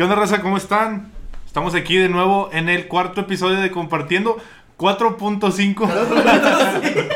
¿Qué 0.00 0.04
onda, 0.04 0.16
raza? 0.16 0.40
¿Cómo 0.40 0.56
están? 0.56 1.12
Estamos 1.44 1.74
aquí 1.74 1.94
de 1.94 2.08
nuevo 2.08 2.48
en 2.54 2.70
el 2.70 2.88
cuarto 2.88 3.20
episodio 3.20 3.60
de 3.60 3.70
Compartiendo 3.70 4.38
4.5. 4.78 7.06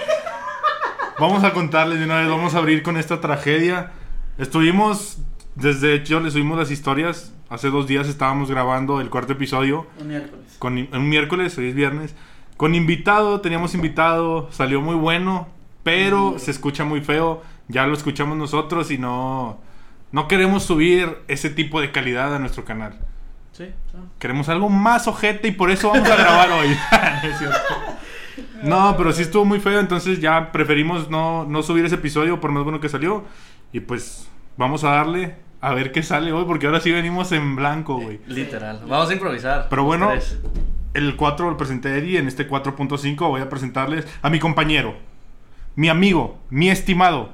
vamos 1.19 1.45
a 1.45 1.55
contarles 1.55 1.99
de 1.99 2.05
una 2.05 2.21
vez, 2.21 2.29
vamos 2.29 2.55
a 2.55 2.59
abrir 2.59 2.83
con 2.83 2.99
esta 2.99 3.23
tragedia. 3.23 3.93
Estuvimos, 4.37 5.17
desde 5.55 5.95
hecho, 5.95 6.21
les 6.21 6.35
subimos 6.35 6.59
las 6.59 6.71
historias. 6.71 7.33
Hace 7.49 7.71
dos 7.71 7.87
días 7.87 8.07
estábamos 8.07 8.51
grabando 8.51 9.01
el 9.01 9.09
cuarto 9.09 9.33
episodio. 9.33 9.87
Un 9.99 10.09
miércoles. 10.09 10.57
Con, 10.59 10.89
un 10.93 11.09
miércoles, 11.09 11.57
hoy 11.57 11.69
es 11.69 11.75
viernes. 11.75 12.15
Con 12.59 12.75
invitado, 12.75 13.41
teníamos 13.41 13.75
invitado, 13.75 14.53
salió 14.53 14.83
muy 14.83 14.97
bueno, 14.97 15.49
pero 15.85 16.39
se 16.39 16.51
escucha 16.51 16.85
muy 16.85 17.01
feo. 17.01 17.43
Ya 17.67 17.87
lo 17.87 17.95
escuchamos 17.95 18.37
nosotros 18.37 18.91
y 18.91 18.99
no, 18.99 19.59
no 20.15 20.29
queremos 20.29 20.63
subir 20.63 21.19
ese 21.27 21.51
tipo 21.51 21.81
de 21.81 21.91
calidad 21.91 22.33
a 22.33 22.39
nuestro 22.39 22.65
canal. 22.65 23.01
Sí, 23.51 23.73
Queremos 24.21 24.49
algo 24.49 24.69
más 24.69 25.09
ojete 25.09 25.49
y 25.49 25.51
por 25.51 25.73
eso 25.73 25.91
vamos 25.91 26.09
a 26.09 26.15
grabar 26.15 26.53
hoy. 26.53 26.69
no, 28.63 28.95
pero 28.97 29.11
sí 29.11 29.23
estuvo 29.23 29.45
muy 29.45 29.59
feo, 29.59 29.81
entonces 29.81 30.21
ya 30.21 30.53
preferimos 30.53 31.11
no, 31.11 31.47
no 31.47 31.65
subir 31.65 31.85
ese 31.85 31.97
episodio 31.97 32.41
por 32.41 32.53
más 32.53 32.63
bueno 32.63 32.79
que 32.79 32.89
salió. 32.89 33.25
Y 33.73 33.81
pues 33.81 34.29
vamos 34.57 34.85
a 34.85 34.91
darle 34.91 35.35
a 35.61 35.75
ver 35.75 35.91
qué 35.91 36.05
sale 36.05 36.31
hoy, 36.31 36.45
porque 36.45 36.67
ahora 36.67 36.79
sí 36.79 36.93
venimos 36.93 37.33
en 37.33 37.57
blanco, 37.57 37.99
güey. 37.99 38.21
Literal. 38.29 38.83
Vamos 38.87 39.11
a 39.11 39.15
improvisar. 39.15 39.67
Pero 39.69 39.83
bueno, 39.83 40.13
el 40.93 41.17
4 41.17 41.51
lo 41.51 41.57
presenté 41.57 41.89
a 41.89 41.97
Eddie, 41.97 42.19
en 42.21 42.29
este 42.29 42.49
4.5 42.49 43.17
voy 43.17 43.41
a 43.41 43.49
presentarles 43.49 44.07
a 44.23 44.31
mi 44.31 44.39
compañero, 44.39 44.95
mi 45.75 45.89
amigo, 45.89 46.39
mi 46.51 46.71
estimado, 46.71 47.33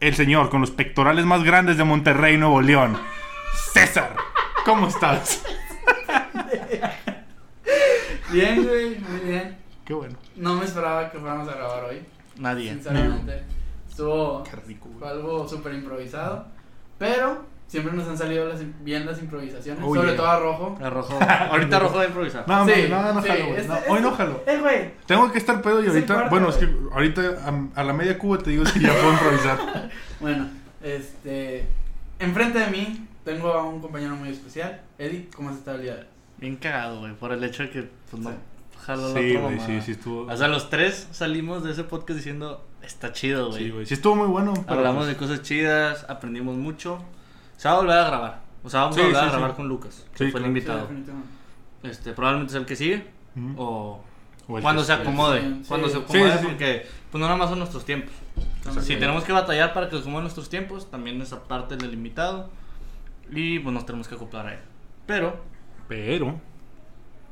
el 0.00 0.14
señor 0.14 0.50
con 0.50 0.60
los 0.60 0.70
pectorales 0.70 1.24
más 1.24 1.42
grandes 1.42 1.76
de 1.76 1.84
Monterrey, 1.84 2.36
Nuevo 2.36 2.60
León, 2.60 2.96
César. 3.72 4.16
¿Cómo 4.64 4.88
estás? 4.88 5.42
bien, 8.32 8.64
güey, 8.64 8.98
muy 8.98 9.20
bien. 9.20 9.58
Qué 9.84 9.94
bueno. 9.94 10.16
No 10.36 10.54
me 10.54 10.64
esperaba 10.64 11.10
que 11.10 11.18
fuéramos 11.18 11.48
a 11.48 11.54
grabar 11.54 11.84
hoy. 11.84 12.02
Nadie. 12.38 12.72
Sinceramente. 12.72 13.42
Estuvo 13.88 14.44
Qué 14.44 14.56
rico, 14.56 14.88
fue 14.98 15.08
algo 15.08 15.48
súper 15.48 15.74
improvisado. 15.74 16.46
Pero 16.98 17.46
siempre 17.68 17.92
nos 17.92 18.08
han 18.08 18.18
salido 18.18 18.48
las, 18.48 18.60
bien 18.82 19.06
las 19.06 19.20
improvisaciones. 19.20 19.82
Oh, 19.86 19.94
sobre 19.94 20.08
yeah. 20.08 20.16
todo 20.16 20.26
a 20.26 20.38
Rojo. 20.40 20.78
A 20.82 20.90
rojo. 20.90 21.18
Ahorita 21.22 21.78
rojo 21.80 21.96
va 21.96 22.02
a 22.02 22.06
improvisar. 22.06 22.48
No, 22.48 22.66
Sí, 22.66 22.86
no, 22.90 23.12
no, 23.14 23.22
sí, 23.22 23.28
jalo, 23.28 23.44
güey. 23.46 23.56
este- 23.56 23.68
No, 23.68 23.76
este- 23.76 23.90
hoy 23.90 24.00
no 24.00 24.10
jalo. 24.12 24.42
Eh, 24.46 24.58
güey. 24.60 24.90
Tengo 25.06 25.30
que 25.30 25.38
estar 25.38 25.62
pedo 25.62 25.80
y 25.80 25.84
Es 25.84 25.90
ahorita, 25.90 26.14
cuarto, 26.14 26.30
bueno, 26.30 26.48
es 26.48 26.56
que 26.56 26.68
ahorita 26.92 27.22
a, 27.44 27.80
a 27.80 27.84
la 27.84 27.92
media 27.92 28.18
cuba 28.18 28.38
te 28.38 28.50
digo 28.50 28.66
si 28.66 28.80
ya 28.80 28.92
puedo 28.92 29.12
improvisar. 29.12 29.58
Bueno, 30.20 30.48
este. 30.82 31.66
Enfrente 32.18 32.58
de 32.58 32.66
mí 32.68 33.06
tengo 33.24 33.52
a 33.52 33.62
un 33.62 33.80
compañero 33.80 34.16
muy 34.16 34.30
especial. 34.30 34.80
Eddie, 34.98 35.28
¿cómo 35.36 35.50
has 35.50 35.56
estado 35.58 35.76
el 35.76 35.82
día 35.84 35.94
de 35.94 36.00
hoy? 36.00 36.06
Bien 36.38 36.56
cagado, 36.56 37.00
güey. 37.00 37.12
Por 37.14 37.30
el 37.32 37.44
hecho 37.44 37.62
de 37.62 37.70
que, 37.70 37.88
pues 38.10 38.20
no. 38.22 38.30
Sí. 38.30 38.36
Jaló 38.84 39.12
Sí, 39.14 39.34
la 39.34 39.40
güey, 39.40 39.60
sí, 39.60 39.80
sí 39.82 39.92
estuvo. 39.92 40.22
O 40.32 40.36
sea, 40.36 40.48
los 40.48 40.70
tres 40.70 41.06
salimos 41.12 41.62
de 41.62 41.72
ese 41.72 41.84
podcast 41.84 42.16
diciendo, 42.16 42.64
está 42.82 43.12
chido, 43.12 43.50
güey. 43.50 43.64
Sí, 43.64 43.70
güey, 43.70 43.86
sí 43.86 43.94
estuvo 43.94 44.16
muy 44.16 44.26
bueno. 44.26 44.54
Hablamos 44.66 45.04
pues- 45.04 45.08
de 45.08 45.16
cosas 45.16 45.42
chidas, 45.42 46.06
aprendimos 46.08 46.56
mucho. 46.56 46.98
Se 47.58 47.68
va 47.68 47.74
a 47.74 47.78
volver 47.78 47.98
a 47.98 48.04
grabar. 48.04 48.40
O 48.64 48.70
sea, 48.70 48.80
vamos 48.80 48.94
Sí, 48.96 49.02
a 49.02 49.04
volver 49.04 49.20
sí, 49.20 49.26
a 49.26 49.30
grabar 49.30 49.50
sí. 49.50 49.56
con 49.56 49.68
Lucas, 49.68 50.06
Sí, 50.14 50.24
que 50.24 50.30
fue 50.30 50.40
el 50.40 50.46
invitado. 50.46 50.88
Este, 51.82 52.12
probablemente 52.12 52.52
es 52.54 52.56
el 52.60 52.64
que 52.66 52.74
sigue. 52.76 53.06
O 53.56 54.00
cuando 54.46 54.82
se 54.82 54.92
acomode. 54.94 55.40
Sí, 55.42 55.64
Cuando 55.68 55.88
sí. 55.88 55.92
se 55.94 55.98
acomode, 56.00 56.24
Sí, 56.24 56.32
sí, 56.32 56.38
sí. 56.40 56.46
porque 56.48 56.86
pues 57.10 57.20
no 57.20 57.26
nada 57.26 57.36
más 57.38 57.50
son 57.50 57.58
nuestros 57.58 57.84
tiempos. 57.84 58.14
O 58.66 58.72
sea, 58.72 58.80
si 58.82 58.94
Sí. 58.94 58.98
tenemos 59.00 59.24
que 59.24 59.32
batallar 59.32 59.74
para 59.74 59.88
que 59.88 59.96
se 59.96 60.00
acomoden 60.02 60.22
nuestros 60.22 60.48
tiempos, 60.48 60.90
también 60.90 61.20
esa 61.20 61.42
parte 61.44 61.76
del 61.76 61.92
invitado. 61.92 62.48
Y 63.30 63.58
pues 63.58 63.74
nos 63.74 63.84
tenemos 63.84 64.08
que 64.08 64.14
acoplar 64.14 64.46
a 64.46 64.52
él. 64.54 64.60
Pero, 65.06 65.36
Pero 65.86 66.40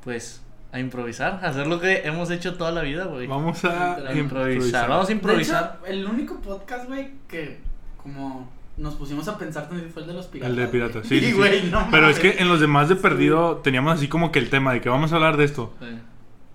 pues, 0.04 0.42
a 0.72 0.78
improvisar, 0.78 1.40
a 1.42 1.48
hacer 1.48 1.66
lo 1.66 1.80
que 1.80 2.02
hemos 2.06 2.30
hecho 2.30 2.56
toda 2.56 2.70
la 2.70 2.82
vida, 2.82 3.04
güey. 3.04 3.26
vamos 3.26 3.64
a 3.64 3.98
improvisar. 4.14 4.88
Vamos 4.88 5.08
a 5.08 5.12
improvisar. 5.12 5.78
De 5.82 5.88
hecho, 5.90 6.00
el 6.00 6.06
único 6.06 6.40
podcast, 6.40 6.86
güey, 6.86 7.10
que 7.28 7.60
como 8.02 8.50
nos 8.76 8.94
pusimos 8.94 9.26
a 9.28 9.38
pensar 9.38 9.68
también 9.68 9.90
fue 9.90 10.02
el 10.02 10.08
de 10.08 10.14
los 10.14 10.26
piratas. 10.26 10.50
El 10.50 10.56
de 10.56 10.66
piratas, 10.72 11.06
sí, 11.06 11.20
sí, 11.20 11.26
sí. 11.26 11.32
güey, 11.32 11.70
no 11.70 11.88
Pero 11.90 12.08
es 12.08 12.18
que 12.18 12.36
en 12.38 12.48
los 12.48 12.60
demás 12.60 12.88
de 12.88 12.96
perdido 12.96 13.56
teníamos 13.56 13.94
así 13.94 14.08
como 14.08 14.32
que 14.32 14.38
el 14.38 14.50
tema 14.50 14.72
de 14.72 14.80
que 14.80 14.88
vamos 14.88 15.12
a 15.12 15.16
hablar 15.16 15.36
de 15.36 15.44
esto. 15.44 15.74
Sí. 15.80 15.86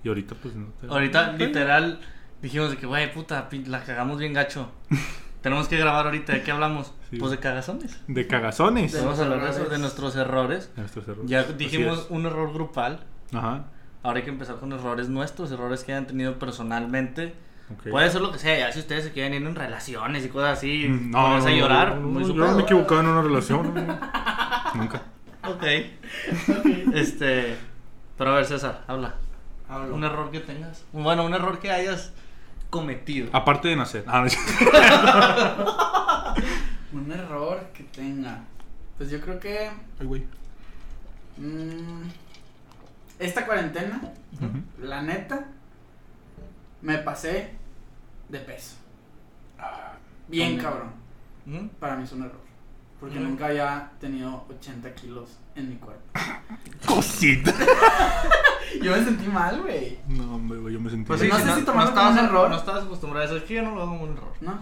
Y 0.03 0.07
ahorita 0.09 0.35
pues 0.35 0.55
no. 0.55 0.67
Ahorita, 0.89 1.33
literal, 1.33 1.99
dijimos 2.41 2.71
de 2.71 2.77
que, 2.77 2.85
güey, 2.85 3.11
puta, 3.13 3.47
la 3.67 3.83
cagamos 3.83 4.17
bien 4.19 4.33
gacho. 4.33 4.71
Tenemos 5.41 5.67
que 5.67 5.77
grabar 5.77 6.05
ahorita. 6.05 6.33
¿De 6.33 6.43
qué 6.43 6.51
hablamos? 6.51 6.93
Sí. 7.09 7.17
Pues 7.17 7.31
de 7.31 7.39
cagazones. 7.39 7.99
De 8.07 8.27
cagazones. 8.27 8.91
De- 8.93 8.99
Vamos 9.01 9.19
a 9.19 9.23
hablar 9.23 9.39
de, 9.41 9.45
eso, 9.49 9.55
errores. 9.61 9.71
de 9.71 9.77
nuestros 9.79 10.15
errores. 10.15 10.71
Nuestros 10.77 11.07
errores. 11.07 11.29
Ya 11.29 11.43
dijimos 11.43 12.05
un 12.11 12.25
error 12.27 12.53
grupal. 12.53 13.03
Ajá. 13.33 13.65
Ahora 14.03 14.19
hay 14.19 14.23
que 14.23 14.29
empezar 14.29 14.57
con 14.57 14.71
errores 14.71 15.09
nuestros, 15.09 15.51
errores 15.51 15.83
que 15.83 15.93
hayan 15.93 16.05
tenido 16.07 16.37
personalmente. 16.37 17.33
Puede 17.89 18.09
ser 18.09 18.21
lo 18.21 18.31
que 18.31 18.39
sea, 18.39 18.57
ya 18.59 18.71
si 18.71 18.79
ustedes 18.79 19.03
se 19.05 19.11
quieren 19.11 19.33
ir 19.33 19.45
en 19.47 19.55
relaciones 19.55 20.25
y 20.25 20.29
cosas 20.29 20.57
así, 20.57 20.87
Mm, 20.87 21.11
ponerse 21.11 21.49
a 21.49 21.51
llorar, 21.55 21.95
no, 21.97 22.07
muy 22.07 22.21
no, 22.21 22.27
su 22.27 22.33
yo 22.35 22.45
no 22.45 22.51
me 22.53 22.61
he 22.61 22.63
equivocado 22.63 23.01
en 23.01 23.07
una 23.07 23.21
relación. 23.21 23.73
no. 23.73 23.81
Nunca. 24.75 25.01
Ok. 25.47 25.63
Este. 26.93 27.57
Pero 28.17 28.31
a 28.31 28.35
ver, 28.35 28.45
César, 28.45 28.83
habla. 28.87 29.15
Hablo. 29.67 29.95
Un 29.95 30.03
error 30.03 30.31
que 30.31 30.39
tengas. 30.41 30.83
Bueno, 30.93 31.25
un 31.25 31.33
error 31.33 31.59
que 31.59 31.71
hayas 31.71 32.13
cometido. 32.69 33.29
Aparte 33.33 33.67
de 33.69 33.75
nacer. 33.75 34.03
Ah, 34.07 34.21
no 34.23 34.27
Un 36.99 37.11
error 37.11 37.69
que 37.73 37.83
tenga. 37.85 38.43
Pues 38.97 39.09
yo 39.09 39.19
creo 39.21 39.39
que. 39.39 39.69
Ay, 39.99 40.05
güey. 40.05 40.23
mm, 41.37 42.03
esta 43.19 43.45
cuarentena, 43.45 44.01
la 44.81 45.01
neta, 45.01 45.45
me 46.81 46.97
pasé 46.97 47.51
de 48.31 48.39
peso. 48.39 48.75
Bien 50.27 50.57
¿Cómo? 50.57 50.63
cabrón. 50.69 50.89
¿Mm? 51.45 51.67
Para 51.79 51.95
mí 51.97 52.03
es 52.03 52.11
un 52.13 52.21
error. 52.23 52.39
Porque 52.99 53.17
Ujú. 53.17 53.27
nunca 53.27 53.47
había 53.47 53.91
tenido 53.99 54.45
80 54.49 54.93
kilos 54.93 55.29
en 55.55 55.69
mi 55.69 55.75
cuerpo. 55.75 56.01
Cosita. 56.85 57.53
Yo 58.81 58.91
me 58.95 59.03
sentí 59.03 59.27
mal, 59.27 59.61
güey. 59.61 59.99
No, 60.07 60.35
hombre, 60.35 60.59
güey, 60.59 60.73
yo 60.73 60.79
me 60.79 60.89
sentí. 60.89 61.05
Pues 61.05 61.19
sí, 61.19 61.25
sí, 61.25 61.31
no 61.31 61.37
si 61.37 61.43
sé 61.43 61.49
no, 61.49 61.55
si 61.57 61.61
no 61.65 61.83
estabas, 61.83 62.13
un 62.13 62.25
error. 62.25 62.49
no 62.49 62.55
estabas 62.55 62.83
acostumbrado 62.85 63.23
a 63.23 63.25
eso. 63.25 63.37
Es 63.37 63.43
que 63.43 63.55
yo 63.55 63.63
no 63.63 63.75
lo 63.75 63.81
hago 63.81 63.91
como 63.91 64.03
un 64.05 64.11
error. 64.13 64.33
¿No? 64.39 64.59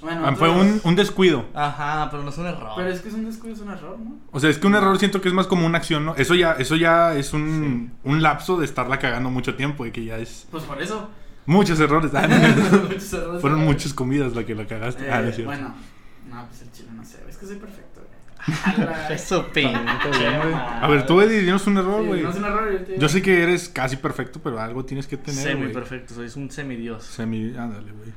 Bueno, 0.00 0.26
Ah, 0.26 0.34
fue 0.34 0.50
un, 0.50 0.80
un 0.82 0.96
descuido. 0.96 1.44
Ajá, 1.54 2.08
pero 2.10 2.24
no 2.24 2.30
es 2.30 2.38
un 2.38 2.46
error. 2.46 2.70
Pero 2.74 2.88
es 2.88 3.00
que 3.00 3.08
es 3.08 3.14
un 3.14 3.24
descuido, 3.24 3.54
es 3.54 3.60
un 3.62 3.70
error, 3.70 3.96
¿no? 4.00 4.16
O 4.32 4.40
sea, 4.40 4.50
es 4.50 4.58
que 4.58 4.66
un 4.66 4.74
error 4.74 4.98
siento 4.98 5.20
que 5.20 5.28
es 5.28 5.34
más 5.34 5.46
como 5.46 5.64
una 5.64 5.78
acción, 5.78 6.04
¿no? 6.04 6.16
Eso 6.16 6.34
ya, 6.34 6.54
eso 6.54 6.74
ya 6.74 7.14
es 7.14 7.32
un, 7.32 7.92
un 8.02 8.20
lapso 8.20 8.58
de 8.58 8.64
estarla 8.64 8.98
cagando 8.98 9.30
mucho 9.30 9.54
tiempo 9.54 9.86
y 9.86 9.92
que 9.92 10.04
ya 10.04 10.16
es 10.18 10.48
Pues 10.50 10.64
por 10.64 10.82
eso. 10.82 11.08
Muchos 11.46 11.78
errores. 11.80 12.12
Ah, 12.14 12.26
no. 12.26 12.36
Muchos 12.88 13.12
errores. 13.12 13.40
Fueron 13.40 13.60
muchas 13.60 13.94
comidas 13.94 14.34
la 14.34 14.44
que 14.44 14.54
la 14.54 14.66
cagaste. 14.66 15.06
Eh, 15.06 15.10
ah, 15.12 15.20
no 15.22 15.28
es 15.28 15.34
cierto. 15.36 15.52
bueno, 15.52 15.74
no, 16.30 16.46
pues 16.46 16.62
el 16.62 16.72
chile 16.72 16.88
no 16.94 17.04
sé. 17.04 17.18
Es 17.28 17.36
que 17.36 17.46
soy 17.46 17.56
perfecto, 17.56 18.00
güey. 18.00 18.88
Eso. 19.14 19.46
A 20.80 20.88
ver, 20.88 21.06
tú, 21.06 21.20
Eddie, 21.20 21.40
dinos 21.40 21.66
un 21.66 21.78
error, 21.78 22.04
güey. 22.04 22.24
un 22.24 22.44
error. 22.44 22.72
yo 22.72 22.78
te 22.78 22.84
digo. 22.92 23.00
Yo 23.00 23.08
sé 23.08 23.22
que 23.22 23.42
eres 23.42 23.68
casi 23.68 23.96
perfecto, 23.96 24.40
pero 24.42 24.60
algo 24.60 24.84
tienes 24.84 25.06
que 25.06 25.16
tener, 25.16 25.42
Semi 25.42 25.72
perfecto, 25.72 26.14
sois 26.14 26.34
un 26.36 26.50
semidios. 26.50 27.04
Semi, 27.04 27.56
ándale, 27.56 27.92
güey. 27.92 28.12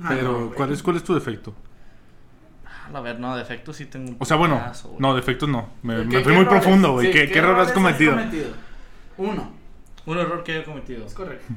Ah, 0.00 0.06
Pero. 0.10 0.52
¿cuál 0.54 0.72
es, 0.72 0.82
¿cuál 0.82 0.96
es 0.96 1.02
tu 1.04 1.14
defecto? 1.14 1.54
A 2.94 3.00
ver, 3.00 3.18
no, 3.18 3.36
defectos 3.36 3.76
sí 3.76 3.86
tengo 3.86 4.10
un 4.10 4.16
O 4.20 4.24
sea, 4.24 4.36
bueno, 4.36 4.58
pedazo, 4.58 4.94
no, 5.00 5.14
defectos 5.16 5.48
no. 5.48 5.70
Me, 5.82 5.96
¿Qué- 5.96 6.04
me 6.04 6.20
fui 6.22 6.32
muy 6.34 6.42
errores? 6.42 6.62
profundo, 6.62 6.92
güey. 6.92 7.06
Sí, 7.08 7.12
¿Qué, 7.12 7.30
qué 7.30 7.38
error 7.40 7.58
has 7.58 7.70
errores 7.70 7.72
cometido? 7.72 8.16
Uno. 9.16 9.52
Un 10.06 10.18
error 10.18 10.44
que 10.44 10.60
he 10.60 10.62
cometido. 10.64 11.04
Es 11.06 11.14
correcto. 11.14 11.52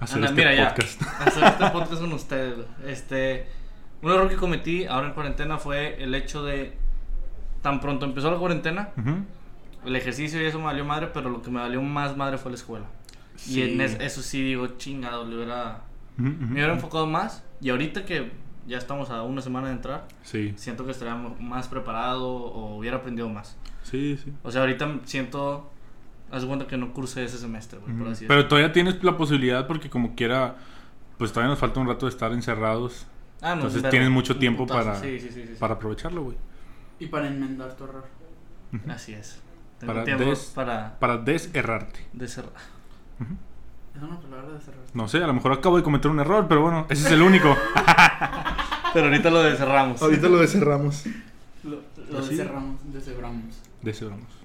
Hacer 0.00 0.16
Anda, 0.16 0.28
este 0.28 0.36
mira 0.40 0.54
ya. 0.54 0.68
podcast. 0.74 1.02
Hacer 1.26 1.44
este 1.44 1.70
podcast 1.70 2.00
con 2.00 2.12
ustedes. 2.12 2.66
Este, 2.86 3.46
un 4.02 4.10
error 4.12 4.28
que 4.28 4.36
cometí 4.36 4.84
ahora 4.86 5.08
en 5.08 5.14
cuarentena 5.14 5.58
fue 5.58 6.02
el 6.02 6.14
hecho 6.14 6.44
de 6.44 6.76
tan 7.62 7.80
pronto 7.80 8.04
empezó 8.06 8.30
la 8.30 8.36
cuarentena, 8.38 8.90
Ujú. 8.96 9.16
el 9.86 9.96
ejercicio 9.96 10.40
y 10.40 10.44
eso 10.44 10.58
me 10.58 10.66
valió 10.66 10.84
madre, 10.84 11.08
pero 11.12 11.30
lo 11.30 11.42
que 11.42 11.50
me 11.50 11.60
valió 11.60 11.80
más 11.82 12.16
madre 12.16 12.38
fue 12.38 12.50
la 12.52 12.56
escuela. 12.56 12.86
Y 13.48 13.62
en 13.62 13.80
es- 13.80 13.98
eso 14.00 14.22
sí 14.22 14.42
digo, 14.42 14.66
chingado, 14.78 15.24
le 15.26 15.36
hubiera, 15.36 15.82
Ujú, 16.18 16.28
ujú. 16.28 16.36
me 16.46 16.52
hubiera 16.52 16.72
enfocado 16.74 17.06
más. 17.06 17.42
Y 17.60 17.70
ahorita 17.70 18.04
que 18.04 18.30
ya 18.66 18.78
estamos 18.78 19.10
a 19.10 19.22
una 19.22 19.40
semana 19.42 19.68
de 19.68 19.74
entrar, 19.74 20.06
Sí, 20.22 20.52
siento 20.56 20.84
que 20.84 20.90
estaría 20.92 21.14
más 21.14 21.68
preparado 21.68 22.26
o 22.28 22.76
hubiera 22.76 22.98
aprendido 22.98 23.28
más. 23.28 23.56
sí, 23.82 24.18
sí. 24.22 24.32
O 24.42 24.50
sea, 24.50 24.60
ahorita 24.62 25.00
siento, 25.04 25.72
haz 26.30 26.44
cuenta 26.44 26.66
que 26.66 26.76
no 26.76 26.92
cursé 26.92 27.24
ese 27.24 27.38
semestre, 27.38 27.78
güey, 27.78 27.92
por 27.92 28.02
Ujú. 28.02 28.10
así 28.12 28.24
Pero 28.26 28.48
todavía 28.48 28.72
tienes 28.72 29.02
la 29.04 29.16
posibilidad 29.16 29.66
porque 29.66 29.88
como 29.90 30.14
quiera, 30.14 30.56
pues 31.18 31.32
todavía 31.32 31.50
nos 31.50 31.58
falta 31.58 31.80
un 31.80 31.86
rato 31.88 32.06
de 32.06 32.10
estar 32.10 32.32
encerrados 32.32 33.06
Ah, 33.42 33.50
no, 33.54 33.66
entonces 33.66 33.88
tienes 33.90 34.10
mucho 34.10 34.36
tiempo 34.38 34.66
putazo, 34.66 34.84
para- 34.86 35.00
Sí, 35.00 35.18
sí, 35.20 35.28
sí, 35.28 35.42
sí, 35.42 35.48
sí. 35.48 35.54
para 35.60 35.74
aprovecharlo, 35.74 36.22
güey. 36.24 36.36
Y 36.98 37.06
para 37.06 37.28
enmendar 37.28 37.76
tu 37.76 37.84
error. 37.84 38.04
Así 38.88 39.12
es. 39.12 39.40
Tengo 39.78 39.92
Para 39.92 40.04
tiempo 40.04 40.24
des- 40.24 40.52
para 40.54 40.98
Para 40.98 41.18
deserrarte. 41.18 42.06
deserrar. 42.14 42.52
Ujú. 43.20 43.34
Es 43.94 44.02
una 44.02 44.18
palabra 44.20 44.52
de 44.54 44.60
cerrar. 44.60 44.80
No 44.94 45.06
sé, 45.06 45.22
a 45.22 45.26
lo 45.26 45.34
mejor 45.34 45.52
acabo 45.52 45.76
de 45.76 45.82
cometer 45.82 46.10
un 46.10 46.18
error, 46.20 46.46
pero 46.48 46.62
bueno, 46.62 46.86
ese 46.88 47.06
es 47.06 47.12
el 47.12 47.22
único. 47.22 47.54
Pero 48.94 49.06
ahorita 49.08 49.28
lo 49.30 49.42
deserramos. 49.42 50.00
lo 50.00 50.38
deserramos. 50.38 51.04
Lo, 51.64 51.70
lo 51.70 51.82
Pues 52.10 52.24
sí. 52.26 52.36
descerramos, 52.36 52.80
deshebramos. 53.82 54.35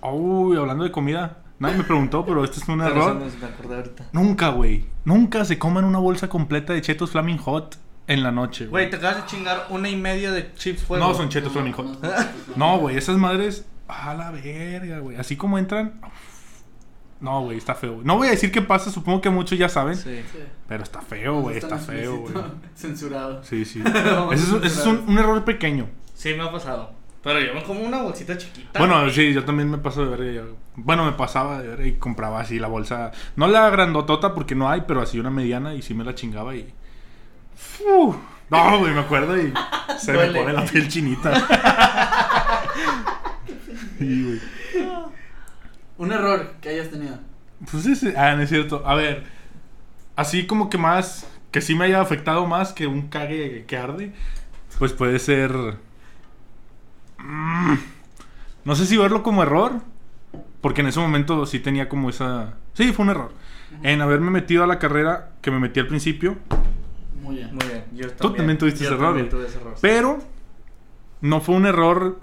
Deserramos. 0.00 0.20
Uy, 0.50 0.56
hablando 0.56 0.84
de 0.84 0.90
comida. 0.90 1.38
Nadie 1.58 1.76
me 1.78 1.84
preguntó, 1.84 2.24
pero 2.24 2.44
este 2.44 2.60
es 2.60 2.68
un 2.68 2.78
Pero 2.78 2.90
error. 2.90 3.22
eso 3.26 3.36
me 3.40 3.46
acordé 3.46 3.76
ahorita. 3.76 4.06
Nunca, 4.12 4.50
güey. 4.50 4.84
Nunca 5.04 5.44
se 5.44 5.58
coman 5.58 5.84
una 5.84 5.98
bolsa 5.98 6.28
completa 6.28 6.72
de 6.72 6.82
chetos 6.82 7.10
Flaming 7.10 7.38
Hot 7.38 7.78
en 8.06 8.22
la 8.22 8.30
noche, 8.30 8.66
güey. 8.66 8.84
Güey, 8.84 8.90
te 8.90 8.96
acabas 8.96 9.24
de 9.24 9.26
chingar 9.26 9.66
una 9.70 9.88
y 9.88 9.96
media 9.96 10.30
de 10.30 10.54
chips 10.54 10.84
fuego. 10.84 11.04
No, 11.04 11.14
son 11.14 11.28
chetos 11.28 11.52
Flaming 11.52 11.72
Hot. 11.72 11.98
No, 12.56 12.78
güey, 12.78 12.96
esas 12.96 13.16
madres. 13.16 13.66
A 13.88 14.14
la 14.14 14.30
verga, 14.30 15.00
güey. 15.00 15.16
Así 15.16 15.36
como 15.36 15.58
entran. 15.58 16.00
No, 17.20 17.42
güey, 17.42 17.58
está 17.58 17.74
feo. 17.74 18.02
No 18.04 18.16
voy 18.16 18.28
a 18.28 18.30
decir 18.30 18.52
qué 18.52 18.62
pasa, 18.62 18.92
supongo 18.92 19.20
que 19.20 19.30
muchos 19.30 19.58
ya 19.58 19.68
saben. 19.68 19.96
Sí. 19.96 20.20
Sí. 20.30 20.38
Pero 20.68 20.84
está 20.84 21.00
feo, 21.00 21.40
güey, 21.40 21.56
está 21.58 21.76
feo, 21.78 22.18
güey. 22.18 22.34
Censurado. 22.76 23.42
Sí, 23.42 23.64
sí. 23.64 23.82
Ese 24.32 24.42
es, 24.44 24.52
ese 24.64 24.66
es 24.80 24.86
un, 24.86 25.04
un 25.08 25.18
error 25.18 25.44
pequeño. 25.44 25.88
Sí, 26.14 26.34
me 26.34 26.44
ha 26.44 26.52
pasado. 26.52 26.92
Pero 27.28 27.40
yo 27.40 27.52
me 27.52 27.62
como 27.62 27.80
una 27.82 28.00
bolsita 28.02 28.38
chiquita. 28.38 28.78
Bueno, 28.78 29.00
güey. 29.02 29.12
sí, 29.12 29.34
yo 29.34 29.44
también 29.44 29.70
me 29.70 29.76
paso 29.76 30.02
de 30.02 30.16
verga. 30.16 30.32
yo- 30.32 30.56
Bueno, 30.76 31.04
me 31.04 31.12
pasaba 31.12 31.60
de 31.60 31.68
verga 31.68 31.86
y 31.86 31.92
compraba 31.96 32.40
así 32.40 32.58
la 32.58 32.68
bolsa. 32.68 33.12
No 33.36 33.46
la 33.48 33.68
grandotota 33.68 34.34
porque 34.34 34.54
no 34.54 34.70
hay, 34.70 34.84
pero 34.88 35.02
así 35.02 35.18
una 35.18 35.28
mediana 35.30 35.74
y 35.74 35.82
sí 35.82 35.92
me 35.92 36.04
la 36.04 36.14
chingaba 36.14 36.56
y. 36.56 36.72
¡Fu! 37.54 38.16
No, 38.48 38.78
güey, 38.78 38.94
me 38.94 39.00
acuerdo 39.00 39.36
y 39.36 39.52
se 39.98 40.14
me 40.14 40.26
pone 40.30 40.54
la 40.54 40.64
piel 40.64 40.88
chinita. 40.88 41.34
Sí, 43.98 44.24
güey. 44.24 44.40
Un 45.98 46.12
error 46.12 46.54
que 46.60 46.68
hayas 46.68 46.88
tenido. 46.90 47.18
Pues 47.70 47.84
ese. 47.86 48.16
Ah, 48.16 48.34
no 48.36 48.42
es 48.42 48.48
cierto. 48.48 48.82
A 48.86 48.94
ver. 48.94 49.24
Así 50.16 50.46
como 50.46 50.70
que 50.70 50.78
más. 50.78 51.26
Que 51.50 51.60
sí 51.60 51.74
me 51.74 51.86
haya 51.86 52.00
afectado 52.00 52.46
más 52.46 52.72
que 52.72 52.86
un 52.86 53.08
cague 53.08 53.64
que 53.66 53.76
arde. 53.76 54.12
Pues 54.78 54.92
puede 54.92 55.18
ser. 55.18 55.50
Mm, 57.18 57.74
no 58.64 58.74
sé 58.74 58.86
si 58.86 58.96
verlo 58.96 59.22
como 59.22 59.42
error. 59.42 59.80
Porque 60.60 60.80
en 60.80 60.88
ese 60.88 60.98
momento 60.98 61.46
sí 61.46 61.60
tenía 61.60 61.88
como 61.88 62.10
esa. 62.10 62.54
Sí, 62.74 62.92
fue 62.92 63.04
un 63.04 63.10
error. 63.10 63.32
En 63.82 64.00
haberme 64.00 64.30
metido 64.30 64.64
a 64.64 64.66
la 64.66 64.78
carrera 64.78 65.30
que 65.40 65.50
me 65.50 65.60
metí 65.60 65.78
al 65.78 65.86
principio. 65.86 66.36
Muy 67.22 67.36
bien. 67.36 67.54
Muy 67.54 67.64
bien. 67.66 67.84
Yo 67.94 68.10
Tú 68.12 68.32
también 68.32 68.58
tuviste 68.58 68.80
Yo 68.80 68.86
ese 68.86 68.94
error, 68.94 69.08
también 69.08 69.28
güey. 69.28 69.38
tuve 69.42 69.48
ese 69.48 69.58
error. 69.60 69.74
Pero. 69.80 70.18
No 71.20 71.40
fue 71.40 71.54
un 71.54 71.66
error. 71.66 72.18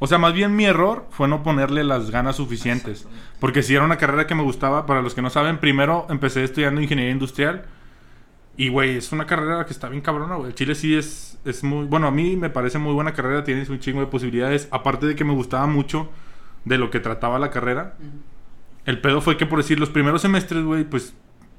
O 0.00 0.06
sea, 0.06 0.18
más 0.18 0.32
bien 0.32 0.54
mi 0.54 0.64
error 0.64 1.06
fue 1.10 1.28
no 1.28 1.42
ponerle 1.42 1.82
las 1.82 2.10
ganas 2.10 2.36
suficientes. 2.36 3.06
Porque 3.40 3.62
si 3.62 3.74
era 3.74 3.84
una 3.84 3.96
carrera 3.98 4.26
que 4.26 4.34
me 4.34 4.42
gustaba, 4.42 4.86
para 4.86 5.02
los 5.02 5.14
que 5.14 5.22
no 5.22 5.30
saben, 5.30 5.58
primero 5.58 6.06
empecé 6.08 6.44
estudiando 6.44 6.80
ingeniería 6.80 7.12
industrial. 7.12 7.64
Y, 8.58 8.70
güey, 8.70 8.96
es 8.96 9.12
una 9.12 9.24
carrera 9.24 9.64
que 9.64 9.72
está 9.72 9.88
bien 9.88 10.02
cabrona, 10.02 10.34
güey. 10.34 10.48
El 10.48 10.54
Chile 10.56 10.74
sí 10.74 10.96
es, 10.96 11.38
es 11.44 11.62
muy... 11.62 11.86
Bueno, 11.86 12.08
a 12.08 12.10
mí 12.10 12.34
me 12.34 12.50
parece 12.50 12.78
muy 12.78 12.92
buena 12.92 13.14
carrera, 13.14 13.44
tienes 13.44 13.68
un 13.68 13.78
chingo 13.78 14.00
de 14.00 14.06
posibilidades. 14.08 14.66
Aparte 14.72 15.06
de 15.06 15.14
que 15.14 15.22
me 15.22 15.32
gustaba 15.32 15.68
mucho 15.68 16.10
de 16.64 16.76
lo 16.76 16.90
que 16.90 16.98
trataba 16.98 17.38
la 17.38 17.50
carrera. 17.50 17.96
El 18.84 19.00
pedo 19.00 19.20
fue 19.20 19.36
que, 19.36 19.46
por 19.46 19.58
decir, 19.58 19.78
los 19.78 19.90
primeros 19.90 20.22
semestres, 20.22 20.64
güey, 20.64 20.82
pues, 20.82 21.14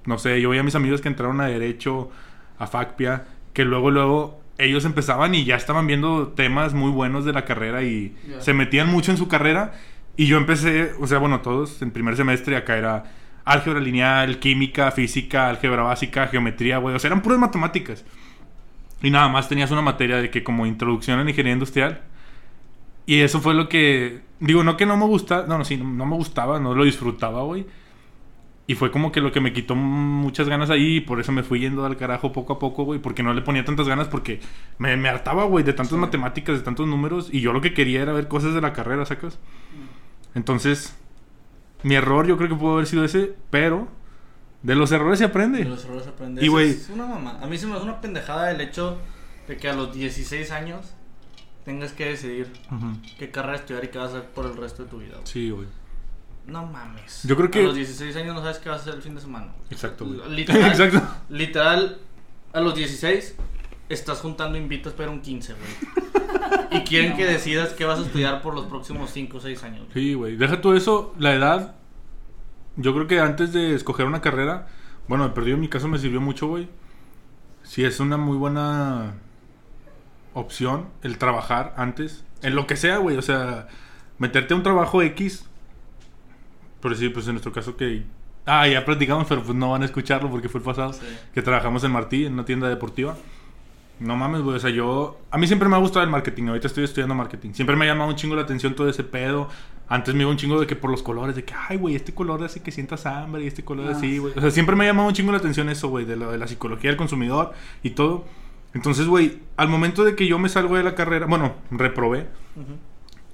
no 0.05 0.17
sé, 0.17 0.41
yo 0.41 0.49
veía 0.49 0.59
a 0.59 0.65
mis 0.65 0.75
amigos 0.75 0.99
que 0.99 1.07
entraron 1.07 1.39
a 1.39 1.45
Derecho, 1.45 2.11
a 2.57 2.67
FACPIA, 2.67 3.27
que 3.53 3.63
luego, 3.63 3.91
luego, 3.91 4.41
ellos 4.57 4.83
empezaban 4.83 5.33
y 5.35 5.45
ya 5.45 5.55
estaban 5.55 5.87
viendo 5.87 6.27
temas 6.27 6.73
muy 6.73 6.91
buenos 6.91 7.23
de 7.23 7.31
la 7.31 7.45
carrera 7.45 7.81
y 7.81 8.13
se 8.39 8.53
metían 8.53 8.89
mucho 8.89 9.11
en 9.11 9.17
su 9.17 9.29
carrera. 9.29 9.71
Y 10.17 10.27
yo 10.27 10.35
empecé, 10.35 10.91
o 10.99 11.07
sea, 11.07 11.19
bueno, 11.19 11.39
todos 11.39 11.81
en 11.81 11.91
primer 11.91 12.17
semestre 12.17 12.57
acá 12.57 12.77
era 12.77 13.05
álgebra 13.51 13.79
lineal, 13.79 14.39
química, 14.39 14.91
física, 14.91 15.49
álgebra 15.49 15.83
básica, 15.83 16.27
geometría, 16.27 16.77
güey. 16.77 16.95
O 16.95 16.99
sea, 16.99 17.09
eran 17.09 17.21
puras 17.21 17.39
matemáticas. 17.39 18.05
Y 19.01 19.09
nada 19.11 19.29
más 19.29 19.47
tenías 19.49 19.71
una 19.71 19.81
materia 19.81 20.17
de 20.17 20.29
que 20.29 20.43
como 20.43 20.65
introducción 20.65 21.19
a 21.19 21.23
la 21.23 21.29
ingeniería 21.29 21.53
industrial. 21.53 22.01
Y 23.05 23.21
eso 23.21 23.39
fue 23.41 23.53
lo 23.53 23.67
que. 23.69 24.21
Digo, 24.39 24.63
no 24.63 24.77
que 24.77 24.85
no 24.85 24.97
me 24.97 25.05
gusta. 25.05 25.45
No, 25.47 25.57
no, 25.57 25.65
sí, 25.65 25.77
no, 25.77 25.85
no 25.85 26.05
me 26.05 26.15
gustaba, 26.15 26.59
no 26.59 26.75
lo 26.75 26.83
disfrutaba, 26.83 27.41
güey. 27.43 27.65
Y 28.67 28.75
fue 28.75 28.91
como 28.91 29.11
que 29.11 29.19
lo 29.19 29.31
que 29.31 29.39
me 29.41 29.51
quitó 29.51 29.73
muchas 29.75 30.47
ganas 30.47 30.69
ahí. 30.69 30.97
Y 30.97 31.01
por 31.01 31.19
eso 31.19 31.31
me 31.31 31.41
fui 31.41 31.59
yendo 31.59 31.85
al 31.85 31.97
carajo 31.97 32.31
poco 32.31 32.53
a 32.53 32.59
poco, 32.59 32.83
güey. 32.83 32.99
Porque 32.99 33.23
no 33.23 33.33
le 33.33 33.41
ponía 33.41 33.65
tantas 33.65 33.87
ganas. 33.87 34.07
Porque 34.07 34.41
me, 34.77 34.95
me 34.95 35.09
hartaba, 35.09 35.45
güey, 35.45 35.63
de 35.65 35.73
tantas 35.73 35.95
Sí. 35.95 35.97
matemáticas, 35.97 36.57
de 36.59 36.63
tantos 36.63 36.87
números. 36.87 37.29
Y 37.31 37.41
yo 37.41 37.51
lo 37.51 37.61
que 37.61 37.73
quería 37.73 38.01
era 38.03 38.13
ver 38.13 38.27
cosas 38.27 38.53
de 38.53 38.61
la 38.61 38.73
carrera, 38.73 39.05
¿sacas? 39.05 39.39
Entonces, 40.35 40.95
mi 41.83 41.95
error 41.95 42.27
yo 42.27 42.37
creo 42.37 42.49
que 42.49 42.55
pudo 42.55 42.73
haber 42.73 42.87
sido 42.87 43.03
ese. 43.05 43.33
Pero 43.49 43.87
de 44.63 44.75
los 44.75 44.91
errores 44.91 45.19
se 45.19 45.25
aprende. 45.25 45.59
De 45.59 45.65
los 45.65 45.83
errores 45.85 46.03
se 46.03 46.09
aprende. 46.09 46.45
Y, 46.45 46.49
güey- 46.49 46.69
Es 46.69 46.89
una 46.89 47.05
mamá. 47.05 47.39
A 47.41 47.47
mí 47.47 47.57
se 47.57 47.65
me 47.67 47.73
hace 47.75 47.83
una 47.83 48.01
pendejada 48.01 48.51
el 48.51 48.61
hecho 48.61 48.97
de 49.47 49.57
que 49.57 49.69
a 49.69 49.73
los 49.73 49.93
16 49.93 50.51
años 50.51 50.93
tengas 51.65 51.93
que 51.93 52.05
decidir 52.05 52.51
Ujú. 52.71 52.93
qué 53.17 53.29
carrera 53.31 53.57
estudiar 53.57 53.83
y 53.85 53.87
qué 53.89 53.97
vas 53.97 54.13
a 54.13 54.17
hacer 54.19 54.29
por 54.29 54.45
el 54.45 54.55
resto 54.57 54.83
de 54.83 54.89
tu 54.89 54.97
vida. 54.99 55.13
güey. 55.15 55.27
Sí, 55.27 55.49
güey. 55.51 55.67
No 56.47 56.65
mames. 56.65 57.21
Yo 57.23 57.35
creo 57.35 57.51
que- 57.51 57.59
A 57.59 57.63
los 57.63 57.75
16 57.75 58.15
años 58.15 58.33
no 58.35 58.41
sabes 58.41 58.57
qué 58.57 58.69
vas 58.69 58.79
a 58.79 58.81
hacer 58.81 58.95
el 58.95 59.01
fin 59.01 59.15
de 59.15 59.21
semana. 59.21 59.47
güey. 59.47 59.67
Exacto, 59.71 60.05
güey. 60.05 60.19
Literal. 60.31 60.61
Exacto. 60.71 61.01
Literal, 61.29 61.99
a 62.53 62.59
los 62.59 62.75
16 62.75 63.35
estás 63.89 64.19
juntando 64.19 64.57
invitas 64.57 64.93
para 64.93 65.09
un 65.09 65.21
15, 65.21 65.53
güey. 65.53 65.69
y 66.71 66.83
quieren 66.83 67.17
que 67.17 67.25
decidas 67.25 67.73
qué 67.73 67.85
vas 67.85 67.99
a 67.99 68.03
estudiar 68.03 68.41
por 68.41 68.53
los 68.53 68.67
próximos 68.67 69.09
5 69.11 69.37
o 69.37 69.41
6 69.41 69.63
años. 69.63 69.79
güey. 69.79 69.93
Sí, 69.93 70.13
güey. 70.13 70.35
Deja 70.37 70.61
todo 70.61 70.75
eso, 70.75 71.13
la 71.17 71.33
edad. 71.33 71.75
Yo 72.75 72.93
creo 72.93 73.07
que 73.07 73.19
antes 73.19 73.51
de 73.51 73.75
escoger 73.75 74.05
una 74.05 74.21
carrera, 74.21 74.67
bueno, 75.07 75.27
de 75.27 75.33
perdido 75.33 75.55
en 75.55 75.61
mi 75.61 75.67
caso 75.67 75.87
me 75.87 75.97
sirvió 75.97 76.21
mucho, 76.21 76.47
güey. 76.47 76.69
Sí, 77.63 77.83
es 77.83 77.99
una 77.99 78.17
muy 78.17 78.37
buena 78.37 79.15
opción 80.33 80.87
el 81.01 81.17
trabajar 81.17 81.73
antes. 81.77 82.23
En 82.41 82.55
lo 82.55 82.67
que 82.67 82.75
sea, 82.75 82.97
güey. 82.97 83.17
O 83.17 83.21
sea, 83.21 83.67
meterte 84.17 84.53
a 84.53 84.57
un 84.57 84.63
trabajo 84.63 85.01
X. 85.01 85.45
Pero 86.81 86.95
sí, 86.95 87.09
pues 87.09 87.27
en 87.27 87.33
nuestro 87.33 87.51
caso 87.51 87.75
que. 87.75 88.03
Ah, 88.45 88.67
ya 88.67 88.85
platicamos, 88.85 89.27
pero 89.27 89.43
pues 89.43 89.55
no 89.55 89.71
van 89.71 89.81
a 89.81 89.85
escucharlo 89.85 90.29
porque 90.29 90.47
fue 90.47 90.59
el 90.59 90.65
pasado. 90.65 90.93
Sí. 90.93 91.05
Que 91.33 91.41
trabajamos 91.41 91.83
en 91.83 91.91
Martí, 91.91 92.25
en 92.25 92.33
una 92.33 92.45
tienda 92.45 92.69
deportiva. 92.69 93.17
No 93.99 94.15
mames, 94.15 94.41
güey. 94.41 94.55
O 94.55 94.59
sea, 94.59 94.69
yo. 94.69 95.19
A 95.31 95.37
mí 95.37 95.45
siempre 95.47 95.67
me 95.69 95.75
ha 95.75 95.79
gustado 95.79 96.03
el 96.03 96.09
marketing. 96.09 96.47
Ahorita 96.47 96.67
estoy 96.67 96.83
estudiando 96.85 97.15
marketing. 97.15 97.51
Siempre 97.53 97.75
me 97.75 97.85
ha 97.85 97.87
llamado 97.89 98.09
un 98.09 98.15
chingo 98.15 98.35
la 98.35 98.43
atención 98.43 98.73
todo 98.75 98.89
ese 98.89 99.03
pedo. 99.03 99.49
Antes 99.89 100.13
me 100.15 100.21
iba 100.21 100.29
un 100.31 100.37
chingo 100.37 100.59
de 100.59 100.67
que 100.67 100.75
por 100.75 100.91
los 100.91 101.01
colores, 101.03 101.35
de 101.35 101.43
que, 101.43 101.53
ay, 101.67 101.77
güey, 101.77 101.95
este 101.95 102.13
color 102.13 102.43
hace 102.43 102.61
que 102.61 102.71
sientas 102.71 103.05
hambre 103.07 103.43
y 103.43 103.47
este 103.47 103.63
color 103.65 103.87
Ah, 103.89 103.97
así, 103.97 104.11
sí. 104.11 104.17
güey. 104.19 104.33
O 104.37 104.39
sea, 104.41 104.51
siempre 104.51 104.75
me 104.75 104.83
ha 104.85 104.87
llamado 104.87 105.07
un 105.09 105.13
chingo 105.15 105.31
la 105.31 105.39
atención 105.39 105.67
eso, 105.67 105.89
güey, 105.89 106.05
de, 106.05 106.15
de 106.15 106.37
la 106.37 106.47
psicología 106.47 106.91
del 106.91 106.97
consumidor 106.97 107.53
y 107.83 107.89
todo. 107.91 108.25
Entonces, 108.75 109.07
güey, 109.07 109.39
al 109.57 109.67
momento 109.67 110.03
de 110.03 110.15
que 110.15 110.27
yo 110.27 110.37
me 110.37 110.47
salgo 110.47 110.77
de 110.77 110.83
la 110.83 110.93
carrera, 110.93 111.25
bueno, 111.25 111.55
reprobé 111.71 112.27
Ujú. 112.55 112.77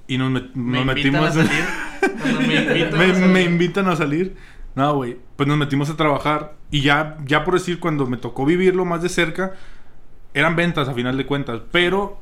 y 0.08 0.16
nos, 0.16 0.30
met- 0.32 0.54
Me 0.54 0.78
nos 0.78 0.86
metimos. 0.86 1.26
a 1.28 1.32
salir. 1.32 1.64
Me 2.48 2.54
invitan 2.56 2.98
me, 2.98 3.04
a 3.04 3.14
salir. 3.14 3.26
me 3.28 3.42
invitan 3.42 3.88
a 3.88 3.96
salir. 3.96 4.36
No, 4.74 4.94
güey. 4.94 5.18
Pues 5.36 5.46
nos 5.48 5.58
metimos 5.58 5.90
a 5.90 5.96
trabajar. 5.96 6.54
Y 6.70 6.80
ya, 6.80 7.18
ya 7.26 7.44
por 7.44 7.54
decir, 7.54 7.78
cuando 7.80 8.06
me 8.06 8.16
tocó 8.16 8.44
vivirlo 8.46 8.84
más 8.86 9.02
de 9.02 9.08
cerca, 9.10 9.52
eran 10.36 10.54
ventas 10.54 10.86
a 10.86 10.92
final 10.92 11.16
de 11.16 11.24
cuentas. 11.24 11.62
Pero, 11.72 12.20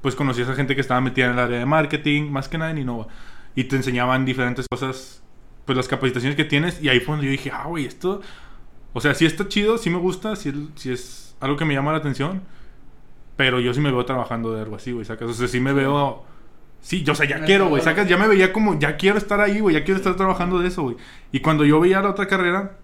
pues 0.00 0.14
conocí 0.14 0.40
a 0.40 0.44
esa 0.44 0.54
gente 0.54 0.76
que 0.76 0.80
estaba 0.80 1.00
metida 1.00 1.26
en 1.26 1.32
el 1.32 1.38
área 1.40 1.58
de 1.58 1.66
marketing, 1.66 2.30
más 2.30 2.48
que 2.48 2.56
nada 2.56 2.70
en 2.70 2.78
Innova. 2.78 3.08
Y 3.56 3.64
te 3.64 3.74
enseñaban 3.74 4.24
diferentes 4.24 4.66
cosas, 4.70 5.24
pues 5.64 5.76
las 5.76 5.88
capacitaciones 5.88 6.36
que 6.36 6.44
tienes. 6.44 6.80
Y 6.80 6.88
ahí 6.88 7.00
fue 7.00 7.14
donde 7.14 7.26
yo 7.26 7.32
dije, 7.32 7.50
ah, 7.52 7.64
güey, 7.66 7.84
esto. 7.84 8.22
O 8.92 9.00
sea, 9.00 9.12
sí 9.14 9.26
está 9.26 9.48
chido, 9.48 9.76
sí 9.76 9.90
me 9.90 9.98
gusta, 9.98 10.36
sí, 10.36 10.70
sí 10.76 10.92
es 10.92 11.36
algo 11.40 11.56
que 11.56 11.64
me 11.64 11.74
llama 11.74 11.90
la 11.90 11.98
atención. 11.98 12.42
Pero 13.36 13.58
yo 13.58 13.74
sí 13.74 13.80
me 13.80 13.90
veo 13.90 14.04
trabajando 14.04 14.52
de 14.52 14.62
algo 14.62 14.76
así, 14.76 14.92
güey, 14.92 15.04
sacas. 15.04 15.28
O 15.28 15.34
sea, 15.34 15.48
sí 15.48 15.58
me 15.58 15.72
veo. 15.72 16.24
Sí, 16.80 17.02
yo, 17.02 17.12
o 17.12 17.16
sea, 17.16 17.26
ya 17.26 17.44
quiero, 17.44 17.68
güey, 17.68 17.82
sacas. 17.82 18.08
Ya 18.08 18.16
me 18.16 18.28
veía 18.28 18.52
como, 18.52 18.78
ya 18.78 18.96
quiero 18.96 19.18
estar 19.18 19.40
ahí, 19.40 19.58
güey, 19.58 19.74
ya 19.74 19.82
quiero 19.82 19.98
estar 19.98 20.14
trabajando 20.14 20.60
de 20.60 20.68
eso, 20.68 20.84
güey. 20.84 20.96
Y 21.32 21.40
cuando 21.40 21.64
yo 21.64 21.80
veía 21.80 22.00
la 22.00 22.10
otra 22.10 22.28
carrera, 22.28 22.78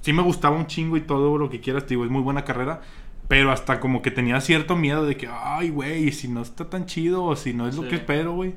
sí 0.00 0.12
me 0.12 0.22
gustaba 0.22 0.56
un 0.56 0.66
chingo 0.66 0.96
y 0.96 1.02
todo 1.02 1.38
lo 1.38 1.48
que 1.48 1.60
quieras, 1.60 1.84
te 1.84 1.90
digo, 1.90 2.04
es 2.04 2.10
muy 2.10 2.22
buena 2.22 2.44
carrera. 2.44 2.80
Pero 3.28 3.52
hasta 3.52 3.78
como 3.78 4.00
que 4.00 4.10
tenía 4.10 4.40
cierto 4.40 4.74
miedo 4.74 5.04
de 5.04 5.16
que, 5.16 5.28
ay, 5.30 5.68
güey, 5.70 6.10
si 6.12 6.28
no 6.28 6.40
está 6.42 6.70
tan 6.70 6.86
chido 6.86 7.24
o 7.24 7.36
si 7.36 7.52
no 7.52 7.68
es 7.68 7.76
lo 7.76 7.82
Sí. 7.82 7.88
que 7.90 7.96
espero, 7.96 8.32
güey. 8.32 8.54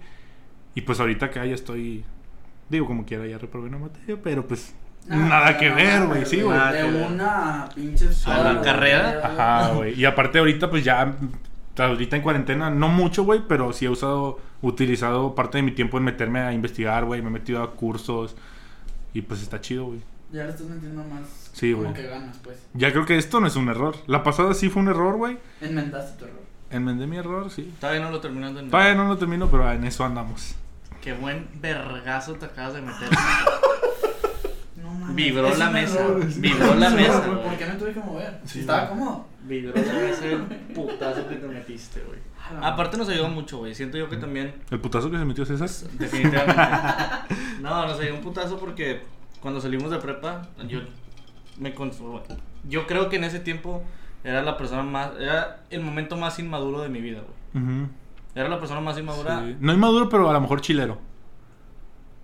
Y 0.76 0.82
pues 0.82 1.00
ahorita 1.02 1.26
acá 1.28 1.46
ya 1.46 1.54
estoy, 1.56 2.06
digo, 2.70 2.88
como 2.88 3.06
quiera, 3.06 3.28
ya 3.28 3.38
reprobé 3.38 3.68
una 3.68 3.78
materia, 3.80 4.18
pero 4.24 4.48
pues 4.48 4.74
nada 5.08 5.58
que 5.58 5.70
ver, 5.70 6.06
güey, 6.08 6.26
sí, 6.26 6.42
güey. 6.42 6.58
De 6.58 6.78
que 6.90 7.04
una 7.06 7.68
pinche 7.76 8.06
A 8.06 8.08
la 8.10 8.14
sola, 8.14 8.62
carrera. 8.62 9.22
Ajá, 9.24 9.74
güey. 9.74 10.00
Y 10.00 10.06
aparte 10.06 10.40
ahorita 10.40 10.70
pues 10.70 10.86
ya 10.86 11.16
ahorita 11.78 12.16
en 12.16 12.22
cuarentena 12.22 12.70
no 12.70 12.88
mucho, 12.88 13.24
güey, 13.26 13.42
pero 13.48 13.74
sí 13.74 13.86
he 13.86 13.90
usado 13.90 14.40
utilizado 14.62 15.34
parte 15.36 15.58
de 15.58 15.64
mi 15.64 15.72
tiempo 15.72 15.98
en 15.98 16.04
meterme 16.06 16.40
a 16.40 16.54
investigar, 16.54 17.04
güey, 17.06 17.22
me 17.22 17.28
he 17.30 17.32
metido 17.32 17.62
a 17.64 17.72
cursos 17.72 18.36
y 19.14 19.22
pues 19.24 19.42
está 19.42 19.60
chido, 19.60 19.86
güey. 19.86 20.00
Ya 20.32 20.44
le 20.46 20.50
estás 20.52 20.68
metiendo 20.68 21.04
más. 21.04 21.50
Sí, 21.54 21.72
como 21.74 21.84
güey. 21.90 21.94
que 21.96 22.08
ganas, 22.08 22.38
pues. 22.44 22.58
Ya 22.74 22.92
creo 22.92 23.06
que 23.06 23.18
esto 23.18 23.40
no 23.42 23.48
es 23.48 23.56
un 23.56 23.68
error. 23.70 23.96
La 24.08 24.24
pasada 24.24 24.54
sí 24.54 24.70
fue 24.70 24.82
un 24.82 24.88
error, 24.90 25.18
güey. 25.18 25.38
Enmendaste 25.60 26.18
tu 26.20 26.26
error. 26.26 26.40
Enmendé 26.70 27.06
mi 27.08 27.18
error, 27.18 27.50
sí. 27.52 27.74
Todavía 27.82 28.02
no 28.02 28.12
lo 28.12 28.22
terminando 28.22 28.62
en 28.62 28.70
Todavía 28.70 28.96
no 28.96 29.08
lo 29.08 29.18
termino, 29.18 29.50
pero 29.52 29.70
en 29.72 29.84
eso 29.84 30.06
andamos. 30.06 30.56
Qué 31.02 31.14
buen 31.14 31.48
vergazo 31.60 32.36
te 32.36 32.46
acabas 32.46 32.76
de 32.76 32.82
meter. 32.82 33.10
No 34.82 34.94
mames. 34.94 35.16
Vibró 35.16 35.48
es 35.48 35.58
la 35.60 35.70
mesa, 35.70 36.08
vibró 36.38 36.76
la 36.76 36.90
mesa. 36.92 37.26
¿Por 37.26 37.58
qué 37.58 37.66
me 37.66 37.74
tuve 37.74 37.92
que 37.94 38.00
mover? 38.00 38.40
Sí, 38.46 38.54
Si 38.54 38.60
estaba 38.62 38.88
cómodo. 38.90 39.28
Vibró 39.44 39.74
la 39.76 39.94
mesa 39.94 40.26
el 40.26 40.42
putazo 40.74 41.28
que 41.28 41.36
te 41.36 41.48
metiste, 41.48 42.02
güey. 42.08 42.20
Aparte 42.62 42.98
nos 42.98 43.10
ayudó 43.10 43.30
mucho, 43.30 43.58
güey. 43.60 43.74
Siento 43.76 43.98
yo 43.98 44.10
que 44.10 44.18
también, 44.18 44.54
El 44.70 44.80
putazo 44.80 45.10
que 45.12 45.18
se 45.18 45.26
metió 45.26 45.46
César. 45.46 45.70
definitivamente. 45.94 46.62
No, 47.62 47.86
nos 47.86 48.00
ayudó 48.00 48.16
un 48.16 48.22
putazo 48.22 48.58
porque 48.58 49.02
cuando 49.42 49.60
salimos 49.60 49.92
de 49.92 49.98
prepa, 49.98 50.44
yo 50.68 50.80
me 51.60 51.76
cons- 51.76 51.98
bueno, 52.00 52.22
Yo 52.68 52.86
creo 52.88 53.10
que 53.10 53.16
en 53.18 53.24
ese 53.26 53.40
tiempo 53.40 53.84
era 54.24 54.42
la 54.44 54.56
persona 54.58 54.84
más, 54.84 55.12
era 55.20 55.64
el 55.70 55.82
momento 55.82 56.16
más 56.16 56.38
inmaduro 56.40 56.82
de 56.82 56.90
mi 56.90 57.02
vida, 57.02 57.22
güey. 57.54 57.64
Ujú. 57.64 57.88
Era 58.36 58.48
la 58.50 58.60
persona 58.60 58.80
más 58.80 58.98
inmadura. 58.98 59.42
Sí. 59.46 59.58
No 59.60 59.74
inmaduro, 59.74 60.08
pero 60.10 60.30
a 60.30 60.34
lo 60.34 60.42
mejor 60.42 60.62
chilero. 60.62 61.00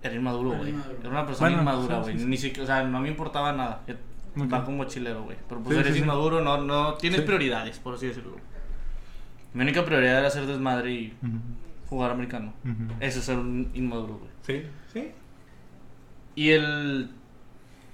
Era 0.02 0.14
inmaduro, 0.14 0.50
güey. 0.56 0.74
Era 1.00 1.10
una 1.10 1.26
persona 1.26 1.48
Bueno, 1.50 1.62
inmadura, 1.62 1.98
güey. 2.00 2.14
sí, 2.14 2.20
sí. 2.20 2.26
Ni 2.26 2.36
siquiera, 2.36 2.62
o 2.62 2.66
sea, 2.66 2.84
no 2.84 3.00
me 3.00 3.08
importaba 3.08 3.52
nada. 3.52 3.82
Va 4.52 4.64
como 4.64 4.84
chilero, 4.84 5.24
güey. 5.24 5.36
Pero 5.48 5.60
pues 5.60 5.74
Sí, 5.74 5.80
eres 5.80 5.92
sí, 5.94 5.98
sí. 5.98 6.04
inmaduro, 6.04 6.40
no, 6.40 6.58
no 6.62 6.94
tienes 6.94 7.20
Sí. 7.20 7.26
prioridades, 7.26 7.78
por 7.80 7.94
así 7.94 8.06
decirlo. 8.06 8.36
Mi 9.52 9.62
única 9.62 9.84
prioridad 9.84 10.18
era 10.18 10.28
hacer 10.28 10.46
desmadre 10.46 10.92
y 10.92 11.16
Ujú. 11.20 11.36
jugar 11.88 12.12
americano. 12.12 12.52
Eso 13.00 13.18
es 13.18 13.24
ser 13.24 13.38
un 13.38 13.70
inmaduro, 13.74 14.18
güey. 14.18 14.30
Sí, 14.42 14.62
sí. 14.92 15.10
Y 16.38 16.50
el 16.52 17.10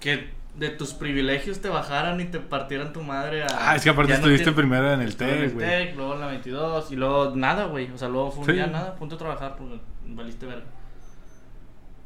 que 0.01 0.29
de 0.57 0.69
tus 0.69 0.93
privilegios 0.93 1.61
te 1.61 1.69
bajaran 1.71 2.21
y 2.21 2.27
te 2.27 2.39
partieran 2.41 2.93
tu 2.93 3.03
madre 3.03 3.43
a... 3.43 3.47
Ah, 3.71 3.75
es 3.77 3.83
que 3.83 3.89
aparte 3.91 4.13
no 4.13 4.19
estuviste 4.19 4.45
te- 4.45 4.53
primero 4.53 4.93
en 4.93 5.01
el 5.01 5.09
Estuve 5.09 5.31
en 5.31 5.35
TEC, 5.39 5.45
el 5.49 5.55
güey. 5.55 5.67
TEC, 5.67 5.97
luego 5.97 6.15
en 6.15 6.21
la 6.21 6.27
22 6.27 6.93
y 6.93 6.97
luego 6.97 7.33
nada, 7.35 7.65
güey. 7.65 7.91
O 7.91 7.97
sea, 7.99 8.09
luego 8.09 8.31
fue 8.31 8.41
un 8.41 8.47
Sí. 8.47 8.53
día 8.53 8.67
nada, 8.67 8.95
punto 8.97 9.15
de 9.15 9.19
trabajar 9.21 9.57
porque 9.57 9.81
valiste 10.07 10.45
verga. 10.47 10.65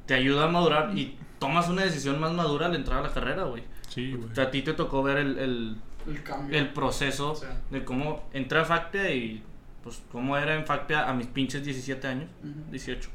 Te 0.06 0.14
ayuda 0.14 0.44
a 0.44 0.48
madurar 0.48 0.96
y 0.96 1.18
tomas 1.38 1.68
una 1.68 1.82
decisión 1.82 2.18
más 2.20 2.32
madura 2.32 2.66
al 2.66 2.74
entrar 2.76 3.00
a 3.00 3.02
la 3.02 3.12
carrera, 3.12 3.42
güey. 3.44 3.64
Sí, 3.88 4.12
güey. 4.12 4.30
O 4.30 4.34
sea, 4.34 4.44
a 4.44 4.50
ti 4.50 4.62
te 4.62 4.72
tocó 4.74 5.02
ver 5.02 5.18
el, 5.18 5.38
el, 5.38 5.76
El 6.06 6.22
cambio. 6.22 6.58
el 6.58 6.68
proceso 6.72 7.34
Sí. 7.34 7.46
de 7.70 7.84
cómo 7.84 8.28
entré 8.32 8.60
a 8.60 8.64
Factia 8.64 9.12
y 9.12 9.42
pues 9.82 10.00
cómo 10.10 10.36
era 10.36 10.54
en 10.54 10.64
Factia 10.64 11.08
a 11.08 11.12
mis 11.14 11.26
pinches 11.26 11.64
17 11.64 12.06
años, 12.06 12.28
Ujú. 12.42 12.70
18, 12.70 13.10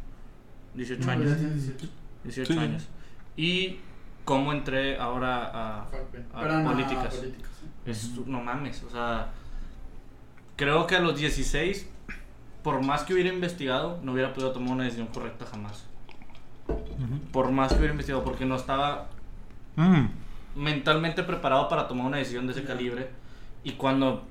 18 0.76 1.06
No, 1.06 1.12
años, 1.14 1.30
ya 1.32 1.38
tienes 1.38 1.56
18. 1.56 1.88
18 2.24 2.54
Sí. 2.54 2.60
años. 2.60 2.88
Y 3.36 3.80
cómo 4.26 4.52
entré 4.54 4.98
ahora 4.98 5.52
a... 5.82 5.86
Fuck, 5.86 6.12
güey. 6.12 6.24
a 6.34 6.40
Pero 6.42 6.60
no, 6.60 6.72
políticas. 6.72 7.16
políticas, 7.16 7.50
sí. 7.60 7.68
Es, 7.86 8.18
no 8.26 8.42
mames, 8.42 8.84
o 8.84 8.90
sea, 8.90 9.32
creo 10.56 10.88
que 10.88 10.96
a 10.96 11.00
los 11.00 11.18
16, 11.20 11.90
por 12.64 12.84
más 12.86 13.04
que 13.04 13.14
hubiera 13.14 13.30
investigado, 13.34 14.00
no 14.04 14.14
hubiera 14.14 14.34
podido 14.34 14.52
tomar 14.52 14.72
una 14.74 14.84
decisión 14.86 15.08
correcta 15.08 15.46
jamás. 15.46 15.86
Por 17.32 17.52
más 17.52 17.70
que 17.74 17.80
hubiera 17.80 17.94
investigado, 17.94 18.24
porque 18.24 18.46
no 18.46 18.56
estaba 18.56 19.08
Mm. 19.76 20.06
mentalmente 20.56 21.24
preparado 21.24 21.68
para 21.68 21.88
tomar 21.88 22.06
una 22.06 22.18
decisión 22.18 22.46
de 22.46 22.54
ese 22.54 22.64
calibre. 22.64 23.10
Y 23.64 23.72
cuando 23.74 24.24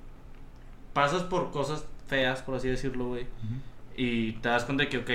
pasas 0.93 1.23
por 1.25 1.51
cosas 1.51 1.85
feas, 2.07 2.43
por 2.43 2.55
así 2.55 2.69
decirlo, 2.69 3.09
güey, 3.09 3.27
y 3.97 4.33
te 4.35 4.49
das 4.49 4.65
cuenta 4.65 4.85
de 4.85 4.89
que, 4.89 4.99
ok, 4.99 5.11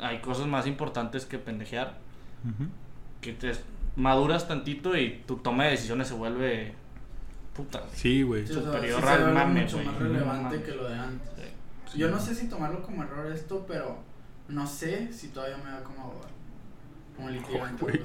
hay 0.00 0.18
cosas 0.18 0.46
más 0.46 0.66
importantes 0.66 1.24
que 1.24 1.38
pendejear, 1.38 1.98
Que 3.20 3.32
te 3.32 3.52
maduras 3.96 4.46
tantito 4.48 4.96
y 4.96 5.22
tu 5.26 5.36
toma 5.36 5.64
de 5.64 5.70
decisiones 5.72 6.08
se 6.08 6.14
vuelve 6.14 6.74
puta. 7.54 7.80
güey. 7.80 7.90
Sí, 7.94 8.22
güey. 8.22 8.46
Sí, 8.46 8.52
o 8.52 8.56
sea, 8.62 8.64
superior 8.72 9.00
sí 9.02 9.08
al 9.08 9.32
mame, 9.34 9.60
mucho 9.62 9.76
güey. 9.76 9.86
más 9.86 9.98
relevante 9.98 10.62
que 10.62 10.72
lo 10.72 10.88
de 10.88 10.94
antes. 10.96 11.30
Sí. 11.92 11.98
Yo 11.98 12.10
no 12.10 12.18
sé 12.18 12.34
si 12.34 12.48
tomarlo 12.48 12.82
como 12.82 13.02
error 13.04 13.30
esto, 13.32 13.64
pero 13.68 13.98
no 14.48 14.66
sé 14.66 15.12
si 15.12 15.28
todavía 15.28 15.56
me 15.58 15.70
va 15.70 15.82
como 15.84 16.00
abogado. 16.02 16.28
Como 17.16 17.30
litigante. 17.30 18.02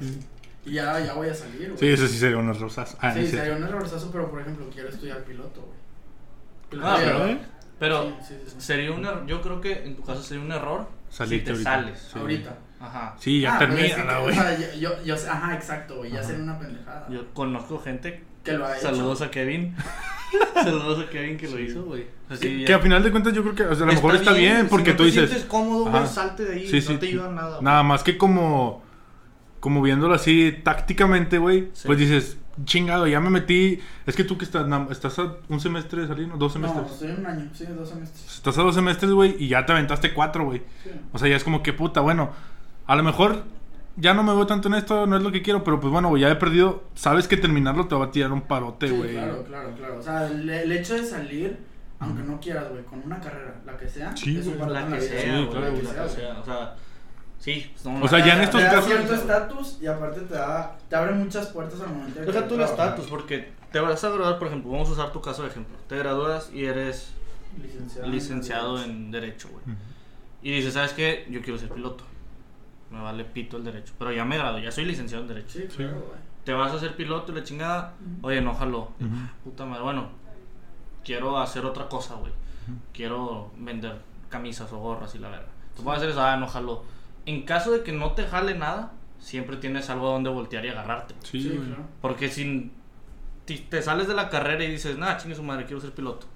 Y 0.65 0.73
ya, 0.73 0.99
ya 0.99 1.13
voy 1.13 1.29
a 1.29 1.33
salir, 1.33 1.67
güey. 1.69 1.79
Sí, 1.79 1.87
eso 1.87 2.07
sí 2.07 2.17
sería 2.19 2.37
unas 2.37 2.59
rosas. 2.59 2.95
Ah, 3.01 3.13
sí, 3.13 3.21
sí. 3.25 3.31
sería 3.31 3.55
un 3.55 3.63
errorzazo, 3.63 4.11
pero 4.11 4.29
por 4.29 4.41
ejemplo, 4.41 4.69
quiero 4.71 4.89
estudiar 4.89 5.23
piloto, 5.23 5.61
güey. 5.61 6.81
Ah, 6.83 6.97
pero, 6.99 7.25
de- 7.25 7.39
pero 7.79 8.03
Sí, 8.03 8.15
sí, 8.27 8.33
sí, 8.45 8.51
sí. 8.51 8.55
sería 8.61 8.91
un 8.91 9.03
error, 9.03 9.25
yo 9.25 9.41
creo 9.41 9.59
que 9.61 9.83
en 9.85 9.95
tu 9.95 10.03
caso 10.03 10.21
sería 10.21 10.43
un 10.43 10.51
error 10.51 10.87
Salirte 11.09 11.39
si 11.39 11.63
te 11.63 11.69
ahorita. 11.69 11.71
sales. 11.71 12.09
Sí. 12.13 12.19
Ahorita. 12.19 12.57
Ajá. 12.79 13.15
Sí, 13.19 13.41
ya 13.41 13.55
Ah, 13.55 13.57
pues 13.59 13.69
es 13.71 13.75
que- 13.75 13.89
termina, 13.95 14.19
O 14.19 14.23
güey. 14.23 14.35
sea, 14.35 14.57
yo, 14.77 15.03
yo, 15.03 15.15
ajá, 15.15 15.53
exacto, 15.55 15.97
güey. 15.97 16.11
Ya 16.11 16.23
sería 16.23 16.43
una 16.43 16.57
pendejada. 16.59 17.07
Yo 17.09 17.33
conozco 17.33 17.79
gente, 17.79 18.23
que 18.43 18.53
lo 18.53 18.65
ha 18.65 18.73
hecho. 18.77 18.87
saludos 18.87 19.21
a 19.21 19.29
Kevin. 19.31 19.75
saludos 20.53 21.05
a 21.05 21.09
Kevin 21.09 21.37
que 21.37 21.47
lo 21.49 21.59
hizo, 21.59 21.83
güey. 21.83 22.05
O 22.29 22.35
Sí, 22.35 22.63
que 22.65 22.73
a 22.73 22.79
final 22.79 23.03
de 23.03 23.11
cuentas 23.11 23.33
yo 23.33 23.41
creo 23.43 23.55
que, 23.55 23.63
o 23.63 23.75
sea, 23.75 23.83
a 23.83 23.87
lo 23.87 23.93
mejor 23.93 24.15
está 24.15 24.31
bien, 24.33 24.63
si 24.63 24.67
porque 24.69 24.91
no 24.91 24.97
tú 24.97 25.03
te 25.03 25.09
dices, 25.09 25.29
sientes 25.29 25.49
cómodo, 25.49 25.85
güey, 25.89 26.07
salte 26.07 26.45
de 26.45 26.53
ahí, 26.53 26.67
Sí, 26.81 26.93
no 26.93 26.99
te 26.99 27.07
ayuda 27.07 27.29
en 27.29 27.35
nada. 27.35 27.57
nada 27.61 27.83
más 27.83 28.03
que 28.03 28.17
como, 28.17 28.83
como 29.59 29.81
viéndolo 29.81 30.13
así 30.13 30.55
tácticamente, 30.63 31.37
güey, 31.37 31.69
Sí. 31.73 31.87
pues 31.87 31.97
dices, 31.99 32.37
chingado, 32.65 33.07
ya 33.07 33.19
me 33.19 33.29
metí, 33.29 33.79
es 34.05 34.15
que 34.15 34.23
tú 34.23 34.37
que 34.37 34.45
estás, 34.45 34.67
na- 34.67 34.87
estás 34.91 35.17
a 35.19 35.33
un 35.47 35.59
semestre 35.59 36.01
de 36.03 36.07
salir, 36.07 36.27
¿no? 36.27 36.37
Dos 36.37 36.55
No, 36.57 36.67
semestres. 36.67 36.93
estoy 36.93 37.09
en 37.09 37.19
un 37.19 37.25
año, 37.25 37.49
sí, 37.53 37.65
dos 37.65 37.89
semestres. 37.89 38.35
Estás 38.35 38.57
a 38.57 38.61
dos 38.61 38.75
semestres, 38.75 39.11
güey, 39.11 39.35
y 39.39 39.47
ya 39.47 39.65
te 39.65 39.71
aventaste 39.71 40.13
cuatro, 40.13 40.45
güey. 40.45 40.61
Sí. 40.83 40.91
O 41.11 41.17
sea, 41.17 41.27
ya 41.29 41.35
es 41.37 41.43
como 41.43 41.63
que 41.63 41.73
puta, 41.73 42.01
bueno, 42.01 42.31
a 42.89 42.95
lo 42.95 43.03
mejor 43.03 43.43
ya 43.95 44.13
no 44.13 44.23
me 44.23 44.33
veo 44.33 44.47
tanto 44.47 44.67
en 44.67 44.73
esto, 44.75 45.05
no 45.05 45.17
es 45.17 45.23
lo 45.23 45.31
que 45.31 45.41
quiero, 45.41 45.63
pero 45.63 45.79
pues 45.79 45.91
bueno, 45.91 46.09
güey, 46.09 46.21
ya 46.23 46.29
he 46.29 46.35
perdido, 46.35 46.83
sabes 46.95 47.27
que 47.27 47.37
terminarlo 47.37 47.87
te 47.87 47.95
va 47.95 48.05
a 48.05 48.11
tirar 48.11 48.31
un 48.31 48.41
parote, 48.41 48.87
Sí, 48.87 48.95
güey. 48.97 49.11
claro, 49.13 49.43
claro, 49.43 49.71
claro. 49.75 49.97
O 49.99 50.01
sea, 50.01 50.25
el, 50.27 50.49
el 50.49 50.71
hecho 50.71 50.95
de 50.95 51.03
salir, 51.03 51.57
aunque 51.99 52.23
no 52.23 52.39
quieras, 52.39 52.69
güey, 52.69 52.83
con 52.83 53.01
una 53.05 53.19
carrera, 53.19 53.55
la 53.65 53.77
que 53.77 53.87
sea, 53.89 54.15
Sí, 54.15 54.37
es 54.37 54.47
un 54.47 54.57
La 54.73 54.87
que 54.87 55.01
sea, 55.01 55.21
Sí, 55.21 55.47
claro, 55.51 55.65
la 55.67 55.73
que 55.75 55.81
sea, 55.85 56.07
sea, 56.09 56.39
o 56.39 56.45
sea, 56.45 56.75
sí. 57.39 57.71
pues, 57.73 57.85
no, 57.85 58.03
O 58.03 58.07
sea, 58.07 58.19
ya 58.25 58.33
en 58.33 58.39
Te- 58.39 58.43
estos 58.45 58.61
te 58.61 58.65
da 58.67 58.71
casos- 58.73 58.87
cierto 58.87 59.13
estatus 59.15 59.77
y 59.81 59.87
aparte 59.87 60.21
te 60.21 60.33
da, 60.33 60.77
te 60.89 60.95
abre 60.95 61.11
muchas 61.13 61.47
puertas 61.47 61.81
al 61.81 61.89
momento 61.89 62.19
de 62.21 62.25
Deja 62.25 62.47
tú 62.47 62.55
el 62.55 62.61
estatus, 62.61 63.05
porque 63.07 63.51
te 63.71 63.79
vas 63.79 64.03
a 64.03 64.09
graduar, 64.09 64.39
por 64.39 64.47
ejemplo, 64.47 64.71
vamos 64.71 64.89
a 64.89 64.93
usar 64.93 65.11
tu 65.11 65.21
caso 65.21 65.43
de 65.43 65.49
ejemplo. 65.49 65.75
Te 65.87 65.97
gradúas 65.97 66.49
y 66.53 66.65
eres 66.65 67.11
Licenciado, 67.61 68.07
licenciado 68.09 68.83
en 68.83 69.11
Derecho, 69.11 69.49
güey. 69.49 69.75
Y 70.41 70.51
dices, 70.55 70.73
¿sabes 70.75 70.93
qué? 70.93 71.27
Yo 71.29 71.41
quiero 71.41 71.59
ser 71.59 71.67
piloto. 71.69 72.05
Me 72.91 73.01
vale 73.01 73.23
pito 73.25 73.57
el 73.57 73.63
Derecho. 73.63 73.93
Pero 73.99 74.11
ya 74.11 74.25
me 74.25 74.37
gradué, 74.37 74.63
ya 74.63 74.71
soy 74.71 74.85
licenciado 74.85 75.23
en 75.23 75.27
Derecho. 75.29 75.59
Sí, 75.59 75.65
claro, 75.75 75.93
güey. 76.07 76.19
Te 76.43 76.53
vas 76.53 76.71
a 76.71 76.79
ser 76.79 76.95
piloto 76.95 77.31
y 77.31 77.35
la 77.35 77.43
chingada. 77.43 77.93
Oye, 78.21 78.41
no 78.41 78.53
jaló. 78.55 78.91
Ujú. 78.99 79.15
Puta 79.43 79.65
madre. 79.65 79.83
Bueno, 79.83 80.09
quiero 81.03 81.37
hacer 81.39 81.65
otra 81.65 81.87
cosa, 81.87 82.15
güey. 82.15 82.31
Quiero 82.93 83.51
vender 83.57 83.99
camisas 84.29 84.71
o 84.71 84.77
gorras 84.79 85.13
y 85.15 85.19
la 85.19 85.29
verdad. 85.29 85.47
Tú 85.75 85.83
puedes 85.83 85.99
hacer 85.99 86.11
eso, 86.11 86.21
ah, 86.21 86.37
no 86.37 86.47
jaló. 86.47 86.83
En 87.25 87.43
caso 87.43 87.71
de 87.71 87.83
que 87.83 87.91
no 87.91 88.11
te 88.13 88.25
jale 88.25 88.55
nada, 88.55 88.93
siempre 89.19 89.57
tienes 89.57 89.89
algo 89.89 90.09
a 90.09 90.13
donde 90.13 90.29
voltear 90.29 90.65
y 90.65 90.69
agarrarte. 90.69 91.15
Sí, 91.23 91.41
Sí, 91.41 91.49
claro. 91.49 91.83
Porque 92.01 92.29
si 92.29 92.71
te 93.69 93.81
sales 93.81 94.07
de 94.07 94.13
la 94.13 94.29
carrera 94.29 94.63
y 94.63 94.71
dices, 94.71 94.97
nah, 94.97 95.17
chingue 95.17 95.35
su 95.35 95.43
madre, 95.43 95.65
quiero 95.65 95.81
ser 95.81 95.91
piloto. 95.93 96.27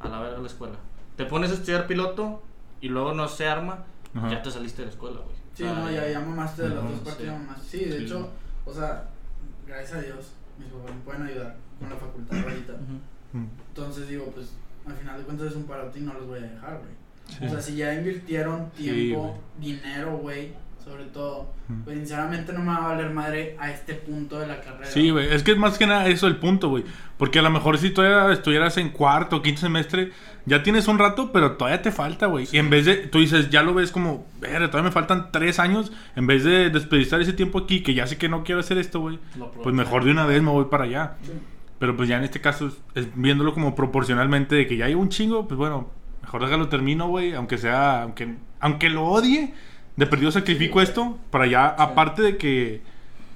A 0.00 0.08
la 0.08 0.18
verga 0.20 0.38
la 0.38 0.46
escuela. 0.46 0.76
Te 1.16 1.24
pones 1.26 1.50
a 1.50 1.54
estudiar 1.54 1.86
piloto 1.86 2.42
y 2.80 2.88
luego 2.88 3.12
no 3.12 3.28
se 3.28 3.46
arma, 3.46 3.84
Ajá. 4.14 4.30
ya 4.30 4.42
te 4.42 4.50
saliste 4.50 4.82
de 4.82 4.86
la 4.86 4.92
escuela, 4.92 5.20
güey. 5.20 5.36
Sí, 5.60 5.66
no, 5.66 5.90
ya, 5.90 6.08
ya 6.08 6.20
mamaste 6.20 6.62
de 6.62 6.68
las 6.70 6.82
dos 6.84 6.98
partes, 7.00 7.16
sí. 7.18 7.24
ya 7.26 7.32
mamaste. 7.38 7.68
Sí, 7.78 7.84
de 7.84 7.98
Sí. 7.98 8.04
hecho, 8.04 8.28
o 8.64 8.74
sea, 8.74 9.08
gracias 9.66 9.92
a 9.98 10.02
Dios, 10.02 10.32
mis 10.58 10.68
papás 10.68 10.94
me 10.94 11.00
pueden 11.02 11.22
ayudar 11.22 11.56
con 11.78 11.90
la 11.90 11.96
facultad 11.96 12.38
ahorita. 12.38 12.72
Entonces 13.68 14.08
digo, 14.08 14.26
pues, 14.34 14.52
al 14.86 14.94
final 14.94 15.18
de 15.18 15.24
cuentas 15.24 15.46
es 15.48 15.56
un 15.56 15.64
parote 15.64 15.98
y 15.98 16.02
no 16.02 16.14
los 16.14 16.26
voy 16.26 16.38
a 16.38 16.42
dejar, 16.42 16.78
güey. 16.78 16.90
Sí. 17.38 17.44
O 17.46 17.48
sea, 17.50 17.60
si 17.62 17.76
ya 17.76 17.94
invirtieron 17.94 18.70
Sí, 18.76 18.84
tiempo, 18.84 19.20
güey. 19.58 19.74
dinero, 19.74 20.16
güey, 20.18 20.52
sobre 20.90 21.04
todo, 21.04 21.52
pues 21.84 21.96
sinceramente 21.96 22.52
no 22.52 22.60
me 22.60 22.66
va 22.66 22.76
a 22.76 22.88
valer 22.88 23.10
madre 23.10 23.56
a 23.60 23.70
este 23.70 23.94
punto 23.94 24.40
de 24.40 24.48
la 24.48 24.60
carrera. 24.60 24.90
Sí, 24.90 25.10
güey, 25.10 25.32
es 25.32 25.44
que 25.44 25.52
es 25.52 25.56
más 25.56 25.78
que 25.78 25.86
nada 25.86 26.08
eso 26.08 26.26
el 26.26 26.36
punto, 26.36 26.68
güey. 26.68 26.84
Porque 27.16 27.38
a 27.38 27.42
lo 27.42 27.50
mejor 27.50 27.78
si 27.78 27.90
todavía 27.90 28.32
estuvieras 28.32 28.76
en 28.76 28.88
cuarto 28.88 29.36
o 29.36 29.42
quinto 29.42 29.60
semestre, 29.60 30.10
ya 30.46 30.64
tienes 30.64 30.88
un 30.88 30.98
rato, 30.98 31.30
pero 31.32 31.52
todavía 31.52 31.80
te 31.80 31.92
falta, 31.92 32.26
güey. 32.26 32.48
Y 32.50 32.58
en 32.58 32.70
vez 32.70 32.86
de, 32.86 32.96
tú 32.96 33.20
dices, 33.20 33.50
ya 33.50 33.62
lo 33.62 33.72
ves 33.72 33.92
como, 33.92 34.26
ver, 34.40 34.66
todavía 34.68 34.88
me 34.88 34.92
faltan 34.92 35.30
tres 35.30 35.60
años, 35.60 35.92
en 36.16 36.26
vez 36.26 36.42
de 36.42 36.70
desperdiciar 36.70 37.20
ese 37.20 37.34
tiempo 37.34 37.60
aquí, 37.60 37.82
que 37.82 37.94
ya 37.94 38.08
sé 38.08 38.18
que 38.18 38.28
no 38.28 38.42
quiero 38.42 38.60
hacer 38.60 38.76
esto, 38.78 38.98
güey, 38.98 39.20
pues 39.62 39.74
mejor 39.74 40.04
de 40.04 40.10
una 40.10 40.26
vez 40.26 40.42
me 40.42 40.50
voy 40.50 40.64
para 40.64 40.84
allá. 40.84 41.16
Sí. 41.22 41.32
Pero 41.78 41.96
pues 41.96 42.08
ya 42.08 42.18
en 42.18 42.24
este 42.24 42.40
caso, 42.40 42.72
es, 42.94 43.08
viéndolo 43.14 43.54
como 43.54 43.74
proporcionalmente 43.74 44.56
de 44.56 44.66
que 44.66 44.76
ya 44.76 44.88
llevo 44.88 45.02
un 45.02 45.08
chingo, 45.08 45.46
pues 45.46 45.56
bueno, 45.56 45.88
mejor 46.20 46.42
déjalo 46.42 46.68
termino, 46.68 47.08
güey, 47.08 47.32
aunque 47.34 47.58
sea, 47.58 48.02
aunque, 48.02 48.34
aunque 48.58 48.90
lo 48.90 49.04
odie, 49.04 49.54
de 50.00 50.06
perdido 50.06 50.32
sacrifico 50.32 50.80
esto, 50.80 51.18
para 51.30 51.46
ya, 51.46 51.66
aparte 51.68 52.22
de 52.22 52.36
que 52.38 52.80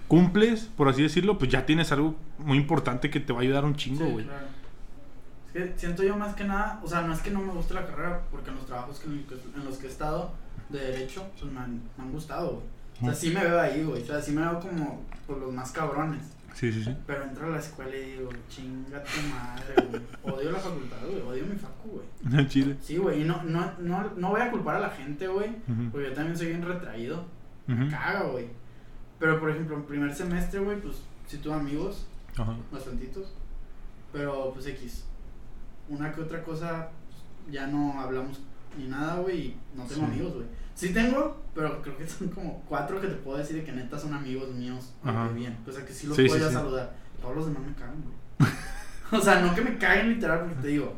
cumples, 0.09 0.63
por 0.77 0.89
así 0.89 1.03
decirlo, 1.03 1.39
pues 1.39 1.51
ya 1.51 1.67
tienes 1.67 1.93
algo 1.93 2.17
muy 2.39 2.57
importante 2.59 3.11
que 3.11 3.21
te 3.21 3.33
va 3.33 3.41
a 3.41 3.43
ayudar 3.43 3.65
un 3.67 3.77
chingo, 3.77 4.05
Sí, 4.07 4.11
güey. 4.13 4.25
claro. 4.25 4.47
Es 5.47 5.53
que 5.53 5.75
siento 5.79 6.03
yo 6.03 6.17
más 6.17 6.35
que 6.35 6.45
nada, 6.45 6.81
o 6.83 6.89
sea, 6.89 7.03
no 7.03 7.13
es 7.13 7.21
que 7.21 7.31
no 7.31 7.41
me 7.41 7.53
guste 7.53 7.75
la 7.75 7.87
carrera, 7.87 8.23
porque 8.31 8.51
en 8.51 8.57
los 8.57 8.67
trabajos 8.67 8.99
que, 9.01 9.07
en 9.09 9.65
los 9.65 9.77
que 9.77 9.87
he 9.87 9.91
estado 9.91 10.33
de 10.71 10.79
derecho, 10.81 11.25
pues 11.39 11.53
me 11.53 11.61
han, 11.61 11.83
me 11.97 12.05
han 12.05 12.13
gustado, 12.13 12.49
güey. 12.53 12.65
O 13.03 13.05
sea, 13.07 13.15
sí 13.15 13.31
me 13.31 13.45
veo 13.45 13.61
ahí, 13.61 13.85
güey. 13.85 14.03
O 14.03 14.07
sea, 14.07 14.23
sí 14.23 14.33
me 14.33 14.41
veo 14.41 14.59
como 14.61 15.03
por 15.27 15.37
los 15.39 15.53
más 15.53 15.71
cabrones. 15.73 16.23
Sí, 16.55 16.73
sí, 16.73 16.85
sí. 16.85 16.97
Pero 17.07 17.25
entro 17.25 17.47
a 17.47 17.51
la 17.51 17.59
escuela 17.59 17.95
y 17.97 18.13
digo, 18.13 18.31
chinga 18.49 19.03
tu 19.03 19.21
madre, 19.29 19.75
güey. 20.23 20.35
Odio 20.37 20.53
la 20.53 20.59
facultad, 20.59 20.99
güey. 21.07 21.21
Odio 21.23 21.47
mi 21.47 21.57
facu, 21.57 22.01
güey. 22.31 22.47
Chile. 22.49 22.77
Sí, 22.81 22.97
güey. 22.97 23.23
Y 23.23 23.25
no, 23.25 23.43
no, 23.43 23.73
no, 23.81 24.11
no 24.17 24.31
voy 24.31 24.41
a 24.41 24.51
culpar 24.51 24.77
a 24.77 24.81
la 24.81 24.91
gente, 24.91 25.27
güey. 25.27 25.51
Porque 25.91 26.09
yo 26.09 26.15
también 26.15 26.37
soy 26.39 26.49
bien 26.49 26.63
retraído. 26.65 27.25
Me 27.67 27.89
caga, 27.91 28.23
güey. 28.25 28.47
Pero 29.19 29.41
por 29.41 29.51
ejemplo, 29.51 29.77
en 29.77 29.83
primer 29.85 30.15
semestre, 30.15 30.61
güey, 30.61 30.81
pues 30.81 31.03
sí 31.27 31.39
tuve 31.39 31.55
amigos, 31.55 32.07
Ajá. 32.37 32.57
bastantitos. 32.71 33.33
Pero 34.13 34.53
pues 34.53 34.67
X. 34.67 35.05
Una 35.89 36.13
que 36.13 36.21
otra 36.21 36.43
cosa, 36.45 36.91
pues, 37.07 37.53
ya 37.55 37.67
no 37.67 38.01
hablamos 38.01 38.41
ni 38.79 38.87
nada, 38.89 39.17
güey, 39.21 39.39
y 39.49 39.57
no 39.75 39.85
tengo 39.85 40.07
Sí. 40.07 40.13
amigos, 40.13 40.35
güey. 40.35 40.47
Sí 40.75 40.93
tengo, 40.93 41.43
pero 41.55 41.81
creo 41.83 41.97
que 41.97 42.07
son 42.07 42.29
como 42.29 42.63
cuatro 42.69 43.01
que 43.01 43.07
te 43.07 43.15
puedo 43.15 43.39
decir 43.39 43.57
de 43.57 43.65
que 43.65 43.73
neta 43.73 43.99
son 43.99 44.13
amigos 44.15 44.53
míos. 44.55 44.93
Ajá. 45.05 45.29
que 45.29 45.35
bien. 45.35 45.57
O 45.67 45.73
sea, 45.73 45.85
que 45.87 45.93
sí 45.93 46.07
los 46.09 46.17
Sí, 46.17 46.27
puedo 46.27 46.49
sí, 46.49 46.55
saludar. 46.55 46.93
Todos 47.21 47.37
los 47.37 47.47
demás 47.47 47.63
me 47.63 47.75
cagan, 47.75 48.03
güey. 48.03 48.51
o 49.13 49.25
sea, 49.25 49.41
no 49.41 49.55
que 49.55 49.61
me 49.63 49.79
caguen 49.79 50.11
literal, 50.15 50.41
porque 50.41 50.55
te 50.63 50.69
digo, 50.69 50.95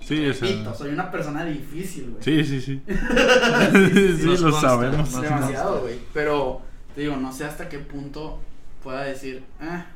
Sí, 0.00 0.28
o 0.28 0.34
sea, 0.34 0.46
pito, 0.48 0.74
soy 0.74 0.90
una 0.90 1.10
persona 1.10 1.44
difícil, 1.46 2.10
güey. 2.10 2.22
Sí, 2.22 2.44
sí, 2.44 2.60
sí. 2.60 2.82
sí, 2.86 4.22
lo 4.22 4.50
consta, 4.50 4.60
sabemos. 4.60 5.20
Demasiado, 5.20 5.80
güey. 5.80 5.98
Pero, 6.12 6.60
te 6.94 7.00
digo, 7.02 7.16
no 7.16 7.32
sé 7.32 7.44
hasta 7.44 7.68
qué 7.70 7.78
punto 7.78 8.38
pueda 8.82 9.02
decir, 9.04 9.42
ah, 9.60 9.86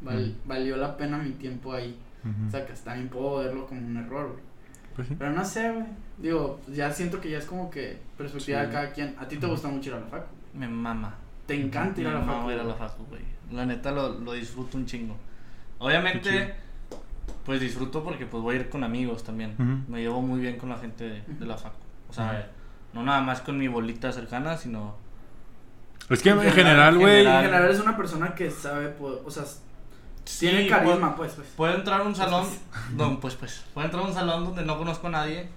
val- 0.00 0.34
Mm. 0.44 0.48
valió 0.48 0.76
la 0.78 0.96
pena 0.96 1.18
mi 1.18 1.32
tiempo 1.32 1.72
ahí. 1.74 1.98
O 2.46 2.50
sea, 2.50 2.66
que 2.66 2.72
también 2.74 3.08
puedo 3.08 3.38
verlo 3.38 3.66
como 3.66 3.80
un 3.86 3.96
error, 3.96 4.32
güey. 4.32 4.42
Pues 4.98 5.06
sí. 5.06 5.14
Pero 5.16 5.30
no 5.30 5.44
sé, 5.44 5.70
güey. 5.70 5.84
Digo, 6.16 6.60
ya 6.66 6.92
siento 6.92 7.20
que 7.20 7.30
ya 7.30 7.38
es 7.38 7.44
como 7.44 7.70
que 7.70 8.00
perspectiva 8.16 8.60
Sí. 8.62 8.66
de 8.66 8.72
cada 8.72 8.90
quien. 8.90 9.14
A 9.16 9.28
ti 9.28 9.36
te 9.36 9.46
gusta 9.46 9.68
mucho 9.68 9.90
ir 9.90 9.94
a 9.96 10.00
la 10.00 10.06
facu. 10.06 10.26
Me 10.54 10.66
mama. 10.66 11.14
Te 11.46 11.54
encanta 11.54 12.00
ir 12.00 12.08
a 12.08 12.14
la 12.14 12.18
Me 12.18 12.26
facu. 12.26 12.38
mama 12.38 12.52
ir 12.52 12.58
a 12.58 12.64
la 12.64 12.74
facu, 12.74 13.04
güey. 13.04 13.22
La 13.52 13.64
neta 13.64 13.92
lo, 13.92 14.18
lo 14.18 14.32
disfruto 14.32 14.76
un 14.76 14.86
chingo. 14.86 15.16
Obviamente, 15.78 16.52
pues 17.44 17.60
disfruto 17.60 18.02
porque 18.02 18.26
pues 18.26 18.42
voy 18.42 18.56
a 18.56 18.58
ir 18.58 18.68
con 18.68 18.82
amigos 18.82 19.22
también. 19.22 19.84
Me 19.88 20.00
llevo 20.00 20.20
muy 20.20 20.40
bien 20.40 20.58
con 20.58 20.68
la 20.68 20.78
gente 20.78 21.04
de, 21.08 21.22
de 21.22 21.46
la 21.46 21.56
facu. 21.56 21.76
O 22.10 22.12
sea, 22.12 22.50
no 22.92 23.04
nada 23.04 23.20
más 23.20 23.40
con 23.42 23.56
mi 23.56 23.68
bolita 23.68 24.10
cercana, 24.10 24.56
sino... 24.56 24.96
Es 26.10 26.22
que 26.22 26.30
en 26.30 26.40
En 26.40 26.50
general, 26.52 26.94
en 26.94 27.00
güey. 27.00 27.12
En 27.20 27.26
general. 27.26 27.44
general 27.44 27.70
es 27.70 27.80
una 27.80 27.96
persona 27.96 28.34
que 28.34 28.50
sabe, 28.50 28.94
o 29.00 29.30
sea, 29.30 29.44
tiene 30.40 30.66
carisma, 30.66 31.14
pues, 31.16 31.32
pues. 31.32 31.48
Puede 31.56 31.74
entrar 31.74 32.00
a 32.00 32.04
un 32.04 32.14
salón, 32.14 32.46
Pues, 32.46 32.90
no, 32.96 33.20
pues 33.20 33.34
pues, 33.34 33.64
puede 33.74 33.86
entrar 33.86 34.04
a 34.04 34.06
un 34.06 34.14
salón 34.14 34.44
donde 34.44 34.64
no 34.64 34.78
conozco 34.78 35.06
a 35.06 35.10
nadie 35.10 35.48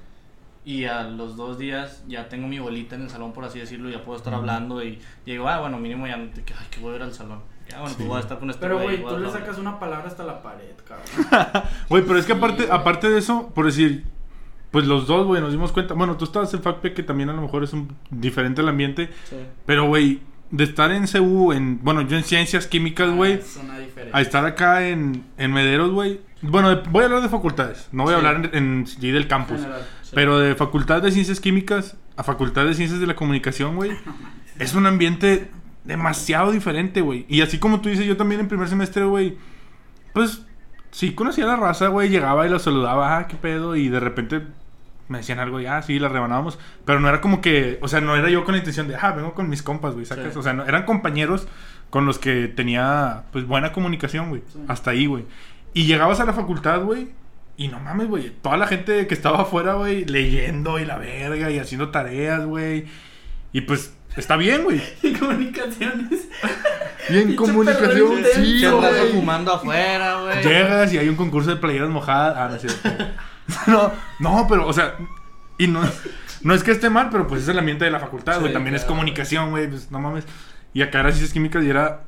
y 0.63 0.85
a 0.85 1.03
los 1.03 1.35
dos 1.35 1.57
días 1.57 2.03
ya 2.07 2.29
tengo 2.29 2.47
mi 2.47 2.59
bolita 2.59 2.95
en 2.95 3.03
el 3.03 3.09
salón, 3.09 3.33
por 3.33 3.43
así 3.45 3.59
decirlo, 3.59 3.89
ya 3.89 4.03
puedo 4.03 4.17
estar 4.17 4.33
hablando 4.33 4.83
y, 4.83 4.99
y 5.25 5.31
digo, 5.31 5.47
ah, 5.49 5.59
bueno, 5.59 5.77
mínimo 5.79 6.05
ya 6.07 6.17
no 6.17 6.29
te 6.29 6.41
ay, 6.41 6.67
que 6.69 6.79
voy 6.79 6.93
a 6.93 6.95
ir 6.97 7.01
al 7.03 7.13
salón. 7.13 7.39
Ya, 7.69 7.77
bueno, 7.79 7.89
Sí. 7.89 7.95
pues 7.97 8.07
voy 8.09 8.17
a 8.17 8.21
estar 8.21 8.39
con 8.39 8.49
este 8.49 8.61
Pero, 8.61 8.79
güey, 8.79 9.03
tú 9.03 9.17
le 9.17 9.31
sacas 9.31 9.57
una 9.57 9.79
palabra 9.79 10.07
hasta 10.07 10.23
la 10.23 10.41
pared, 10.41 10.75
cabrón. 10.87 11.63
Güey, 11.89 12.03
pero 12.03 12.19
es 12.19 12.25
que 12.25 12.33
aparte, 12.33 12.67
aparte 12.69 13.09
de 13.09 13.17
eso, 13.17 13.49
por 13.55 13.65
decir, 13.65 14.03
pues 14.71 14.85
los 14.85 15.07
dos, 15.07 15.25
güey, 15.27 15.41
nos 15.41 15.51
dimos 15.51 15.71
cuenta. 15.71 15.93
Bueno, 15.93 16.15
tú 16.17 16.25
estabas 16.25 16.53
en 16.53 16.61
FACPE, 16.61 16.93
que 16.93 17.03
también 17.03 17.29
a 17.29 17.33
lo 17.33 17.41
mejor 17.41 17.63
es 17.63 17.73
un 17.73 17.95
diferente 18.09 18.61
el 18.61 18.69
ambiente. 18.69 19.09
Sí. 19.29 19.37
Pero, 19.65 19.87
güey, 19.87 20.21
de 20.51 20.63
estar 20.65 20.91
en 20.91 21.07
CU, 21.07 21.53
en, 21.53 21.79
bueno, 21.83 22.01
yo 22.01 22.17
en 22.17 22.23
ciencias 22.23 22.67
químicas, 22.67 23.09
güey, 23.09 23.39
Ah, 23.69 23.79
diferencia. 23.79 24.17
a 24.17 24.21
estar 24.21 24.45
acá 24.45 24.87
en, 24.87 25.23
en 25.37 25.53
Mederos, 25.53 25.91
güey. 25.91 26.19
Bueno, 26.41 26.81
voy 26.89 27.03
a 27.03 27.05
hablar 27.05 27.21
de 27.21 27.29
facultades, 27.29 27.87
no 27.91 28.03
voy 28.03 28.13
a 28.13 28.17
hablar 28.17 28.49
en, 28.53 28.55
en 28.79 28.87
sí 28.87 29.11
del 29.11 29.27
campus. 29.27 29.57
General. 29.59 29.81
Sí. 30.01 30.11
Pero 30.13 30.39
de 30.39 30.55
facultad 30.55 31.01
de 31.01 31.11
ciencias 31.11 31.39
químicas 31.39 31.95
a 32.17 32.23
facultad 32.23 32.65
de 32.65 32.73
ciencias 32.73 32.99
de 32.99 33.07
la 33.07 33.15
comunicación, 33.15 33.75
güey, 33.75 33.91
es 34.59 34.73
un 34.75 34.85
ambiente 34.85 35.49
demasiado 35.85 36.51
diferente, 36.51 37.01
güey. 37.01 37.25
Y 37.29 37.41
así 37.41 37.57
como 37.57 37.81
tú 37.81 37.89
dices, 37.89 38.05
yo 38.05 38.17
también 38.17 38.41
en 38.41 38.47
primer 38.47 38.67
semestre, 38.67 39.05
güey, 39.05 39.37
pues 40.13 40.41
sí 40.91 41.13
conocía 41.13 41.45
a 41.45 41.47
la 41.47 41.55
raza, 41.55 41.87
güey, 41.87 42.09
llegaba 42.09 42.45
y 42.45 42.49
los 42.49 42.63
saludaba, 42.63 43.17
ah, 43.17 43.27
qué 43.27 43.35
pedo, 43.37 43.75
y 43.75 43.87
de 43.89 43.99
repente 43.99 44.41
me 45.11 45.19
decían 45.19 45.39
algo 45.39 45.59
y, 45.59 45.65
ah, 45.65 45.81
sí, 45.81 45.99
la 45.99 46.09
rebanábamos. 46.09 46.57
Pero 46.85 46.99
no 46.99 47.09
era 47.09 47.21
como 47.21 47.41
que, 47.41 47.77
o 47.81 47.87
sea, 47.87 48.01
no 48.01 48.15
era 48.15 48.29
yo 48.29 48.43
con 48.43 48.53
la 48.53 48.59
intención 48.59 48.87
de, 48.87 48.95
ah, 48.95 49.11
vengo 49.11 49.33
con 49.33 49.49
mis 49.49 49.61
compas, 49.61 49.93
güey, 49.93 50.05
sacas. 50.05 50.33
Sí. 50.33 50.39
O 50.39 50.41
sea, 50.41 50.53
no, 50.53 50.65
eran 50.65 50.85
compañeros 50.85 51.47
con 51.89 52.05
los 52.05 52.17
que 52.17 52.47
tenía, 52.47 53.23
pues, 53.31 53.45
buena 53.45 53.73
comunicación, 53.73 54.29
güey. 54.29 54.41
Sí. 54.51 54.59
Hasta 54.67 54.91
ahí, 54.91 55.05
güey. 55.05 55.25
Y 55.73 55.85
llegabas 55.85 56.19
a 56.19 56.25
la 56.25 56.33
facultad, 56.33 56.81
güey, 56.81 57.09
y 57.57 57.67
no 57.67 57.79
mames, 57.79 58.07
güey, 58.07 58.31
toda 58.41 58.57
la 58.57 58.67
gente 58.67 59.05
que 59.07 59.13
estaba 59.13 59.41
afuera, 59.41 59.73
güey, 59.73 60.05
leyendo 60.05 60.79
y 60.79 60.85
la 60.85 60.97
verga 60.97 61.51
y 61.51 61.59
haciendo 61.59 61.89
tareas, 61.89 62.45
güey. 62.45 62.85
Y 63.53 63.61
pues, 63.61 63.93
está 64.15 64.37
bien, 64.37 64.63
güey. 64.63 64.81
Y 65.03 65.13
comunicaciones. 65.13 66.27
Y 67.09 67.17
en 67.17 67.35
comunicación, 67.35 68.23
sí, 68.33 68.65
güey. 68.65 69.11
fumando 69.11 69.53
afuera, 69.53 70.21
güey. 70.21 70.43
Llegas 70.43 70.93
y 70.93 70.97
hay 70.97 71.09
un 71.09 71.15
concurso 71.15 71.49
de 71.49 71.57
playeras 71.57 71.89
mojadas. 71.89 72.35
Ah, 72.37 72.47
no 72.49 72.55
es 72.55 72.61
cierto. 72.61 72.89
no, 73.67 73.91
no, 74.19 74.47
pero, 74.49 74.67
o 74.67 74.73
sea, 74.73 74.95
y 75.57 75.67
no, 75.67 75.81
no 76.43 76.53
es 76.53 76.63
que 76.63 76.71
esté 76.71 76.89
mal, 76.89 77.09
pero 77.11 77.27
pues 77.27 77.43
es 77.43 77.47
el 77.49 77.59
ambiente 77.59 77.85
de 77.85 77.91
la 77.91 77.99
facultad, 77.99 78.39
güey. 78.39 78.49
Sí, 78.49 78.53
También 78.53 78.75
es 78.75 78.83
comunicación, 78.83 79.51
güey. 79.51 79.67
Pues 79.69 79.91
no 79.91 79.99
mames. 79.99 80.25
Y 80.73 80.81
acá 80.81 81.01
era 81.01 81.09
ciencias 81.11 81.33
químicas 81.33 81.63
y 81.63 81.69
era, 81.69 82.03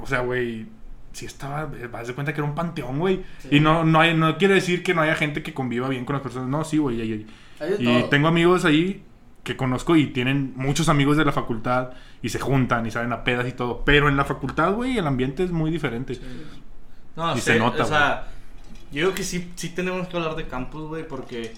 o 0.00 0.06
sea, 0.06 0.20
güey, 0.20 0.66
sí 1.12 1.26
estaba, 1.26 1.68
vas 1.90 2.06
de 2.06 2.14
cuenta 2.14 2.32
que 2.32 2.40
era 2.40 2.48
un 2.48 2.54
panteón, 2.54 2.98
güey. 2.98 3.24
Sí. 3.38 3.48
Y 3.52 3.60
no, 3.60 3.84
no, 3.84 4.00
hay, 4.00 4.14
no 4.14 4.38
quiere 4.38 4.54
decir 4.54 4.82
que 4.82 4.94
no 4.94 5.02
haya 5.02 5.14
gente 5.14 5.42
que 5.42 5.52
conviva 5.54 5.88
bien 5.88 6.04
con 6.04 6.14
las 6.14 6.22
personas. 6.22 6.48
No, 6.48 6.64
sí, 6.64 6.78
güey. 6.78 7.00
Y, 7.00 7.26
y- 7.78 8.04
tengo 8.10 8.28
amigos 8.28 8.64
ahí 8.64 9.02
que 9.42 9.56
conozco 9.56 9.94
y 9.96 10.08
tienen 10.08 10.52
muchos 10.56 10.88
amigos 10.88 11.16
de 11.16 11.24
la 11.24 11.32
facultad 11.32 11.90
y 12.20 12.30
se 12.30 12.40
juntan 12.40 12.84
y 12.86 12.90
salen 12.90 13.12
a 13.12 13.24
pedas 13.24 13.46
y 13.46 13.52
todo. 13.52 13.82
Pero 13.84 14.08
en 14.08 14.16
la 14.16 14.24
facultad, 14.24 14.72
güey, 14.72 14.98
el 14.98 15.06
ambiente 15.06 15.44
es 15.44 15.52
muy 15.52 15.70
diferente. 15.70 16.18
No, 17.14 17.32
Y 17.32 17.36
sí, 17.36 17.52
se 17.52 17.58
nota, 17.58 17.84
O 17.84 17.86
sea, 17.86 18.26
yo 18.92 19.04
creo 19.04 19.14
que 19.14 19.24
sí, 19.24 19.52
sí 19.56 19.70
tenemos 19.70 20.08
que 20.08 20.16
hablar 20.16 20.36
de 20.36 20.46
campus, 20.46 20.88
güey, 20.88 21.06
porque 21.06 21.54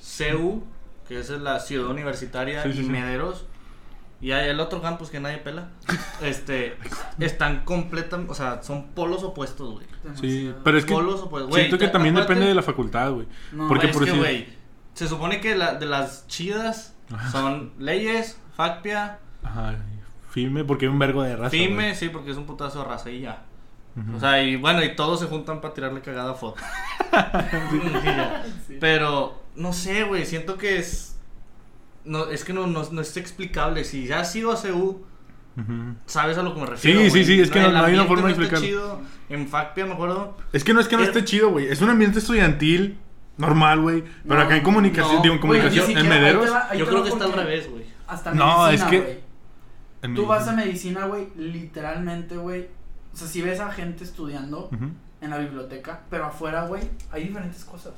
CEU, 0.00 0.64
que 1.06 1.20
es 1.20 1.30
la 1.30 1.60
ciudad 1.60 1.88
universitaria, 1.88 2.62
Sí, 2.62 2.72
sí, 2.72 2.80
y 2.80 2.84
sí. 2.84 2.90
Mederos, 2.90 3.46
y 4.20 4.32
hay 4.32 4.48
el 4.48 4.58
otro 4.58 4.82
campus 4.82 5.10
que 5.10 5.20
nadie 5.20 5.38
pela, 5.38 5.68
este, 6.22 6.76
están 7.18 7.64
completamente, 7.64 8.32
o 8.32 8.34
sea, 8.34 8.62
son 8.62 8.88
polos 8.88 9.22
opuestos, 9.22 9.74
güey. 9.74 9.86
Sí, 10.14 10.52
pero 10.64 10.78
es 10.78 10.84
que 10.84 10.92
Polos 10.92 11.20
opuestos. 11.20 11.50
Güey, 11.50 11.64
siento 11.64 11.78
que 11.78 11.88
también 11.88 12.14
depende 12.14 12.46
de 12.46 12.54
la 12.54 12.62
facultad, 12.62 13.12
güey. 13.12 13.26
No, 13.52 13.68
Porque 13.68 13.86
es 13.86 13.92
por 13.92 14.04
que, 14.04 14.12
güey, 14.12 14.48
se 14.94 15.06
supone 15.06 15.40
que 15.40 15.54
la, 15.54 15.74
de 15.74 15.86
las 15.86 16.26
chidas 16.26 16.96
son 17.30 17.72
leyes, 17.78 18.40
FACPIA, 18.56 19.18
Ajá, 19.42 19.76
firme 20.30 20.64
porque 20.64 20.86
hay 20.86 20.92
un 20.92 20.98
vergo 20.98 21.22
de 21.22 21.36
raza. 21.36 21.50
FIME, 21.50 21.94
sí, 21.94 22.08
porque 22.08 22.30
es 22.30 22.36
un 22.36 22.46
putazo 22.46 22.80
de 22.80 22.84
raza 22.84 23.10
y 23.10 23.20
ya. 23.20 23.44
O 24.14 24.20
sea, 24.20 24.42
y 24.42 24.56
bueno, 24.56 24.82
y 24.84 24.94
todos 24.94 25.20
se 25.20 25.26
juntan 25.26 25.60
para 25.60 25.74
tirarle 25.74 26.00
cagada 26.00 26.32
a 26.32 26.34
ya. 28.04 28.44
Sí. 28.66 28.76
Pero, 28.80 29.42
no 29.56 29.72
sé, 29.72 30.04
güey, 30.04 30.24
siento 30.26 30.56
que 30.58 30.78
es... 30.78 31.16
No, 32.04 32.26
es 32.30 32.44
que 32.44 32.52
no, 32.52 32.66
no, 32.66 32.82
no 32.90 33.00
es 33.00 33.16
explicable. 33.16 33.84
Si 33.84 34.06
ya 34.06 34.20
has 34.20 34.34
ido 34.36 34.52
a 34.52 34.56
CU, 34.56 35.04
Ujú. 35.56 35.94
sabes 36.06 36.38
a 36.38 36.42
lo 36.42 36.54
que 36.54 36.60
me 36.60 36.66
refiero. 36.66 37.00
Sí, 37.00 37.04
sí, 37.06 37.10
güey. 37.10 37.24
sí, 37.24 37.40
es 37.40 37.50
que 37.50 37.60
no- 37.60 37.70
no 37.72 37.84
hay 37.84 37.94
una 37.94 38.04
forma 38.04 38.28
de 38.28 38.34
no 38.36 38.42
explicarlo. 38.42 38.66
chido. 38.66 39.00
En 39.28 39.48
FACPIA, 39.48 39.86
me 39.86 39.92
acuerdo. 39.94 40.36
Es 40.52 40.64
que 40.64 40.72
no 40.72 40.80
es 40.80 40.88
que 40.88 40.96
no 40.96 41.02
esté 41.02 41.24
chido, 41.24 41.50
güey. 41.50 41.66
Es 41.68 41.80
un 41.82 41.90
ambiente 41.90 42.20
estudiantil 42.20 42.98
normal, 43.36 43.80
güey. 43.80 44.04
Pero 44.26 44.36
No, 44.40 44.46
acá 44.46 44.56
en 44.56 44.62
comunicación, 44.62 45.16
no, 45.16 45.22
digo, 45.22 45.34
en 45.34 45.40
comunicación, 45.40 45.90
en 45.98 46.08
Mederos. 46.08 46.50
va- 46.50 46.74
Yo 46.74 46.86
creo 46.86 47.02
que 47.02 47.08
está 47.10 47.24
al 47.24 47.32
revés, 47.32 47.68
güey. 47.70 47.84
Hasta 48.06 48.32
No, 48.32 48.66
medicina, 48.66 48.84
es 48.86 48.90
que- 48.90 49.00
güey. 49.00 49.18
en 50.02 50.14
Tú 50.14 50.26
vas 50.26 50.48
a 50.48 50.52
medicina, 50.52 51.06
güey, 51.06 51.28
literalmente, 51.36 52.36
güey. 52.36 52.68
O 53.18 53.20
sea, 53.20 53.26
si 53.28 53.42
ves 53.42 53.58
a 53.58 53.72
gente 53.72 54.04
estudiando 54.04 54.70
en 55.20 55.30
la 55.30 55.38
biblioteca, 55.38 56.02
pero 56.08 56.26
afuera, 56.26 56.66
güey, 56.66 56.82
hay 57.10 57.24
diferentes 57.24 57.64
cosas. 57.64 57.94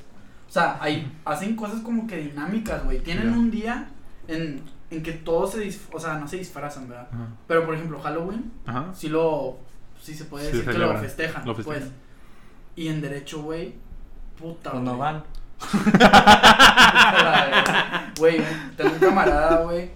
O 0.49 0.51
sea, 0.51 0.79
hay, 0.81 1.15
hacen 1.25 1.55
cosas 1.55 1.81
como 1.81 2.07
que 2.07 2.17
dinámicas, 2.17 2.83
güey. 2.83 2.99
Tienen 3.01 3.29
un 3.33 3.51
día 3.51 3.87
en, 4.27 4.63
en 4.89 5.03
que 5.03 5.11
todos 5.13 5.51
se 5.51 5.79
o 5.93 5.99
sea, 5.99 6.15
no 6.15 6.27
se 6.27 6.37
disfrazan, 6.37 6.89
¿verdad? 6.89 7.07
Pero 7.47 7.67
por 7.67 7.75
ejemplo, 7.75 7.99
Halloween, 7.99 8.51
Ajá. 8.65 8.87
sí 8.95 9.09
lo, 9.09 9.59
sí 10.01 10.15
se 10.15 10.25
puede 10.25 10.49
Sí 10.49 10.57
decir 10.57 10.71
que 10.71 10.77
lo 10.79 10.97
festejan, 10.97 11.45
lo 11.45 11.53
festejan. 11.53 11.81
pues. 11.83 11.91
Y 12.75 12.87
en 12.87 12.99
derecho, 12.99 13.43
güey, 13.43 13.75
puta, 14.39 14.71
Cuando 14.71 14.95
güey. 14.97 15.13
van. 15.13 15.23
Güey, 18.17 18.41
tengo 18.75 18.91
un 18.93 18.99
camarada, 18.99 19.61
güey, 19.61 19.91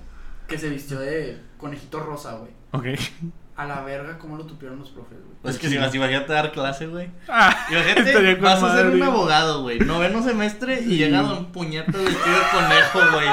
que 0.48 0.58
se 0.58 0.70
vistió 0.70 1.00
de 1.00 1.42
conejito 1.58 2.00
rosa, 2.00 2.38
güey. 2.38 2.52
Ok. 2.72 3.00
A 3.58 3.66
la 3.66 3.82
verga, 3.84 4.18
cómo 4.20 4.36
lo 4.36 4.46
tupieron 4.46 4.80
los 4.80 4.90
profes, 4.90 5.18
güey. 5.42 5.54
Es 5.54 5.58
que 5.60 5.70
si 5.70 5.78
vas, 5.78 5.94
imagínate 5.96 6.34
dar 6.34 6.52
clase, 6.52 6.88
güey. 6.88 7.10
Ah, 7.30 7.56
Imagínate, 7.72 8.36
vas 8.36 8.62
a 8.62 8.76
ser 8.76 8.88
un 8.88 9.02
abogado, 9.02 9.62
güey. 9.62 9.80
Noveno 9.80 10.22
semestre 10.22 10.82
y 10.82 10.98
llega 10.98 11.22
Don 11.22 11.46
Puñeta 11.54 11.92
vestido 11.98 12.36
de 12.36 12.42
conejo, 12.52 13.00
güey. 13.14 13.28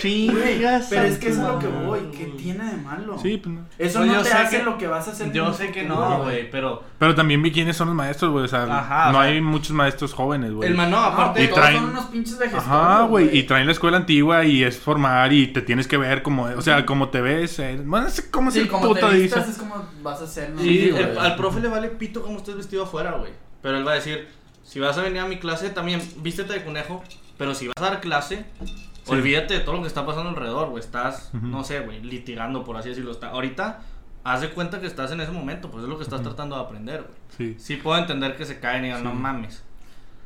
Chingas. 0.00 0.86
pero 0.90 1.02
es 1.02 1.18
que 1.18 1.28
eso 1.28 1.42
es 1.42 1.46
lo 1.48 1.58
que 1.58 1.66
voy, 1.66 2.00
¿qué 2.16 2.26
tiene 2.26 2.64
de 2.64 2.76
malo? 2.78 3.18
Sí, 3.18 3.36
pues 3.36 3.54
no. 3.54 3.60
Eso 3.78 3.98
Pues 3.98 4.08
no 4.10 4.14
yo 4.16 4.22
te 4.22 4.28
sé 4.30 4.34
hace 4.34 4.58
que- 4.58 4.64
lo 4.64 4.78
que 4.78 4.86
vas 4.86 5.08
a 5.08 5.10
hacer. 5.10 5.32
Yo 5.32 5.46
un 5.48 5.54
sé 5.54 5.70
que 5.72 5.82
no, 5.84 6.22
güey, 6.22 6.50
pero. 6.50 6.84
Pero 6.98 7.14
también 7.14 7.42
vi 7.42 7.50
quiénes 7.52 7.76
son 7.76 7.88
los 7.88 7.96
maestros, 7.96 8.30
güey. 8.30 8.44
O 8.44 8.48
sea, 8.48 8.62
Ajá, 8.64 9.12
no 9.12 9.18
o 9.18 9.22
sea- 9.22 9.30
hay 9.30 9.40
muchos 9.40 9.72
maestros 9.72 10.12
jóvenes, 10.14 10.52
güey. 10.52 10.68
El 10.70 10.76
man, 10.76 10.90
no, 10.90 10.98
aparte. 10.98 11.44
Y 11.44 11.48
todos 11.48 11.60
traen- 11.60 11.80
son 11.80 11.90
unos 11.90 12.04
pinches 12.06 12.38
vegetales. 12.38 12.66
Ajá, 12.66 13.02
güey. 13.02 13.36
Y 13.36 13.42
traen 13.44 13.66
la 13.66 13.72
escuela 13.72 13.96
antigua 13.98 14.44
y 14.44 14.64
es 14.64 14.78
formar 14.78 15.32
y 15.32 15.48
te 15.48 15.60
tienes 15.62 15.86
que 15.86 15.96
ver 15.96 16.22
como, 16.22 16.44
o 16.44 16.62
sea, 16.62 16.84
como 16.86 17.08
te 17.08 17.20
ves. 17.20 17.58
eh, 17.58 17.80
Bueno, 17.84 18.04
no 18.06 18.10
sé 18.10 18.30
cómo 18.30 18.50
se 18.50 18.64
puta 18.66 19.10
dice. 19.10 19.29
Vistas 19.36 19.48
es 19.48 19.58
como 19.58 19.84
vas 20.02 20.20
a 20.20 20.24
hacer, 20.24 20.50
¿no? 20.50 20.60
Sí, 20.60 20.68
Sí, 20.68 20.88
el- 20.88 21.14
güey. 21.14 21.18
al 21.18 21.36
profe 21.36 21.60
le 21.60 21.68
vale 21.68 21.88
pito 21.88 22.22
como 22.22 22.38
estés 22.38 22.56
vestido 22.56 22.84
afuera, 22.84 23.12
güey. 23.12 23.32
Pero 23.62 23.76
él 23.78 23.86
va 23.86 23.92
a 23.92 23.94
decir, 23.96 24.28
si 24.62 24.80
vas 24.80 24.96
a 24.98 25.02
venir 25.02 25.20
a 25.20 25.26
mi 25.26 25.38
clase, 25.38 25.70
también 25.70 26.00
vístete 26.18 26.52
de 26.52 26.64
conejo. 26.64 27.02
Pero 27.38 27.54
si 27.54 27.68
vas 27.68 27.74
a 27.78 27.80
dar 27.90 28.00
clase, 28.00 28.44
Sí. 28.64 29.12
olvídate 29.12 29.54
de 29.54 29.60
todo 29.60 29.76
lo 29.76 29.80
que 29.82 29.88
está 29.88 30.04
pasando 30.04 30.28
alrededor, 30.30 30.68
güey. 30.68 30.82
Estás, 30.82 31.30
no 31.32 31.64
sé, 31.64 31.80
güey, 31.80 32.02
litigando, 32.02 32.64
por 32.64 32.76
así 32.76 32.90
decirlo. 32.90 33.12
Está, 33.12 33.30
ahorita, 33.30 33.80
haz 34.24 34.42
de 34.42 34.50
cuenta 34.50 34.80
que 34.80 34.86
estás 34.86 35.10
en 35.12 35.20
ese 35.22 35.32
momento, 35.32 35.70
pues 35.70 35.84
es 35.84 35.88
lo 35.88 35.96
que 35.96 36.04
estás 36.04 36.22
tratando 36.22 36.56
de 36.56 36.62
aprender, 36.62 37.02
güey. 37.02 37.14
Sí. 37.36 37.56
Sí 37.58 37.76
puedo 37.76 37.98
entender 37.98 38.36
que 38.36 38.44
se 38.44 38.60
caen 38.60 38.84
y 38.84 38.88
digan, 38.88 39.02
no 39.04 39.14
mames. 39.14 39.62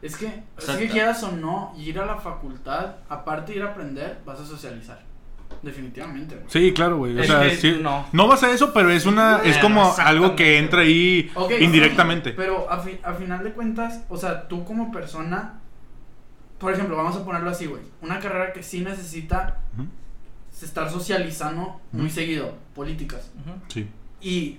Es 0.03 0.17
que, 0.17 0.43
es 0.59 0.67
que 0.67 0.89
quieras 0.89 1.23
o 1.23 1.31
no, 1.33 1.73
ir 1.79 1.99
a 1.99 2.05
la 2.05 2.17
facultad, 2.17 2.97
aparte 3.09 3.53
de 3.53 3.59
ir 3.59 3.65
a 3.65 3.71
aprender, 3.71 4.21
vas 4.27 4.39
a 4.41 4.45
socializar. 4.45 5.01
Definitivamente, 5.63 6.35
güey. 6.35 6.47
Sí, 6.49 6.73
claro, 6.75 6.99
güey. 6.99 7.17
O 7.17 7.21
Es 7.21 7.27
sea, 7.27 7.41
que 7.43 7.57
sí- 7.57 7.79
no. 7.83 8.07
no 8.13 8.29
vas 8.29 8.43
a 8.43 8.51
eso, 8.51 8.73
pero 8.75 8.91
es 8.91 9.07
una 9.07 9.41
es 9.43 9.57
como 9.59 9.95
algo 9.99 10.37
que 10.37 10.59
entra 10.59 10.81
ahí 10.81 11.31
indirectamente. 11.61 12.31
sí, 12.31 12.37
pero 12.37 12.71
a, 12.71 12.81
fi- 12.81 12.99
a 13.03 13.15
final 13.15 13.43
de 13.43 13.53
cuentas, 13.53 14.03
o 14.11 14.17
sea, 14.19 14.47
tú 14.47 14.65
como 14.65 14.93
persona, 14.93 15.61
por 16.59 16.73
ejemplo, 16.73 16.97
vamos 16.97 17.17
a 17.17 17.25
ponerlo 17.25 17.49
así, 17.51 17.65
güey. 17.67 17.83
Una 18.03 18.19
carrera 18.21 18.53
que 18.53 18.63
sí 18.63 18.81
necesita 18.81 19.59
estar 20.63 20.91
socializando 20.91 21.81
muy 21.93 22.11
seguido, 22.11 22.57
políticas. 22.75 23.31
Sí. 23.69 23.89
Y 24.21 24.59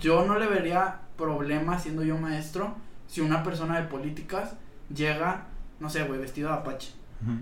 yo 0.00 0.24
no 0.24 0.38
le 0.38 0.46
vería 0.46 1.00
problema 1.16 1.78
siendo 1.78 2.02
yo 2.02 2.16
maestro 2.18 2.74
si 3.06 3.20
una 3.20 3.42
persona 3.42 3.78
de 3.80 3.86
políticas 3.86 4.54
llega, 4.94 5.44
no 5.78 5.88
sé, 5.90 6.02
güey, 6.04 6.18
vestido 6.18 6.48
de 6.48 6.54
apache. 6.56 6.90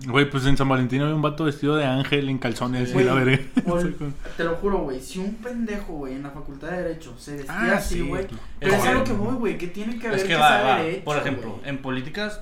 Güey, 0.07 0.29
pues 0.29 0.45
en 0.45 0.57
San 0.57 0.69
Valentín 0.69 1.01
había 1.01 1.15
un 1.15 1.21
vato 1.21 1.45
vestido 1.45 1.75
de 1.75 1.85
ángel 1.85 2.29
en 2.29 2.37
calzones 2.37 2.89
y 2.91 2.93
Güey, 2.93 3.05
la 3.05 3.13
verga. 3.15 3.39
te 4.37 4.43
lo 4.43 4.55
juro, 4.57 4.79
güey, 4.79 4.99
si 4.99 5.19
un 5.19 5.35
pendejo, 5.35 5.93
güey, 5.93 6.15
en 6.15 6.23
la 6.23 6.29
facultad 6.31 6.69
de 6.71 6.83
Derecho 6.83 7.15
se 7.17 7.37
vestía 7.37 7.55
Ah, 7.73 7.77
así, 7.77 7.95
sí. 7.95 8.01
güey. 8.01 8.27
Pero 8.59 8.73
es 8.75 8.81
que- 8.81 8.87
a 8.89 8.93
lo 8.93 9.03
que 9.03 9.13
voy, 9.13 9.33
güey, 9.35 9.57
que 9.57 9.67
tiene 9.67 9.97
que 9.97 10.07
ver 10.07 10.17
Es 10.17 10.23
que, 10.23 10.29
que 10.29 10.35
va, 10.35 10.47
sabe 10.49 10.63
va. 10.63 10.77
derecho, 10.77 11.03
Por 11.05 11.17
ejemplo, 11.17 11.49
güey. 11.53 11.69
en 11.69 11.77
políticas 11.79 12.41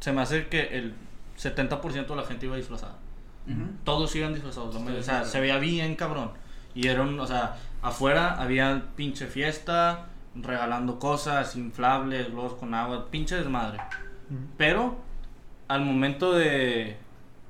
se 0.00 0.12
me 0.12 0.20
hace 0.22 0.48
que 0.48 0.62
el 0.78 0.94
70% 1.38 2.06
de 2.14 2.16
la 2.16 2.24
gente 2.26 2.46
iba 2.46 2.56
disfrazada. 2.56 2.96
Ujú. 3.46 3.62
Todos 3.84 4.14
iban 4.16 4.32
disfrazados. 4.34 4.74
Sí, 4.74 4.82
o 4.82 5.02
sea, 5.02 5.14
claro. 5.18 5.26
se 5.28 5.40
veía 5.40 5.58
bien 5.58 5.94
cabrón. 5.96 6.30
Y 6.74 6.88
era 6.88 7.02
un, 7.02 7.18
o 7.18 7.26
sea, 7.26 7.56
afuera 7.82 8.40
había 8.40 8.84
pinche 8.96 9.26
fiesta, 9.26 10.06
regalando 10.34 10.98
cosas, 10.98 11.56
inflables, 11.56 12.30
globos 12.30 12.54
con 12.54 12.74
agua, 12.74 13.10
pinche 13.10 13.36
desmadre. 13.36 13.78
Pero 14.56 14.96
al 15.70 15.82
momento 15.84 16.32
de, 16.32 16.96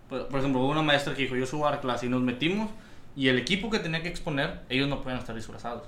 por, 0.09 0.29
por 0.29 0.41
ejemplo, 0.41 0.61
hubo 0.61 0.71
una 0.71 0.83
maestra 0.83 1.15
que 1.15 1.23
dijo, 1.23 1.37
yo 1.37 1.47
subo 1.47 1.67
a 1.67 1.71
dar 1.73 1.81
clase 1.81 2.07
y 2.07 2.09
nos 2.09 2.21
metimos 2.23 2.71
y 3.17 3.29
el 3.29 3.39
equipo 3.39 3.71
que 3.71 3.79
tenía 3.79 4.03
que 4.03 4.09
exponer, 4.09 4.61
ellos 4.69 4.89
no 4.89 5.01
podían 5.03 5.19
estar 5.19 5.35
disfrazados. 5.35 5.85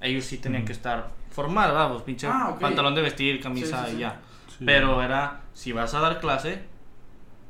Ellos 0.00 0.24
sí 0.24 0.38
tenían 0.38 0.62
Ujú. 0.62 0.66
que 0.68 0.72
estar 0.72 1.10
formal, 1.30 1.72
vamos, 1.72 2.02
pinche 2.02 2.26
Ah, 2.26 2.56
pantalón 2.60 2.94
de 2.94 3.02
vestir, 3.02 3.40
camisa 3.40 3.78
Sí, 3.78 3.84
sí, 3.84 3.90
sí. 3.92 3.96
y 3.96 4.00
ya. 4.00 4.20
Sí. 4.48 4.64
Pero 4.66 5.02
era, 5.02 5.40
si 5.54 5.72
vas 5.72 5.94
a 5.94 6.00
dar 6.00 6.20
clase, 6.20 6.62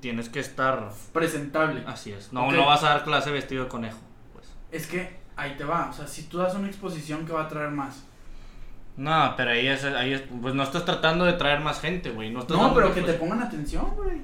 tienes 0.01 0.29
que 0.29 0.41
estar 0.41 0.91
Presentable. 1.13 1.83
Así 1.87 2.13
es. 2.13 2.33
No, 2.33 2.51
no 2.53 2.67
vas 2.67 2.83
a 2.85 2.91
dar 2.91 3.05
clase 3.05 3.31
vestido 3.31 3.65
de 3.65 3.69
conejo. 3.69 3.99
Pues. 4.33 4.47
Es 4.71 4.87
que 4.87 5.17
ahí 5.37 5.55
te 5.57 5.65
va, 5.65 5.91
o 5.91 5.93
sea, 5.93 6.07
si 6.07 6.23
tú 6.25 6.39
das 6.39 6.55
una 6.55 6.69
exposición, 6.69 7.27
¿qué 7.27 7.33
va 7.33 7.43
a 7.43 7.49
traer 7.49 7.71
más? 7.71 8.05
No, 8.97 9.35
pero 9.37 9.51
ahí 9.51 9.67
es, 9.67 9.85
ahí 9.85 10.13
es, 10.13 10.23
pues 10.41 10.55
no 10.55 10.63
estás 10.63 10.85
tratando 10.85 11.25
de 11.25 11.33
traer 11.33 11.61
más 11.61 11.81
gente, 11.81 12.11
güey. 12.11 12.31
No, 12.31 12.41
estás 12.41 12.57
No, 12.57 12.65
dando 12.65 12.77
pero 12.77 12.95
que 12.95 13.03
te 13.03 13.15
pongan 13.15 13.43
atención, 13.43 13.87
güey. 13.97 14.19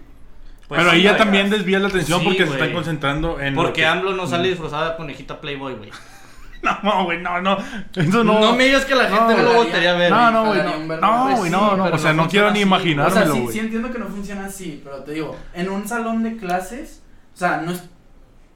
Pues 0.69 0.79
pero 0.79 0.91
sí, 0.91 0.97
ahí 0.97 1.03
ya 1.03 1.17
también 1.17 1.51
desvía 1.51 1.81
la 1.81 1.89
atención 1.89 2.21
Sí, 2.21 2.25
porque 2.27 2.47
se 2.47 2.53
están 2.53 2.73
concentrando 2.73 3.41
en. 3.41 3.57
Porque 3.57 3.81
que- 3.81 3.87
AMLO 3.87 4.13
no 4.15 4.27
sale 4.29 4.49
disfrazada 4.49 4.91
de 4.91 4.97
conejita 4.97 5.41
Playboy, 5.41 5.75
güey. 5.75 5.91
No, 6.63 7.05
güey, 7.07 7.19
no, 7.23 7.41
no. 7.41 7.57
Eso 7.97 8.23
No, 8.23 8.39
no. 8.39 8.55
me 8.55 8.65
digas 8.67 8.85
que 8.85 8.95
la 8.95 9.05
gente 9.05 9.19
no, 9.35 9.37
No, 9.39 9.43
lo 9.45 9.55
voltearía 9.55 9.95
a 9.95 9.99
ver. 9.99 10.11
No, 10.11 10.31
no, 10.31 10.45
güey. 10.45 10.61
No, 11.01 11.37
güey, 11.39 11.51
no, 11.51 11.75
no. 11.75 11.85
O 11.87 11.97
sea, 11.99 12.13
no 12.13 12.29
quiero 12.29 12.51
ni 12.51 12.61
así. 12.61 12.69
O 12.69 12.69
sea, 12.69 12.93
imaginármelo, 12.93 13.35
sí, 13.35 13.47
sí 13.53 13.59
entiendo 13.61 13.91
que 13.91 13.99
no 13.99 14.07
funciona 14.09 14.45
así, 14.45 14.79
pero 14.85 15.03
te 15.03 15.13
digo, 15.13 15.35
en 15.55 15.71
un 15.71 15.89
salón 15.89 16.23
de 16.23 16.37
clases, 16.37 17.03
o 17.35 17.37
sea, 17.39 17.63
no 17.63 17.73
es... 17.73 17.83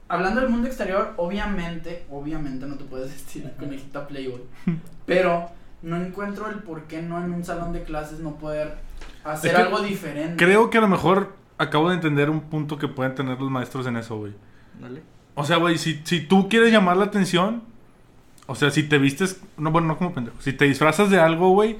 Hablando 0.07 0.39
del 0.41 0.51
mundo 0.51 0.67
exterior, 0.67 1.15
obviamente, 1.17 2.05
obviamente 2.11 2.67
no 2.67 2.75
te 2.75 2.83
puedes 2.83 3.09
vestir 3.11 3.51
conejita 3.57 4.07
Playboy, 4.07 4.41
pero 5.07 5.49
no 5.81 5.97
encuentro 5.97 6.49
el 6.49 6.59
por 6.59 6.83
qué 6.83 7.01
no 7.01 7.23
en 7.23 7.31
un 7.31 7.43
salón 7.43 7.73
de 7.73 7.83
clases 7.83 8.19
no 8.19 8.35
poder 8.35 8.77
hacer 9.23 9.51
Es 9.51 9.57
que 9.57 9.63
algo 9.63 9.81
diferente. 9.81 10.43
Creo 10.43 10.69
que 10.69 10.77
a 10.77 10.81
lo 10.81 10.87
mejor 10.87 11.35
acabo 11.57 11.89
de 11.89 11.95
entender 11.95 12.29
un 12.29 12.41
punto 12.41 12.77
que 12.77 12.87
pueden 12.87 13.15
tener 13.15 13.39
los 13.39 13.49
maestros 13.49 13.87
en 13.87 13.97
eso, 13.97 14.17
güey. 14.17 14.33
Dale. 14.79 15.01
O 15.35 15.43
sea, 15.43 15.57
güey, 15.57 15.77
si, 15.77 16.01
si 16.03 16.21
tú 16.21 16.49
quieres 16.49 16.71
llamar 16.71 16.97
la 16.97 17.05
atención, 17.05 17.63
o 18.47 18.55
sea, 18.55 18.71
si 18.71 18.83
te 18.83 18.97
vistes, 18.97 19.41
no, 19.57 19.71
bueno, 19.71 19.87
no 19.87 19.97
como 19.97 20.13
pendejo, 20.13 20.37
si 20.39 20.53
te 20.53 20.65
disfrazas 20.65 21.09
de 21.09 21.19
algo, 21.19 21.49
güey, 21.51 21.77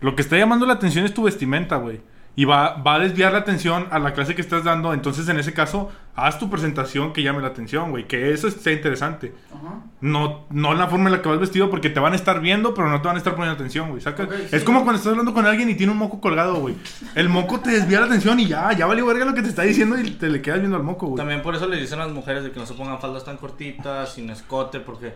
lo 0.00 0.14
que 0.14 0.22
está 0.22 0.36
llamando 0.36 0.66
la 0.66 0.74
atención 0.74 1.04
es 1.04 1.14
tu 1.14 1.22
vestimenta, 1.22 1.76
güey. 1.76 2.00
Y 2.36 2.44
va, 2.44 2.76
va 2.76 2.96
a 2.96 2.98
desviar 3.00 3.32
la 3.32 3.38
atención 3.38 3.88
a 3.90 3.98
la 3.98 4.12
clase 4.12 4.34
que 4.34 4.42
estás 4.42 4.62
dando. 4.62 4.92
Entonces, 4.94 5.28
en 5.28 5.38
ese 5.40 5.52
caso, 5.52 5.90
haz 6.26 6.38
tu 6.38 6.50
presentación 6.50 7.12
que 7.12 7.22
llame 7.22 7.40
la 7.40 7.48
atención, 7.48 7.90
güey. 7.90 8.06
Que 8.06 8.32
eso 8.32 8.50
sea 8.50 8.72
interesante. 8.72 9.34
Ajá. 9.54 9.82
No, 10.00 10.44
no 10.50 10.74
la 10.74 10.86
forma 10.86 11.06
en 11.06 11.12
la 11.12 11.22
que 11.22 11.28
vas 11.28 11.40
vestido 11.40 11.70
porque 11.70 11.90
te 11.90 11.98
van 11.98 12.12
a 12.12 12.16
estar 12.16 12.40
viendo, 12.40 12.72
pero 12.72 12.88
no 12.88 13.00
te 13.00 13.08
van 13.08 13.16
a 13.16 13.18
estar 13.18 13.34
poniendo 13.34 13.54
atención, 13.54 13.88
güey. 13.88 14.00
es 14.00 14.60
sí. 14.60 14.64
como 14.64 14.84
cuando 14.84 14.96
estás 14.98 15.10
hablando 15.10 15.34
con 15.34 15.44
alguien 15.44 15.68
y 15.70 15.74
tiene 15.74 15.90
un 15.90 15.98
moco 15.98 16.20
colgado, 16.20 16.56
güey. 16.56 16.76
El 17.16 17.28
moco 17.28 17.58
te 17.58 17.70
desvía 17.70 17.98
la 17.98 18.06
atención 18.06 18.38
y 18.38 18.46
ya, 18.46 18.72
ya 18.72 18.86
valió 18.86 19.04
verga 19.06 19.24
lo 19.24 19.34
que 19.34 19.42
te 19.42 19.48
está 19.48 19.62
diciendo 19.62 19.98
y 19.98 20.12
te 20.12 20.28
le 20.28 20.40
quedas 20.40 20.60
viendo 20.60 20.76
al 20.76 20.84
moco, 20.84 21.06
güey. 21.06 21.16
También 21.16 21.42
por 21.42 21.56
eso 21.56 21.66
les 21.66 21.80
dicen 21.80 21.98
a 21.98 22.04
las 22.04 22.14
mujeres 22.14 22.44
de 22.44 22.52
que 22.52 22.60
no 22.60 22.66
se 22.66 22.74
pongan 22.74 23.00
faldas 23.00 23.24
tan 23.24 23.38
cortitas, 23.38 24.12
sin 24.12 24.30
escote, 24.30 24.78
porque 24.78 25.14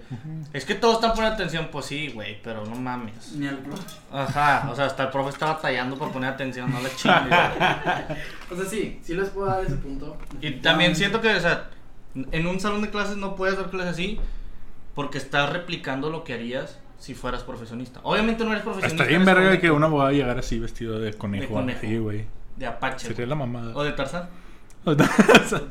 es 0.53 0.65
que 0.65 0.75
todos 0.75 0.97
están 0.97 1.13
poniendo 1.13 1.35
atención, 1.35 1.69
pues 1.71 1.87
sí, 1.87 2.09
güey, 2.09 2.43
pero 2.43 2.67
no 2.67 2.75
mames. 2.75 3.35
Ni 3.37 3.47
al 3.47 3.59
club. 3.61 3.79
Ajá, 4.13 4.69
o 4.69 4.75
sea, 4.75 4.87
hasta 4.87 5.05
el 5.05 5.11
profe 5.11 5.31
está 5.31 5.47
batallando 5.47 5.97
para 5.97 6.11
poner 6.11 6.31
atención, 6.31 6.73
no 6.73 6.81
le 6.81 6.91
chingue. 6.97 7.31
O 8.51 8.57
sea, 8.57 8.65
sí, 8.69 8.99
sí 9.03 9.15
les 9.15 9.29
puedo 9.29 9.47
dar 9.47 9.65
ese 9.65 9.77
punto. 9.77 10.17
Y 10.41 10.51
también 10.55 10.92
siento 10.97 11.21
que, 11.21 11.35
o 11.35 11.41
sea, 11.41 11.71
en 12.15 12.47
un 12.47 12.61
salón 12.61 12.83
de 12.83 12.91
clases 12.91 13.17
no 13.17 13.37
puedes 13.37 13.57
dar 13.57 13.71
clases 13.71 13.91
así 13.93 14.21
porque 14.95 15.19
estás 15.19 15.51
replicando 15.51 16.11
lo 16.11 16.25
que 16.25 16.35
harías 16.35 16.79
si 16.99 17.15
fueras 17.15 17.43
profesionista. 17.43 18.01
Obviamente 18.03 18.45
no 18.45 18.51
eres 18.53 18.63
profesionista. 18.63 19.03
Está 19.03 19.09
bien 19.09 19.23
en 19.23 19.27
verga 19.27 19.43
momento, 19.43 19.61
que 19.63 19.71
una 19.71 19.87
abogada 19.87 20.13
llegara 20.13 20.41
así 20.41 20.59
vestido 20.59 20.99
de 21.01 21.15
conejo. 21.15 21.47
De 21.47 21.53
conejo. 21.53 21.81
Sí, 21.81 21.99
güey. 21.99 22.25
De 22.57 22.67
Apache. 22.67 23.01
Sería 23.09 23.17
güey. 23.17 23.29
la 23.29 23.35
mamada. 23.35 23.75
O 23.75 23.83
de 23.83 23.93
Tarzán. 23.93 24.29
De 24.85 24.97
Tarzán. 24.97 25.63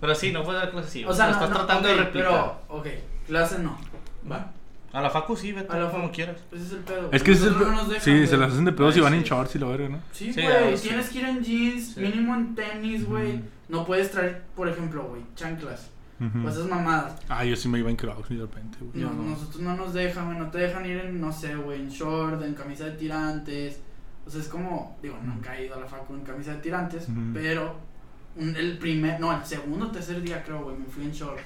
Pero 0.00 0.14
sí, 0.14 0.32
no 0.32 0.42
puedes 0.44 0.60
dar 0.62 0.70
clases 0.70 0.90
así. 0.90 1.04
O 1.04 1.12
sea, 1.12 1.26
no, 1.26 1.32
estás 1.32 1.50
no, 1.50 1.56
tratando 1.56 1.88
ok, 1.88 1.94
de 1.96 2.00
replicar. 2.04 2.28
Pero, 2.30 2.62
ok, 2.68 2.86
clase 3.26 3.58
no. 3.60 3.78
¿Va? 4.30 4.52
A 4.92 5.02
la 5.02 5.10
facu 5.10 5.36
sí, 5.36 5.52
vete 5.52 5.72
A 5.72 5.78
la 5.78 5.90
como 5.90 6.04
facu. 6.04 6.14
quieres. 6.14 6.36
Ese 6.52 6.64
es 6.64 6.72
el 6.72 6.78
pedo. 6.78 7.08
Es 7.12 7.22
que 7.22 7.32
es 7.32 7.42
el 7.42 7.52
Nosotros 7.52 7.68
pe- 7.70 7.76
no 7.76 7.84
dejan, 7.88 8.02
Sí, 8.04 8.10
güey. 8.12 8.26
se 8.26 8.36
las 8.36 8.52
hacen 8.52 8.64
de 8.64 8.72
pedos 8.72 8.94
Ay, 8.94 9.00
van 9.02 9.14
en 9.14 9.22
sí. 9.22 9.28
shorts 9.28 9.54
y 9.54 9.58
la 9.58 9.66
verga, 9.66 9.88
¿no? 9.88 9.98
Sí, 10.12 10.32
güey, 10.32 10.76
sí. 10.76 10.88
tienes 10.88 11.08
que 11.10 11.18
ir 11.18 11.24
en 11.26 11.42
jeans, 11.44 11.94
Sí. 11.94 12.00
mínimo 12.00 12.34
en 12.34 12.54
tenis, 12.54 13.06
güey. 13.06 13.36
Ujú. 13.36 13.42
No 13.68 13.84
puedes 13.84 14.10
traer, 14.10 14.42
por 14.56 14.68
ejemplo, 14.68 15.04
güey, 15.04 15.22
chanclas. 15.34 15.90
Ujú. 16.20 16.46
O 16.46 16.50
esas 16.50 16.66
mamadas. 16.66 17.14
Ah, 17.28 17.44
yo 17.44 17.54
sí 17.54 17.68
me 17.68 17.78
iba 17.78 17.90
en 17.90 17.96
Crocs 17.96 18.28
de 18.30 18.36
repente, 18.38 18.78
güey. 18.80 19.04
No, 19.04 19.10
No, 19.12 19.22
no. 19.22 19.30
Nosotros 19.30 19.60
no 19.62 19.76
nos 19.76 19.94
dejan, 19.94 20.26
güey, 20.26 20.38
no 20.38 20.50
te 20.50 20.58
dejan 20.58 20.84
ir 20.86 20.96
en, 20.98 21.20
no 21.20 21.32
sé, 21.32 21.54
güey, 21.54 21.80
en 21.82 21.88
short, 21.90 22.42
en 22.42 22.54
camisa 22.54 22.84
de 22.86 22.92
tirantes. 22.92 23.80
O 24.26 24.30
sea, 24.30 24.40
es 24.40 24.48
como, 24.48 24.98
digo, 25.02 25.16
nunca 25.22 25.56
he 25.56 25.66
ido 25.66 25.76
a 25.76 25.80
la 25.80 25.86
facu 25.86 26.14
en 26.14 26.22
camisa 26.22 26.52
de 26.54 26.58
tirantes, 26.58 27.06
pero 27.32 27.76
un- 28.36 28.54
el 28.56 28.78
primer, 28.78 29.18
no, 29.20 29.32
el 29.36 29.44
segundo 29.44 29.86
o 29.86 29.90
tercer 29.90 30.20
día 30.20 30.42
creo, 30.42 30.62
güey, 30.64 30.76
me 30.76 30.84
fui 30.86 31.04
en 31.04 31.12
short. 31.12 31.38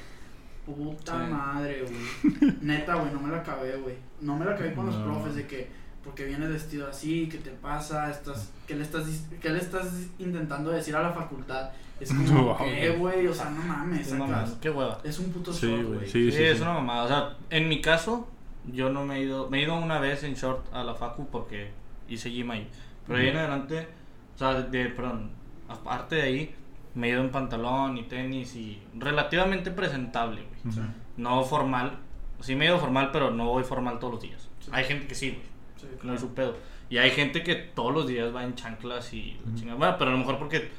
Puta 0.65 1.27
Sí. 1.27 1.33
madre, 1.33 1.83
güey. 1.85 2.55
Neta, 2.63 2.95
güey, 2.95 3.13
no 3.13 3.21
me 3.21 3.31
la 3.31 3.39
acabé, 3.39 3.77
güey. 3.77 3.97
No 4.21 4.37
me 4.37 4.45
la 4.45 4.53
acabé 4.53 4.73
con 4.75 4.87
los 4.87 4.97
profes 4.97 5.35
de 5.35 5.47
que, 5.47 5.69
porque 6.05 6.25
vienes 6.25 6.49
vestido 6.49 6.89
así, 6.89 7.29
¿qué 7.29 7.39
te 7.39 7.51
pasa? 7.51 8.11
Estás, 8.11 8.51
¿qué, 8.67 8.75
le 8.77 8.83
estás, 8.83 9.05
¿Qué 9.41 9.51
le 9.51 9.59
estás 9.59 9.89
intentando 10.19 10.71
decir 10.71 10.95
a 10.97 11.03
la 11.03 11.13
facultad? 11.13 11.71
Es 12.03 12.09
como, 12.13 12.23
No, 12.33 12.57
¿qué, 12.59 12.91
güey. 12.91 12.99
güey? 12.99 13.27
O 13.29 13.35
sea, 13.35 13.51
no 13.51 13.63
mames, 13.63 14.01
Es, 14.07 14.13
una 14.13 14.27
sacas. 14.27 14.41
mamada, 14.43 14.61
qué 14.61 14.71
hueva. 14.71 14.99
Es 15.05 15.19
un 15.19 15.33
puto 15.33 15.53
Sí, 15.53 15.67
short, 15.69 15.83
güey, 15.85 15.97
güey. 15.99 16.09
sí. 16.11 16.33
Sí, 16.33 16.43
es 16.43 16.61
una 16.61 16.75
mamada. 16.75 17.05
O 17.05 17.09
sea, 17.09 17.37
en 17.51 17.69
mi 17.69 17.81
caso, 17.81 18.29
yo 18.73 18.91
no 18.91 19.05
me 19.05 19.17
he 19.17 19.23
ido. 19.25 19.49
Me 19.51 19.59
he 19.59 19.63
ido 19.63 19.75
una 19.77 19.99
vez 19.99 20.23
en 20.25 20.35
short 20.35 20.73
a 20.75 20.83
la 20.85 20.95
facu 20.95 21.27
porque 21.31 21.71
hice 22.09 22.31
gym 22.31 22.51
ahí. 22.51 22.69
Pero 23.07 23.19
ahí 23.19 23.29
en 23.29 23.37
adelante, 23.37 23.89
o 24.35 24.39
sea, 24.39 24.55
de, 24.55 24.87
perdón, 24.87 25.31
aparte 25.69 26.17
de 26.17 26.23
ahí, 26.23 26.55
me 26.95 27.09
he 27.09 27.11
ido 27.11 27.21
en 27.21 27.31
pantalón 27.31 27.97
y 27.99 28.03
tenis 28.05 28.55
y 28.57 28.81
relativamente 28.99 29.71
presentable, 29.71 30.43
güey. 30.63 30.75
Ujú. 30.75 30.83
No 31.17 31.43
formal. 31.45 31.99
Sí 32.41 32.55
me 32.55 32.65
he 32.65 32.69
ido 32.69 32.79
formal, 32.79 33.11
pero 33.13 33.31
no 33.31 33.47
voy 33.47 33.65
formal 33.65 33.99
todos 33.99 34.15
los 34.15 34.23
días. 34.23 34.49
Sí. 34.61 34.71
Hay 34.73 34.85
gente 34.85 35.07
que 35.07 35.15
sí, 35.15 35.31
güey. 35.31 35.43
Sí, 35.77 35.87
No 35.95 35.99
claro. 35.99 36.15
es 36.15 36.21
su 36.21 36.35
pedo. 36.35 36.57
Y 36.91 36.99
hay 36.99 37.11
gente 37.11 37.43
que 37.43 37.55
todos 37.55 37.93
los 37.95 38.07
días 38.07 38.35
va 38.35 38.45
en 38.45 38.55
chanclas 38.55 39.13
y 39.15 39.39
la 39.47 39.55
chingada. 39.55 39.79
Bueno, 39.79 39.97
pero 39.99 40.11
a 40.11 40.13
lo 40.13 40.19
mejor 40.19 40.39
porque 40.39 40.71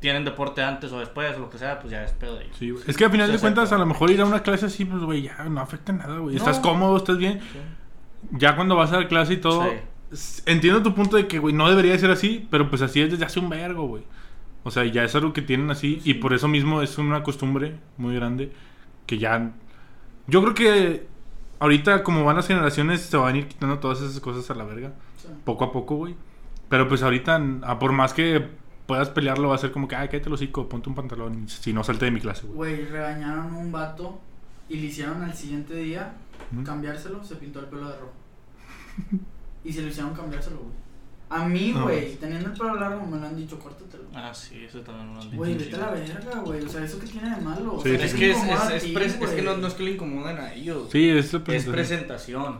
tienen 0.00 0.24
deporte 0.24 0.62
antes 0.62 0.92
o 0.92 0.98
después 1.00 1.36
o 1.36 1.40
lo 1.40 1.50
que 1.50 1.58
sea, 1.58 1.80
pues 1.80 1.90
ya 1.90 2.04
es 2.04 2.12
pedo 2.12 2.36
de 2.36 2.44
ellos. 2.44 2.56
Sí. 2.58 2.72
Es 2.86 2.96
que 2.96 3.04
al 3.04 3.10
final 3.10 3.26
Se 3.26 3.32
de 3.34 3.38
cuentas, 3.40 3.64
acepta. 3.64 3.76
a 3.76 3.78
lo 3.80 3.86
mejor 3.86 4.10
ir 4.10 4.20
a 4.20 4.24
una 4.24 4.42
clase 4.42 4.66
así, 4.66 4.84
pues, 4.84 5.02
güey, 5.02 5.22
ya 5.22 5.44
no 5.44 5.60
afecta 5.60 5.92
nada, 5.92 6.18
güey. 6.18 6.34
No. 6.34 6.38
Estás 6.38 6.60
cómodo, 6.60 6.96
estás 6.96 7.18
bien. 7.18 7.40
Sí. 7.40 7.58
Ya 8.32 8.54
cuando 8.56 8.76
vas 8.76 8.92
a 8.92 9.00
la 9.00 9.08
clase 9.08 9.34
y 9.34 9.36
todo, 9.38 9.64
Sí. 10.12 10.42
entiendo 10.46 10.82
tu 10.82 10.94
punto 10.94 11.16
de 11.16 11.26
que, 11.26 11.38
güey, 11.38 11.54
no 11.54 11.68
debería 11.68 11.92
de 11.92 11.98
ser 11.98 12.10
así, 12.10 12.46
pero 12.50 12.68
pues 12.70 12.80
así 12.82 13.00
es 13.00 13.10
desde 13.10 13.24
hace 13.24 13.40
un 13.40 13.48
vergo, 13.48 13.86
güey. 13.86 14.04
O 14.64 14.70
sea, 14.70 14.84
ya 14.84 15.04
es 15.04 15.14
algo 15.14 15.32
que 15.32 15.42
tienen 15.42 15.70
así 15.70 16.00
y 16.04 16.14
por 16.14 16.32
eso 16.34 16.48
mismo 16.48 16.82
es 16.82 16.98
una 16.98 17.22
costumbre 17.22 17.76
muy 17.96 18.14
grande 18.14 18.52
que 19.06 19.18
ya... 19.18 19.52
Yo 20.26 20.42
creo 20.42 20.54
que 20.54 21.06
ahorita 21.58 22.02
como 22.02 22.24
van 22.24 22.36
las 22.36 22.46
generaciones 22.46 23.00
se 23.02 23.16
van 23.16 23.34
a 23.34 23.38
ir 23.38 23.48
quitando 23.48 23.78
todas 23.78 24.00
esas 24.00 24.20
cosas 24.20 24.50
a 24.50 24.54
la 24.54 24.64
verga, 24.64 24.92
Sí. 25.16 25.28
poco 25.44 25.64
a 25.64 25.72
poco, 25.72 25.96
güey. 25.96 26.14
Pero 26.68 26.86
pues 26.88 27.02
ahorita, 27.02 27.40
a 27.62 27.78
por 27.78 27.92
más 27.92 28.12
que 28.12 28.46
puedas 28.88 29.10
pelearlo, 29.10 29.48
va 29.50 29.54
a 29.54 29.58
ser 29.58 29.70
como 29.70 29.86
que, 29.86 29.94
ay, 29.94 30.08
cállate 30.08 30.28
el 30.28 30.32
hocico, 30.34 30.68
ponte 30.68 30.88
un 30.88 30.96
pantalón, 30.96 31.44
y 31.44 31.48
si 31.48 31.72
no, 31.72 31.84
salte 31.84 32.06
de 32.06 32.10
mi 32.10 32.20
clase, 32.20 32.46
güey. 32.48 32.74
Güey, 32.76 32.86
regañaron 32.88 33.54
a 33.54 33.56
un 33.58 33.70
vato 33.70 34.18
y 34.68 34.76
le 34.78 34.86
hicieron 34.86 35.22
al 35.22 35.34
siguiente 35.34 35.74
día 35.74 36.14
cambiárselo, 36.64 37.22
se 37.22 37.36
pintó 37.36 37.60
el 37.60 37.66
pelo 37.66 37.88
de 37.88 37.96
rojo. 37.98 38.12
Y 39.64 39.72
se 39.72 39.82
lo 39.82 39.88
hicieron 39.88 40.14
cambiárselo, 40.14 40.56
güey. 40.58 40.72
A 41.30 41.46
mí, 41.46 41.72
No. 41.74 41.82
güey, 41.82 42.14
teniendo 42.16 42.48
el 42.50 42.56
pelo 42.56 42.76
largo, 42.76 43.04
me 43.06 43.18
lo 43.18 43.26
han 43.26 43.36
dicho, 43.36 43.58
córtatelo. 43.58 44.04
Ah, 44.14 44.32
sí, 44.32 44.64
eso 44.64 44.80
también 44.80 45.08
me 45.08 45.14
lo 45.14 45.20
han 45.20 45.26
dicho. 45.26 45.36
Güey, 45.36 45.54
vete 45.58 45.76
a 45.76 45.78
la 45.80 45.90
verga, 45.90 46.40
güey. 46.40 46.62
O 46.64 46.68
sea, 46.68 46.84
¿eso 46.84 46.98
qué 46.98 47.06
tiene 47.06 47.34
de 47.34 47.40
malo? 47.42 47.74
O 47.74 47.82
Sí, 47.82 47.90
sea, 47.90 47.98
sí, 47.98 48.04
Es 48.06 48.10
sí. 48.12 48.18
que 48.18 48.30
es, 48.30 48.36
incomoda 48.38 48.64
es, 48.64 48.70
a 48.70 48.76
es 48.76 48.82
ti, 48.84 48.94
pres- 48.94 49.22
es 49.22 49.30
que 49.30 49.42
no, 49.42 49.56
no 49.58 49.66
es 49.66 49.74
que 49.74 49.82
le 49.82 49.90
incomoden 49.90 50.38
a 50.38 50.54
ellos. 50.54 50.88
Sí, 50.90 51.10
es 51.10 51.34
Es 51.34 51.40
presentación. 51.42 51.72
presentación. 51.74 52.58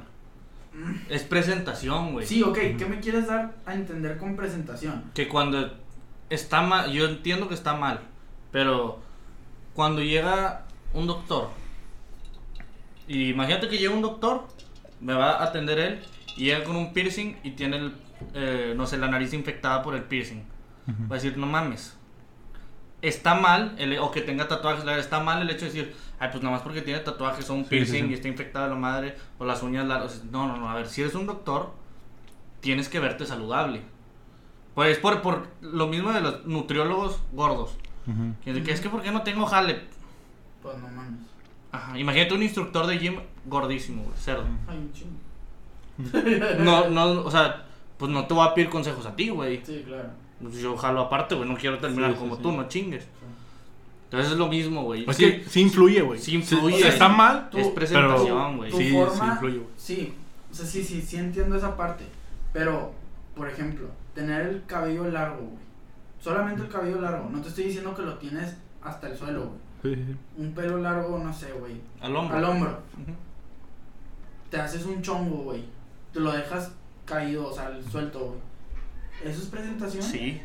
Es 1.08 1.22
presentación, 1.22 2.12
güey. 2.12 2.26
Sí, 2.26 2.42
ok, 2.42 2.58
¿qué 2.76 2.86
me 2.86 3.00
quieres 3.00 3.26
dar 3.28 3.54
a 3.64 3.74
entender 3.74 4.18
con 4.18 4.36
presentación? 4.36 5.04
Que 5.14 5.28
cuando 5.28 5.72
está 6.30 6.62
mal, 6.62 6.90
yo 6.90 7.06
entiendo 7.06 7.48
que 7.48 7.54
está 7.54 7.74
mal, 7.74 8.00
pero 8.52 9.00
cuando 9.74 10.02
llega 10.02 10.64
un 10.94 11.06
doctor, 11.06 11.50
y 13.06 13.30
imagínate 13.30 13.68
que 13.68 13.78
llega 13.78 13.94
un 13.94 14.02
doctor, 14.02 14.46
me 15.00 15.14
va 15.14 15.32
a 15.38 15.44
atender 15.44 15.78
él, 15.78 16.02
y 16.36 16.44
llega 16.46 16.64
con 16.64 16.76
un 16.76 16.92
piercing 16.92 17.36
y 17.42 17.52
tiene, 17.52 17.76
el, 17.78 17.94
eh, 18.34 18.74
no 18.76 18.86
sé, 18.86 18.98
la 18.98 19.08
nariz 19.08 19.32
infectada 19.32 19.82
por 19.82 19.94
el 19.94 20.02
piercing. 20.04 20.42
Va 21.10 21.16
a 21.16 21.18
decir, 21.18 21.36
no 21.36 21.46
mames. 21.46 21.96
Está 23.02 23.34
mal, 23.34 23.74
el, 23.78 23.98
o 23.98 24.10
que 24.10 24.22
tenga 24.22 24.48
tatuajes, 24.48 24.84
está 24.98 25.20
mal 25.20 25.42
el 25.42 25.50
hecho 25.50 25.66
de 25.66 25.72
decir, 25.72 25.96
ay, 26.18 26.30
pues 26.32 26.42
nada 26.42 26.56
más 26.56 26.62
porque 26.62 26.82
tiene 26.82 27.00
tatuajes 27.00 27.48
o 27.50 27.54
un 27.54 27.64
Sí, 27.64 27.70
piercing 27.70 28.02
sí, 28.02 28.06
sí. 28.06 28.10
y 28.10 28.14
está 28.14 28.28
infectada 28.28 28.68
la 28.68 28.74
madre, 28.74 29.16
o 29.38 29.44
las 29.44 29.62
uñas 29.62 29.86
largas. 29.86 30.24
No, 30.24 30.48
no, 30.48 30.56
no, 30.56 30.70
a 30.70 30.74
ver, 30.74 30.88
si 30.88 31.02
eres 31.02 31.14
un 31.14 31.26
doctor, 31.26 31.72
tienes 32.60 32.88
que 32.88 32.98
verte 33.00 33.26
saludable. 33.26 33.82
Pues 34.78 34.96
por, 34.98 35.20
por 35.22 35.48
lo 35.60 35.88
mismo 35.88 36.12
de 36.12 36.20
los 36.20 36.46
nutriólogos 36.46 37.18
gordos. 37.32 37.72
Ujú. 38.06 38.32
Que, 38.44 38.62
que 38.62 38.70
es 38.70 38.80
que, 38.80 38.88
¿por 38.88 39.02
qué 39.02 39.10
no 39.10 39.22
tengo 39.22 39.44
jale? 39.44 39.80
Pues 40.62 40.78
no 40.78 40.86
mames. 40.86 41.18
Ajá, 41.72 41.98
imagínate 41.98 42.32
un 42.34 42.44
instructor 42.44 42.86
de 42.86 42.96
gym 43.00 43.16
gordísimo, 43.46 44.04
güey, 44.04 44.16
cerdo. 44.16 44.44
Ay, 44.68 44.78
un 44.78 44.92
chingo. 44.92 45.18
No, 46.62 46.88
no, 46.90 47.22
o 47.22 47.30
sea, 47.32 47.64
pues 47.96 48.08
no 48.12 48.24
te 48.28 48.34
voy 48.34 48.46
a 48.46 48.54
pedir 48.54 48.70
consejos 48.70 49.04
a 49.04 49.16
ti, 49.16 49.30
güey. 49.30 49.60
Sí, 49.66 49.82
claro. 49.84 50.10
Pues 50.40 50.54
Yo 50.58 50.76
jalo 50.76 51.00
aparte, 51.00 51.34
güey, 51.34 51.48
no 51.48 51.56
quiero 51.56 51.78
terminar 51.78 52.10
Sí, 52.10 52.14
sí, 52.16 52.20
como 52.20 52.36
sí. 52.36 52.42
tú, 52.42 52.52
no 52.52 52.68
chingues. 52.68 53.08
Entonces 54.04 54.30
es 54.30 54.38
lo 54.38 54.46
mismo, 54.46 54.84
güey. 54.84 55.10
Es 55.10 55.16
Sí, 55.16 55.24
que 55.24 55.44
sí 55.50 55.60
influye, 55.62 56.02
güey. 56.02 56.20
Sí 56.20 56.36
influye. 56.36 56.76
O 56.76 56.78
sea, 56.78 56.88
está 56.90 57.08
mal, 57.08 57.50
Tú- 57.50 57.58
es 57.58 57.66
presentación, 57.66 58.58
güey. 58.58 58.70
Tu 58.70 58.76
Sí, 58.78 58.92
forma, 58.92 59.12
sí 59.14 59.24
influye, 59.32 59.56
güey. 59.56 59.68
sí, 59.76 60.14
o 60.52 60.54
sea, 60.54 60.64
sí, 60.66 60.84
sí, 60.84 61.02
sí 61.02 61.16
entiendo 61.16 61.56
esa 61.56 61.76
parte. 61.76 62.04
Pero, 62.52 62.92
por 63.36 63.48
ejemplo, 63.50 63.88
tener 64.18 64.46
el 64.46 64.64
cabello 64.66 65.04
largo, 65.10 65.36
güey. 65.42 65.62
Solamente 66.20 66.62
el 66.62 66.68
cabello 66.68 67.00
largo. 67.00 67.28
No 67.30 67.40
te 67.40 67.48
estoy 67.48 67.64
diciendo 67.64 67.94
que 67.94 68.02
lo 68.02 68.14
tienes 68.18 68.56
hasta 68.82 69.08
el 69.08 69.16
suelo, 69.16 69.52
güey. 69.82 69.94
Sí, 69.94 70.02
sí, 70.02 70.12
sí. 70.12 70.16
Un 70.42 70.52
pelo 70.54 70.78
largo, 70.78 71.18
no 71.22 71.32
sé, 71.32 71.52
güey. 71.52 71.80
Al 72.00 72.16
hombro. 72.16 72.36
Al 72.36 72.44
hombro. 72.44 72.78
Te 74.50 74.60
haces 74.60 74.84
un 74.86 75.02
chongo, 75.02 75.44
güey. 75.44 75.62
Te 76.12 76.20
lo 76.20 76.32
dejas 76.32 76.72
caído, 77.04 77.46
o 77.48 77.52
sea, 77.54 77.68
el 77.68 77.84
suelto, 77.90 78.18
güey. 78.18 79.30
¿Eso 79.32 79.42
es 79.42 79.48
presentación? 79.48 80.02
Sí. 80.02 80.40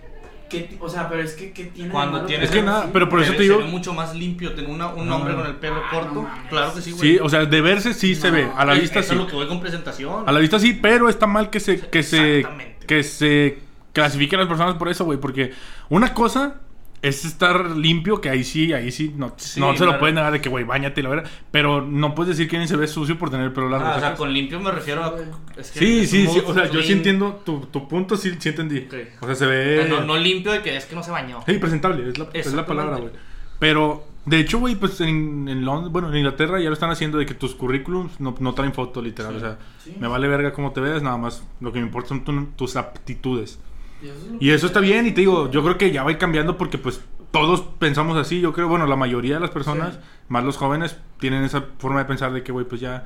¿Qué 0.49 0.59
ti- 0.61 0.77
o 0.79 0.87
sea, 0.87 1.09
pero 1.09 1.23
es 1.23 1.33
que, 1.33 1.51
¿qué 1.51 1.65
tiene 1.65 1.89
Cuando 1.91 2.25
tienes- 2.25 2.43
Es 2.45 2.49
que 2.51 2.57
tenerlo 2.59 2.79
nada, 2.79 2.89
pero 2.93 3.09
por 3.09 3.21
eso 3.21 3.31
Se- 3.31 3.37
te 3.37 3.43
se 3.45 3.49
digo. 3.49 3.57
ve 3.59 3.65
mucho 3.71 3.93
más 3.93 4.13
limpio 4.13 4.53
tener 4.53 4.69
una- 4.69 4.89
un 4.93 5.11
hombre 5.11 5.33
con 5.33 5.47
el 5.47 5.55
pelo 5.55 5.77
Ah, 5.83 5.89
corto. 5.91 6.13
no 6.13 6.29
claro 6.49 6.75
que 6.75 6.81
sí, 6.81 6.91
güey. 6.91 7.01
Sí, 7.13 7.19
o 7.19 7.27
sea, 7.27 7.45
de 7.45 7.61
verse 7.61 7.93
sí 7.95 8.13
se 8.13 8.29
ve. 8.29 8.47
A 8.55 8.63
la 8.65 8.73
Es- 8.75 8.81
vista 8.81 8.99
eso 8.99 9.09
sí. 9.09 9.15
es 9.15 9.21
lo 9.21 9.27
que 9.27 9.35
voy 9.35 9.47
con 9.47 9.59
presentación. 9.61 10.29
A 10.29 10.31
la 10.31 10.39
vista 10.39 10.59
sí, 10.59 10.73
pero 10.79 11.09
está 11.09 11.25
mal 11.25 11.49
que 11.49 11.59
se, 11.59 11.79
que 11.79 12.03
se, 12.03 12.39
Exactamente. 12.41 12.72
Que 12.83 13.03
se 13.03 13.59
clasifiquen 13.93 14.39
las 14.39 14.47
personas 14.47 14.75
por 14.75 14.89
eso, 14.89 15.05
güey. 15.05 15.19
Porque 15.19 15.51
una 15.89 16.13
cosa 16.13 16.61
es 17.01 17.25
estar 17.25 17.71
limpio, 17.71 18.21
que 18.21 18.29
ahí 18.29 18.45
sí, 18.45 18.71
ahí 18.71 18.89
sí, 18.89 19.13
no, 19.17 19.33
Sí, 19.35 19.59
no 19.59 19.75
se 19.75 19.85
lo 19.85 19.99
pueden 19.99 20.15
negar 20.15 20.31
de 20.31 20.39
que, 20.39 20.47
güey, 20.47 20.63
bañate 20.63 21.01
y 21.01 21.03
la 21.03 21.09
verdad. 21.09 21.29
Pero 21.51 21.81
no 21.81 22.15
puedes 22.15 22.37
decir 22.37 22.49
que 22.49 22.55
alguien 22.55 22.69
se 22.69 22.77
ve 22.77 22.87
sucio 22.87 23.19
por 23.19 23.29
tener 23.29 23.45
el 23.47 23.51
pelo 23.51 23.67
largo. 23.69 23.87
Ah, 23.87 23.95
o 23.97 23.99
sea, 23.99 24.15
con 24.15 24.31
limpio 24.33 24.59
me 24.61 24.71
refiero 24.71 25.03
a. 25.03 25.13
Sí, 25.17 25.23
es 25.57 25.71
que 25.71 25.79
Sí, 25.79 25.99
es 25.99 26.09
sí, 26.09 26.41
O 26.45 26.53
sea, 26.53 26.69
yo 26.71 26.81
sí 26.81 26.93
entiendo 26.93 27.41
tu, 27.45 27.65
tu 27.65 27.89
punto, 27.89 28.15
sí, 28.15 28.33
sí 28.39 28.49
entendí. 28.49 28.87
O 29.19 29.25
sea, 29.25 29.35
se 29.35 29.45
ve. 29.45 29.85
no, 29.89 30.01
no 30.01 30.17
limpio 30.17 30.53
de 30.53 30.61
que 30.61 30.77
es 30.77 30.85
que 30.85 30.95
no 30.95 31.03
se 31.03 31.11
bañó. 31.11 31.41
Sí, 31.45 31.53
presentable, 31.57 32.09
es 32.09 32.17
la, 32.17 32.25
es 32.25 32.33
la 32.33 32.39
Exactamente. 32.39 32.63
palabra, 32.67 32.97
güey. 32.97 33.11
Pero, 33.59 34.07
de 34.25 34.39
hecho, 34.39 34.59
güey, 34.59 34.75
pues 34.75 34.99
en, 35.01 35.47
en 35.49 35.65
Londres, 35.65 35.91
bueno, 35.91 36.09
en 36.09 36.17
Inglaterra 36.17 36.59
ya 36.59 36.67
lo 36.69 36.73
están 36.73 36.89
haciendo 36.91 37.17
de 37.17 37.25
que 37.25 37.33
tus 37.33 37.55
currículums 37.55 38.19
no, 38.19 38.35
no 38.39 38.53
traen 38.53 38.73
foto, 38.73 39.01
literal. 39.01 39.31
Sí. 39.33 39.37
O 39.37 39.39
sea, 39.41 39.57
Sí. 39.83 39.95
me 39.99 40.07
vale 40.07 40.27
verga 40.27 40.53
cómo 40.53 40.71
te 40.71 40.79
ves, 40.81 41.01
nada 41.03 41.17
más. 41.17 41.43
Lo 41.59 41.71
que 41.73 41.79
me 41.79 41.85
importa 41.85 42.09
son 42.09 42.23
tu- 42.23 42.45
tus 42.55 42.75
aptitudes. 42.75 43.59
Y 44.01 44.07
eso, 44.07 44.15
es 44.17 44.27
lo 44.31 44.35
Y 44.35 44.39
que- 44.39 44.53
eso 44.53 44.67
está 44.67 44.79
bien, 44.79 45.05
y 45.07 45.11
te 45.11 45.21
digo, 45.21 45.49
yo 45.51 45.61
creo 45.63 45.77
que 45.77 45.91
ya 45.91 46.03
va 46.03 46.09
a 46.09 46.11
ir 46.13 46.17
cambiando 46.17 46.57
porque, 46.57 46.77
pues, 46.77 47.01
todos 47.31 47.61
pensamos 47.79 48.15
así. 48.17 48.39
Yo 48.41 48.53
creo, 48.53 48.67
bueno, 48.67 48.85
la 48.85 48.95
mayoría 48.95 49.35
de 49.35 49.39
las 49.41 49.49
personas, 49.49 49.95
Sí. 49.95 49.99
más 50.29 50.43
los 50.43 50.55
jóvenes, 50.57 50.97
tienen 51.19 51.43
esa 51.43 51.63
forma 51.79 51.99
de 51.99 52.05
pensar 52.05 52.31
de 52.31 52.43
que, 52.43 52.51
güey, 52.51 52.65
pues 52.65 52.79
ya. 52.79 53.05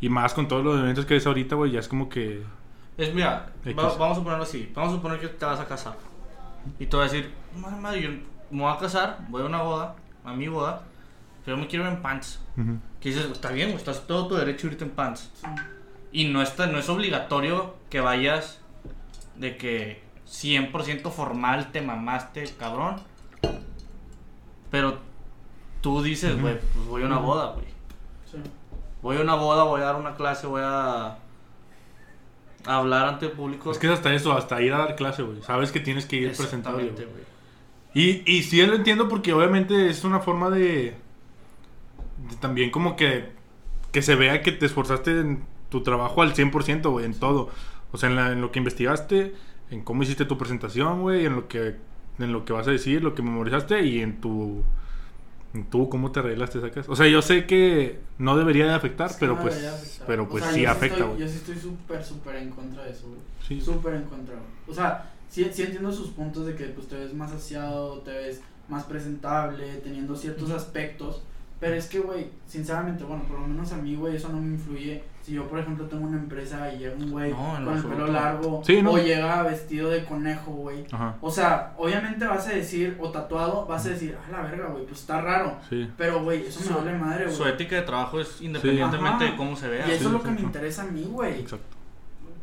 Y 0.00 0.08
más 0.08 0.34
con 0.34 0.48
todos 0.48 0.64
los 0.64 0.78
eventos 0.80 1.06
que 1.06 1.14
ves 1.14 1.26
ahorita, 1.26 1.54
güey, 1.56 1.72
ya 1.72 1.80
es 1.80 1.88
como 1.88 2.08
que. 2.08 2.42
Es, 2.96 3.14
mira, 3.14 3.52
va- 3.78 3.96
vamos 3.96 4.18
a 4.18 4.22
ponerlo 4.22 4.42
así. 4.44 4.70
Vamos 4.74 4.92
a 4.92 4.96
suponer 4.96 5.20
que 5.20 5.28
te 5.28 5.44
vas 5.46 5.60
a 5.60 5.66
casar. 5.66 5.96
Y 6.78 6.86
te 6.86 6.96
voy 6.96 7.06
a 7.06 7.08
decir, 7.08 7.30
madre, 7.56 7.80
madre, 7.80 8.02
yo 8.02 8.08
me 8.50 8.62
voy 8.62 8.72
a 8.72 8.78
casar, 8.78 9.20
voy 9.28 9.42
a 9.42 9.46
una 9.46 9.62
boda, 9.62 9.94
a 10.28 10.34
mi 10.34 10.48
boda, 10.48 10.82
pero 11.44 11.56
me 11.56 11.66
quiero 11.66 11.84
ir 11.86 11.92
en 11.92 12.02
pants. 12.02 12.40
Que 13.00 13.10
dices, 13.10 13.26
está 13.26 13.50
bien, 13.52 13.68
güey, 13.68 13.78
estás 13.78 14.06
todo 14.06 14.26
tu 14.26 14.34
derecho 14.34 14.66
a 14.66 14.70
irte 14.72 14.84
en 14.84 14.90
pants. 14.90 15.30
Sí. 15.34 15.46
Y 16.10 16.24
no, 16.26 16.42
está, 16.42 16.66
no 16.66 16.78
es 16.78 16.88
obligatorio 16.88 17.76
que 17.90 18.00
vayas 18.00 18.60
de 19.36 19.56
que 19.56 20.02
100% 20.26 21.10
formal 21.10 21.70
te 21.70 21.80
mamaste, 21.80 22.44
cabrón. 22.58 22.96
Pero 24.70 24.98
tú 25.80 26.02
dices, 26.02 26.36
pues 26.40 26.58
voy 26.86 27.02
a 27.02 27.06
una 27.06 27.18
boda, 27.18 27.52
güey. 27.52 27.66
Sí. 28.30 28.38
Voy 29.00 29.16
a 29.16 29.20
una 29.20 29.36
boda, 29.36 29.62
voy 29.64 29.80
a 29.80 29.84
dar 29.84 29.96
una 29.96 30.14
clase, 30.16 30.46
voy 30.46 30.62
a, 30.64 31.06
a 31.06 31.16
hablar 32.66 33.08
ante 33.08 33.26
el 33.26 33.32
público. 33.32 33.70
Es 33.70 33.78
que 33.78 33.86
es 33.86 33.92
hasta 33.92 34.12
eso, 34.12 34.32
hasta 34.32 34.60
ir 34.60 34.72
a 34.74 34.78
dar 34.78 34.96
clase, 34.96 35.22
güey. 35.22 35.40
Sabes 35.42 35.72
que 35.72 35.80
tienes 35.80 36.06
que 36.06 36.16
ir 36.16 36.36
presentable, 36.36 36.90
güey. 36.90 37.37
Y, 38.00 38.22
y 38.26 38.42
sí 38.44 38.64
lo 38.64 38.74
entiendo 38.74 39.08
porque 39.08 39.32
obviamente 39.32 39.88
es 39.90 40.04
una 40.04 40.20
forma 40.20 40.50
de, 40.50 40.94
de 42.30 42.36
también 42.40 42.70
como 42.70 42.96
que, 42.96 43.30
que 43.92 44.02
se 44.02 44.14
vea 44.14 44.42
que 44.42 44.52
te 44.52 44.66
esforzaste 44.66 45.20
en 45.20 45.44
tu 45.68 45.82
trabajo 45.82 46.22
al 46.22 46.34
100%, 46.34 46.90
güey, 46.90 47.06
en 47.06 47.14
todo. 47.18 47.50
O 47.92 47.96
sea, 47.98 48.08
en, 48.08 48.16
la- 48.16 48.32
en 48.32 48.40
lo 48.40 48.52
que 48.52 48.58
investigaste, 48.58 49.34
en 49.70 49.82
cómo 49.82 50.02
hiciste 50.02 50.24
tu 50.24 50.38
presentación, 50.38 51.00
güey, 51.02 51.26
en 51.26 51.34
lo 51.34 51.48
que 51.48 51.76
en 52.18 52.32
lo 52.32 52.44
que 52.44 52.52
vas 52.52 52.66
a 52.66 52.72
decir, 52.72 53.02
lo 53.02 53.14
que 53.14 53.22
memorizaste 53.22 53.80
y 53.84 54.00
en 54.00 54.20
tu 54.20 54.64
en 55.54 55.64
tú 55.70 55.88
cómo 55.88 56.10
te 56.12 56.20
arreglaste, 56.20 56.60
sacas. 56.60 56.88
O 56.88 56.96
sea, 56.96 57.06
yo 57.06 57.22
sé 57.22 57.46
que 57.46 58.00
no 58.18 58.36
debería 58.36 58.66
de 58.66 58.74
afectar, 58.74 59.08
que 59.10 59.16
pero 59.20 59.36
no 59.36 59.42
pues 59.42 59.64
afectar. 59.64 60.06
pero 60.06 60.28
pues 60.28 60.44
sí 60.46 60.62
yo 60.62 60.70
afecta, 60.70 61.04
güey. 61.04 61.20
Yo 61.20 61.28
sí 61.28 61.36
estoy 61.36 61.56
súper, 61.56 62.04
súper 62.04 62.36
en 62.36 62.50
contra 62.50 62.84
de 62.84 62.90
eso, 62.90 63.06
güey. 63.08 63.20
Sí. 63.46 63.60
Súper 63.60 63.94
en 63.94 64.02
contra. 64.04 64.34
O 64.66 64.74
sea, 64.74 65.10
sí, 65.28 65.48
sí 65.52 65.62
entiendo 65.62 65.92
sus 65.92 66.08
puntos 66.10 66.46
de 66.46 66.54
que 66.54 66.64
pues, 66.66 66.88
te 66.88 66.96
ves 66.96 67.14
más 67.14 67.32
aseado, 67.32 67.98
te 68.00 68.10
ves 68.12 68.40
más 68.68 68.84
presentable, 68.84 69.76
teniendo 69.84 70.14
ciertos 70.16 70.50
aspectos. 70.50 71.22
Pero 71.60 71.74
es 71.74 71.88
que, 71.88 71.98
güey, 71.98 72.28
sinceramente, 72.46 73.02
bueno, 73.02 73.24
por 73.24 73.40
lo 73.40 73.46
menos 73.48 73.72
a 73.72 73.76
mí, 73.78 73.96
güey, 73.96 74.14
eso 74.14 74.28
no 74.28 74.40
me 74.40 74.54
influye. 74.54 75.02
Si 75.24 75.32
yo, 75.32 75.48
por 75.48 75.58
ejemplo, 75.58 75.86
tengo 75.86 76.06
una 76.06 76.16
empresa 76.16 76.72
y 76.72 76.78
llega 76.78 76.94
un 76.94 77.10
güey 77.10 77.32
No, 77.32 77.58
con 77.64 77.76
el 77.76 77.82
pelo 77.82 78.06
largo 78.06 78.62
Sí, 78.64 78.80
¿no? 78.80 78.92
o 78.92 78.98
llega 78.98 79.42
vestido 79.42 79.90
de 79.90 80.04
conejo, 80.04 80.52
güey. 80.52 80.84
O 81.20 81.30
sea, 81.30 81.74
obviamente 81.76 82.24
vas 82.26 82.46
a 82.46 82.52
decir, 82.52 82.96
o 83.00 83.10
tatuado, 83.10 83.66
vas 83.66 83.84
a 83.86 83.88
decir, 83.88 84.16
ah, 84.24 84.30
la 84.30 84.42
verga, 84.42 84.68
güey, 84.68 84.86
pues 84.86 85.00
está 85.00 85.20
raro. 85.20 85.58
Sí. 85.68 85.90
Pero, 85.96 86.22
güey, 86.22 86.46
eso 86.46 86.60
me 86.60 86.66
Su- 86.66 86.74
vale 86.74 86.92
madre, 86.96 87.24
güey. 87.24 87.36
Su 87.36 87.44
ética 87.44 87.74
de 87.74 87.82
trabajo 87.82 88.20
es 88.20 88.40
independientemente 88.40 89.24
Ajá. 89.24 89.32
de 89.32 89.36
cómo 89.36 89.56
se 89.56 89.68
vea. 89.68 89.88
Y 89.88 89.90
eso 89.90 89.98
Sí, 89.98 90.06
es 90.06 90.12
lo 90.12 90.22
que 90.22 90.30
me 90.30 90.40
interesa 90.42 90.82
a 90.82 90.86
mí, 90.86 91.08
güey. 91.10 91.40
Exacto. 91.40 91.76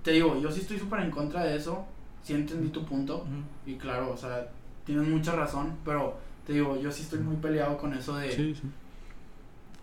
Te 0.04 0.12
digo, 0.12 0.38
yo 0.42 0.52
sí 0.52 0.60
estoy 0.60 0.78
súper 0.78 1.00
en 1.00 1.10
contra 1.12 1.44
de 1.46 1.56
eso. 1.56 1.86
Sí 2.26 2.34
entendí 2.34 2.70
tu 2.70 2.84
punto. 2.84 3.18
Ujú. 3.20 3.72
Y 3.72 3.76
claro, 3.76 4.12
o 4.12 4.18
sea, 4.18 4.48
tienes 4.84 5.08
mucha 5.08 5.32
razón. 5.34 5.78
Pero 5.86 6.18
te 6.46 6.54
digo, 6.54 6.76
yo 6.82 6.92
sí 6.92 7.04
estoy 7.04 7.20
muy 7.20 7.36
peleado 7.38 7.78
con 7.78 7.94
eso 7.94 8.16
de 8.18 8.32
Sí, 8.32 8.54
sí. 8.56 8.64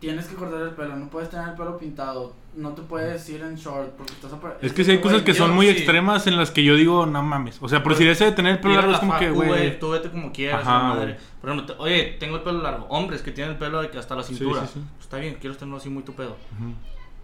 tienes 0.01 0.27
que 0.27 0.35
cortar 0.35 0.61
el 0.63 0.71
pelo, 0.71 0.97
no 0.97 1.09
puedes 1.09 1.31
tener 1.31 1.51
el 1.51 1.55
pelo 1.55 1.79
pintado, 1.79 2.35
no 2.57 2.71
te 2.73 2.83
puedes 2.83 3.29
ir 3.29 3.41
en 3.43 3.55
short 3.55 3.91
porque 3.91 4.13
estás 4.15 4.33
apar- 4.33 4.57
Es 4.61 4.73
que 4.73 4.83
sí 4.85 4.91
hay 4.91 5.01
cosas 5.01 5.23
que 5.23 5.33
son 5.35 5.55
muy 5.55 5.67
sí. 5.67 5.73
extremas 5.73 6.27
en 6.27 6.37
las 6.37 6.51
que 6.51 6.65
yo 6.65 6.75
digo, 6.75 7.07
no 7.07 7.23
mames. 7.23 7.59
O 7.63 7.69
sea, 7.69 7.83
pero 7.85 7.95
si 7.95 8.07
ese 8.09 8.25
de 8.25 8.33
tener 8.33 8.55
el 8.55 8.59
pelo 8.61 8.75
largo 8.75 8.91
la 8.91 8.97
es 8.97 9.01
como 9.01 9.17
que, 9.19 9.31
güey. 9.31 9.79
Tú 9.79 9.91
vete 9.91 10.11
como 10.11 10.33
quieras, 10.33 10.65
madre. 10.65 11.19
Por 11.41 11.51
ejemplo, 11.51 11.75
te- 11.77 11.81
oye, 11.83 12.17
tengo 12.19 12.37
el 12.37 12.43
pelo 12.43 12.61
largo. 12.63 12.87
Hombres 12.89 13.23
que 13.23 13.31
tienen 13.31 13.53
el 13.53 13.59
pelo 13.59 13.79
hasta 13.81 14.17
la 14.17 14.23
cintura. 14.25 14.63
sí, 14.67 14.73
sí. 14.75 14.81
Pues 14.97 15.05
está 15.05 15.19
bien, 15.19 15.37
quiero 15.41 15.57
tenerlo 15.57 15.77
así 15.77 15.89
muy 15.89 16.03
tu 16.03 16.13
pedo. 16.15 16.37
Ujú. 16.59 16.75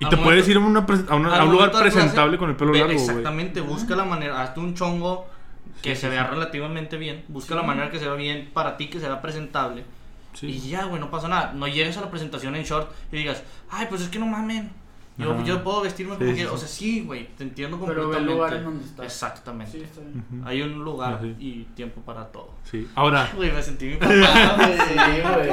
Y 0.01 0.05
Al 0.05 0.11
te 0.11 0.17
momento- 0.17 0.25
puedes 0.25 0.49
ir 0.49 0.57
a, 0.57 0.61
una 0.61 0.81
a, 1.09 1.15
una- 1.17 1.37
a 1.41 1.45
un 1.45 1.51
lugar 1.51 1.71
de 1.73 1.79
clase, 1.79 1.91
presentable 1.91 2.39
con 2.39 2.51
el 2.51 2.57
pelo 2.57 2.73
largo. 2.73 2.91
Exactamente, 2.93 3.61
busca 3.61 3.97
la 3.97 4.05
manera, 4.05 4.41
hazte 4.43 4.61
un 4.61 4.75
chongo 4.75 5.27
que 5.83 5.95
Sí, 5.95 6.03
se 6.03 6.07
sí, 6.07 6.11
vea 6.13 6.25
sí. 6.25 6.31
relativamente 6.35 6.97
bien. 6.97 7.25
Busca 7.29 7.55
Sí. 7.55 7.61
la 7.61 7.63
manera 7.67 7.91
que 7.91 7.99
se 7.99 8.05
vea 8.07 8.15
bien 8.15 8.51
para 8.53 8.77
ti, 8.77 8.89
que 8.89 9.01
se 9.01 9.07
vea 9.09 9.21
presentable. 9.21 9.85
Sí. 10.35 10.47
Y 10.47 10.69
ya, 10.71 10.85
güey, 10.85 11.01
no 11.01 11.11
pasa 11.11 11.27
nada. 11.27 11.53
No 11.53 11.67
llegues 11.67 11.97
a 11.97 12.01
la 12.01 12.11
presentación 12.11 12.55
en 12.55 12.63
short 12.65 12.91
y 13.11 13.17
digas, 13.17 13.43
ay, 13.71 13.87
pues 13.89 14.03
es 14.03 14.09
que 14.09 14.19
no 14.21 14.27
mamen. 14.27 14.71
Yo, 15.17 15.43
yo 15.43 15.65
puedo 15.65 15.81
vestirme 15.81 16.15
como 16.15 16.29
Sí, 16.31 16.35
quiera. 16.37 16.51
sí, 16.51 16.55
O 16.55 16.59
sea, 16.59 16.69
sí, 16.69 17.01
güey, 17.05 17.27
te 17.37 17.43
entiendo 17.43 17.77
Pero 17.81 18.03
completamente. 18.03 18.31
el 18.33 18.37
lugar 18.39 18.55
en 18.55 18.65
donde 18.65 18.85
estás. 18.85 19.05
Exactamente. 19.07 19.73
Sí, 19.73 19.83
está 19.83 20.01
bien. 20.01 20.25
Ujú. 20.33 20.49
Hay 20.49 20.63
un 20.63 20.85
lugar 20.85 21.19
Sí. 21.21 21.35
y 21.41 21.63
tiempo 21.75 22.01
para 22.03 22.27
todo. 22.27 22.53
Sí. 22.63 22.87
Ahora. 22.95 23.29
Güey, 23.35 23.51
me 23.51 23.61
sentí 23.61 23.87
mi 23.87 23.95
papá, 23.97 24.15
güey. 24.15 24.79
Sí, 24.79 24.95
güey. 24.95 25.51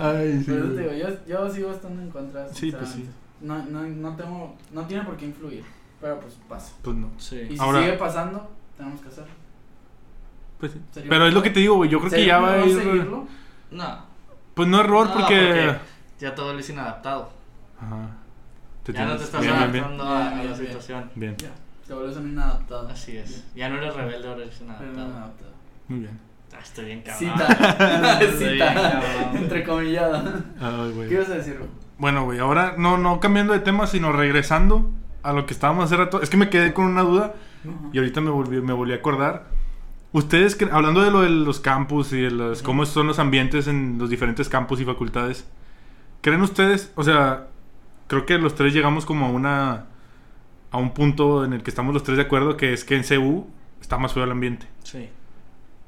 Ay, 0.00 0.42
Pero 0.44 0.72
te 0.74 0.80
digo, 0.80 0.92
yo, 0.92 1.08
yo 1.28 1.48
sigo 1.52 1.70
estando 1.72 2.02
en 2.02 2.10
contra. 2.10 2.48
Sí, 2.52 2.72
pues 2.72 2.88
sinceramente. 2.90 3.27
No, 3.40 3.62
no, 3.64 3.82
no 3.82 4.16
tengo, 4.16 4.56
no 4.72 4.86
tiene 4.86 5.04
por 5.04 5.16
qué 5.16 5.26
influir, 5.26 5.64
pero 6.00 6.18
pues 6.20 6.34
pasa. 6.48 6.72
Pues 6.82 6.96
no. 6.96 7.06
Y 7.16 7.20
Sí. 7.20 7.46
si 7.50 7.58
Ahora- 7.58 7.80
sigue 7.80 7.92
pasando, 7.94 8.50
tenemos 8.76 9.00
que 9.00 9.08
hacerlo. 9.08 9.32
Pues 10.58 10.72
sí. 10.72 10.80
Pero 11.08 11.26
es 11.26 11.34
lo 11.34 11.42
que 11.42 11.50
te 11.50 11.60
digo, 11.60 11.76
güey. 11.76 11.88
Yo 11.88 11.98
creo 11.98 12.10
que 12.10 12.16
¿Sería 12.16 12.34
ya 12.34 12.40
va 12.40 12.52
a 12.54 12.66
ir. 12.66 12.76
seguirlo? 12.76 13.26
No. 13.70 13.98
Pues 14.54 14.68
no 14.68 14.80
error 14.80 15.06
No, 15.06 15.12
porque. 15.14 15.76
Ya 16.18 16.34
te 16.34 16.42
vuelves 16.42 16.68
inadaptado. 16.70 17.30
Ajá. 17.80 18.08
Te 18.82 18.92
Ya 18.92 19.02
no 19.04 19.06
tienes- 19.06 19.18
te 19.18 19.24
estás 19.26 19.40
bien, 19.42 19.54
bien, 19.56 19.72
bien. 19.72 19.84
adaptando 19.84 20.04
a, 20.12 20.18
a 20.18 20.28
Bien, 20.34 20.36
la 20.38 20.42
bien, 20.56 20.66
situación. 20.66 21.10
Bien. 21.14 21.36
Ya, 21.36 21.50
te 21.86 21.94
vuelves 21.94 22.16
un 22.16 22.28
inadaptado. 22.30 22.88
Así 22.88 23.16
es. 23.16 23.44
Ya 23.54 23.68
no 23.68 23.76
eres 23.76 23.94
rebelde, 23.94 24.26
ahora 24.28 24.42
eres 24.42 24.60
inadaptado. 24.60 24.92
inadaptado. 24.92 25.50
Muy 25.86 25.98
bien. 26.00 26.18
Ah, 26.52 26.58
estoy 26.62 26.84
bien 26.86 27.02
cabrón. 27.02 27.32
Cita. 27.38 28.20
Cita. 28.38 29.32
Entrecomillada. 29.38 30.42
Ay, 30.60 30.88
¿Qué 30.88 30.94
güey. 30.94 31.12
ibas 31.14 31.28
a 31.28 31.34
decir, 31.34 31.56
güey? 31.58 31.70
Bueno, 31.98 32.24
güey, 32.24 32.38
ahora 32.38 32.74
no, 32.78 32.96
no 32.96 33.20
cambiando 33.20 33.52
de 33.52 33.60
tema, 33.60 33.86
sino 33.86 34.12
regresando 34.12 34.90
a 35.22 35.32
lo 35.32 35.46
que 35.46 35.52
estábamos 35.52 35.84
hace 35.84 35.96
rato. 35.96 36.22
Es 36.22 36.30
que 36.30 36.36
me 36.36 36.48
quedé 36.48 36.72
con 36.72 36.86
una 36.86 37.02
duda 37.02 37.34
y 37.92 37.98
ahorita 37.98 38.20
me 38.20 38.30
volví, 38.30 38.60
me 38.60 38.72
volví 38.72 38.92
a 38.92 38.96
acordar. 38.96 39.46
Ustedes, 40.12 40.56
hablando 40.72 41.02
de 41.02 41.10
lo 41.10 41.20
de 41.20 41.28
los 41.28 41.60
campus 41.60 42.12
y 42.12 42.20
de 42.20 42.30
los, 42.30 42.62
cómo 42.62 42.86
son 42.86 43.08
los 43.08 43.18
ambientes 43.18 43.66
en 43.68 43.98
los 43.98 44.08
diferentes 44.08 44.48
campus 44.48 44.80
y 44.80 44.84
facultades, 44.84 45.46
¿creen 46.22 46.40
ustedes, 46.40 46.92
o 46.94 47.02
sea, 47.02 47.48
creo 48.06 48.24
que 48.24 48.38
los 48.38 48.54
tres 48.54 48.72
llegamos 48.72 49.04
como 49.04 49.26
a 49.26 49.28
una, 49.28 49.86
a 50.70 50.78
un 50.78 50.94
punto 50.94 51.44
en 51.44 51.52
el 51.52 51.62
que 51.62 51.70
estamos 51.70 51.92
los 51.92 52.04
tres 52.04 52.16
de 52.16 52.22
acuerdo, 52.22 52.56
que 52.56 52.72
es 52.72 52.84
que 52.84 52.96
en 52.96 53.02
CU 53.02 53.46
está 53.80 53.98
más 53.98 54.14
feo 54.14 54.24
el 54.24 54.30
ambiente. 54.30 54.66
Sí. 54.82 55.10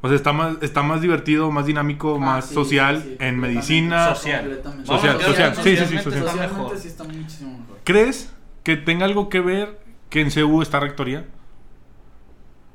O 0.03 0.09
sea, 0.09 0.17
está 0.17 0.33
más, 0.33 0.57
está 0.63 0.83
más 0.83 1.01
divertido, 1.03 1.51
más 1.51 1.67
dinámico, 1.67 2.17
Ah, 2.17 2.19
más 2.25 2.47
sí, 2.47 2.55
social 2.55 3.03
sí, 3.03 3.09
sí, 3.11 3.17
en 3.21 3.39
medicina. 3.39 4.15
Social. 4.15 4.61
Social, 4.85 5.17
Vamos 5.19 5.27
social. 5.27 5.55
Sí, 5.57 5.63
sí, 5.63 5.77
sí, 5.77 5.99
socialmente 5.99 6.03
social. 6.03 6.27
está 6.27 6.57
mejor. 6.59 6.79
sí 6.79 6.89
está 6.89 7.05
muchísimo 7.05 7.59
mejor. 7.59 7.79
¿Crees 7.85 8.33
que 8.63 8.77
tenga 8.77 9.05
algo 9.05 9.29
que 9.29 9.41
ver 9.41 9.79
que 10.09 10.21
en 10.23 10.31
CU 10.31 10.63
está 10.63 10.81
rectoría 10.81 11.27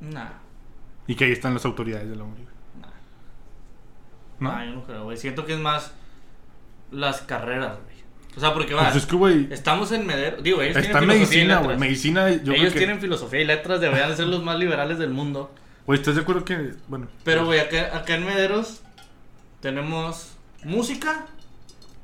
Nah. 0.02 0.26
y 1.08 1.16
que 1.16 1.26
ahí 1.26 1.32
están 1.32 1.54
las 1.54 1.66
autoridades 1.66 2.10
de 2.10 2.16
la 2.16 2.24
UNI? 2.24 2.44
Nah. 2.80 2.88
¿No? 4.40 4.52
Nah, 4.52 4.66
yo 4.66 4.72
no 4.76 4.84
creo, 4.84 5.04
güey. 5.06 5.18
Siento 5.18 5.46
que 5.46 5.54
es 5.54 5.60
más 5.60 5.94
las 6.92 7.22
carreras, 7.22 7.78
güey. 7.84 7.96
O 8.38 8.40
sea, 8.40 8.54
porque 8.54 8.74
va. 8.74 8.84
Pues 8.84 8.98
es 8.98 9.06
que, 9.06 9.16
güey, 9.16 9.48
Estamos 9.52 9.92
en 9.94 10.06
Medero. 10.06 10.42
Digo, 10.42 10.62
ellos 10.62 10.76
está 10.78 11.00
en 11.00 11.08
tienen 11.08 11.18
filosofía 11.18 11.40
medicina, 11.40 11.60
güey. 11.62 11.78
Medicina, 11.78 12.30
yo 12.30 12.42
creo 12.44 12.56
ellos 12.56 12.74
que... 12.74 12.80
tienen 12.80 13.00
filosofía 13.00 13.42
y 13.42 13.46
letras, 13.46 13.80
deberían 13.80 14.10
de 14.10 14.16
ser 14.18 14.28
los 14.28 14.44
más 14.44 14.60
liberales 14.60 15.00
del 15.00 15.12
mundo. 15.12 15.52
Güey, 15.86 16.00
¿estás 16.00 16.16
de 16.16 16.22
acuerdo 16.22 16.44
que...? 16.46 16.74
Bueno. 16.88 17.08
Pero, 17.24 17.46
güey, 17.46 17.60
acá, 17.60 17.96
acá 17.96 18.16
en 18.16 18.26
Mederos 18.26 18.82
tenemos 19.62 20.32
música, 20.64 21.26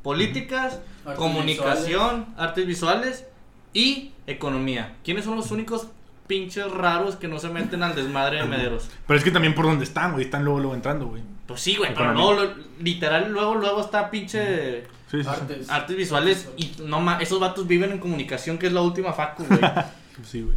políticas, 0.03 0.79
Artes 1.05 1.17
comunicación, 1.17 2.27
artes 2.37 2.65
visuales 2.67 3.25
y 3.73 4.11
economía. 4.27 4.95
¿Quiénes 5.03 5.25
son 5.25 5.35
los 5.35 5.49
únicos 5.51 5.87
pinches 6.27 6.69
raros 6.71 7.15
que 7.15 7.27
no 7.27 7.39
se 7.39 7.49
meten 7.49 7.81
al 7.83 7.95
desmadre 7.95 8.37
de 8.37 8.45
Mederos? 8.45 8.89
Pero 9.07 9.17
es 9.17 9.23
que 9.23 9.31
también 9.31 9.55
por 9.55 9.65
donde 9.65 9.83
están, 9.83 10.13
güey. 10.13 10.25
Están 10.25 10.43
luego, 10.43 10.59
luego 10.59 10.75
entrando, 10.75 11.07
güey. 11.07 11.23
Pues 11.47 11.59
sí, 11.61 11.75
güey, 11.75 11.93
pero 11.93 12.13
no, 12.13 12.33
lo- 12.33 12.53
literal, 12.79 13.31
luego, 13.31 13.55
luego 13.55 13.81
está 13.81 14.09
pinche 14.11 14.83
Sí, 15.09 15.17
sí, 15.17 15.23
sí. 15.23 15.29
Artes. 15.29 15.69
artes 15.69 15.97
visuales 15.97 16.49
y 16.55 16.71
no 16.85 17.01
ma- 17.01 17.17
esos 17.19 17.39
vatos 17.39 17.67
viven 17.67 17.91
en 17.91 17.97
comunicación, 17.99 18.57
que 18.57 18.67
es 18.67 18.73
la 18.73 18.81
última 18.81 19.11
facu, 19.13 19.43
güey. 19.45 19.59
Sí, 20.23 20.41
güey. 20.41 20.55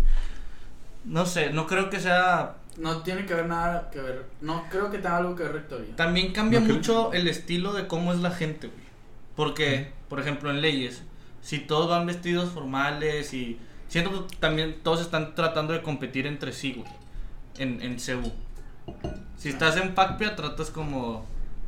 No 1.04 1.24
sé, 1.26 1.50
no 1.50 1.66
creo 1.66 1.88
que 1.90 1.98
sea 2.00 2.56
No 2.76 3.02
tiene 3.02 3.24
que 3.26 3.34
ver 3.34 3.46
nada 3.46 3.90
que 3.90 4.00
ver. 4.00 4.26
No 4.40 4.64
creo 4.70 4.90
que 4.90 4.98
tenga 4.98 5.18
algo 5.18 5.36
que 5.36 5.44
ver 5.44 5.52
rectoría. 5.52 5.94
También 5.96 6.32
cambia 6.32 6.60
No 6.60 6.66
creo. 6.66 6.76
mucho 6.76 7.12
el 7.12 7.28
estilo 7.28 7.72
de 7.72 7.86
cómo 7.86 8.12
es 8.12 8.18
la 8.20 8.30
gente, 8.32 8.66
güey. 8.68 8.84
Porque, 9.36 9.92
por 10.08 10.20
ejemplo, 10.20 10.50
en 10.50 10.60
leyes, 10.60 11.02
si 11.40 11.58
todos 11.60 11.88
van 11.88 12.06
vestidos 12.06 12.50
formales 12.50 13.32
y 13.34 13.58
siento 13.88 14.26
que 14.28 14.36
también 14.36 14.76
todos 14.82 15.00
están 15.00 15.34
tratando 15.34 15.72
de 15.72 15.82
competir 15.82 16.26
entre 16.26 16.52
sí, 16.52 16.72
güey. 16.74 16.88
En, 17.58 17.80
en 17.82 17.96
CU. 17.96 18.32
Si 19.36 19.48
estás 19.50 19.76
en 19.76 19.94
PACPIA, 19.94 20.34
tratas 20.36 20.70
como 20.70 21.24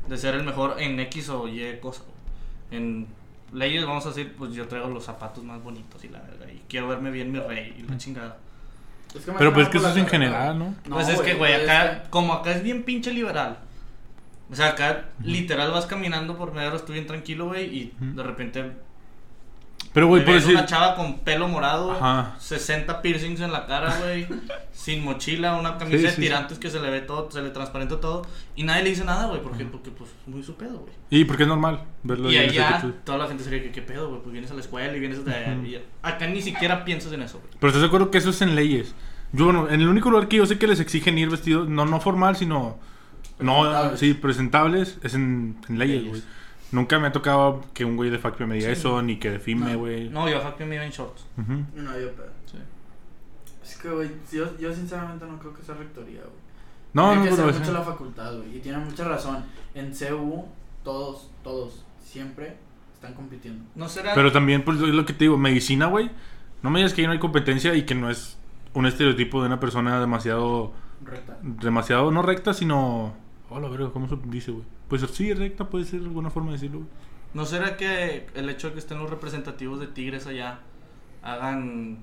de 0.08 0.16
ser 0.18 0.34
el 0.34 0.42
mejor 0.44 0.76
en 0.80 0.98
X 1.00 1.28
o 1.28 1.46
Y 1.48 1.78
cosa. 1.80 2.02
güey. 2.02 2.80
En 2.82 3.06
leyes, 3.52 3.86
vamos 3.86 4.04
a 4.06 4.08
decir, 4.08 4.34
pues 4.36 4.52
yo 4.54 4.66
traigo 4.66 4.88
los 4.88 5.04
zapatos 5.04 5.44
más 5.44 5.62
bonitos 5.62 6.02
y 6.04 6.08
la 6.08 6.20
verga. 6.20 6.50
Y 6.50 6.62
quiero 6.68 6.88
verme 6.88 7.10
bien 7.12 7.30
mi 7.30 7.38
rey 7.38 7.76
y 7.78 7.82
la 7.88 7.96
chingada. 7.96 8.38
Es 9.16 9.24
que 9.24 9.30
más 9.32 9.38
Pero 9.38 9.52
pues 9.52 9.66
es 9.66 9.72
que 9.72 9.78
eso 9.78 9.88
es 9.88 9.96
en 9.96 10.06
general, 10.06 10.58
¿no? 10.58 10.74
No, 10.88 10.96
pues 10.96 11.08
es 11.08 11.20
que, 11.20 11.34
güey, 11.34 11.52
es 11.54 11.68
acá, 11.68 12.02
que- 12.04 12.10
como 12.10 12.32
acá 12.34 12.52
es 12.52 12.62
bien 12.62 12.82
pinche 12.84 13.12
liberal. 13.12 13.58
O 14.50 14.54
sea, 14.54 14.68
acá 14.68 15.06
literal 15.22 15.70
vas 15.72 15.86
caminando 15.86 16.36
por 16.36 16.52
medio, 16.52 16.74
estoy 16.76 16.94
bien 16.94 17.06
tranquilo, 17.06 17.46
güey, 17.48 17.64
y 17.64 17.92
de 17.98 18.22
repente 18.22 18.72
Pero, 19.92 20.08
güey, 20.08 20.26
por 20.26 20.34
decir... 20.34 20.52
una 20.54 20.66
chava 20.66 20.94
con 20.94 21.20
pelo 21.20 21.48
morado, 21.48 21.92
Ajá. 21.92 22.34
60 22.38 23.00
piercings 23.00 23.40
en 23.40 23.50
la 23.50 23.64
cara, 23.66 23.96
güey, 23.98 24.26
sin 24.72 25.02
mochila, 25.02 25.56
una 25.56 25.78
camisa 25.78 26.02
de 26.02 26.08
sí, 26.10 26.16
sí. 26.16 26.20
tirantes 26.20 26.58
que 26.58 26.68
se 26.68 26.80
le 26.80 26.90
ve 26.90 27.00
todo, 27.00 27.30
se 27.30 27.40
le 27.40 27.48
transparenta 27.48 27.98
todo, 27.98 28.26
y 28.54 28.64
nadie 28.64 28.82
le 28.82 28.90
dice 28.90 29.06
nada, 29.06 29.26
güey, 29.26 29.40
porque, 29.40 29.64
porque 29.64 29.90
pues 29.90 30.10
muy 30.26 30.42
su 30.42 30.54
pedo, 30.56 30.80
güey. 30.80 30.92
Y 31.08 31.24
porque 31.24 31.44
es 31.44 31.48
normal 31.48 31.84
verlo 32.02 32.30
Y 32.30 32.36
allá 32.36 32.92
toda 33.04 33.16
la 33.16 33.26
gente 33.26 33.42
sería 33.42 33.62
que, 33.62 33.72
¿qué 33.72 33.80
pedo, 33.80 34.10
güey? 34.10 34.20
Pues 34.20 34.32
vienes 34.34 34.50
a 34.50 34.54
la 34.54 34.60
escuela 34.60 34.94
y 34.94 35.00
vienes 35.00 35.24
de... 35.24 35.30
Ujú. 35.32 35.66
y 35.66 35.80
acá 36.02 36.26
ni 36.26 36.42
siquiera 36.42 36.84
piensas 36.84 37.10
en 37.14 37.22
eso, 37.22 37.38
güey. 37.38 37.50
Pero 37.58 37.68
estás 37.68 37.80
de 37.80 37.86
acuerdo 37.86 38.10
que 38.10 38.18
eso 38.18 38.28
es 38.28 38.42
en 38.42 38.54
leyes. 38.54 38.94
Yo, 39.32 39.46
bueno, 39.46 39.68
en 39.70 39.80
el 39.80 39.88
único 39.88 40.10
lugar 40.10 40.28
que 40.28 40.36
yo 40.36 40.44
sé 40.44 40.58
que 40.58 40.66
les 40.66 40.78
exigen 40.80 41.16
ir 41.16 41.30
vestidos, 41.30 41.68
no, 41.68 41.86
no 41.86 42.00
formal, 42.00 42.36
sino. 42.36 42.78
No, 43.38 43.96
sí, 43.96 44.14
presentables, 44.14 44.98
es 45.02 45.14
en, 45.14 45.56
en 45.68 45.78
leyes, 45.78 46.02
Leyes. 46.02 46.10
güey. 46.10 46.22
Nunca 46.72 46.98
me 46.98 47.06
ha 47.08 47.12
tocado 47.12 47.62
que 47.74 47.84
un 47.84 47.96
güey 47.96 48.10
de 48.10 48.18
Facpia 48.18 48.46
me 48.46 48.56
diga 48.56 48.66
Sí. 48.66 48.72
eso, 48.72 49.00
ni 49.02 49.18
que 49.18 49.30
de 49.30 49.38
FIME, 49.38 49.72
No. 49.74 49.78
güey. 49.78 50.08
No, 50.10 50.28
yo 50.28 50.38
a 50.44 50.54
me 50.66 50.74
iba 50.74 50.84
en 50.84 50.90
shorts. 50.90 51.26
No 51.36 51.90
había 51.90 52.12
pedo. 52.12 52.30
Sí. 52.46 52.58
Es 53.62 53.76
que, 53.76 53.88
güey, 53.90 54.10
yo, 54.32 54.56
yo 54.58 54.74
sinceramente 54.74 55.24
no 55.26 55.38
creo 55.38 55.54
que 55.54 55.62
sea 55.62 55.74
rectoría, 55.76 56.20
güey. 56.20 56.46
No, 56.92 57.10
Tiene 57.12 57.30
no, 57.30 57.36
que 57.44 57.50
es- 57.50 57.58
mucho 57.58 57.72
la 57.72 57.82
facultad, 57.82 58.36
güey. 58.36 58.56
Y 58.56 58.60
tiene 58.60 58.78
mucha 58.78 59.04
razón. 59.04 59.44
En 59.74 59.92
CU, 59.92 60.46
todos, 60.82 61.30
todos, 61.44 61.84
siempre 62.02 62.56
están 62.94 63.14
compitiendo. 63.14 63.64
¿No 63.74 63.88
será...? 63.88 64.14
Pero 64.14 64.32
también, 64.32 64.64
pues, 64.64 64.78
es 64.80 64.94
lo 64.94 65.04
que 65.04 65.12
te 65.12 65.24
digo, 65.24 65.36
medicina, 65.36 65.86
güey. 65.86 66.10
No 66.62 66.70
me 66.70 66.78
digas 66.80 66.94
que 66.94 67.02
ahí 67.02 67.06
no 67.06 67.12
hay 67.12 67.18
competencia 67.18 67.74
y 67.74 67.82
que 67.84 67.94
no 67.94 68.08
es 68.10 68.38
un 68.72 68.86
estereotipo 68.86 69.40
de 69.40 69.46
una 69.48 69.60
persona 69.60 70.00
demasiado. 70.00 70.72
Recta. 71.04 71.36
Demasiado, 71.42 72.10
no 72.10 72.22
recta, 72.22 72.54
sino. 72.54 73.14
Hola, 73.48 73.68
verga, 73.68 73.90
¿cómo 73.90 74.08
se 74.08 74.16
dice, 74.24 74.50
güey? 74.50 74.64
Pues 74.88 75.02
sí, 75.12 75.32
recta 75.32 75.68
puede 75.68 75.84
ser 75.84 76.00
alguna 76.00 76.30
forma 76.30 76.48
de 76.50 76.54
decirlo, 76.54 76.78
güey. 76.78 76.90
¿No 77.34 77.44
será 77.44 77.76
que 77.76 78.26
el 78.34 78.48
hecho 78.48 78.68
de 78.68 78.72
que 78.74 78.78
estén 78.78 78.98
los 78.98 79.10
representativos 79.10 79.78
de 79.78 79.86
Tigres 79.86 80.26
allá 80.26 80.60
hagan 81.22 81.98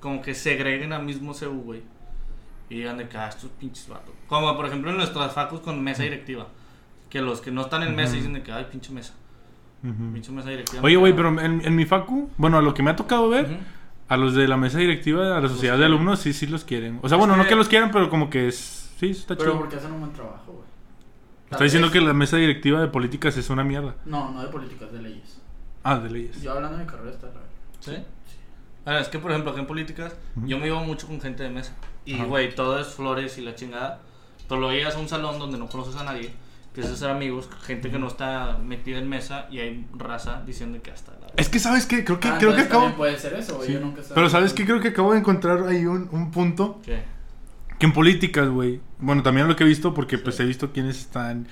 como 0.00 0.22
que 0.22 0.34
segreguen 0.34 0.92
al 0.92 1.04
mismo 1.04 1.32
CU, 1.32 1.62
güey? 1.62 1.82
Y 2.68 2.76
digan 2.76 2.98
de 2.98 3.08
que, 3.08 3.16
ah, 3.16 3.28
estos 3.28 3.50
pinches 3.50 3.88
vatos. 3.88 4.14
Como 4.28 4.54
por 4.56 4.66
ejemplo 4.66 4.90
en 4.90 4.96
nuestras 4.96 5.32
facus 5.32 5.60
con 5.60 5.82
mesa 5.82 6.02
directiva. 6.02 6.46
Que 7.08 7.20
los 7.20 7.40
que 7.40 7.50
no 7.50 7.62
están 7.62 7.82
en 7.82 7.96
mesa 7.96 8.14
dicen 8.14 8.34
de 8.34 8.42
que, 8.42 8.52
ay, 8.52 8.66
pinche 8.70 8.92
mesa. 8.92 9.14
Pinche 9.82 10.30
mesa 10.30 10.50
directiva. 10.50 10.82
Oye, 10.82 10.96
güey, 10.96 11.12
caga". 11.16 11.34
pero 11.34 11.40
en, 11.40 11.62
en 11.64 11.74
mi 11.74 11.84
facu, 11.84 12.30
bueno, 12.36 12.58
a 12.58 12.62
lo 12.62 12.74
que 12.74 12.82
me 12.82 12.90
ha 12.90 12.96
tocado 12.96 13.28
ver, 13.28 13.58
a 14.08 14.16
los 14.16 14.34
de 14.34 14.46
la 14.46 14.56
mesa 14.56 14.78
directiva, 14.78 15.26
a 15.32 15.34
la 15.36 15.40
Los 15.40 15.52
sociedad 15.52 15.78
de 15.78 15.86
alumnos, 15.86 16.20
sí, 16.20 16.32
sí 16.32 16.46
los 16.46 16.64
quieren. 16.64 17.00
O 17.02 17.08
sea, 17.08 17.16
bueno, 17.16 17.36
no 17.36 17.46
que 17.46 17.56
los 17.56 17.68
quieran, 17.68 17.90
pero 17.90 18.10
como 18.10 18.30
que 18.30 18.48
es... 18.48 18.79
Sí, 19.00 19.10
está 19.10 19.34
Pero 19.36 19.52
chido. 19.52 19.58
porque 19.58 19.76
hacen 19.76 19.92
un 19.92 20.00
buen 20.00 20.12
trabajo, 20.12 20.52
güey. 20.52 20.64
Está 21.50 21.64
diciendo 21.64 21.88
vez- 21.88 21.92
que 21.94 22.00
la 22.02 22.12
mesa 22.12 22.36
directiva 22.36 22.80
de 22.80 22.88
políticas 22.88 23.36
es 23.38 23.48
una 23.50 23.64
mierda. 23.64 23.96
No, 24.04 24.30
no 24.30 24.42
de 24.42 24.48
políticas, 24.48 24.92
de 24.92 25.00
leyes. 25.02 25.40
Ah, 25.82 25.98
de 25.98 26.10
leyes. 26.10 26.40
Yo 26.42 26.52
hablando 26.52 26.76
de 26.78 26.84
mi 26.84 26.90
carrera 26.90 27.10
está 27.10 27.26
raro. 27.28 27.40
¿Sí? 27.80 27.96
Ah, 28.84 28.98
es 29.00 29.08
que 29.08 29.18
por 29.18 29.30
ejemplo 29.30 29.50
acá 29.52 29.60
en 29.60 29.66
políticas 29.66 30.14
Ujú. 30.36 30.46
yo 30.46 30.58
me 30.58 30.66
iba 30.66 30.80
mucho 30.82 31.06
con 31.06 31.20
gente 31.20 31.42
de 31.42 31.48
mesa. 31.50 31.72
Y 32.04 32.14
Ajá. 32.14 32.24
güey, 32.24 32.54
todo 32.54 32.78
es 32.78 32.88
flores 32.88 33.36
y 33.38 33.40
la 33.40 33.54
chingada. 33.54 34.00
Pero 34.48 34.60
luego 34.60 34.74
llegas 34.74 34.94
a 34.96 34.98
un 35.00 35.08
salón 35.08 35.38
donde 35.38 35.56
no 35.58 35.66
conoces 35.68 35.96
a 35.96 36.04
nadie. 36.04 36.30
Empiezas 36.68 36.92
a 36.92 36.96
ser 36.96 37.10
amigos, 37.10 37.48
gente 37.62 37.90
que 37.90 37.98
no 37.98 38.06
está 38.06 38.58
metida 38.62 38.98
en 38.98 39.08
mesa 39.08 39.46
y 39.50 39.58
hay 39.58 39.86
raza 39.96 40.42
diciendo 40.46 40.78
que 40.82 40.90
hasta 40.92 41.12
la... 41.12 41.26
Es 41.36 41.48
que, 41.48 41.58
¿sabes 41.58 41.84
qué? 41.86 42.04
Creo 42.04 42.20
que, 42.20 42.28
Ah, 42.28 42.36
creo 42.38 42.50
que 42.54 42.60
entonces 42.60 42.66
acabo... 42.66 42.82
también 42.82 42.96
puede 42.98 43.18
ser 43.18 43.34
eso, 43.34 43.56
güey. 43.56 43.66
Sí. 43.66 43.72
Yo 43.74 43.80
nunca 43.80 44.02
Pero 44.14 44.28
¿sabes 44.28 44.52
qué? 44.54 44.64
Creo 44.64 44.80
que 44.80 44.88
acabo 44.88 45.12
de 45.12 45.18
encontrar 45.18 45.66
ahí 45.66 45.84
un, 45.86 46.08
un 46.12 46.30
punto 46.30 46.80
¿Qué? 46.84 47.02
Que 47.80 47.86
en 47.86 47.92
políticas, 47.92 48.48
güey. 48.48 48.80
Bueno, 49.00 49.24
también 49.24 49.48
lo 49.48 49.56
que 49.56 49.64
he 49.64 49.66
visto, 49.66 49.92
porque 49.94 50.18
pues 50.18 50.38
he 50.38 50.44
visto 50.44 50.70
quiénes 50.72 51.00
están... 51.00 51.48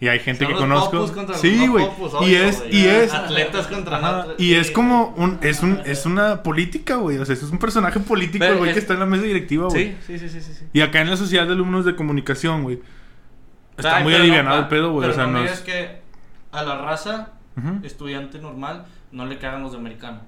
Y 0.00 0.08
hay 0.08 0.18
gente 0.18 0.44
Son 0.44 0.54
que 0.54 0.60
los 0.66 0.88
conozco. 0.88 1.14
contra 1.14 1.36
Sí, 1.36 1.66
güey. 1.68 1.86
Y 2.22 2.34
es, 2.34 2.64
y 2.70 2.86
es... 2.86 3.12
Atletas 3.14 3.68
contra 3.68 3.98
Ajá. 3.98 4.26
Y 4.36 4.54
es 4.54 4.72
como 4.72 5.14
un, 5.16 5.38
es 5.42 5.62
un, 5.62 5.80
es 5.84 6.06
una 6.06 6.42
política, 6.42 6.96
güey. 6.96 7.18
O 7.18 7.24
sea, 7.24 7.34
es 7.34 7.42
un 7.44 7.58
personaje 7.58 8.00
político, 8.00 8.44
güey, 8.58 8.70
es- 8.70 8.74
que 8.74 8.80
está 8.80 8.94
en 8.94 9.00
la 9.00 9.06
mesa 9.06 9.22
directiva, 9.22 9.68
güey. 9.68 9.96
Sí, 10.06 10.18
sí, 10.18 10.28
sí, 10.28 10.40
sí, 10.40 10.54
sí. 10.54 10.64
Y 10.72 10.80
acá 10.80 11.02
en 11.02 11.10
la 11.10 11.16
sociedad 11.16 11.46
de 11.46 11.52
alumnos 11.52 11.84
de 11.84 11.94
comunicación, 11.94 12.64
güey. 12.64 12.80
Está 13.76 13.98
Ay, 13.98 14.02
muy 14.04 14.14
alivianado 14.14 14.56
no, 14.56 14.62
el 14.62 14.68
pedo, 14.68 14.90
güey. 14.92 15.08
O 15.08 15.12
sea, 15.12 15.26
no 15.26 15.32
no 15.34 15.40
me 15.44 15.50
es. 15.52 15.60
que 15.60 16.00
a 16.50 16.62
la 16.64 16.78
raza 16.78 17.30
estudiante 17.84 18.38
normal 18.40 18.86
no 19.12 19.24
le 19.26 19.38
cagan 19.38 19.62
los 19.62 19.70
de 19.72 19.78
americano. 19.78 20.22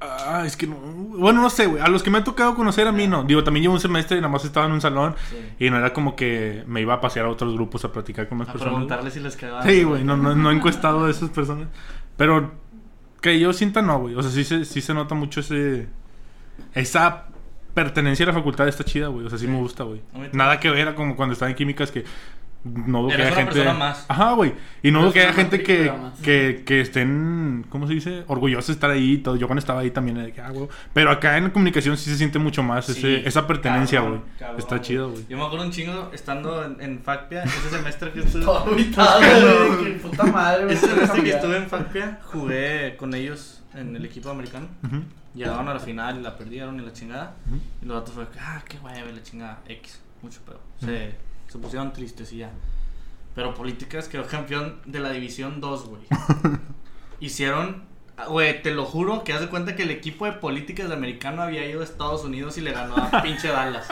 Ah, 0.00 0.44
es 0.46 0.56
que 0.56 0.66
no. 0.68 0.76
Bueno, 0.76 1.42
no 1.42 1.50
sé, 1.50 1.66
güey. 1.66 1.82
A 1.82 1.88
los 1.88 2.02
que 2.04 2.10
me 2.10 2.18
ha 2.18 2.24
tocado 2.24 2.54
conocer 2.54 2.86
a 2.86 2.92
mí 2.92 3.08
no. 3.08 3.24
Digo, 3.24 3.42
también 3.42 3.62
llevo 3.62 3.74
un 3.74 3.80
semestre 3.80 4.16
y 4.16 4.20
nada 4.20 4.32
más 4.32 4.44
estaba 4.44 4.66
en 4.66 4.72
un 4.72 4.80
salón. 4.80 5.16
Sí. 5.30 5.66
Y 5.66 5.70
no 5.70 5.76
era 5.78 5.92
como 5.92 6.14
que 6.14 6.62
me 6.68 6.80
iba 6.80 6.94
a 6.94 7.00
pasear 7.00 7.26
a 7.26 7.30
otros 7.30 7.52
grupos 7.54 7.84
a 7.84 7.90
platicar 7.92 8.28
con 8.28 8.38
más 8.38 8.48
A 8.48 8.52
personas. 8.52 8.74
preguntarle 8.74 9.10
si 9.10 9.18
les 9.20 9.36
quedaba. 9.36 9.62
Sí, 9.64 9.82
güey, 9.82 10.04
no, 10.04 10.16
no, 10.16 10.36
no 10.36 10.50
he 10.50 10.54
encuestado 10.54 11.06
a 11.06 11.10
esas 11.10 11.30
personas. 11.30 11.66
Pero 12.16 12.52
que 13.20 13.40
yo 13.40 13.52
sienta 13.52 13.82
no, 13.82 13.98
güey. 13.98 14.14
O 14.14 14.22
sea, 14.22 14.30
sí 14.30 14.44
se, 14.44 14.64
sí 14.64 14.80
se 14.80 14.94
nota 14.94 15.16
mucho 15.16 15.40
ese. 15.40 15.88
Esa 16.74 17.24
pertenencia 17.74 18.24
a 18.24 18.28
la 18.28 18.34
facultad 18.34 18.68
está 18.68 18.84
chida, 18.84 19.08
güey. 19.08 19.26
O 19.26 19.30
sea, 19.30 19.38
sí, 19.38 19.46
Sí. 19.46 19.50
me 19.50 19.58
gusta, 19.58 19.82
güey. 19.84 20.00
A. 20.14 20.28
Nada 20.32 20.60
que 20.60 20.70
ver 20.70 20.88
a 20.88 20.94
como 20.94 21.16
cuando 21.16 21.32
estaba 21.32 21.50
en 21.50 21.56
químicas 21.56 21.90
que. 21.90 22.04
No 22.64 23.02
dudo 23.02 23.16
que 23.16 23.22
haya 23.22 23.34
gente. 23.34 23.72
más. 23.72 24.04
Ajá, 24.08 24.32
güey. 24.32 24.52
Y 24.82 24.90
no 24.90 25.00
dudo 25.00 25.12
que 25.12 25.20
haya 25.20 25.32
gente 25.32 25.62
que, 25.62 25.92
que, 26.22 26.64
que 26.66 26.80
estén. 26.80 27.64
¿Cómo 27.68 27.86
se 27.86 27.94
dice? 27.94 28.24
Orgullosos 28.26 28.66
de 28.66 28.72
estar 28.72 28.90
ahí 28.90 29.12
y 29.12 29.18
todo. 29.18 29.36
Yo 29.36 29.46
cuando 29.46 29.60
estaba 29.60 29.80
ahí 29.80 29.90
también 29.90 30.16
era 30.16 30.26
de 30.26 30.32
que, 30.32 30.40
ah, 30.40 30.50
güey. 30.50 30.68
Pero 30.92 31.10
acá 31.10 31.36
en 31.38 31.44
la 31.44 31.52
comunicación 31.52 31.96
sí 31.96 32.10
se 32.10 32.16
siente 32.16 32.38
mucho 32.38 32.62
más 32.62 32.86
Sí, 32.86 32.92
ese, 32.92 33.28
esa 33.28 33.46
pertenencia, 33.46 34.00
güey. 34.00 34.20
Está 34.58 34.80
chido, 34.80 35.10
güey. 35.10 35.24
Yo 35.28 35.38
me 35.38 35.44
acuerdo 35.44 35.64
un 35.66 35.70
chingo 35.70 36.10
estando 36.12 36.64
en, 36.64 36.80
en 36.80 37.00
FACPIA, 37.00 37.44
ese 37.44 37.70
semestre 37.70 38.12
que 38.12 38.20
estuve. 38.26 38.44
Todo 38.44 38.64
güey. 38.70 38.90
Que 38.90 39.90
puta 40.02 40.24
madre, 40.24 40.72
ese 40.72 40.88
semestre 40.88 41.22
que 41.22 41.30
estuve 41.30 41.56
en 41.56 41.68
FACPIA, 41.68 42.20
jugué 42.24 42.96
con 42.96 43.14
ellos 43.14 43.62
en 43.74 43.94
el 43.94 44.04
equipo 44.04 44.30
americano. 44.30 44.66
Ujú. 44.84 45.02
Llegaron 45.34 45.68
a 45.68 45.74
la 45.74 45.80
final 45.80 46.18
y 46.18 46.22
la 46.22 46.36
perdieron 46.36 46.80
y 46.80 46.84
la 46.84 46.92
chingada. 46.92 47.36
Ujú. 47.46 47.60
Y 47.82 47.86
los 47.86 47.96
datos 47.98 48.14
fue, 48.14 48.26
ah, 48.40 48.60
qué 48.68 48.78
guay, 48.78 48.96
la 49.14 49.22
chingada, 49.22 49.60
X, 49.68 50.00
mucho 50.22 50.40
pedo. 50.44 50.60
Se, 50.80 51.14
se 51.48 51.58
pusieron 51.58 51.92
tristes 51.92 52.32
y 52.32 52.38
ya. 52.38 52.50
Pero 53.34 53.54
Políticas 53.54 54.08
quedó 54.08 54.26
campeón 54.26 54.80
de 54.86 55.00
la 55.00 55.10
División 55.10 55.60
2, 55.60 55.86
güey. 55.88 56.02
Hicieron, 57.20 57.82
ah, 58.16 58.26
güey, 58.26 58.62
te 58.62 58.72
lo 58.72 58.84
juro 58.84 59.24
que 59.24 59.32
haz 59.32 59.40
de 59.40 59.48
cuenta 59.48 59.74
que 59.76 59.82
el 59.82 59.90
equipo 59.90 60.24
de 60.26 60.32
Políticas 60.32 60.88
de 60.88 60.94
Americano 60.94 61.42
había 61.42 61.66
ido 61.68 61.80
a 61.80 61.84
Estados 61.84 62.24
Unidos 62.24 62.58
y 62.58 62.60
le 62.62 62.72
ganó 62.72 62.96
a 62.96 63.22
pinche 63.22 63.48
Dallas. 63.48 63.88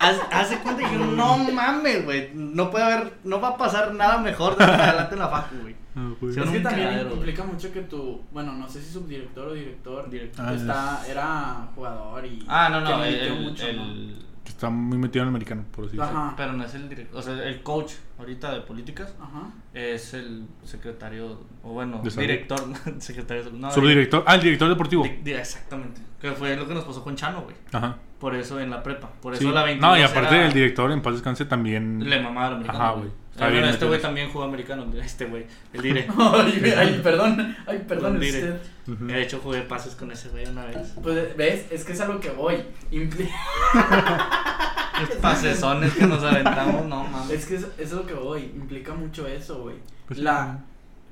Haz, 0.00 0.16
haz 0.30 0.50
de 0.50 0.58
cuenta 0.58 0.88
que 0.88 0.96
no 0.96 1.38
mames, 1.38 2.04
güey. 2.04 2.30
No 2.34 2.70
puede 2.70 2.84
haber, 2.84 3.14
no 3.24 3.40
va 3.40 3.48
a 3.48 3.56
pasar 3.56 3.94
nada 3.94 4.18
mejor 4.18 4.56
de 4.56 4.64
adelante 4.64 5.14
en 5.14 5.20
la 5.20 5.28
facu, 5.28 5.56
güey. 5.62 5.74
Ah, 5.96 6.10
güey. 6.20 6.32
Sí, 6.32 6.40
Es 6.40 6.50
que 6.50 6.60
también 6.60 7.02
güey. 7.02 7.12
implica 7.14 7.42
mucho 7.42 7.72
que 7.72 7.80
tu, 7.82 8.22
bueno, 8.30 8.52
no 8.52 8.68
sé 8.68 8.80
si 8.80 8.92
subdirector 8.92 9.48
o 9.48 9.52
director, 9.54 10.08
Director. 10.08 10.44
Ah, 10.46 10.54
está, 10.54 11.06
era 11.08 11.68
jugador 11.74 12.24
y 12.24 12.44
Ah, 12.46 12.68
no, 12.70 12.84
que 12.84 12.92
no, 12.92 12.98
le 13.00 13.26
el, 13.26 13.40
mucho, 13.40 13.72
¿no? 13.72 14.27
Está 14.48 14.70
muy 14.70 14.98
metido 14.98 15.22
en 15.22 15.28
el 15.28 15.32
americano, 15.34 15.64
por 15.70 15.84
así 15.86 15.96
decirlo. 15.96 16.34
Pero 16.36 16.52
no 16.54 16.64
es 16.64 16.74
el 16.74 16.88
director, 16.88 17.18
o 17.18 17.22
sea, 17.22 17.34
el 17.44 17.62
coach 17.62 17.92
ahorita 18.18 18.52
de 18.54 18.60
políticas 18.62 19.14
Ajá. 19.20 19.50
es 19.74 20.14
el 20.14 20.46
secretario, 20.64 21.40
o 21.62 21.72
bueno, 21.72 22.02
director, 22.02 22.58
secretario 22.98 23.42
de 23.44 23.48
salud. 23.50 23.60
No, 23.60 23.70
Subdirector. 23.70 24.24
Ah, 24.26 24.34
el 24.34 24.40
director 24.42 24.68
deportivo. 24.68 25.04
di- 25.04 25.20
di- 25.22 25.32
exactamente. 25.32 26.00
Que 26.20 26.32
fue 26.32 26.56
lo 26.56 26.66
que 26.66 26.74
nos 26.74 26.84
pasó 26.84 27.04
con 27.04 27.14
Chano, 27.14 27.42
güey. 27.42 27.54
Ajá. 27.72 27.96
Por 28.18 28.34
eso 28.34 28.58
en 28.58 28.70
la 28.70 28.82
prepa. 28.82 29.08
Por 29.22 29.34
eso 29.34 29.42
Sí. 29.44 29.50
la 29.52 29.62
22 29.62 29.90
No, 29.92 29.96
y 29.96 30.02
aparte 30.02 30.34
era- 30.36 30.46
el 30.46 30.52
director 30.52 30.90
en 30.90 31.00
paz 31.02 31.12
descanse 31.14 31.44
también. 31.44 32.08
Le 32.08 32.20
mamaba 32.20 32.48
al 32.48 32.54
americano. 32.54 32.78
Ajá, 32.84 32.92
güey. 32.94 33.10
Está 33.38 33.46
Ah, 33.46 33.50
bien 33.50 33.60
bueno, 33.62 33.72
este 33.74 33.86
güey 33.86 34.02
también 34.02 34.32
jugó 34.32 34.44
americano. 34.44 34.84
Este 35.00 35.26
güey, 35.26 35.46
el 35.72 35.82
dire. 35.82 36.08
Ay, 36.18 36.74
ay, 36.76 37.00
perdón, 37.04 37.56
ay, 37.68 37.84
perdón 37.86 38.16
usted. 38.16 38.60
Ujú. 38.88 39.04
De 39.06 39.22
hecho, 39.22 39.38
jugué 39.40 39.62
pases 39.62 39.94
con 39.94 40.10
ese 40.10 40.28
güey 40.30 40.44
una 40.46 40.64
vez. 40.66 40.92
Pues, 41.00 41.36
¿ves? 41.36 41.66
Es 41.70 41.84
que 41.84 41.92
es 41.92 42.00
a 42.00 42.08
lo 42.08 42.18
que 42.18 42.30
voy. 42.30 42.56
Impli- 42.90 43.30
Los 45.00 45.10
pasesones 45.20 45.92
que 45.94 46.06
nos 46.06 46.24
aventamos, 46.24 46.84
no 46.86 47.04
mames. 47.04 47.30
es 47.30 47.46
que 47.46 47.54
es, 47.54 47.66
es 47.78 47.92
a 47.92 47.96
lo 47.96 48.06
que 48.06 48.14
voy. 48.14 48.42
Implica 48.56 48.92
mucho 48.94 49.26
eso, 49.28 49.62
güey. 49.62 49.76
Pues, 50.08 50.18
la, 50.18 50.58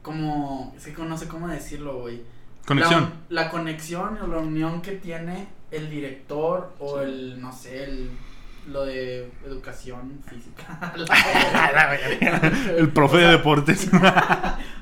como, 0.02 0.74
es 0.76 0.84
que 0.86 1.02
no 1.02 1.16
sé 1.16 1.28
cómo 1.28 1.46
decirlo, 1.46 2.00
güey. 2.00 2.22
Conexión. 2.66 3.12
La, 3.28 3.42
la 3.44 3.50
conexión 3.50 4.18
o 4.20 4.26
la 4.26 4.38
unión 4.38 4.82
que 4.82 4.92
tiene 4.92 5.46
el 5.70 5.88
director 5.88 6.74
o 6.80 7.00
el, 7.00 7.40
no 7.40 7.52
sé, 7.52 7.84
el, 7.84 8.10
lo 8.66 8.84
de 8.84 9.30
educación 9.46 10.20
física. 10.28 10.92
el 12.76 12.90
profe 12.90 13.18
de 13.18 13.26
deportes. 13.28 13.88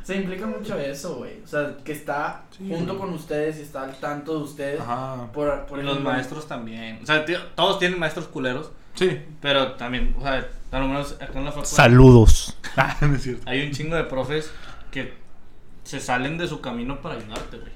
O 0.05 0.07
sea, 0.07 0.17
implica 0.17 0.47
mucho 0.47 0.79
eso, 0.79 1.17
güey. 1.17 1.41
O 1.43 1.47
sea, 1.47 1.79
que 1.83 1.93
está 1.93 2.43
Sí, 2.51 2.69
junto 2.69 2.95
güey. 2.95 3.07
con 3.07 3.15
ustedes 3.15 3.57
y 3.57 3.63
está 3.63 3.85
al 3.85 3.99
tanto 3.99 4.37
de 4.37 4.45
ustedes. 4.45 4.79
Ajá. 4.79 5.33
Por, 5.33 5.65
por 5.65 5.79
Y 5.79 5.83
los 5.83 5.99
maestros 5.99 6.47
también. 6.47 6.99
O 7.03 7.07
sea, 7.07 7.25
tío, 7.25 7.39
todos 7.55 7.79
tienen 7.79 7.99
maestros 7.99 8.29
culeros. 8.29 8.71
Sí. 8.97 9.19
Pero 9.41 9.73
también, 9.77 10.15
o 10.19 10.23
sea, 10.23 10.47
a 10.73 10.79
lo 10.79 10.89
menos 10.89 11.13
acá 11.15 11.39
en 11.39 11.47
la 11.47 11.53
facultad. 11.53 11.71
Saludos. 11.77 12.59
Ah, 12.77 12.95
no 13.01 13.15
es 13.15 13.23
cierto. 13.23 13.45
Hay 13.47 13.65
un 13.65 13.73
chingo 13.73 13.97
de 13.97 14.05
profes 14.05 14.51
que 14.91 15.15
se 15.85 16.01
salen 16.01 16.37
de 16.37 16.49
su 16.49 16.61
camino 16.61 17.01
para 17.01 17.15
ayudarte, 17.15 17.57
güey. 17.57 17.73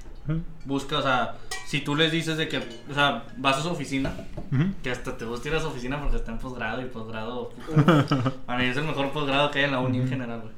Busca, 0.65 0.97
o 0.97 1.01
sea, 1.01 1.35
si 1.65 1.81
tú 1.81 1.95
les 1.95 2.11
dices 2.11 2.37
de 2.37 2.47
que, 2.47 2.57
o 2.89 2.93
sea, 2.93 3.25
vas 3.37 3.57
a 3.57 3.61
su 3.61 3.69
oficina, 3.69 4.11
Ujú. 4.51 4.73
que 4.83 4.91
hasta 4.91 5.17
te 5.17 5.25
gusta 5.25 5.49
ir 5.49 5.55
a 5.55 5.59
su 5.59 5.67
oficina 5.67 5.99
porque 5.99 6.17
está 6.17 6.31
en 6.31 6.37
posgrado 6.39 6.81
y 6.81 6.85
posgrado. 6.85 7.51
Para 8.45 8.59
mí 8.59 8.65
es 8.65 8.77
el 8.77 8.83
mejor 8.85 9.11
posgrado 9.11 9.51
que 9.51 9.59
hay 9.59 9.65
en 9.65 9.71
la 9.71 9.79
uni 9.79 9.99
en 9.99 10.09
general, 10.09 10.41
güey. 10.41 10.53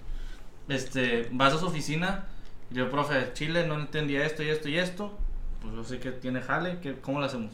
Este, 0.69 1.27
vas 1.31 1.53
a 1.53 1.57
su 1.57 1.65
oficina, 1.67 2.25
y 2.69 2.75
yo, 2.75 2.89
profe, 2.89 3.31
Chile, 3.33 3.65
no 3.67 3.75
entendía 3.75 4.25
esto 4.25 4.43
y 4.43 4.49
esto 4.49 4.69
y 4.69 4.77
esto. 4.77 5.17
Pues 5.61 5.73
yo 5.75 5.83
sé 5.83 5.99
que 5.99 6.11
tiene 6.11 6.41
jale, 6.41 6.79
que, 6.79 6.95
¿cómo 6.99 7.19
lo 7.19 7.25
hacemos? 7.25 7.51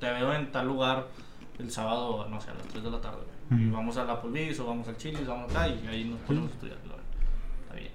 Te 0.00 0.10
veo 0.10 0.32
en 0.34 0.50
tal 0.52 0.66
lugar 0.66 1.06
el 1.58 1.70
sábado, 1.70 2.26
no 2.28 2.40
sé, 2.40 2.50
a 2.50 2.54
las 2.54 2.64
3 2.68 2.84
de 2.84 2.90
la 2.90 3.00
tarde, 3.00 3.18
güey. 3.50 3.62
Y 3.64 3.70
vamos 3.70 3.96
a 3.96 4.04
la 4.04 4.12
Applebee's 4.14 4.60
o 4.60 4.66
vamos 4.66 4.86
al 4.88 4.96
Chile, 4.98 5.20
vamos 5.26 5.50
acá 5.50 5.66
y 5.68 5.86
ahí 5.86 6.04
nos 6.04 6.20
ponemos 6.20 6.50
a 6.50 6.54
estudiar. 6.54 6.76
la 6.84 6.90
verdad. 6.90 7.04
Está 7.62 7.74
bien. 7.76 7.90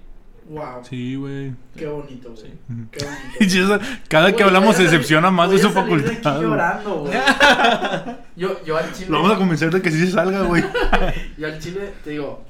Wow. 0.48 0.84
Sí, 0.84 1.16
güey. 1.16 1.54
Qué 1.74 1.86
bonito, 1.86 2.30
güey. 2.32 2.42
Sí. 2.42 2.52
Qué 2.90 3.04
bonito. 3.04 3.84
Cada 4.08 4.26
que 4.28 4.32
Güey, 4.34 4.46
hablamos 4.46 4.76
se 4.76 4.82
decepciona 4.84 5.30
más 5.30 5.50
de 5.50 5.58
su 5.58 5.70
salir 5.70 6.02
de 6.02 6.02
facultad. 6.02 6.36
aquí 6.36 6.42
llorando, 6.44 6.94
güey. 7.00 7.12
Yo, 8.36 8.64
yo 8.64 8.76
al 8.76 8.92
chile. 8.92 9.10
Lo 9.10 9.18
vamos 9.22 9.36
a 9.36 9.38
convencer 9.38 9.70
de 9.72 9.80
que 9.80 9.90
sí 9.90 10.00
se 10.06 10.10
salga, 10.12 10.42
güey. 10.42 10.62
Yo 11.38 11.46
al 11.46 11.58
chile, 11.60 11.92
te 12.02 12.10
digo, 12.10 12.44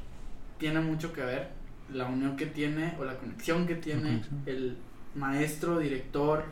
tiene 0.59 0.81
mucho 0.81 1.13
que 1.13 1.23
ver 1.23 1.49
la 1.93 2.07
unión 2.07 2.37
que 2.37 2.47
tiene 2.47 2.95
o 2.99 3.05
la 3.05 3.15
conexión 3.17 3.67
que 3.67 3.75
tiene 3.75 4.03
conexión. 4.23 4.43
el 4.47 4.79
maestro, 5.15 5.79
director, 5.79 6.45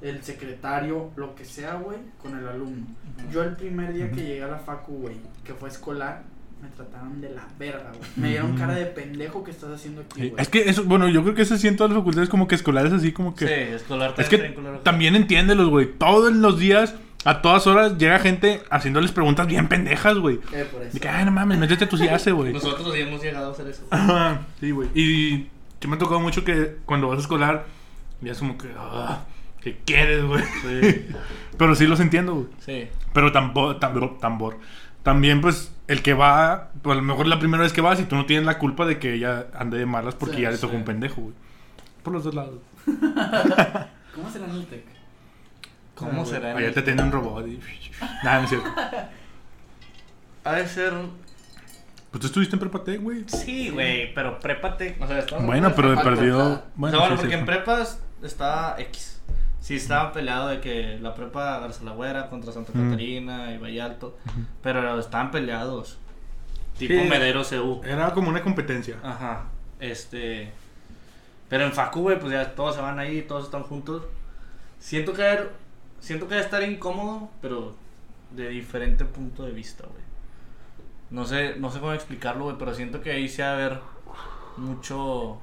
el 0.00 0.22
secretario, 0.24 1.10
lo 1.16 1.34
que 1.34 1.44
sea, 1.44 1.74
güey, 1.74 1.98
con 2.20 2.36
el 2.38 2.48
alumno. 2.48 2.86
Yo 3.30 3.42
el 3.42 3.54
primer 3.56 3.92
día 3.92 4.10
que 4.10 4.22
llegué 4.22 4.42
a 4.42 4.48
la 4.48 4.58
facu, 4.58 4.94
güey, 4.94 5.16
que 5.44 5.52
fue 5.54 5.68
escolar, 5.68 6.22
me 6.60 6.68
trataron 6.70 7.20
de 7.20 7.30
la 7.30 7.46
verga, 7.58 7.92
güey. 7.96 8.10
Me 8.16 8.28
dieron 8.30 8.56
cara 8.56 8.74
de 8.74 8.86
pendejo 8.86 9.44
que 9.44 9.50
estás 9.50 9.70
haciendo 9.70 10.02
aquí, 10.02 10.30
güey. 10.30 10.42
Es 10.42 10.48
que 10.48 10.68
eso, 10.68 10.84
bueno, 10.84 11.08
yo 11.08 11.22
creo 11.22 11.34
que 11.34 11.42
eso 11.42 11.56
sí 11.56 11.68
en 11.68 11.76
todas 11.76 11.90
las 11.90 11.98
facultades 11.98 12.28
como 12.28 12.48
que 12.48 12.54
escolares 12.54 12.92
así 12.92 13.12
como 13.12 13.34
que... 13.34 13.46
Sí, 13.46 13.74
escolar 13.74 14.14
Es 14.18 14.28
también 14.28 14.54
que 14.54 14.80
también 14.82 15.16
entiéndelos, 15.16 15.68
güey. 15.68 15.86
Todos 15.92 16.32
los 16.32 16.58
días, 16.58 16.94
a 17.24 17.42
todas 17.42 17.66
horas, 17.66 17.98
llega 17.98 18.18
gente 18.18 18.62
haciéndoles 18.70 19.12
preguntas 19.12 19.46
bien 19.46 19.68
pendejas, 19.68 20.18
güey. 20.18 20.40
Eh, 20.52 20.66
por 20.70 20.82
eso. 20.82 20.94
De 20.94 21.00
que, 21.00 21.08
ay, 21.08 21.24
no 21.24 21.30
mames, 21.30 21.58
métete 21.58 21.88
hace, 22.10 22.32
güey. 22.32 22.52
Nosotros 22.52 22.92
sí 22.92 23.00
hemos 23.00 23.22
llegado 23.22 23.48
a 23.48 23.52
hacer 23.52 23.68
eso. 23.68 23.84
Ajá, 23.90 24.46
sí, 24.60 24.70
güey. 24.70 24.88
Y 24.94 25.46
que 25.78 25.88
me 25.88 25.96
ha 25.96 25.98
tocado 25.98 26.20
mucho 26.20 26.44
que 26.44 26.76
cuando 26.84 27.08
vas 27.08 27.18
a 27.18 27.22
escolar, 27.22 27.66
ya 28.20 28.32
es 28.32 28.38
como 28.38 28.58
que, 28.58 28.68
ah, 28.76 29.24
¿qué 29.60 29.78
quieres, 29.84 30.24
güey? 30.24 30.42
Sí. 30.62 31.06
Pero 31.58 31.74
sí 31.74 31.86
los 31.86 32.00
entiendo, 32.00 32.34
güey. 32.34 32.46
Sí. 32.64 32.88
Pero 33.12 33.32
tambor, 33.32 33.78
tambor, 33.78 34.18
tambor. 34.18 34.58
También, 35.08 35.40
pues, 35.40 35.72
el 35.86 36.02
que 36.02 36.12
va, 36.12 36.68
pues, 36.82 36.92
a 36.92 37.00
lo 37.00 37.02
mejor 37.02 37.26
la 37.26 37.38
primera 37.38 37.62
vez 37.62 37.72
que 37.72 37.80
vas 37.80 37.98
y 37.98 38.04
tú 38.04 38.14
no 38.14 38.26
tienes 38.26 38.44
la 38.44 38.58
culpa 38.58 38.84
de 38.84 38.98
que 38.98 39.14
ella 39.14 39.46
ande 39.58 39.78
de 39.78 39.86
malas 39.86 40.14
porque 40.14 40.36
Sí, 40.36 40.42
ya 40.42 40.50
le 40.50 40.58
tocó 40.58 40.72
sí. 40.72 40.76
un 40.76 40.84
pendejo, 40.84 41.22
güey. 41.22 41.34
Por 42.02 42.12
los 42.12 42.24
dos 42.24 42.34
lados. 42.34 42.58
¿Cómo 44.14 44.30
será 44.30 44.44
en 44.44 44.50
el 44.52 44.66
TEC? 44.66 44.84
¿Cómo 45.94 46.22
Ah, 46.22 46.26
será? 46.26 46.54
Allá 46.54 46.74
te 46.74 46.82
tiene 46.82 47.02
un 47.02 47.10
robot 47.10 47.46
y... 47.48 47.58
Nada, 48.22 48.38
no 48.38 48.44
es 48.44 48.50
cierto. 48.50 48.68
Ha 50.44 50.52
de 50.52 50.68
ser. 50.68 50.92
Pues 52.10 52.20
tú 52.20 52.26
estuviste 52.26 52.56
en 52.56 52.60
Prepatec, 52.60 53.02
güey. 53.02 53.24
Sí, 53.26 53.70
güey, 53.70 54.14
pero 54.14 54.38
prépate. 54.40 54.96
O 55.00 55.06
sea, 55.06 55.24
Bueno, 55.40 55.72
pero 55.74 55.90
de 55.90 55.96
perdido... 56.02 56.38
O 56.38 56.42
o 56.42 56.54
sea, 56.54 56.64
Bueno, 56.76 56.98
bueno, 57.00 57.16
sí, 57.16 57.20
porque 57.22 57.34
sí. 57.34 57.38
en 57.40 57.46
prepas 57.46 58.00
está 58.22 58.76
X. 58.78 59.17
Sí, 59.60 59.76
estaba 59.76 60.12
peleado 60.12 60.48
de 60.48 60.60
que 60.60 60.98
la 61.00 61.14
prepa 61.14 61.58
Garzalagüera 61.58 62.28
contra 62.30 62.52
Santa 62.52 62.72
Mm. 62.74 62.84
Catarina 62.90 63.52
y 63.52 63.58
Vallalto. 63.58 64.16
Pero 64.62 64.98
estaban 64.98 65.30
peleados. 65.30 65.98
Tipo 66.78 66.94
Sí. 66.94 67.08
Medero 67.08 67.42
CU. 67.44 67.80
Era 67.84 68.12
como 68.12 68.28
una 68.28 68.42
competencia. 68.42 68.96
Ajá. 69.02 69.44
Este. 69.80 70.52
Pero 71.48 71.64
en 71.64 71.72
Facu, 71.72 72.02
güey, 72.02 72.18
pues 72.20 72.32
ya 72.32 72.54
todos 72.54 72.76
se 72.76 72.80
van 72.82 72.98
ahí, 72.98 73.22
todos 73.22 73.44
están 73.46 73.62
juntos. 73.64 74.04
Siento 74.78 75.12
que 75.12 75.22
haber- 75.22 75.50
siento 75.98 76.28
que 76.28 76.34
va 76.36 76.40
a 76.40 76.44
estar 76.44 76.62
incómodo, 76.62 77.28
pero 77.42 77.74
de 78.30 78.48
diferente 78.50 79.04
punto 79.04 79.42
de 79.44 79.50
vista, 79.52 79.84
güey. 79.86 80.02
No 81.10 81.24
sé, 81.24 81.56
no 81.58 81.70
sé 81.70 81.80
cómo 81.80 81.92
explicarlo, 81.94 82.44
güey, 82.44 82.56
pero 82.58 82.74
siento 82.74 83.00
que 83.00 83.10
ahí 83.10 83.28
se 83.28 83.42
va 83.42 83.52
a 83.54 83.56
ver 83.56 83.80
mucho. 84.56 85.38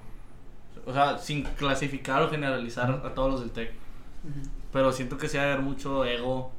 O 0.88 0.94
sea, 0.94 1.18
sin 1.18 1.44
clasificar 1.44 2.22
o 2.22 2.30
generalizar 2.30 3.02
a 3.04 3.14
todos 3.16 3.32
los 3.32 3.40
del 3.42 3.50
TEC. 3.52 3.72
Pero 4.72 4.92
siento 4.92 5.18
que 5.18 5.28
se 5.30 5.38
va 5.38 5.44
a 5.46 5.48
ver 5.48 5.60
mucho 5.62 6.04
ego. 6.06 6.52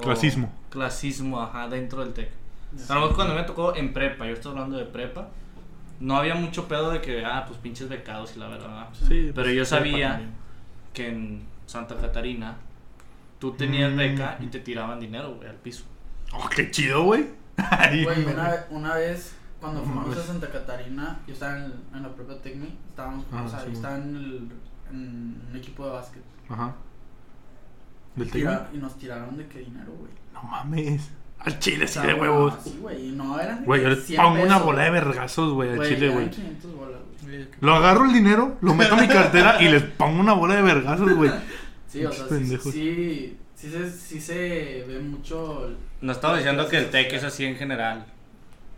Clasismo. 0.00 0.52
Clasismo, 0.70 1.40
ajá, 1.40 1.68
dentro 1.68 2.04
del 2.04 2.12
TEC. 2.12 2.30
A 2.88 2.94
lo 2.94 3.00
mejor 3.02 3.14
cuando 3.16 3.34
me 3.34 3.42
tocó 3.44 3.74
en 3.76 3.92
prepa, 3.92 4.26
yo 4.26 4.32
estoy 4.32 4.50
hablando 4.52 4.76
de 4.76 4.84
prepa, 4.84 5.28
no 6.00 6.16
había 6.16 6.34
mucho 6.34 6.66
pedo 6.66 6.90
de 6.90 7.00
que, 7.00 7.24
ah, 7.24 7.44
pues 7.46 7.58
pinches 7.60 7.88
becados 7.88 8.34
y 8.36 8.40
la 8.40 8.48
verdad. 8.48 8.88
Sí, 8.92 9.30
Pero 9.34 9.44
pues, 9.46 9.54
yo 9.54 9.64
sabía 9.64 10.20
que 10.92 11.08
en 11.08 11.44
Santa 11.66 11.96
Catarina, 11.96 12.56
tú 13.38 13.52
tenías 13.52 13.92
Mm. 13.92 13.96
beca 13.96 14.38
y 14.40 14.46
te 14.46 14.58
tiraban 14.60 14.98
dinero, 14.98 15.34
güey, 15.36 15.48
al 15.48 15.56
piso. 15.56 15.84
Oh, 16.32 16.48
qué 16.48 16.70
chido, 16.70 17.04
güey. 17.04 17.26
Güey, 18.04 18.24
una, 18.24 18.64
una 18.70 18.94
vez 18.96 19.36
cuando 19.60 19.80
fuimos 19.84 20.16
a. 20.16 20.22
Santa 20.22 20.50
Catarina, 20.50 21.20
yo 21.28 21.32
estaba 21.34 21.56
en, 21.58 21.72
en 21.94 22.02
la 22.02 22.08
propia 22.08 22.42
Tecmi, 22.42 22.76
estábamos, 22.88 23.24
Ah, 23.32 23.44
o 23.46 23.48
sea, 23.48 23.60
sí, 23.60 23.70
estaba 23.72 23.96
en, 23.98 24.16
el, 24.16 24.48
un 24.94 25.56
equipo 25.56 25.84
de 25.86 25.90
básquet. 25.92 26.22
Ajá. 26.48 26.74
¿Del 28.16 28.30
Tira- 28.30 28.64
Tecmi? 28.64 28.78
y 28.78 28.80
nos 28.82 28.96
tiraron 28.98 29.36
de 29.36 29.46
qué 29.46 29.58
dinero, 29.60 29.92
güey. 29.98 30.12
No 30.32 30.42
mames. 30.42 31.10
Al 31.40 31.58
chile, 31.58 31.86
sí, 31.86 32.00
de 32.00 32.14
huevos. 32.14 32.54
Sí, 32.64 32.78
güey, 32.80 33.10
no 33.10 33.38
eran 33.38 33.64
Güey, 33.64 33.82
yo 33.82 33.88
les 33.90 34.04
100 34.04 34.22
pongo 34.22 34.42
una 34.44 34.58
bola 34.58 34.84
de 34.84 34.90
vergazos, 34.90 35.52
güey, 35.52 35.70
al 35.78 35.86
chile, 35.86 36.08
güey. 36.08 36.30
500 36.30 36.74
bolas, 36.74 37.00
güey. 37.22 37.48
Lo 37.60 37.74
agarro 37.74 38.04
el 38.04 38.12
dinero, 38.12 38.56
lo 38.62 38.74
meto 38.74 38.94
a 38.94 39.00
mi 39.00 39.08
cartera 39.08 39.60
y 39.62 39.68
les 39.68 39.82
pongo 39.82 40.20
una 40.20 40.32
bola 40.32 40.54
de 40.54 40.62
vergazos, 40.62 41.12
güey. 41.14 41.30
Sí, 41.86 42.04
o 42.04 42.10
sea, 42.10 42.26
sí, 42.26 42.44
sí, 42.58 43.38
sí, 43.54 43.70
se, 43.70 43.88
sí 43.92 44.20
se 44.20 44.84
ve 44.88 44.98
mucho... 44.98 45.70
No 46.00 46.10
estaba 46.10 46.36
diciendo 46.38 46.66
que 46.68 46.78
el 46.78 46.90
TEC 46.90 47.12
es 47.12 47.22
así 47.22 47.44
en 47.44 47.54
general. 47.54 48.06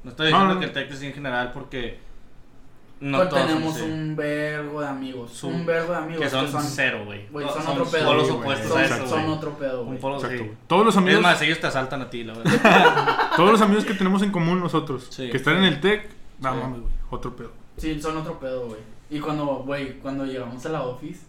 No 0.05 0.11
estoy 0.11 0.27
diciendo 0.27 0.49
No, 0.49 0.55
no. 0.55 0.61
que 0.61 0.67
el 0.67 0.73
TEC 0.75 0.91
es 0.91 0.97
así 0.97 1.07
en 1.07 1.15
general 1.15 1.53
porque 1.55 1.99
no 3.01 3.19
son 3.19 3.29
tenemos 3.29 3.81
un 3.81 4.17
vergo 4.17 4.81
de 4.81 4.87
amigos, 4.89 5.31
Son- 5.33 5.55
un 5.55 5.67
vergo 5.67 5.93
de 5.93 5.99
amigos 5.99 6.23
que 6.23 6.31
son, 6.31 6.63
cero, 6.65 7.03
güey. 7.05 7.27
No, 7.31 7.49
son 7.53 7.67
otro 7.69 7.85
pedo, 7.85 8.07
polos 8.07 8.29
güey, 8.29 8.41
opuestos 8.41 8.69
son, 8.69 8.79
a 8.79 8.85
eso, 8.85 9.07
son 9.09 9.25
otro 9.29 9.51
pedo, 9.59 9.81
Un 9.83 9.87
güey. 9.89 9.99
polo, 9.99 10.17
Exacto, 10.17 10.45
sí. 10.45 10.51
Todos 10.67 10.87
los 10.87 10.97
amigos, 10.97 11.17
Es 11.19 11.23
más, 11.23 11.43
ellos 11.43 11.61
te 11.61 11.67
asaltan 11.67 12.01
a 12.03 12.11
ti, 12.11 12.25
la 12.25 12.33
verdad. 12.35 13.19
todos 13.37 13.53
los 13.53 13.61
amigos 13.61 13.85
que 13.85 13.95
tenemos 13.95 14.23
en 14.23 14.31
común 14.31 14.61
nosotros, 14.61 15.09
Sí. 15.11 15.29
que 15.31 15.37
están 15.37 15.57
en 15.59 15.65
el 15.65 15.81
TEC, 15.81 16.09
no 16.41 16.53
Sí. 16.55 16.59
mames, 16.61 16.81
güey, 16.81 16.93
otro 17.11 17.37
pedo. 17.37 17.53
Sí, 17.77 18.01
son 18.01 18.17
otro 18.17 18.39
pedo, 18.41 18.67
güey. 18.69 18.81
Y 19.11 19.21
cuando, 19.21 19.45
güey, 19.65 19.99
cuando 19.99 20.25
llegamos 20.25 20.65
a 20.67 20.69
la 20.71 20.83
office, 20.83 21.21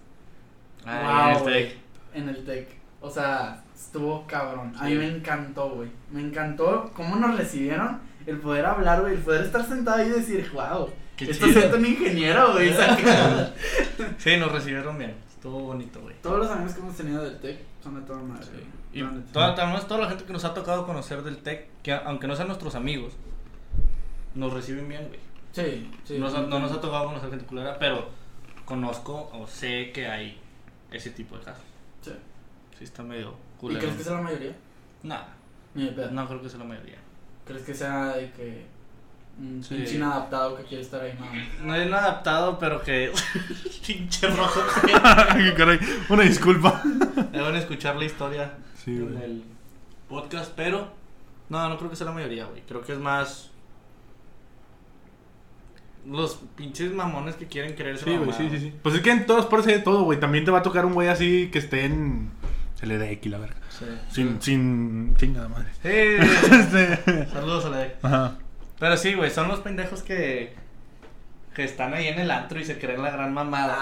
Ah, 0.85 1.33
Wow, 1.37 1.47
en 1.49 1.53
el. 1.53 1.67
TEC. 1.67 1.77
en 2.13 2.29
el 2.29 2.45
tech, 2.45 2.67
o 3.01 3.09
sea, 3.09 3.61
estuvo 3.75 4.25
cabrón. 4.25 4.73
A 4.79 4.85
mí 4.85 4.95
me 4.95 5.07
encantó, 5.07 5.69
güey. 5.71 5.89
Me 6.11 6.21
encantó 6.21 6.91
cómo 6.95 7.17
nos 7.17 7.37
recibieron, 7.37 7.99
el 8.25 8.37
poder 8.39 8.65
hablar, 8.65 9.01
güey, 9.01 9.15
el 9.15 9.19
poder 9.19 9.41
estar 9.45 9.65
sentado 9.65 9.97
ahí 9.97 10.07
y 10.07 10.11
decir, 10.11 10.49
wow, 10.53 10.89
Qué 11.17 11.31
esto 11.31 11.47
chido. 11.47 11.59
es 11.59 11.73
un 11.73 11.85
ingeniero, 11.85 12.53
güey. 12.53 12.73
saca". 12.73 13.51
Sí, 14.17 14.37
nos 14.37 14.51
recibieron 14.51 14.97
bien. 14.97 15.15
Estuvo 15.29 15.59
bonito, 15.59 15.99
güey. 16.01 16.15
Todos 16.21 16.39
los 16.39 16.49
amigos 16.51 16.73
que 16.73 16.79
hemos 16.81 16.95
tenido 16.95 17.23
del 17.23 17.37
tech 17.39 17.57
son 17.83 17.95
de 17.95 18.01
toda 18.01 18.19
madre. 18.21 18.45
güey. 18.51 18.65
Y 18.93 19.03
toda, 19.31 19.53
además, 19.53 19.87
toda 19.87 20.01
la 20.01 20.09
gente 20.09 20.23
que 20.23 20.33
nos 20.33 20.43
ha 20.45 20.53
tocado 20.53 20.85
conocer 20.87 21.21
del 21.23 21.37
TEC, 21.37 21.67
que 21.83 21.93
aunque 21.93 22.25
no 22.27 22.35
sean 22.35 22.47
nuestros 22.47 22.73
amigos, 22.75 23.13
nos 24.33 24.53
reciben 24.53 24.87
bien, 24.87 25.07
güey. 25.07 25.19
Sí, 25.51 25.91
sí. 26.03 26.17
Nos 26.19 26.33
no 26.33 26.59
nos 26.59 26.71
ha 26.71 26.81
tocado 26.81 27.05
conocer 27.07 27.29
gente 27.29 27.45
culera, 27.45 27.77
pero 27.79 28.09
conozco 28.65 29.29
o 29.33 29.45
sé 29.47 29.91
que 29.91 30.07
hay 30.07 30.39
ese 30.91 31.11
tipo 31.11 31.37
de 31.37 31.43
casos. 31.43 31.63
Sí. 32.01 32.11
Sí, 32.77 32.83
está 32.83 33.03
medio 33.03 33.35
¿Y 33.57 33.59
culero. 33.59 33.79
crees 33.81 33.95
que 33.97 34.03
sea 34.03 34.13
la 34.13 34.21
mayoría? 34.21 34.55
Nada, 35.03 35.29
Ni 35.75 35.85
de 35.85 35.91
pedo. 35.91 36.11
no 36.11 36.27
creo 36.27 36.41
que 36.41 36.49
sea 36.49 36.59
la 36.59 36.65
mayoría. 36.65 36.97
¿Crees 37.45 37.63
que 37.63 37.73
sea 37.73 38.07
de 38.15 38.31
que 38.31 38.65
un 39.39 39.63
Sí. 39.63 39.75
pinche 39.75 39.95
inadaptado 39.95 40.55
que 40.57 40.63
quiere 40.63 40.83
estar 40.83 41.01
ahí, 41.01 41.13
más? 41.19 41.29
No 41.63 41.75
es 41.75 41.89
nada 41.89 42.03
adaptado, 42.05 42.57
pero 42.59 42.81
que. 42.81 43.11
Pinche 43.87 44.27
rojo, 44.35 44.61
caray, 45.55 45.79
una 46.09 46.23
disculpa. 46.23 46.81
Deben 47.31 47.55
escuchar 47.55 47.95
la 47.97 48.05
historia 48.05 48.53
Sí, 48.83 48.91
en 48.91 49.11
güey. 49.13 49.23
el 49.23 49.43
podcast, 50.09 50.51
pero. 50.55 50.91
No, 51.49 51.69
no 51.69 51.77
creo 51.77 51.89
que 51.89 51.95
sea 51.95 52.07
la 52.07 52.11
mayoría, 52.13 52.45
güey. 52.45 52.61
Creo 52.67 52.81
que 52.81 52.93
es 52.93 52.99
más. 52.99 53.51
Los 56.05 56.39
pinches 56.55 56.93
mamones 56.93 57.35
que 57.35 57.47
quieren 57.47 57.73
creerse 57.75 58.05
Sí, 58.05 58.15
güey, 58.15 58.31
sí, 58.31 58.49
sí, 58.49 58.59
sí. 58.59 58.73
Pues 58.81 58.95
es 58.95 59.01
que 59.01 59.11
en 59.11 59.25
todas 59.25 59.45
partes 59.45 59.67
hay 59.67 59.73
de 59.75 59.81
todo, 59.81 60.03
güey. 60.03 60.19
También 60.19 60.45
te 60.45 60.51
va 60.51 60.59
a 60.59 60.63
tocar 60.63 60.85
un 60.85 60.93
güey 60.93 61.09
así 61.09 61.49
que 61.51 61.59
esté 61.59 61.83
en 61.85 62.31
LDX, 62.81 63.25
la 63.27 63.37
verga. 63.39 63.57
Sí. 63.69 63.85
Sin, 64.09 64.41
sin, 64.41 65.15
chingada 65.17 65.49
madre. 65.49 65.69
Sí, 65.83 65.89
Este, 66.55 67.25
saludos 67.29 67.65
a 67.65 67.69
la 67.69 67.77
de. 67.79 67.95
Ajá. 68.01 68.37
Pero 68.79 68.97
sí, 68.97 69.13
güey, 69.13 69.29
son 69.31 69.47
los 69.47 69.59
pendejos 69.59 70.03
que. 70.03 70.55
Que 71.53 71.63
están 71.63 71.93
ahí 71.95 72.07
en 72.07 72.19
el 72.19 72.29
antro 72.29 72.59
y 72.59 72.65
se 72.65 72.77
creen 72.77 73.01
la 73.01 73.09
gran 73.09 73.33
mamada. 73.33 73.79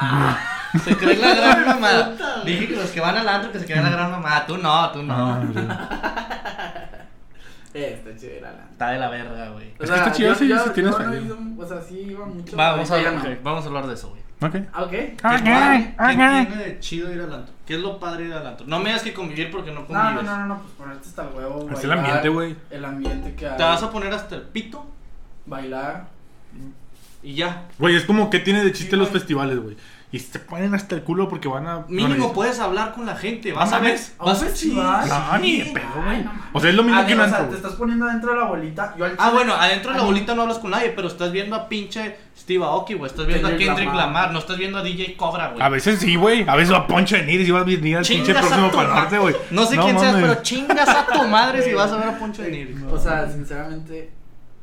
se 0.84 0.96
creen 0.96 1.20
la 1.20 1.36
gran 1.36 1.66
mamada. 1.66 2.44
Dije 2.46 2.70
que 2.70 2.76
los 2.78 2.90
que 2.92 3.02
van 3.02 3.18
al 3.18 3.28
antro 3.28 3.52
que 3.52 3.60
se 3.60 3.66
creen 3.66 3.84
la 3.84 3.90
gran 3.90 4.12
mamada. 4.12 4.46
Tú 4.46 4.58
no, 4.58 4.92
tú 4.92 5.04
no. 5.04 5.14
Ah. 5.14 5.44
Eh, 7.74 8.00
está 8.00 8.18
chido 8.18 8.38
ir 8.38 8.46
a 8.46 8.54
la. 8.54 8.64
Está 8.72 8.92
de 8.92 9.00
la 9.00 9.10
verga, 9.10 9.50
güey. 9.50 9.74
Es 9.78 9.90
que 9.90 9.96
está 9.98 10.12
chido, 10.14 10.34
sí, 10.34 10.48
sí 10.48 10.70
tienes 10.74 10.96
yo 10.98 11.36
no 11.36 11.62
o 11.62 11.68
sea, 11.68 11.82
sí 11.82 12.00
iba 12.10 12.26
mucho. 12.26 12.56
Vamos 12.56 12.90
a, 12.90 12.96
hablar, 12.96 13.40
vamos 13.44 13.66
a 13.66 13.68
hablar 13.68 13.88
de 13.88 13.96
eso, 13.96 14.12
güey. 14.12 14.25
Ok. 14.42 14.56
Ah, 14.74 14.84
ok. 14.84 14.90
¿Qué, 14.92 15.16
Ok, 15.18 15.22
padre- 15.22 15.96
qué 15.98 16.04
ok. 16.04 16.10
tiene 16.10 16.56
de 16.66 16.80
chido 16.80 17.14
ir 17.14 17.22
al 17.22 17.34
antro? 17.34 17.54
¿Qué 17.66 17.76
es 17.76 17.80
lo 17.82 18.00
padre 18.00 18.26
ir 18.26 18.34
al 18.34 18.46
antro? 18.46 18.68
No 18.68 18.80
me 18.80 18.86
digas 18.90 19.02
que 19.04 19.14
convivir 19.14 19.50
porque 19.50 19.72
no 19.72 19.82
No, 19.82 19.88
convives. 19.88 20.16
no, 20.16 20.22
no, 20.24 20.38
no, 20.40 20.46
no, 20.48 20.60
pues 20.62 20.74
ponerte 20.74 21.08
hasta 21.10 21.24
el 21.24 21.30
huevo. 21.36 21.70
Es 21.72 21.84
el 21.84 21.92
ambiente, 21.92 22.30
güey. 22.30 22.56
El 22.70 22.86
ambiente 22.86 23.34
que 23.36 23.48
hay. 23.48 23.58
Te 23.58 23.64
vas 23.64 23.82
a 23.82 23.90
poner 23.92 24.14
hasta 24.14 24.36
el 24.36 24.42
pito 24.44 24.86
Bailar. 25.46 26.08
y 27.24 27.34
ya. 27.36 27.66
Güey, 27.80 27.96
es 27.96 28.04
como 28.06 28.30
que 28.30 28.40
tiene 28.40 28.64
de 28.64 28.72
chiste 28.72 28.92
Sí, 28.92 28.96
los 28.98 29.10
güey. 29.10 29.20
festivales, 29.20 29.60
güey. 29.60 29.78
Y 30.12 30.20
se 30.20 30.40
ponen 30.40 30.74
hasta 30.76 30.96
el 30.96 31.02
culo 31.04 31.28
porque 31.28 31.48
van 31.48 31.68
a. 31.68 31.80
Mínimo 31.90 32.10
bueno, 32.10 32.34
puedes 32.34 32.60
hablar 32.60 32.94
con 32.94 33.06
la 33.06 33.16
gente. 33.16 33.52
Vas 33.52 33.70
No 33.72 33.78
a 33.78 33.80
ver. 33.80 33.90
mames. 33.94 34.16
¿A 34.20 34.24
un 34.24 34.30
Vas 34.32 34.42
a 34.42 34.46
festival? 34.46 35.10
No, 35.10 35.38
ni 35.40 35.58
de 35.58 35.66
Sí. 35.66 35.72
pedo, 35.74 36.04
güey. 36.06 36.24
no. 36.24 36.32
O 36.54 36.60
sea, 36.62 36.70
es 36.70 36.76
lo 36.76 36.84
mismo 36.84 37.00
Ah, 37.02 37.06
que 37.06 37.14
un 37.16 37.20
o 37.20 37.24
antro. 37.24 37.40
sea, 37.40 37.50
te 37.50 37.56
estás 37.56 37.74
poniendo 37.74 38.06
adentro 38.06 38.32
de 38.34 38.38
la 38.40 38.46
bolita. 38.46 38.96
Yo 38.98 39.06
al 39.06 39.16
Ah, 39.18 39.32
bueno, 39.32 39.54
adentro 39.56 39.92
de 39.92 39.98
la 39.98 40.04
bolita 40.06 40.36
no 40.36 40.44
hablas 40.44 40.60
con 40.60 40.72
nadie, 40.72 40.90
pero 40.96 41.08
estás 41.08 41.32
viendo 41.32 41.56
a 41.56 41.68
pinche 41.68 42.16
Steve 42.46 42.64
Aoki, 42.64 42.94
güey. 42.94 43.10
Estás 43.10 43.26
viendo 43.26 43.48
a 43.48 43.50
Kendrick 43.50 43.70
Kendrick 43.70 43.88
Lamar. 43.88 44.06
Lamar. 44.06 44.32
No 44.32 44.38
estás 44.38 44.56
viendo 44.60 44.78
a 44.78 44.84
DJ 44.84 45.18
Cobra, 45.18 45.50
güey. 45.50 45.64
A 45.64 45.68
veces 45.68 45.98
sí, 46.00 46.16
güey. 46.16 46.48
A 46.48 46.56
veces 46.56 46.72
va 46.76 46.86
Poncho 46.86 47.16
de 47.16 47.24
Nigris 47.24 47.48
y 47.48 47.52
va 47.52 47.62
a 47.62 47.64
venir 47.64 47.98
al 47.98 48.06
pinche 48.06 48.24
Chingas 48.24 48.38
a 48.38 48.48
próximo 48.48 48.84
norte, 48.84 49.18
güey. 49.18 49.36
No 49.50 49.66
sé 49.66 49.78
quién 49.78 50.00
seas, 50.00 50.16
pero 50.22 50.44
chingas 50.44 50.88
a 50.88 51.08
tu 51.08 51.28
madre 51.28 51.64
si 51.64 51.74
vas 51.74 51.92
a 51.92 51.98
ver 51.98 52.10
a 52.10 52.20
Poncho 52.20 52.44
de 52.44 52.52
Nigris. 52.52 52.84
O 52.84 53.00
sea, 53.00 53.28
sinceramente, 53.28 54.12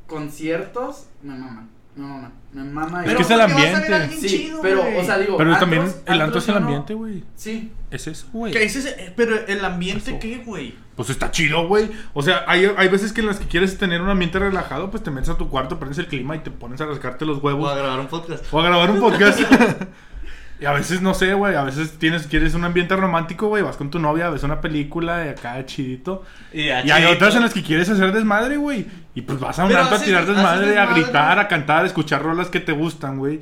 conciertos 0.07 1.09
me 1.23 1.35
maman. 1.35 1.72
Me 1.95 2.05
maman. 2.07 2.33
Me 2.53 2.65
mama. 2.65 3.05
Es 3.05 3.11
ir. 3.11 3.17
que 3.17 3.23
es 3.23 3.31
el 3.31 3.41
porque 3.41 3.53
vas 3.55 3.63
a 3.63 3.65
ver 3.65 3.75
a 3.75 3.77
ambiente. 3.77 3.95
alguien 3.95 4.21
Sí, 4.21 4.29
chido, 4.29 4.63
pero, 4.63 4.79
güey. 4.83 4.99
o 4.99 5.05
sea, 5.05 5.19
digo. 5.19 5.37
Pero 5.37 5.51
antros- 5.51 5.61
también 5.61 5.93
el 6.07 6.21
antro 6.21 6.39
es 6.39 6.49
el 6.49 6.55
no- 6.55 6.61
ambiente, 6.61 6.95
güey. 6.95 7.25
Sí. 7.37 7.73
Es 7.91 8.07
eso, 8.07 8.27
güey. 8.33 8.53
¿Qué 8.53 8.63
es 8.65 8.77
ese? 8.77 8.91
Eh, 8.91 9.13
Pero 9.15 9.37
el 9.47 9.65
ambiente, 9.65 10.11
Eso. 10.13 10.19
¿qué, 10.21 10.39
güey? 10.39 10.75
Pues 10.97 11.11
está 11.11 11.31
chido, 11.31 11.67
güey. 11.69 11.91
O 12.15 12.23
sea, 12.23 12.45
hay, 12.47 12.71
hay 12.77 12.89
veces 12.89 13.13
que 13.13 13.21
en 13.21 13.27
las 13.27 13.39
que 13.39 13.47
quieres 13.47 13.77
tener 13.77 14.01
un 14.01 14.09
ambiente 14.09 14.39
relajado, 14.39 14.91
pues 14.91 15.03
te 15.03 15.11
metes 15.11 15.29
a 15.31 15.37
tu 15.37 15.49
cuarto, 15.51 15.79
prendes 15.79 15.99
el 15.99 16.07
clima 16.07 16.35
y 16.37 16.39
te 16.41 16.51
pones 16.51 16.81
a 16.81 16.87
rascarte 16.87 17.27
los 17.27 17.43
huevos. 17.43 17.71
a 17.71 17.75
grabar 17.77 18.01
un 18.01 18.07
podcast. 18.09 18.45
O 18.53 18.61
a 18.61 18.65
grabar 18.65 18.91
un 18.91 19.01
podcast. 19.01 19.41
y 20.63 20.65
a 20.65 20.73
veces, 20.73 21.03
no 21.03 21.13
sé, 21.13 21.35
güey. 21.35 21.57
A 21.57 21.65
veces 21.65 21.99
tienes, 21.99 22.29
quieres 22.29 22.55
un 22.55 22.65
ambiente 22.65 22.95
romántico, 22.95 23.49
güey. 23.49 23.65
Vas 23.65 23.77
con 23.77 23.91
tu 23.91 23.99
novia, 23.99 24.31
ves 24.31 24.45
una 24.45 24.61
película 24.61 25.27
y 25.27 25.31
acá 25.31 25.67
chidito. 25.67 26.23
Y, 26.53 26.67
Y 26.67 26.71
hay 26.71 27.05
otras 27.07 27.35
en 27.35 27.43
las 27.43 27.53
que 27.53 27.65
quieres 27.65 27.89
hacer 27.91 28.13
desmadre, 28.13 28.59
güey. 28.59 28.87
Y 29.13 29.23
pues 29.23 29.41
vas 29.41 29.59
a 29.59 29.65
un 29.65 29.75
antro 29.75 29.97
a 29.97 30.01
tirar 30.01 30.25
desmadre, 30.25 30.79
a 30.79 30.87
gritar, 30.87 31.41
a 31.41 31.49
cantar, 31.49 31.83
a 31.83 31.87
escuchar 31.89 32.23
rolas 32.23 32.47
que 32.49 32.61
te 32.61 32.71
gustan, 32.71 33.19
güey. 33.19 33.41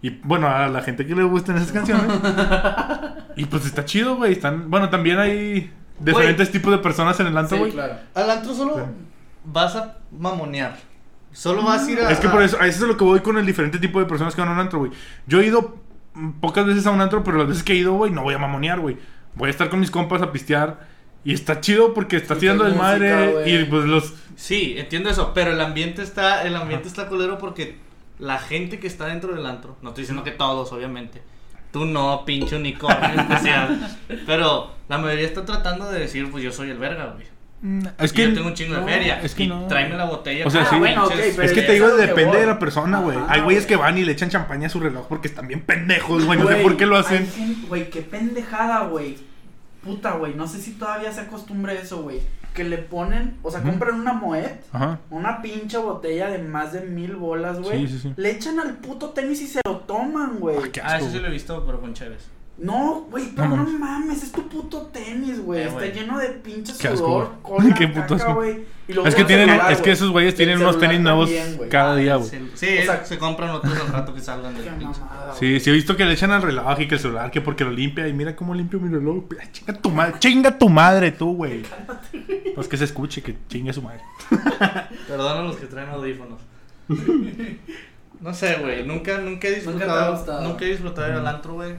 Y 0.00 0.10
bueno, 0.24 0.48
a 0.48 0.66
la 0.68 0.80
gente 0.80 1.06
que 1.06 1.14
le 1.14 1.24
gustan 1.24 1.58
esas 1.58 1.72
canciones. 1.72 2.06
y 3.36 3.44
pues 3.44 3.66
está 3.66 3.84
chido, 3.84 4.16
güey. 4.16 4.32
Están, 4.32 4.70
bueno, 4.70 4.88
también 4.88 5.18
hay 5.18 5.70
diferentes 6.00 6.50
tipos 6.50 6.72
de 6.72 6.78
personas 6.78 7.20
en 7.20 7.26
el 7.26 7.36
antro, 7.36 7.56
Sí, 7.56 7.60
güey. 7.60 7.72
claro. 7.72 7.96
Al 8.14 8.30
antro 8.30 8.54
solo 8.54 8.88
vas 9.44 9.76
a 9.76 9.98
mamonear. 10.10 10.76
Solo 11.32 11.62
vas 11.62 11.86
a 11.86 11.90
ir 11.90 12.00
a. 12.00 12.10
Es 12.10 12.18
que 12.18 12.28
por 12.28 12.42
eso, 12.42 12.58
a 12.60 12.66
eso 12.66 12.82
es 12.84 12.88
lo 12.88 12.96
que 12.96 13.04
voy 13.04 13.20
con 13.20 13.38
el 13.38 13.46
diferente 13.46 13.78
tipo 13.78 13.98
de 13.98 14.06
personas 14.06 14.34
que 14.34 14.40
van 14.42 14.50
a 14.50 14.52
un 14.52 14.58
antro, 14.58 14.80
güey. 14.80 14.90
Yo 15.26 15.40
he 15.40 15.46
ido 15.46 15.78
pocas 16.40 16.66
veces 16.66 16.86
a 16.86 16.90
un 16.90 17.00
antro, 17.00 17.24
pero 17.24 17.38
las 17.38 17.48
veces 17.48 17.62
que 17.62 17.72
he 17.72 17.76
ido, 17.76 17.94
güey, 17.94 18.10
no 18.10 18.22
voy 18.22 18.34
a 18.34 18.38
mamonear, 18.38 18.80
güey. 18.80 18.96
Voy 19.34 19.48
a 19.48 19.50
estar 19.50 19.70
con 19.70 19.80
mis 19.80 19.90
compas 19.90 20.22
a 20.22 20.32
pistear. 20.32 20.88
Y 21.24 21.32
está 21.34 21.60
chido 21.60 21.94
porque 21.94 22.16
Escuchar 22.16 22.38
tirando 22.38 22.64
desmadre. 22.64 23.32
güey. 23.32 23.62
Y 23.62 23.64
pues 23.64 23.84
los. 23.84 24.14
Sí, 24.36 24.74
entiendo 24.76 25.08
eso, 25.08 25.32
pero 25.34 25.52
el 25.52 25.60
ambiente 25.60 26.02
está, 26.02 26.42
el 26.44 26.56
ambiente 26.56 26.88
está 26.88 27.08
culero 27.08 27.38
porque 27.38 27.76
la 28.18 28.38
gente 28.38 28.78
que 28.78 28.86
está 28.86 29.06
dentro 29.06 29.34
del 29.34 29.46
antro, 29.46 29.76
no 29.82 29.90
estoy 29.90 30.02
diciendo 30.02 30.24
que 30.24 30.32
todos, 30.32 30.72
obviamente. 30.72 31.22
Tú 31.72 31.86
no, 31.86 32.24
pinche 32.26 32.56
unicornio 32.56 33.20
especial. 33.20 33.98
Pero 34.26 34.72
la 34.90 34.98
mayoría 34.98 35.24
está 35.24 35.46
tratando 35.46 35.90
de 35.90 36.00
decir, 36.00 36.30
pues 36.30 36.44
yo 36.44 36.52
soy 36.52 36.68
el 36.68 36.76
verga, 36.76 37.14
güey. 37.14 37.26
Es 37.98 38.10
Y 38.12 38.14
que. 38.16 38.28
yo 38.28 38.34
tengo 38.34 38.48
un 38.48 38.54
chingo 38.54 38.74
no, 38.74 38.80
de 38.84 38.92
feria. 38.92 39.20
es 39.20 39.34
que 39.36 39.44
y 39.44 39.48
no. 39.48 39.66
tráeme 39.68 39.96
la 39.96 40.04
botella. 40.06 40.46
O 40.46 40.50
sea, 40.50 40.66
sí. 40.66 40.76
bueno, 40.78 41.06
pero 41.08 41.42
Es 41.42 41.52
que 41.52 41.62
te 41.62 41.72
digo, 41.74 41.88
es 41.88 41.96
depende 41.96 42.24
voy. 42.32 42.40
de 42.40 42.46
la 42.46 42.58
persona, 42.58 42.98
güey. 42.98 43.16
Hay 43.28 43.40
güeyes 43.42 43.64
güey. 43.64 43.68
que 43.68 43.76
van 43.76 43.96
y 43.98 44.04
le 44.04 44.12
echan 44.12 44.30
champaña 44.30 44.66
a 44.66 44.70
su 44.70 44.80
reloj 44.80 45.06
porque 45.08 45.28
están 45.28 45.46
bien 45.46 45.60
pendejos, 45.62 46.24
güey. 46.24 46.38
No 46.38 46.48
sé 46.48 46.56
por 46.56 46.76
qué 46.76 46.86
lo 46.86 46.96
hacen. 46.96 47.28
Güey, 47.68 47.88
qué 47.90 48.02
pendejada, 48.02 48.86
güey. 48.86 49.16
Puta, 49.84 50.12
güey. 50.12 50.34
No 50.34 50.46
sé 50.48 50.60
si 50.60 50.72
todavía 50.72 51.12
se 51.12 51.20
acostumbre 51.20 51.78
eso, 51.80 52.02
güey. 52.02 52.20
Que 52.54 52.64
le 52.64 52.78
ponen, 52.78 53.38
o 53.42 53.50
sea, 53.50 53.60
Ujú. 53.60 53.70
compran 53.70 53.98
una 54.00 54.12
Moet, 54.12 54.44
Ajá. 54.72 54.98
una 55.10 55.40
pinche 55.40 55.78
botella 55.78 56.28
de 56.28 56.38
más 56.38 56.72
de 56.72 56.82
mil 56.82 57.16
bolas, 57.16 57.60
güey. 57.60 57.86
Sí, 57.86 57.94
sí, 57.94 57.98
sí. 58.00 58.12
Le 58.16 58.30
echan 58.32 58.60
al 58.60 58.74
puto 58.76 59.10
tenis 59.10 59.40
y 59.40 59.46
se 59.46 59.60
lo 59.64 59.78
toman, 59.78 60.38
güey. 60.38 60.70
qué 60.70 60.80
Ah, 60.82 60.94
asco, 60.96 61.06
eso 61.06 61.12
sí 61.16 61.20
lo 61.20 61.28
he 61.28 61.30
visto, 61.30 61.64
pero 61.64 61.80
con 61.80 61.94
Chévez. 61.94 62.26
No, 62.58 63.06
güey, 63.10 63.30
pero 63.34 63.48
No 63.48 63.56
no, 63.64 63.78
mames. 63.78 64.22
es 64.22 64.30
tu 64.30 64.46
puto 64.48 64.82
tenis, 64.92 65.40
güey. 65.42 65.62
Eh, 65.62 65.66
Está 65.68 65.86
lleno 65.86 66.18
de 66.18 66.28
pinche 66.28 66.72
sudor, 66.74 67.32
cola, 67.42 67.74
Qué 67.74 67.88
puto 67.88 68.16
caca, 68.16 68.32
güey. 68.34 68.64
Es 68.86 69.14
que 69.14 69.24
tienen, 69.24 69.48
celular, 69.48 69.72
es 69.72 69.80
que 69.80 69.90
esos 69.92 70.10
güeyes 70.10 70.34
tienen 70.34 70.60
unos 70.60 70.78
tenis 70.78 71.00
nuevos 71.00 71.30
también, 71.32 71.68
cada 71.70 71.96
día, 71.96 72.16
güey. 72.16 72.28
Sí, 72.54 72.78
O 72.80 72.84
sea- 72.84 73.04
se 73.04 73.16
compran 73.18 73.50
otros 73.50 73.74
al 73.80 73.88
rato 73.88 74.12
que 74.14 74.20
salgan 74.20 74.54
del 74.54 74.64
pinche. 74.66 75.00
mamada, 75.00 75.34
Sí, 75.34 75.58
sí 75.60 75.70
he 75.70 75.72
visto 75.72 75.96
que 75.96 76.04
le 76.04 76.12
echan 76.12 76.30
al 76.30 76.42
reloj 76.42 76.78
y 76.80 76.86
que 76.88 76.96
el 76.96 77.00
celular, 77.00 77.30
que 77.30 77.40
porque 77.40 77.64
lo 77.64 77.70
limpia 77.70 78.06
y 78.06 78.12
mira 78.12 78.36
cómo 78.36 78.54
limpio 78.54 78.78
mi 78.80 78.90
reloj. 78.94 79.24
Chinga 79.50 79.72
tu 79.74 79.90
madre, 79.90 80.14
chinga 80.18 80.58
tu 80.58 80.68
madre 80.68 81.10
tú, 81.12 81.34
güey. 81.34 81.62
Pues 82.54 82.68
que 82.68 82.76
se 82.76 82.84
escuche, 82.84 83.22
que 83.22 83.34
chingue 83.48 83.72
su 83.72 83.80
madre. 83.82 84.02
Perdona 85.08 85.40
a 85.40 85.42
los 85.42 85.56
que 85.56 85.66
traen 85.66 85.88
audífonos. 85.88 86.40
No 88.20 88.32
sé, 88.32 88.54
güey. 88.60 88.86
Nunca, 88.86 89.18
nunca 89.18 89.48
he 89.48 89.50
Nunca 89.50 89.70
disfrutado. 89.72 90.12
gustado. 90.16 90.42
Nunca 90.48 90.64
he 90.64 90.68
disfrutado 90.68 91.08
ir 91.08 91.14
al 91.14 91.26
antro, 91.26 91.54
güey. 91.54 91.74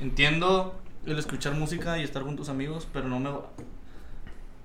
Entiendo 0.00 0.78
el 1.06 1.18
escuchar 1.18 1.54
música 1.54 1.98
y 1.98 2.02
estar 2.02 2.22
con 2.22 2.36
tus 2.36 2.48
amigos, 2.48 2.86
pero 2.92 3.08
no 3.08 3.18
me. 3.20 3.30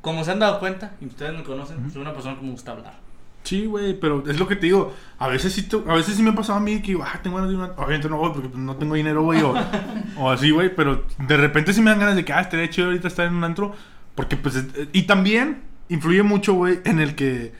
Como 0.01 0.23
se 0.23 0.31
han 0.31 0.39
dado 0.39 0.59
cuenta, 0.59 0.95
y 0.99 1.05
ustedes 1.05 1.33
me 1.33 1.43
conocen, 1.43 1.89
soy 1.91 2.01
una 2.01 2.13
persona 2.13 2.37
que 2.37 2.45
me 2.45 2.51
gusta 2.51 2.71
hablar. 2.73 2.99
Sí, 3.43 3.65
güey, 3.65 3.99
pero 3.99 4.23
es 4.29 4.39
lo 4.39 4.47
que 4.47 4.55
te 4.55 4.67
digo. 4.67 4.93
A 5.19 5.27
veces 5.27 5.53
sí, 5.53 5.63
te- 5.63 5.77
a 5.87 5.95
veces 5.95 6.15
sí 6.15 6.23
me 6.23 6.29
ha 6.31 6.35
pasado 6.35 6.59
a 6.59 6.61
mí 6.61 6.81
que 6.81 6.97
ah, 7.01 7.19
tengo 7.21 7.37
ganas 7.37 7.51
de 7.51 7.57
una. 7.57 7.65
Obviamente 7.77 8.09
no 8.09 8.17
voy 8.17 8.31
porque 8.33 8.49
no 8.57 8.75
tengo 8.77 8.95
dinero, 8.95 9.23
güey, 9.23 9.41
o, 9.41 9.53
o 10.17 10.29
así, 10.31 10.51
güey, 10.51 10.73
pero 10.75 11.05
de 11.19 11.37
repente 11.37 11.73
sí 11.73 11.81
me 11.81 11.89
dan 11.89 11.99
ganas 11.99 12.15
de 12.15 12.23
que, 12.25 12.31
ah, 12.33 12.41
estaría 12.41 12.69
chido 12.69 12.87
ahorita 12.87 13.07
estar 13.07 13.25
en 13.27 13.35
un 13.35 13.43
antro. 13.43 13.73
Porque, 14.15 14.37
pues, 14.37 14.55
es- 14.55 14.65
y 14.93 15.03
también 15.03 15.63
influye 15.89 16.23
mucho, 16.23 16.53
güey, 16.53 16.79
en 16.85 16.99
el 16.99 17.15
que 17.15 17.53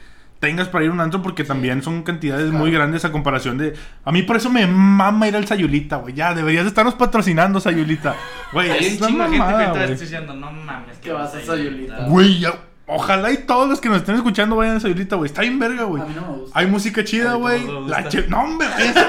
tengas 0.44 0.68
para 0.68 0.84
ir 0.84 0.92
a 0.92 0.94
un 0.94 1.00
antro 1.00 1.22
porque 1.22 1.46
también 1.46 1.82
son 1.82 2.04
cantidades 2.04 2.48
Claro. 2.50 2.60
muy 2.60 2.70
grandes 2.70 3.06
a 3.06 3.14
comparación 3.14 3.58
de... 3.58 3.76
A 4.04 4.12
mí 4.12 4.24
por 4.24 4.36
eso 4.36 4.50
me 4.50 4.68
mama 4.68 5.26
ir 5.30 5.38
al 5.38 5.48
Sayulita, 5.48 5.96
güey. 5.96 6.14
Ya, 6.14 6.34
deberías 6.34 6.66
de 6.66 6.68
estarnos 6.68 6.96
patrociando, 6.96 7.62
Sayulita. 7.62 8.14
Güey, 8.52 8.70
es 8.72 9.00
un 9.00 9.16
una 9.16 9.24
de 9.30 9.30
gente 9.30 9.32
que 9.32 9.38
mamada, 9.40 9.88
diciendo, 9.88 10.34
no 10.34 10.52
mames, 10.52 10.98
Que 10.98 11.14
vas 11.14 11.34
a 11.34 11.40
Sayulita. 11.42 12.08
Güey, 12.08 12.40
ya- 12.40 12.60
ojalá 12.88 13.32
y 13.32 13.38
todos 13.46 13.70
los 13.70 13.80
que 13.80 13.88
nos 13.88 14.00
estén 14.00 14.16
escuchando 14.16 14.58
vayan 14.58 14.76
a 14.76 14.80
Sayulita, 14.82 15.16
güey. 15.16 15.28
Está 15.30 15.44
bien 15.44 15.58
verga, 15.60 15.86
güey. 15.86 16.04
A 16.04 16.06
mí 16.06 16.14
no 16.14 16.22
me 16.30 16.38
gusta. 16.40 16.60
Hay 16.60 16.68
música 16.68 17.04
chida, 17.06 17.36
güey. 17.36 17.64
me 17.66 17.90
La 17.90 18.10
che... 18.10 18.28
No, 18.28 18.42
hombre, 18.44 18.68
esa, 18.80 19.06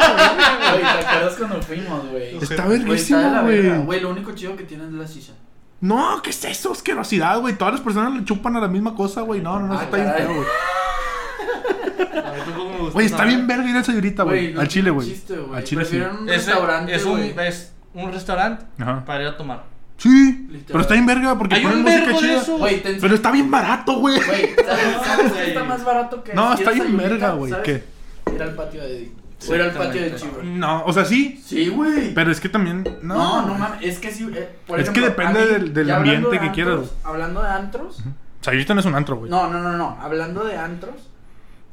Güey, 0.71 0.83
¿te 0.83 1.07
acuerdas 1.07 1.35
cuando 1.37 1.61
fuimos, 1.63 2.11
güey? 2.13 2.37
Está 2.41 2.65
verguísima, 2.67 3.41
güey. 3.43 3.69
Güey, 3.79 4.01
lo 4.01 4.11
único 4.11 4.31
chido 4.37 4.55
que 4.57 4.63
tiene 4.63 4.85
es 4.85 4.93
la 4.93 5.09
silla. 5.09 5.33
No, 5.81 6.23
¿qué 6.23 6.31
es 6.31 6.45
eso? 6.45 6.71
Asquerosidad, 6.73 7.41
güey. 7.41 7.59
Todas 7.59 7.75
las 7.75 7.83
personas 7.83 8.15
le 8.15 8.25
chupan 8.25 8.57
a 8.57 8.61
la 8.61 8.69
misma 8.69 8.95
cosa, 8.95 9.21
güey. 9.23 9.41
No, 9.43 9.59
no, 9.59 9.67
no, 9.67 9.73
Ah, 9.75 9.77
eso 9.77 9.85
está 9.85 9.97
bien 9.97 10.13
feo, 10.17 10.35
güey. 10.37 10.47
A 12.15 12.91
Güey, 12.93 13.07
está 13.07 13.25
bien 13.25 13.47
verga 13.47 13.69
ir 13.69 13.77
al 13.77 13.85
Sayulita, 13.85 14.23
güey. 14.23 14.57
Al 14.57 14.69
chile, 14.69 14.91
güey. 14.91 15.15
Al 15.55 15.65
chile 15.65 15.85
sí. 15.85 15.97
Un 16.01 16.29
Es, 16.29 16.47
restaurante, 16.47 16.95
es 16.95 17.05
un, 17.05 17.13
güey. 17.33 17.35
es 17.49 17.73
un 17.95 18.13
restaurante 18.13 18.65
Ajá. 18.79 19.05
para 19.05 19.23
ir 19.23 19.29
a 19.29 19.37
tomar. 19.37 19.65
Sí, 19.97 20.47
Literal. 20.49 20.65
pero 20.67 20.81
está 20.81 20.95
bien 20.95 21.07
verga 21.07 21.39
porque 21.39 21.55
Hay 21.55 21.63
ponen 21.63 21.79
un 21.79 21.85
música 21.85 22.01
vergo 22.05 22.21
de 22.21 22.27
chida. 22.29 22.41
eso. 22.43 22.59
Güey, 22.59 22.83
te 22.83 22.95
Pero 22.95 23.15
está 23.15 23.31
bien 23.31 23.51
barato, 23.51 23.99
güey. 24.01 24.17
Güey, 24.17 24.55
¿sabes, 24.67 25.07
sabes 25.07 25.33
qué 25.33 25.39
güey. 25.39 25.49
está 25.49 25.65
más 25.65 25.85
barato 25.85 26.25
que 26.25 26.35
No, 26.35 26.53
ir 26.53 26.59
está 26.59 26.71
a 26.71 26.73
bien 26.75 26.87
Sayulita? 26.87 27.09
verga, 27.09 27.31
güey. 27.33 27.51
¿Sabes? 27.53 27.65
¿Qué? 28.27 28.33
Ir 28.35 28.43
al 28.43 28.55
patio 28.55 28.83
de 28.83 28.97
Eddie. 28.97 29.13
O 29.49 29.55
ir 29.55 29.61
al 29.63 29.73
patio 29.73 30.03
de. 30.03 30.15
Chivo. 30.17 30.41
No, 30.43 30.85
o 30.85 30.93
sea, 30.93 31.05
sí. 31.05 31.41
Sí, 31.45 31.69
güey. 31.69 32.13
Pero 32.15 32.31
es 32.33 32.41
que 32.41 32.49
también. 32.49 32.83
No, 33.03 33.15
No, 33.15 33.47
no 33.47 33.55
mames, 33.55 33.79
es 33.83 33.99
que 33.99 34.11
sí, 34.11 34.29
eh, 34.35 34.49
por 34.67 34.81
Es 34.81 34.91
que 34.91 34.99
ejemplo, 35.01 35.23
depende 35.23 35.41
a 35.41 35.45
mí, 35.45 35.53
del- 35.53 35.75
del 35.75 35.87
ya 35.87 35.97
hablando 35.97 36.17
ambiente 36.29 36.45
de 36.45 36.49
que 36.51 36.55
quieras, 36.55 36.75
antros, 36.75 36.97
Hablando 37.05 37.43
de 37.43 37.49
antros, 37.49 38.03
Sayulita 38.41 38.75
no 38.75 38.81
es 38.81 38.87
un 38.87 38.95
antro, 38.95 39.17
güey. 39.17 39.31
no, 39.31 39.49
no, 39.49 39.61
no, 39.61 39.73
no, 39.77 39.99
hablando 40.01 40.45
de 40.45 40.57
antros, 40.57 40.95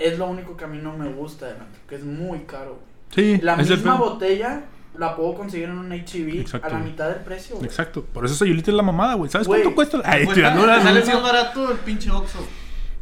es 0.04 0.18
lo 0.18 0.26
único 0.28 0.56
que 0.58 0.64
a 0.66 0.68
mí 0.68 0.80
no 0.82 0.98
me 0.98 1.10
gusta 1.12 1.48
del 1.48 1.58
antro, 1.62 1.82
que 1.88 1.96
es 1.96 2.04
muy 2.04 2.40
caro, 2.40 2.80
güey. 2.82 3.36
Sí, 3.38 3.42
La 3.44 3.56
misma 3.58 3.96
botella 3.96 4.64
la 4.98 5.16
puedo 5.16 5.34
conseguir 5.36 5.70
en 5.70 5.78
un 5.78 5.92
HEB 5.92 6.40
Exacto, 6.42 6.68
a 6.68 6.72
la 6.72 6.80
mitad 6.80 7.10
del 7.10 7.20
precio, 7.24 7.56
güey. 7.56 7.68
Exacto. 7.68 8.04
Por 8.06 8.26
eso 8.26 8.36
Sayulita 8.36 8.72
es 8.72 8.78
la 8.78 8.84
mamada, 8.84 9.14
güey. 9.16 9.30
¿Sabes 9.30 9.48
Güey. 9.48 9.62
cuánto 9.62 9.76
cuesta? 9.76 10.02
Ay, 10.04 10.26
Pues, 10.26 10.36
tirando 10.36 10.66
la 10.66 10.82
sale 10.82 11.04
más 11.06 11.22
barato 11.24 11.72
el 11.72 11.78
pinche 11.80 12.10
Oxxo 12.12 12.40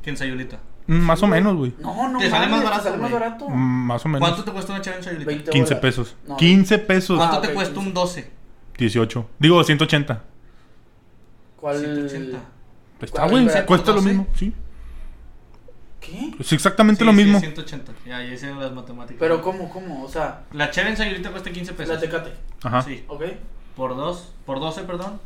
que 0.01 0.09
en 0.11 0.17
Sayulita. 0.17 0.59
Mm, 0.87 0.93
Más 0.95 1.21
o 1.21 1.27
menos, 1.27 1.55
güey. 1.55 1.73
No, 1.79 2.09
no, 2.09 2.17
Te 2.19 2.29
sale 2.29 2.47
más 2.47 2.63
barato, 2.63 2.83
sale 2.83 2.97
más 2.97 3.11
güey. 3.11 3.21
barato. 3.21 3.49
Mm, 3.49 3.85
Más 3.85 4.05
o 4.05 4.09
menos. 4.09 4.27
¿Cuánto 4.27 4.43
te 4.43 4.51
cuesta 4.51 4.71
una 4.73 4.81
chave 4.81 4.97
en 4.97 5.03
Sayulita? 5.03 5.25
20 5.27 5.51
15 5.51 5.73
bolas. 5.75 5.81
pesos. 5.81 6.15
No. 6.27 6.37
15 6.37 6.79
pesos. 6.79 7.17
¿Cuánto 7.17 7.37
Ah, 7.37 7.41
te 7.41 7.53
cuesta 7.53 7.73
15. 7.75 7.87
un 7.87 7.93
12? 7.93 8.31
18. 8.77 9.29
Digo, 9.39 9.63
180. 9.63 10.23
¿Cuál? 11.57 11.77
180. 11.79 12.37
Está, 13.01 13.27
¿Cuál 13.27 13.31
güey. 13.49 13.65
Cuesta 13.65 13.91
lo 13.91 13.95
12? 13.97 14.07
mismo. 14.09 14.27
Sí. 14.35 14.53
¿Qué? 16.09 16.31
Es 16.39 16.53
exactamente 16.53 16.99
Sí, 16.99 17.05
lo 17.05 17.11
sí, 17.11 17.17
mismo. 17.17 17.39
180. 17.39 17.91
Ya, 18.05 18.23
ya 18.23 18.33
hicieron 18.33 18.59
las 18.59 18.71
matemáticas. 18.71 19.17
Pero 19.19 19.41
¿cómo, 19.41 19.69
cómo? 19.69 20.03
O 20.03 20.09
sea, 20.09 20.41
La 20.53 20.71
cheve 20.71 20.89
en 20.89 20.97
Sayulita 20.97 21.31
cuesta 21.31 21.51
15 21.51 21.73
pesos. 21.73 21.95
la 21.95 21.99
tecate, 22.01 22.33
Ajá. 22.63 22.81
Sí. 22.81 23.03
¿ok? 23.07 23.23
Por 23.75 23.95
dos, 23.95 24.31
por 24.45 24.59
12, 24.59 24.83
perdón, 24.83 25.19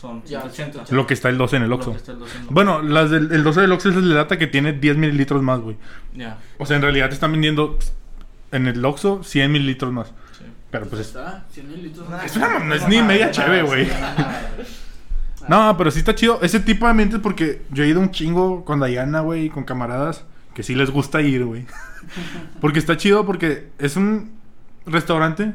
son 0.00 0.22
Ya, 0.24 0.42
180. 0.48 0.94
Lo 0.94 1.06
que 1.06 1.14
está 1.14 1.28
el 1.28 1.38
12 1.38 1.56
en 1.56 1.62
el 1.64 1.72
Oxxo. 1.72 1.90
que 1.92 1.96
está 1.96 2.12
el 2.12 2.18
12 2.20 2.36
en 2.36 2.42
el 2.42 2.48
Bueno, 2.50 2.82
las 2.82 3.10
del 3.10 3.32
el 3.32 3.42
12 3.42 3.60
del 3.62 3.72
Oxxo 3.72 3.88
es 3.90 3.96
el 3.96 4.08
de 4.08 4.14
lata 4.14 4.38
que 4.38 4.46
tiene 4.46 4.72
10 4.74 4.96
mililitros 4.96 5.42
más, 5.42 5.60
güey. 5.60 5.76
Ya, 6.14 6.38
O 6.58 6.66
sea, 6.66 6.76
en 6.76 6.82
realidad 6.82 7.08
te 7.08 7.14
están 7.14 7.32
vendiendo 7.32 7.78
en 8.52 8.66
el 8.68 8.84
Oxxo 8.84 9.22
100 9.24 9.50
mililitros 9.50 9.92
más. 9.92 10.08
sí. 10.38 10.44
Pero 10.70 10.86
pues 10.86 11.00
es... 11.00 11.06
Está, 11.08 11.46
100 11.50 11.68
mil 11.68 11.82
litros. 11.82 12.06
Ah, 12.10 12.20
Es 12.24 12.36
una- 12.36 12.58
no 12.60 12.74
es 12.74 12.86
ni 12.88 13.00
media 13.02 13.30
cheve, 13.30 13.62
güey. 13.62 13.88
No, 15.48 15.76
pero 15.76 15.90
sí 15.90 16.00
está 16.00 16.14
chido. 16.14 16.38
Ese 16.42 16.60
tipo 16.60 16.86
de 16.86 16.90
ambientes 16.90 17.20
porque 17.20 17.62
yo 17.70 17.84
he 17.84 17.88
ido 17.88 18.00
un 18.00 18.10
chingo 18.10 18.64
con 18.64 18.80
Dayana, 18.80 19.20
güey, 19.20 19.48
con 19.48 19.64
camaradas 19.64 20.24
que 20.54 20.62
sí 20.62 20.74
les 20.74 20.90
gusta 20.90 21.20
ir, 21.22 21.44
güey. 21.44 21.66
Porque 22.60 22.80
está 22.80 22.96
chido 22.96 23.24
porque 23.24 23.68
es 23.78 23.96
un 23.96 24.32
restaurante, 24.86 25.54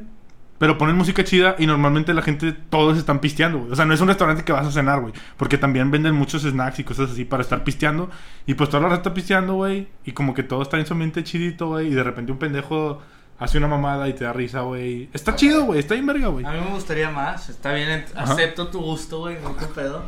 pero 0.60 0.78
ponen 0.78 0.96
música 0.96 1.26
chida 1.26 1.58
y 1.60 1.68
normalmente 1.68 2.14
la 2.14 2.22
gente, 2.22 2.54
todos 2.54 2.98
están 2.98 3.20
pisteando, 3.20 3.60
güey. 3.60 3.72
O 3.74 3.76
sea, 3.76 3.84
no 3.84 3.94
es 3.94 4.00
un 4.00 4.08
restaurante 4.08 4.46
que 4.46 4.54
vas 4.54 4.66
a 4.66 4.72
cenar, 4.72 5.02
güey. 5.02 5.14
Porque 5.36 5.58
también 5.58 5.92
venden 5.92 6.16
muchos 6.16 6.44
snacks 6.44 6.80
y 6.80 6.86
cosas 6.86 7.12
así 7.12 7.26
para 7.26 7.42
estar 7.42 7.66
pisteando. 7.66 8.10
Y 8.46 8.54
pues 8.54 8.70
toda 8.70 8.84
la 8.84 8.90
raza 8.90 9.02
está 9.02 9.14
pisteando, 9.14 9.56
güey. 9.56 9.90
Y 10.06 10.14
como 10.14 10.34
que 10.34 10.44
todo 10.44 10.62
está 10.62 10.80
en 10.80 10.86
su 10.86 10.94
ambiente 10.94 11.22
chidito, 11.26 11.68
güey. 11.68 11.88
Y 11.88 11.94
de 11.94 12.04
repente 12.04 12.32
un 12.32 12.38
pendejo 12.38 13.02
hace 13.44 13.58
una 13.58 13.68
mamada 13.68 14.08
y 14.10 14.14
te 14.14 14.24
da 14.24 14.34
risa, 14.34 14.62
güey. 14.62 15.10
Está 15.14 15.36
chido, 15.36 15.66
güey. 15.66 15.80
Está 15.80 15.94
bien 15.96 16.06
verga, 16.06 16.28
güey. 16.28 16.46
A 16.46 16.52
mí 16.52 16.60
me 16.62 16.72
gustaría 16.72 17.10
más, 17.10 17.50
está 17.50 17.74
bien, 17.74 17.90
ent- 17.90 18.12
Ajá. 18.16 18.34
acepto 18.34 18.68
tu 18.70 18.80
gusto, 18.82 19.20
güey, 19.20 19.38
no 19.42 19.52
te 19.52 19.66
pedo. 19.68 20.04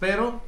Pero 0.00 0.40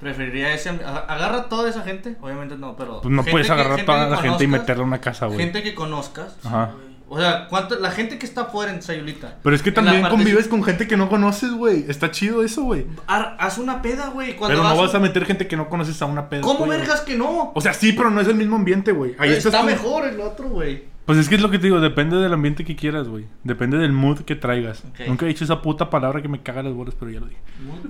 preferiría 0.00 0.52
ese. 0.54 0.70
Agarra 0.70 1.48
toda 1.48 1.68
esa 1.70 1.82
gente, 1.82 2.16
obviamente 2.20 2.56
no, 2.56 2.76
pero. 2.76 3.00
Pues 3.00 3.12
no 3.14 3.24
puedes 3.24 3.46
que- 3.46 3.52
agarrar 3.52 3.76
gente 3.76 3.92
toda 3.92 4.04
que 4.04 4.10
la 4.10 4.16
gente 4.18 4.44
y 4.44 4.46
meterla 4.46 4.82
a 4.82 4.86
una 4.86 5.00
casa, 5.00 5.26
güey. 5.26 5.38
Gente 5.38 5.62
que 5.62 5.74
conozcas. 5.74 6.36
Ajá. 6.44 6.72
O 7.08 7.18
sea, 7.20 7.46
¿cuánto, 7.48 7.78
la 7.78 7.90
gente 7.90 8.18
que 8.18 8.24
está 8.24 8.42
afuera 8.42 8.72
en 8.72 8.80
Sayulita. 8.80 9.36
Pero 9.42 9.54
es 9.54 9.62
que 9.62 9.68
en 9.68 9.74
también 9.74 10.08
convives 10.08 10.48
con 10.48 10.64
gente 10.64 10.88
que 10.88 10.96
no 10.96 11.10
conoces, 11.10 11.52
güey. 11.52 11.84
Está 11.86 12.10
chido 12.10 12.42
eso, 12.42 12.62
güey. 12.62 12.86
Haz 13.06 13.58
una 13.58 13.82
peda, 13.82 14.08
güey. 14.08 14.34
Pero 14.34 14.62
no 14.62 14.74
vas 14.76 14.94
a- 14.94 14.96
a 14.96 15.00
meter 15.00 15.26
gente 15.26 15.46
que 15.46 15.54
no 15.58 15.68
conoces 15.68 16.00
a 16.00 16.06
una 16.06 16.30
peda. 16.30 16.40
¿Cómo 16.40 16.66
vergas 16.66 17.02
que 17.02 17.14
no? 17.14 17.52
O 17.54 17.60
sea, 17.60 17.74
sí, 17.74 17.92
pero 17.92 18.10
no 18.10 18.22
es 18.22 18.28
el 18.28 18.34
mismo 18.36 18.56
ambiente, 18.56 18.92
güey. 18.92 19.14
Ahí 19.18 19.30
Está 19.30 19.60
tú. 19.60 19.66
mejor 19.66 20.06
el 20.06 20.18
otro, 20.20 20.48
güey. 20.48 20.84
Pues 21.06 21.18
es 21.18 21.28
que 21.28 21.34
es 21.34 21.42
lo 21.42 21.50
que 21.50 21.58
te 21.58 21.64
digo, 21.66 21.80
depende 21.80 22.16
del 22.16 22.32
ambiente 22.32 22.64
que 22.64 22.76
quieras, 22.76 23.08
güey. 23.08 23.26
Depende 23.42 23.76
del 23.78 23.92
mood 23.92 24.20
que 24.20 24.36
traigas. 24.36 24.84
Nunca 25.08 25.26
he 25.26 25.28
dicho 25.28 25.44
esa 25.44 25.60
puta 25.60 25.90
palabra 25.90 26.22
que 26.22 26.28
me 26.28 26.42
caga 26.42 26.62
las 26.62 26.72
bolas, 26.72 26.94
pero 26.98 27.10
ya 27.10 27.20
lo 27.20 27.26
dije. 27.26 27.40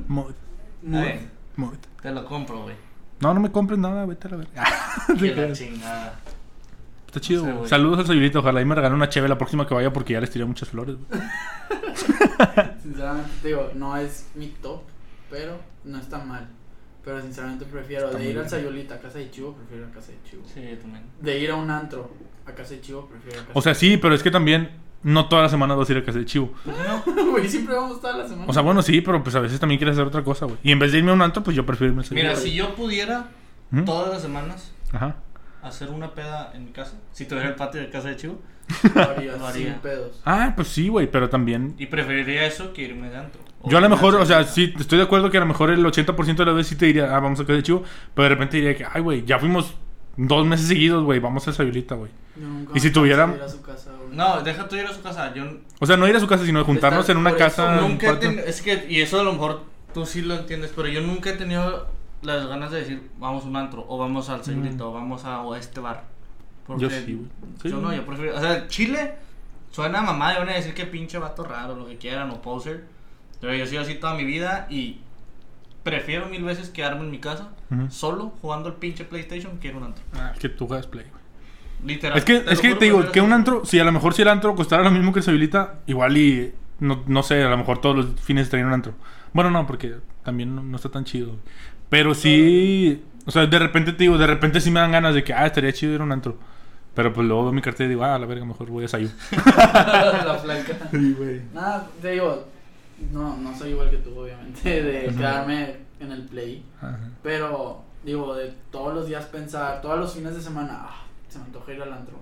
Mood. 0.09 0.33
Bien, 0.81 1.31
Mood. 1.57 1.77
Te 2.01 2.11
lo 2.11 2.25
compro, 2.25 2.63
güey. 2.63 2.75
No, 3.21 3.35
no 3.35 3.41
me 3.41 3.53
compres 3.53 3.79
nada, 3.79 4.05
vete 4.07 4.29
a 4.29 4.31
la 4.33 4.37
verga. 4.39 4.65
La 5.47 5.53
chingada. 5.53 6.21
Está 7.07 7.21
chido, 7.21 7.47
No 7.47 7.63
sé. 7.63 7.69
Saludos 7.69 8.01
al 8.01 8.07
Sayulita. 8.07 8.39
Ojalá 8.39 8.63
y 8.63 8.65
me 8.65 8.75
regalen 8.75 8.97
una 8.97 9.09
cheve 9.11 9.29
la 9.29 9.37
próxima 9.37 9.67
que 9.67 9.75
vaya 9.75 9.93
porque 9.93 10.15
ya 10.15 10.21
les 10.21 10.31
tiré 10.31 10.47
muchas 10.47 10.71
flores, 10.71 10.97
güey. 10.97 11.21
Sinceramente 12.83 13.31
te 13.43 13.49
digo, 13.49 13.71
no 13.75 13.97
es 13.97 14.31
mi 14.35 14.47
top, 14.47 14.81
pero 15.31 15.61
no 15.85 15.99
está 15.99 16.25
mal. 16.25 16.49
Pero 17.05 17.21
sinceramente 17.21 17.65
prefiero 17.67 18.07
Está 18.07 18.19
de 18.19 18.31
ir 18.31 18.39
al. 18.39 18.49
Sayulita 18.49 18.95
a 18.95 18.99
casa 18.99 19.19
de 19.19 19.31
Chivo, 19.31 19.55
prefiero 19.55 19.87
a 19.87 19.91
casa 19.91 20.13
de 20.13 20.19
Chivo. 20.29 20.43
Sí, 20.47 20.63
yo 20.63 20.79
también. 20.79 21.05
De 21.21 21.39
ir 21.39 21.51
a 21.51 21.57
un 21.57 21.71
antro 21.71 22.11
a 22.47 22.53
casa 22.53 22.75
de 22.75 22.81
Chivo, 22.81 23.07
prefiero 23.09 23.41
a 23.41 23.45
casa 23.45 23.59
O 23.59 23.63
sea, 23.63 23.75
sí, 23.75 23.97
pero 23.97 24.15
es 24.15 24.23
que 24.23 24.31
también 24.31 24.71
no 25.03 25.29
todas 25.29 25.43
las 25.45 25.51
semanas 25.51 25.77
vas 25.77 25.89
a 25.89 25.93
ir 25.93 25.99
a 25.99 26.05
casa 26.05 26.19
de 26.19 26.25
chivo. 26.25 26.53
¿Por 26.65 26.75
qué 27.05 27.13
no? 27.23 27.31
Güey, 27.33 27.49
siempre 27.49 27.75
vamos 27.75 28.01
toda 28.01 28.19
la 28.19 28.29
semana. 28.29 28.47
O 28.49 28.53
sea, 28.53 28.63
bueno, 28.63 28.83
sí, 28.83 29.01
pero 29.01 29.23
pues 29.23 29.35
a 29.35 29.41
veces 29.41 29.59
también 29.59 29.79
quieres 29.79 29.95
hacer 29.97 30.07
otra 30.07 30.23
cosa, 30.23 30.47
güey. 30.47 30.59
Y 30.63 30.71
en 30.71 30.79
vez 30.79 30.93
de 30.93 30.99
irme 30.99 31.11
a 31.11 31.15
un 31.15 31.23
antro, 31.23 31.43
pues 31.43 31.57
yo 31.57 31.67
prefiero 31.67 31.93
irme 31.93 32.05
al 32.09 32.15
Mira, 32.15 32.37
si 32.37 32.53
yo 32.53 32.75
pudiera 32.77 33.29
¿Mm? 33.71 33.85
todas 33.85 34.11
las 34.13 34.23
semanas 34.23 34.73
Ajá. 34.93 35.17
hacer 35.63 35.91
una 35.91 36.15
peda 36.15 36.53
en 36.55 36.67
mi 36.67 36.71
casa, 36.71 36.99
si 37.13 37.27
tuviera 37.27 37.49
el 37.49 37.57
patio 37.57 37.81
de 37.81 37.91
casa 37.91 38.09
de 38.09 38.17
Chivo, 38.17 38.41
lo 38.95 39.03
haría, 39.03 39.37
Lo 39.37 39.47
haría. 39.47 39.73
sin 39.73 39.81
pedos. 39.81 40.21
Ah, 40.25 40.53
pues 40.55 40.69
sí, 40.69 40.89
güey, 40.89 41.11
pero 41.11 41.29
también... 41.29 41.75
y 41.79 41.87
preferiría 41.87 42.47
eso 42.47 42.73
que 42.73 42.83
irme 42.83 43.11
de 43.11 43.17
antro. 43.17 43.41
Yo 43.65 43.79
a 43.79 43.81
lo 43.81 43.89
mejor, 43.89 44.15
o 44.17 44.27
sea, 44.27 44.45
sí, 44.45 44.73
estoy 44.79 44.99
de 44.99 45.05
acuerdo 45.05 45.31
que 45.31 45.37
a 45.37 45.41
lo 45.41 45.47
mejor 45.47 45.71
el 45.71 45.85
80% 45.85 46.37
de 46.37 46.45
las 46.47 46.55
veces 46.55 46.69
sí 46.69 46.77
te 46.77 46.87
diría, 46.87 47.17
ah, 47.17 47.21
vamos 47.21 47.39
a 47.41 47.43
casa 47.43 47.55
de 47.55 47.63
chivo, 47.63 47.83
pero 48.15 48.25
de 48.25 48.29
repente 48.31 48.57
diría 48.57 48.77
que, 48.77 48.85
ay, 48.93 49.01
güey, 49.03 49.25
ya 49.25 49.39
fuimos 49.39 49.75
dos 50.17 50.47
meses 50.47 50.69
seguidos, 50.69 51.05
güey, 51.05 51.21
vamos 51.21 51.47
a 51.49 51.53
Sayulita, 51.53 51.95
güey. 51.95 52.11
Y 52.75 52.81
si 52.81 52.91
güey. 52.91 54.17
No, 54.17 54.43
deja 54.43 54.69
tú 54.69 54.77
ir 54.77 54.87
a 54.87 54.93
su 54.93 55.03
casa. 55.03 55.33
Yo 55.35 55.45
O 55.81 55.87
sea, 55.87 55.97
no 55.97 56.07
ir 56.09 56.17
a 56.17 56.21
su 56.21 56.27
casa, 56.27 56.45
sino 56.45 56.65
juntarnos 56.65 57.01
Estar- 57.05 57.13
en 57.13 57.19
una 57.19 57.31
por 57.31 57.39
eso 57.41 57.47
casa. 57.49 57.79
en 57.79 57.85
un 57.85 57.91
nunca 57.93 58.07
he 58.07 58.11
cuarto. 58.11 58.29
Es 58.47 58.63
que, 58.63 58.87
y 58.89 59.01
eso 59.01 59.21
a 59.21 59.23
lo 59.25 59.33
mejor 59.33 59.63
tú 59.95 60.05
sí 60.07 60.23
lo 60.23 60.35
entiendes, 60.35 60.73
pero 60.75 60.89
yo 60.89 61.01
nunca 61.01 61.31
he 61.31 61.35
tenido 61.35 61.87
las 62.23 62.47
ganas 62.47 62.71
de 62.71 62.81
decir, 62.81 63.11
vamos 63.19 63.45
a 63.45 63.49
un 63.49 63.57
antro, 63.57 63.85
o 63.89 63.99
vamos 63.99 64.29
al 64.29 64.45
Sayulita, 64.45 64.85
o 64.87 64.93
vamos 64.93 65.25
a, 65.25 65.41
o 65.43 65.55
a 65.55 65.59
este 65.59 65.81
bar. 65.81 66.05
Porque 66.67 66.83
Yo 66.83 66.91
sí, 66.91 67.15
güey. 67.15 67.29
Sí. 67.63 67.69
Yo 67.71 67.79
no, 67.79 67.93
yo 67.93 68.05
prefiero. 68.07 68.37
O 68.37 68.41
sea, 68.41 68.69
Chile 68.69 69.15
suena 69.71 69.99
a 69.99 70.03
mamá 70.03 70.35
y 70.35 70.39
van 70.39 70.49
a 70.51 70.53
decir 70.55 70.75
que 70.75 70.85
pinche 70.87 71.19
vato 71.19 71.43
raro, 71.45 71.75
lo 71.75 71.87
que 71.87 71.97
quieran, 71.97 72.31
o 72.31 72.41
poser. 72.41 72.85
Pero 73.41 73.55
yo 73.55 73.67
soy 73.67 73.79
así 73.79 73.97
toda 73.97 74.15
mi 74.15 74.25
vida 74.25 74.67
y 74.71 75.01
prefiero 75.83 76.27
mil 76.27 76.45
veces 76.45 76.71
quedarme 76.71 77.05
en 77.05 77.11
mi 77.11 77.19
casa 77.19 77.51
solo 77.89 78.33
jugando 78.43 78.69
el 78.69 78.75
pinche 78.75 79.05
PlayStation 79.05 79.59
que 79.59 79.69
ir 79.69 79.75
a 79.75 79.79
un 79.79 79.85
antro. 79.85 80.05
Ah, 80.15 80.31
es 80.35 80.39
que 80.39 80.49
tú 80.49 80.67
juegas 80.67 80.87
Play, 80.87 81.07
güey. 81.11 81.23
Literal. 81.85 82.17
Es 82.17 82.25
que, 82.25 82.43
lo 82.43 82.51
es 82.51 82.61
que 82.61 82.75
te 82.75 82.85
digo, 82.85 83.11
que 83.11 83.21
un 83.21 83.33
antro, 83.33 83.65
si 83.65 83.79
a 83.81 83.85
lo 83.85 83.93
mejor 83.93 84.15
si 84.15 84.23
el 84.23 84.29
antro 84.29 84.55
costara 84.55 84.83
lo 84.83 84.91
mismo 84.91 85.13
que 85.13 85.23
se 85.23 85.31
habilita, 85.31 85.81
igual 85.87 86.17
y 86.17 86.53
no, 86.79 87.03
no 87.07 87.23
sé, 87.23 87.43
a 87.43 87.49
lo 87.49 87.57
mejor 87.57 87.81
todos 87.81 87.97
los 87.97 88.21
fines 88.21 88.45
estaría 88.45 88.63
en 88.63 88.69
un 88.69 88.75
antro. 88.75 88.95
Bueno, 89.33 89.51
no, 89.51 89.67
porque 89.67 89.97
también 90.23 90.55
no, 90.55 90.63
no 90.63 90.77
está 90.77 90.91
tan 90.91 91.05
chido. 91.05 91.37
Pero 91.89 92.15
sí, 92.15 93.03
o 93.27 93.31
sea, 93.31 93.47
de 93.47 93.59
repente 93.59 93.93
te 93.93 94.05
digo, 94.05 94.19
de 94.19 94.27
repente 94.27 94.61
sí 94.61 94.71
me 94.71 94.81
dan 94.81 94.93
ganas 94.93 95.15
de 95.15 95.25
que, 95.25 95.33
ah, 95.33 95.47
estaría 95.47 95.73
chido 95.73 95.95
ir 95.95 96.01
a 96.01 96.05
un 96.05 96.13
antro. 96.13 96.37
Pero 96.95 97.13
pues 97.13 97.27
luego 97.27 97.45
veo 97.45 97.53
mi 97.53 97.63
cartera 97.63 97.87
y 97.87 97.91
digo, 97.91 98.05
ah, 98.05 98.19
la 98.19 98.27
verga, 98.27 98.45
mejor 98.45 98.69
voy 98.69 98.85
a 98.85 98.89
Sayu. 98.89 99.09
la 99.47 100.39
flaca. 100.43 100.89
Sí, 100.91 101.15
güey. 101.17 101.41
Nada, 101.55 101.89
te 102.01 102.11
digo, 102.11 102.47
no, 103.11 103.37
no 103.37 103.57
soy 103.57 103.71
igual 103.71 103.91
que 103.91 103.97
tú, 103.99 104.19
obviamente, 104.19 104.83
de 104.83 105.15
quedarme 105.15 105.77
en 106.01 106.13
el 106.13 106.23
play. 106.25 106.65
Ajá. 106.81 106.99
Pero, 107.23 107.83
digo, 108.05 108.35
de 108.35 108.53
todos 108.71 108.95
los 108.95 109.07
días 109.07 109.25
pensar, 109.27 109.81
todos 109.81 109.99
los 109.99 110.15
fines 110.15 110.35
de 110.35 110.41
semana, 110.41 110.81
ah, 110.85 111.03
se 111.29 111.39
me 111.39 111.45
antoja 111.47 111.73
ir 111.73 111.83
al 111.83 111.93
antro. 111.93 112.17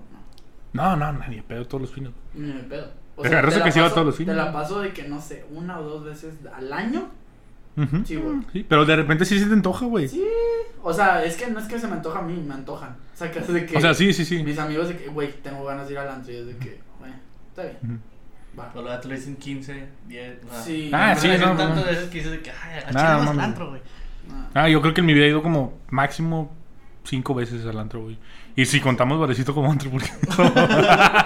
No, 0.73 0.95
No, 0.95 0.95
no, 1.11 1.19
nadie, 1.19 1.43
pero 1.47 1.65
todos 1.67 1.81
los 1.81 1.91
fines. 1.91 2.11
ni 2.33 2.53
me 2.53 2.63
pedo. 2.63 2.87
O 3.17 3.23
eso 3.25 3.29
te 3.29 3.35
la 3.59 3.65
que 3.65 3.71
paso- 3.81 3.93
todos 3.93 4.07
los 4.07 4.15
fines. 4.15 4.33
Te 4.35 4.41
la 4.41 4.53
paso 4.53 4.79
de 4.81 4.93
que, 4.93 5.03
no 5.07 5.19
sé, 5.21 5.45
una 5.51 5.79
o 5.79 5.83
dos 5.83 6.05
veces 6.05 6.35
al 6.53 6.71
año. 6.71 7.09
Ujú. 7.77 8.03
Sí, 8.05 8.15
güey. 8.15 8.37
Sí, 8.53 8.65
pero 8.67 8.85
de 8.85 8.95
repente 8.95 9.25
sí 9.25 9.37
se 9.39 9.45
te 9.47 9.53
antoja, 9.53 9.85
güey. 9.85 10.07
Sí, 10.07 10.23
o 10.81 10.93
sea, 10.93 11.23
es 11.23 11.35
que 11.37 11.49
no 11.49 11.59
es 11.59 11.67
que 11.67 11.77
se 11.79 11.87
me 11.87 11.93
antoja 11.93 12.19
a 12.19 12.21
mí, 12.21 12.33
me 12.45 12.53
antojan. 12.53 12.91
O 13.13 13.17
sea, 13.17 13.31
que 13.31 13.39
es 13.39 13.47
de 13.47 13.65
que. 13.65 13.77
O 13.77 13.81
sea, 13.81 13.93
sí, 13.93 14.11
sí, 14.13 14.25
sí. 14.25 14.43
Mis 14.43 14.57
amigos 14.59 14.87
de 14.89 14.97
que, 14.97 15.07
güey, 15.09 15.31
tengo 15.41 15.63
ganas 15.65 15.87
de 15.87 15.93
ir 15.93 15.99
al 15.99 16.09
antro 16.09 16.31
y 16.33 16.37
es 16.37 16.47
de 16.47 16.57
que, 16.57 16.79
güey, 16.99 17.11
está 17.49 17.63
bien. 17.63 18.01
Va. 18.57 18.71
Pero 18.73 18.99
te 18.99 19.07
lo 19.07 19.15
dicen 19.15 19.35
15, 19.35 19.87
10. 20.07 20.37
o 20.45 20.49
sea, 20.49 20.61
Sí. 20.61 20.89
Ah, 20.93 21.15
sí, 21.15 21.27
no, 21.27 21.37
tantas 21.55 21.75
no. 21.75 21.83
veces 21.83 22.09
que 22.09 22.17
dices 22.17 22.31
de 22.31 22.41
que, 22.41 22.51
ay, 22.51 22.83
a 22.95 23.15
al 23.15 23.25
mames. 23.25 23.43
antro, 23.43 23.69
güey. 23.69 23.81
Ah. 24.53 24.67
Yo 24.69 24.81
creo 24.81 24.93
que 24.93 25.01
en 25.01 25.07
mi 25.07 25.13
vida 25.13 25.25
he 25.25 25.29
ido 25.29 25.41
como 25.43 25.79
máximo 25.89 26.51
cinco 27.03 27.33
veces 27.33 27.65
al 27.65 27.79
antro, 27.79 28.03
güey. 28.03 28.17
Y 28.55 28.65
si 28.65 28.79
contamos 28.81 29.19
barecito 29.19 29.53
como 29.53 29.71
antro, 29.71 29.89
porque... 29.91 30.09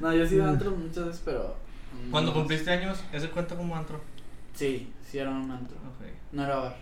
No, 0.00 0.12
yo 0.12 0.24
he 0.24 0.28
ido 0.34 0.44
a 0.44 0.48
antro 0.48 0.72
muchas 0.72 1.06
veces, 1.06 1.22
pero. 1.24 1.56
Cuando 2.10 2.32
cumpliste 2.34 2.70
años, 2.70 2.98
¿ese 3.12 3.28
cuenta 3.30 3.54
como 3.54 3.76
antro? 3.76 4.00
Sí, 4.54 4.92
sí 5.08 5.18
era 5.18 5.30
un 5.30 5.48
antro. 5.50 5.76
Ok. 5.76 6.06
No 6.32 6.44
era 6.44 6.56
bar. 6.56 6.76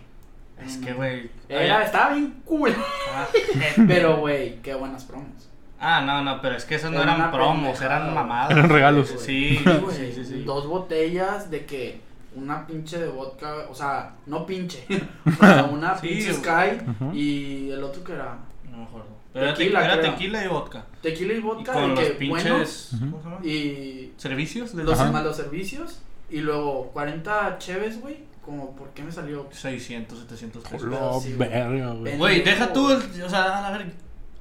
Es 0.65 0.77
que, 0.77 0.93
güey. 0.93 1.29
Era, 1.47 1.83
estaba 1.83 2.13
bien 2.15 2.41
cool. 2.45 2.73
ah, 3.13 3.27
pero, 3.87 4.17
güey, 4.17 4.59
qué 4.61 4.73
buenas 4.73 5.03
promos. 5.05 5.49
Ah, 5.83 6.01
no, 6.01 6.21
no, 6.23 6.39
pero 6.41 6.55
es 6.55 6.63
que 6.65 6.75
esos 6.75 6.91
no 6.91 7.01
Era 7.01 7.15
eran 7.15 7.31
promos, 7.31 7.77
pendejada, 7.79 8.01
eran 8.03 8.13
mamadas. 8.13 8.51
Eran 8.51 8.69
regalos. 8.69 9.07
Sí, 9.17 9.57
Sí, 9.57 9.65
sí, 9.91 10.11
sí, 10.15 10.25
sí. 10.25 10.43
Dos 10.43 10.67
botellas 10.67 11.49
de 11.49 11.65
que 11.65 11.99
una 12.35 12.65
pinche 12.67 12.99
de 12.99 13.07
vodka, 13.09 13.65
o 13.69 13.73
sea, 13.75 14.13
no 14.27 14.45
pinche, 14.45 14.85
o 15.25 15.31
sea, 15.43 15.63
una 15.71 15.97
Sí, 15.97 16.07
pinche. 16.07 16.33
Sky 16.35 16.81
y 17.13 17.71
el 17.71 17.83
otro 17.83 18.03
que 18.03 18.13
era 18.13 18.37
No 18.69 18.77
me 18.77 18.83
acuerdo. 18.83 19.07
Pero 19.33 19.45
era 19.45 19.53
Tequila, 19.55 19.85
era 19.85 20.01
tequila 20.01 20.43
y 20.43 20.47
vodka. 20.49 20.85
tequila 21.01 21.33
y 21.33 21.37
Y 21.37 21.39
vodka 21.39 21.73
con 21.73 21.81
de 21.81 21.87
los 21.95 21.99
que 22.05 22.11
pinches. 22.11 22.93
Ujú. 22.93 23.05
¿Cómo 23.11 23.17
se 23.17 23.23
llama? 23.23 23.35
bueno 23.37 23.49
y 23.51 24.13
¿Servicios? 24.17 24.75
De 24.75 24.83
los 24.83 24.99
Ajá. 24.99 25.11
más 25.11 25.23
los 25.23 25.35
servicios 25.37 25.99
y 26.29 26.41
luego 26.41 26.91
40 26.93 27.57
cheves, 27.57 27.99
güey, 28.01 28.17
como 28.45 28.75
por 28.75 28.89
qué 28.91 29.03
me 29.03 29.11
salió 29.11 29.47
600, 29.51 30.19
700 30.19 30.63
pesos. 30.63 30.81
Lo 30.83 31.21
verga, 31.37 31.91
güey. 31.93 32.17
Güey, 32.17 32.43
deja 32.43 32.71
tú, 32.71 32.87
o 32.91 33.29
sea, 33.29 33.67
a 33.67 33.71
ver, 33.71 33.91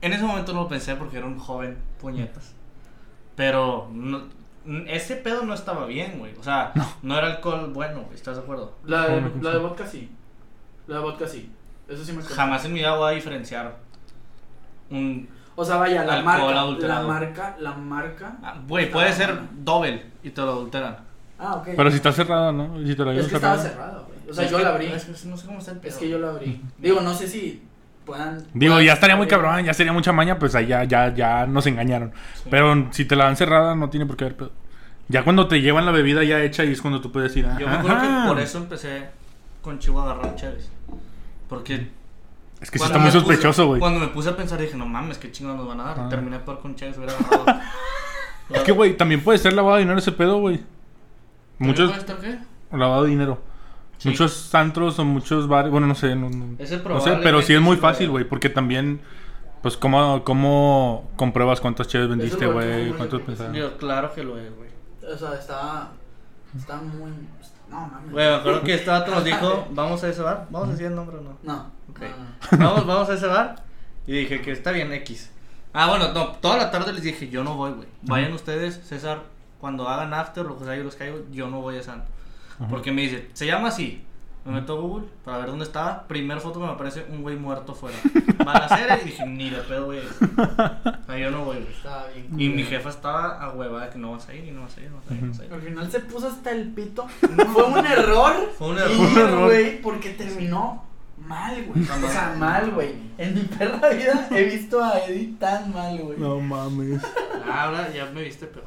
en 0.03 0.13
ese 0.13 0.23
momento 0.25 0.53
no 0.53 0.63
lo 0.63 0.69
pensé 0.69 0.95
porque 0.97 1.19
era 1.19 1.27
un 1.27 1.39
joven 1.39 1.79
puñetas. 2.01 2.55
Pero 3.37 3.89
no- 3.93 4.23
ese 4.87 5.17
pedo 5.17 5.45
no 5.45 5.55
estaba 5.55 5.87
bien, 5.87 6.19
güey. 6.19 6.35
O 6.39 6.43
sea, 6.43 6.73
no. 7.03 7.17
era 7.19 7.27
alcohol 7.29 7.71
bueno, 7.73 8.03
güey, 8.03 8.15
¿estás 8.15 8.37
de 8.37 8.43
acuerdo? 8.43 8.77
La 8.85 9.09
de, 9.09 9.21
¿Cómo 9.23 9.35
me 9.37 9.43
la 9.53 9.59
vodka 9.59 9.87
sí. 9.87 10.11
La 10.87 10.97
de 10.97 11.03
vodka 11.03 11.27
sí. 11.27 11.51
Eso 11.89 12.05
sí 12.05 12.13
me 12.13 12.19
acuerdo. 12.19 12.37
Jamás 12.37 12.65
en 12.65 12.73
mi 12.73 12.81
vida 12.81 12.95
voy 12.97 13.13
a 13.13 13.15
diferenciar 13.15 13.77
un... 14.91 15.29
O 15.57 15.65
sea, 15.65 15.77
vaya, 15.77 16.05
la 16.05 16.15
Alcohol 16.15 16.25
marca, 16.25 16.55
la 16.55 16.61
adulterado. 16.61 17.09
marca, 17.09 17.57
la 17.59 17.73
marca. 17.73 18.37
ah, 18.43 18.57
Güey, 18.67 18.91
puede 18.91 19.13
ser 19.13 19.33
buena. 19.33 19.49
doble 19.59 20.07
y 20.23 20.31
te 20.31 20.41
lo 20.41 20.53
adulteran. 20.53 20.97
Ah, 21.39 21.57
ok. 21.57 21.69
Pero 21.77 21.91
si 21.91 21.97
está 21.97 22.13
cerrada, 22.13 22.53
¿no? 22.53 22.79
Si 22.87 22.95
te 22.95 23.05
la 23.05 23.13
es 23.15 23.27
que 23.29 23.35
estaba 23.35 23.59
cerrada, 23.59 24.05
güey. 24.07 24.31
O 24.31 24.33
sea, 24.35 24.45
Es 24.45 24.51
yo 24.51 24.59
que- 24.59 24.63
la 24.63 24.71
abrí. 24.71 24.87
Es 24.87 25.05
que 25.05 25.29
no 25.29 25.37
sé 25.37 25.47
cómo 25.47 25.59
está 25.59 25.73
el 25.73 25.79
pedo. 25.79 25.91
Es 25.91 25.97
que 25.99 26.09
yo 26.09 26.19
la 26.19 26.31
abrí. 26.31 26.63
Digo, 26.79 27.01
no 27.01 27.13
sé 27.15 27.27
si 27.27 27.63
puedan. 28.05 28.45
Digo, 28.55 28.75
puedan 28.75 28.87
ya 28.87 28.93
estaría 28.95 29.17
muy 29.17 29.27
cabrón, 29.27 29.65
ya 29.65 29.75
sería 29.75 29.93
mucha 29.93 30.13
maña, 30.13 30.39
pues 30.39 30.55
ahí 30.55 30.67
ya, 30.67 30.85
ya, 30.85 31.15
ya 31.15 31.47
nos 31.47 31.67
engañaron. 31.67 32.13
Sí. 32.35 32.49
Pero 32.51 32.89
si 32.91 33.05
te 33.05 33.17
la 33.17 33.25
dan 33.25 33.37
cerrada, 33.37 33.75
no 33.75 33.91
tiene 33.91 34.07
por 34.07 34.17
qué 34.17 34.25
haber 34.25 34.37
pedo. 34.37 34.53
Ya 35.09 35.25
cuando 35.25 35.49
te 35.49 35.61
llevan 35.61 35.87
la 35.87 35.93
bebida 35.93 36.23
ya 36.23 36.41
hecha 36.41 36.65
y 36.65 36.73
es 36.73 36.81
cuando 36.81 37.01
tú 37.01 37.11
puedes 37.11 37.37
ir. 37.37 37.45
Yo 37.59 37.67
me 37.67 37.75
acuerdo 37.75 38.01
que 38.01 38.29
por 38.29 38.39
eso 38.39 38.59
empecé 38.59 39.09
con 39.61 39.79
Chivo 39.79 40.01
a 40.01 40.05
agarrar 40.05 40.37
Chévez. 40.37 40.71
Porque 41.49 41.89
Es 42.61 42.71
que 42.71 42.79
sí 42.79 42.85
está 42.85 42.99
muy 42.99 43.11
sospechoso, 43.11 43.67
güey. 43.67 43.81
Cuando 43.81 43.99
me 43.99 44.07
puse 44.09 44.29
a 44.29 44.37
pensar 44.37 44.61
dije, 44.61 44.77
no 44.77 44.87
mames, 44.87 45.19
qué 45.19 45.33
chingados 45.33 45.59
nos 45.59 45.69
van 45.69 45.81
a 45.81 45.85
dar. 45.85 45.97
Ah. 45.99 46.09
Terminé 46.09 46.39
por 46.39 46.61
con 46.61 46.77
Chévez, 46.77 46.97
hubiera 46.97 47.13
agarrado. 47.19 47.61
Es 48.51 48.63
que, 48.63 48.73
güey, 48.73 48.97
también 48.97 49.23
puede 49.23 49.39
ser 49.39 49.53
lavado 49.53 49.77
de 49.77 49.83
dinero 49.83 49.99
ese 49.99 50.13
pedo, 50.13 50.39
güey. 50.39 50.59
¿También 51.59 51.59
Muchos... 51.59 51.89
puede 51.91 52.01
estar 52.01 52.19
qué? 52.19 52.39
Lavado 52.77 53.03
de 53.03 53.11
dinero. 53.11 53.43
Sí. 54.01 54.09
Muchos 54.09 54.55
antros 54.55 54.99
o 54.99 55.05
muchos 55.05 55.47
bares... 55.47 55.71
Bueno, 55.71 55.87
no 55.87 55.95
sé, 55.95 56.17
no, 56.17 56.29
no- 56.29 56.57
Ese 56.59 56.79
no 56.79 57.01
sé, 57.01 57.19
pero 57.23 57.43
sí 57.43 57.55
es 57.55 57.61
muy 57.61 57.77
fácil, 57.77 58.11
güey. 58.11 58.25
Porque 58.25 58.49
también... 58.49 59.01
Pues, 59.63 59.77
¿cómo, 59.77 60.25
cómo 60.25 61.11
compruebas 61.17 61.61
cuántas 61.61 61.87
cheves 61.87 62.09
vendiste, 62.09 62.47
güey? 62.47 62.93
¿Cuántos 62.93 63.21
creo? 63.23 63.53
Yo, 63.53 63.77
claro 63.77 64.13
que 64.15 64.25
lo 64.25 64.39
es, 64.39 64.51
güey. 64.57 64.71
O 65.13 65.19
sea, 65.19 65.35
está. 65.35 65.89
Está 66.57 66.77
muy. 66.77 67.11
No, 67.69 67.81
mames. 67.87 68.11
Güey, 68.11 68.27
me 68.27 68.35
acuerdo 68.37 68.63
que 68.63 68.75
este 68.75 68.91
vato 68.91 69.11
nos 69.11 69.23
dijo, 69.25 69.69
vamos 69.73 70.03
a 70.03 70.09
ese 70.09 70.23
bar. 70.23 70.47
¿Vamos 70.51 70.69
a 70.69 70.73
decir 70.73 70.87
el 70.87 70.95
nombre 70.95 71.19
o 71.19 71.21
no? 71.21 71.37
No. 71.43 71.71
Ok. 71.91 72.01
no, 72.53 72.59
no. 72.59 72.65
Vamos, 72.71 72.87
vamos 72.87 73.11
a 73.11 73.15
ese 73.15 73.27
bar. 73.27 73.57
Y 74.07 74.13
dije 74.13 74.41
que 74.41 74.53
está 74.53 74.71
bien, 74.73 74.93
X. 74.95 75.31
Ah, 75.73 75.89
bueno, 75.89 76.13
no, 76.13 76.29
toda 76.37 76.57
la 76.57 76.71
tarde 76.71 76.93
les 76.93 77.03
dije, 77.03 77.29
yo 77.29 77.45
no 77.45 77.57
voy, 77.57 77.73
güey. 77.73 77.89
Vayan 78.03 78.33
ustedes, 78.33 78.81
César, 78.85 79.23
cuando 79.61 79.89
hagan 79.89 80.13
after, 80.15 80.45
lo 80.45 80.59
que 80.59 80.65
sea, 80.65 80.75
yo 80.75 80.83
los 80.85 80.97
caigo, 80.97 81.19
yo 81.31 81.49
no 81.49 81.61
voy 81.61 81.77
a 81.77 81.83
Santo. 81.83 82.11
Ajá. 82.61 82.69
Porque 82.69 82.93
me 82.93 83.03
dice, 83.03 83.29
se 83.33 83.47
llama 83.47 83.69
así. 83.69 84.05
Me 84.45 84.53
meto 84.53 84.73
a 84.73 84.81
Google 84.81 85.07
para 85.23 85.39
ver 85.39 85.49
dónde 85.49 85.65
estaba. 85.67 86.07
Primera 86.09 86.41
foto 86.41 86.61
que 86.61 86.67
me 86.67 86.73
aparece 86.73 87.05
un 87.11 87.21
güey 87.21 87.37
muerto 87.37 87.75
fuera. 87.75 87.97
Balacera 88.45 88.99
y 89.03 89.05
dije, 89.05 89.27
ni 89.27 89.51
de 89.51 89.59
pedo, 89.59 89.87
güey. 89.87 89.99
O 90.01 91.07
sea, 91.07 91.19
yo 91.19 91.31
no 91.31 91.45
voy, 91.45 91.57
güey. 91.59 91.69
Estaba 91.75 92.07
bien. 92.09 92.41
Y 92.41 92.49
mi 92.49 92.63
jefa 92.63 92.89
estaba 92.89 93.43
a 93.43 93.53
hueva 93.53 93.85
de 93.85 93.91
que 93.91 93.99
no 93.99 94.13
vas 94.13 94.27
a 94.29 94.35
ir 94.35 94.47
y 94.47 94.51
no 94.51 94.63
vas 94.63 94.77
a 94.79 94.81
ir, 94.81 94.91
no 94.91 94.97
vas 94.97 95.11
a 95.11 95.15
ir, 95.15 95.23
no 95.23 95.29
vas 95.29 95.41
a 95.41 95.45
ir. 95.45 95.53
Al 95.53 95.61
final 95.61 95.91
se 95.91 96.01
puso 96.01 96.29
hasta 96.29 96.53
el 96.53 96.69
pito. 96.73 97.07
Fue 97.53 97.65
un 97.65 97.85
error. 97.85 98.51
Fue 98.59 98.69
un 98.71 98.79
error. 98.79 98.97
Fue 98.97 99.07
un 99.07 99.19
error. 99.19 99.45
güey, 99.51 99.83
porque 99.83 100.11
terminó 100.11 100.85
mal, 101.19 101.63
güey. 101.67 101.83
O 101.83 102.09
sea, 102.11 102.35
mal, 102.39 102.71
güey. 102.71 102.95
En 103.19 103.35
mi 103.35 103.43
perra 103.43 103.91
vida 103.91 104.27
he 104.31 104.45
visto 104.45 104.83
a 104.83 105.01
Eddie 105.01 105.35
tan 105.39 105.71
mal, 105.75 105.99
güey. 105.99 106.19
No, 106.19 106.37
No 106.37 106.41
mames. 106.41 107.03
Ah, 107.47 107.65
ahora 107.65 107.93
ya 107.93 108.07
me 108.07 108.23
viste 108.23 108.47
peor. 108.47 108.65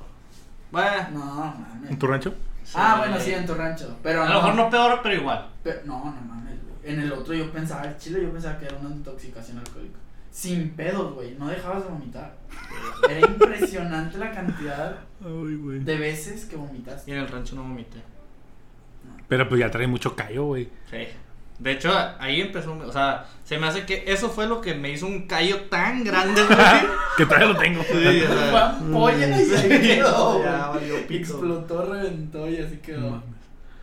Bueno, 0.71 1.25
mames. 1.25 1.89
¿En 1.89 1.97
tu 1.97 2.05
rancho? 2.05 2.35
Ah, 2.75 2.95
bueno, 2.99 3.19
sí, 3.19 3.31
en 3.33 3.45
tu 3.45 3.53
rancho. 3.53 3.97
Pero 4.03 4.23
a 4.23 4.29
lo 4.29 4.35
mejor 4.35 4.55
no 4.55 4.69
peor, 4.69 4.99
pero 5.03 5.15
igual. 5.15 5.49
Pe- 5.63 5.81
no, 5.85 5.97
no 6.05 6.21
mames, 6.21 6.55
güey. 6.63 6.93
En 6.93 6.99
el 7.01 7.11
otro 7.13 7.33
yo 7.33 7.51
pensaba, 7.51 7.83
el 7.83 7.97
chile 7.97 8.21
yo 8.23 8.31
pensaba 8.31 8.57
que 8.59 8.65
era 8.65 8.77
una 8.77 8.89
intoxicación 8.89 9.57
alcohólica. 9.59 9.97
Sin 10.31 10.71
pedos, 10.71 11.13
güey. 11.13 11.35
No 11.37 11.47
dejabas 11.47 11.83
de 11.83 11.89
vomitar. 11.89 12.35
Era 13.09 13.19
impresionante 13.27 14.17
la 14.17 14.31
cantidad 14.31 14.95
Ay, 15.23 15.55
güey. 15.55 15.79
de 15.79 15.97
veces 15.97 16.45
que 16.45 16.55
Y 16.55 16.59
vomitaste. 16.59 17.11
en 17.11 17.17
el 17.19 17.27
rancho 17.27 17.55
no 17.55 17.61
vomité. 17.63 17.99
Pero 19.27 19.47
pues 19.47 19.59
ya 19.59 19.69
trae 19.69 19.85
mucho 19.87 20.15
callo, 20.15 20.45
güey. 20.45 20.69
Sí. 20.89 21.07
De 21.63 21.71
hecho, 21.71 21.91
ahí 22.19 22.41
empezó, 22.41 22.73
o 22.77 22.91
sea, 22.91 23.25
se 23.45 23.57
me 23.57 23.67
hace 23.67 23.85
que 23.85 24.03
eso 24.07 24.29
fue 24.29 24.47
lo 24.47 24.59
que 24.59 24.73
me 24.75 24.89
hizo 24.91 25.05
un 25.07 25.27
callo 25.27 25.61
tan 25.69 26.03
grande, 26.03 26.43
güey. 26.47 26.57
Que 27.17 27.25
todavía 27.25 27.47
lo 27.47 27.57
tengo. 27.57 27.81
Sí, 27.83 28.21
o 28.21 28.27
sea, 28.51 28.69
ampolla 28.79 29.41
y 29.41 29.45
se 29.45 29.79
quedó, 29.81 30.33
güey. 30.33 30.43
Ya 30.45 30.67
valió 30.67 31.07
pito. 31.07 31.21
Explotó, 31.23 31.85
reventó 31.85 32.49
y 32.49 32.57
así 32.57 32.77
quedó. 32.77 32.99
No. 33.11 33.23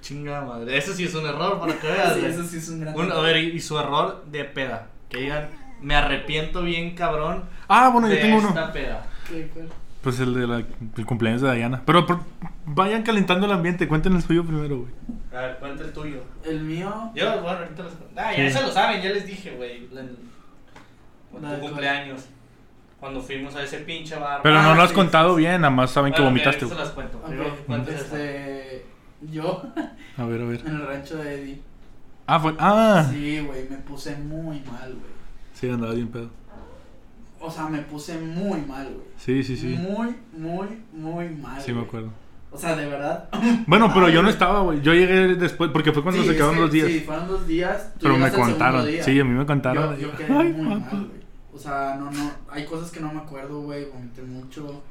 Chinga 0.03 0.43
madre. 0.43 0.76
Eso 0.76 0.93
sí 0.93 1.05
es 1.05 1.14
un 1.14 1.26
error 1.26 1.59
para 1.59 1.78
que 1.78 1.87
veas. 1.87 2.14
Sí, 2.14 2.24
eso 2.26 2.45
sí 2.45 2.59
es 2.59 2.68
un 2.68 2.81
gran. 2.81 2.95
Un- 2.97 3.12
a 3.12 3.20
ver, 3.20 3.37
y, 3.39 3.51
y 3.53 3.61
su 3.61 3.78
error 3.78 4.24
de 4.31 4.45
peda. 4.45 4.87
Que 5.09 5.18
digan, 5.22 5.49
me 5.81 5.95
arrepiento 5.95 6.62
bien 6.62 6.95
cabrón 6.95 7.45
Ah, 7.68 7.89
bueno, 7.91 8.09
yo 8.09 8.18
tengo 8.20 8.39
uno. 8.39 8.49
esta 8.49 8.72
peda. 8.72 9.07
¿Qué, 9.28 9.49
cuál? 9.55 9.68
Pues 10.03 10.18
el 10.20 10.32
de 10.34 10.46
la, 10.46 10.57
el 10.96 11.07
cumpleaños 11.07 11.42
de 11.42 11.55
Diana. 11.55 11.82
Pero 11.84 12.07
por- 12.07 12.20
vayan 12.64 13.03
calentando 13.03 13.46
el 13.46 13.53
ambiente, 13.53 13.86
cuenten 13.86 14.14
el 14.16 14.22
suyo 14.22 14.44
primero, 14.44 14.78
güey. 14.78 14.90
A 15.34 15.46
ver, 15.46 15.57
cuenta 15.59 15.84
el 15.84 15.92
tuyo. 15.92 16.22
El 16.44 16.62
mío. 16.62 17.11
Yo, 17.14 17.26
bueno, 17.42 17.59
ahorita 17.59 17.82
cuento. 17.82 18.07
Ah, 18.16 18.32
Sí. 18.34 18.42
ya 18.42 18.51
se 18.51 18.62
lo 18.62 18.72
saben, 18.72 19.03
ya 19.03 19.11
les 19.11 19.26
dije, 19.26 19.51
güey. 19.57 19.88
En- 19.92 19.98
en 21.36 21.42
La 21.42 21.53
de 21.53 21.59
tu 21.59 21.66
cumpleaños. 21.66 22.26
Cuando 22.98 23.20
fuimos 23.22 23.55
a 23.57 23.62
ese 23.62 23.78
pinche 23.78 24.16
bar. 24.16 24.40
Pero 24.42 24.59
Ah, 24.59 24.62
no 24.62 24.74
lo 24.74 24.82
has 24.82 24.90
sí, 24.90 24.94
contado 24.94 25.34
sí, 25.36 25.40
bien, 25.40 25.61
nada 25.61 25.70
más 25.70 25.90
saben 25.90 26.12
que 26.12 26.20
Bueno, 26.20 26.30
vomitaste, 26.32 26.64
ok, 26.66 26.72
ahorita 26.72 26.92
güey. 26.92 26.94
se 26.94 27.01
las 27.03 27.11
cuento. 27.12 27.18
Ok, 27.18 27.66
Primero, 27.66 27.82
esa. 27.92 28.01
Este. 28.05 28.86
Yo, 29.30 29.62
A 30.16 30.24
ver, 30.24 30.40
a 30.40 30.44
ver. 30.46 30.61
en 30.66 30.74
el 30.76 30.86
rancho 30.86 31.16
de 31.16 31.34
Eddie. 31.34 31.61
Ah, 32.26 32.40
fue. 32.40 32.55
Ah, 32.59 33.07
Sí, 33.11 33.40
güey, 33.40 33.68
me 33.68 33.76
puse 33.76 34.16
muy 34.16 34.61
mal, 34.61 34.90
güey. 34.92 35.12
sí, 35.55 35.68
andaba 35.68 35.92
bien 35.94 36.09
pedo. 36.09 36.30
O 37.41 37.51
sea, 37.51 37.68
me 37.68 37.78
puse 37.78 38.18
muy 38.18 38.61
mal, 38.62 38.84
güey. 38.86 39.07
Sí, 39.16 39.43
sí, 39.43 39.57
sí. 39.57 39.66
Muy, 39.68 40.14
muy, 40.36 40.66
muy 40.93 41.28
mal. 41.30 41.61
Sí, 41.61 41.72
me 41.72 41.80
acuerdo. 41.82 42.11
O 42.53 42.59
sea, 42.59 42.76
de 42.76 42.86
verdad. 42.86 43.28
Bueno, 43.66 43.91
pero 43.95 44.07
Ay, 44.07 44.12
yo 44.14 44.22
no 44.22 44.28
estaba, 44.28 44.61
güey. 44.61 44.80
Yo 44.82 44.93
llegué 44.93 45.34
después, 45.36 45.70
porque 45.70 45.93
fue 45.93 46.03
cuando 46.03 46.20
Sí, 46.22 46.28
se 46.28 46.34
quedaron 46.34 46.57
que- 46.57 46.61
los 46.61 46.72
días. 46.72 46.88
Sí, 46.88 47.01
fueron 47.01 47.28
dos 47.28 47.47
días. 47.47 47.93
tú 47.95 48.01
pero 48.03 48.18
me 48.18 48.30
contaron. 48.30 48.86
día. 48.86 49.03
Sí, 49.05 49.18
a 49.18 49.24
mí 49.24 49.30
me 49.30 49.47
contaron. 49.47 49.97
Yo, 49.97 50.09
yo 50.09 50.16
quedé 50.16 50.32
Ay, 50.32 50.53
muy 50.53 50.66
mal, 50.80 50.88
güey. 50.91 51.20
O 51.53 51.59
sea, 51.59 51.97
no, 51.99 52.11
no, 52.11 52.30
hay 52.51 52.64
cosas 52.64 52.91
que 52.91 53.01
no 53.01 53.12
me 53.12 53.20
acuerdo, 53.20 53.61
güey, 53.62 53.86
vomité 53.91 54.22
mucho, 54.22 54.82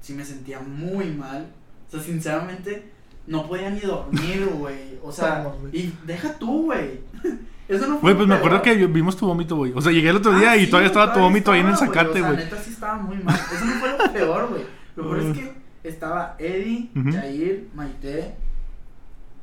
sí 0.00 0.12
me 0.14 0.24
sentía 0.24 0.58
muy 0.60 1.06
mal. 1.12 1.46
O 1.88 1.90
sea, 1.90 2.00
sinceramente, 2.00 2.90
no 3.26 3.46
podía 3.46 3.70
ni 3.70 3.80
dormir, 3.80 4.46
güey. 4.54 4.98
O 5.02 5.12
sea, 5.12 5.52
y 5.72 5.92
deja 6.06 6.34
tú, 6.38 6.64
güey. 6.66 7.00
Eso 7.70 7.86
no 7.86 7.92
fue 7.98 8.00
Güey, 8.00 8.14
pues 8.16 8.28
me 8.28 8.34
acuerdo 8.34 8.62
que 8.62 8.74
vimos 8.86 9.16
tu 9.16 9.26
vómito, 9.26 9.56
güey. 9.56 9.72
O 9.74 9.80
sea, 9.80 9.92
llegué 9.92 10.10
el 10.10 10.16
otro 10.16 10.32
día 10.38 10.52
Ah, 10.52 10.56
y 10.56 10.64
sí, 10.64 10.70
todavía 10.70 10.88
estaba 10.88 11.12
tu 11.12 11.20
vómito 11.20 11.52
ahí 11.52 11.60
en 11.60 11.66
el 11.68 11.72
estaba, 11.74 11.92
zacate, 11.92 12.20
O 12.20 12.24
güey. 12.26 12.36
sea, 12.36 12.44
neta 12.44 12.56
sí 12.62 12.70
estaba 12.70 12.96
muy 12.96 13.16
mal. 13.18 13.34
Eso 13.34 13.64
no 13.64 13.72
fue 13.74 13.90
lo 13.98 14.12
peor, 14.12 14.48
güey. 14.48 14.62
Lo 14.96 15.02
peor 15.04 15.18
es 15.20 15.38
que 15.38 15.52
estaba 15.84 16.34
Eddie. 16.38 16.90
Jair, 17.12 17.68
Maite. 17.74 18.34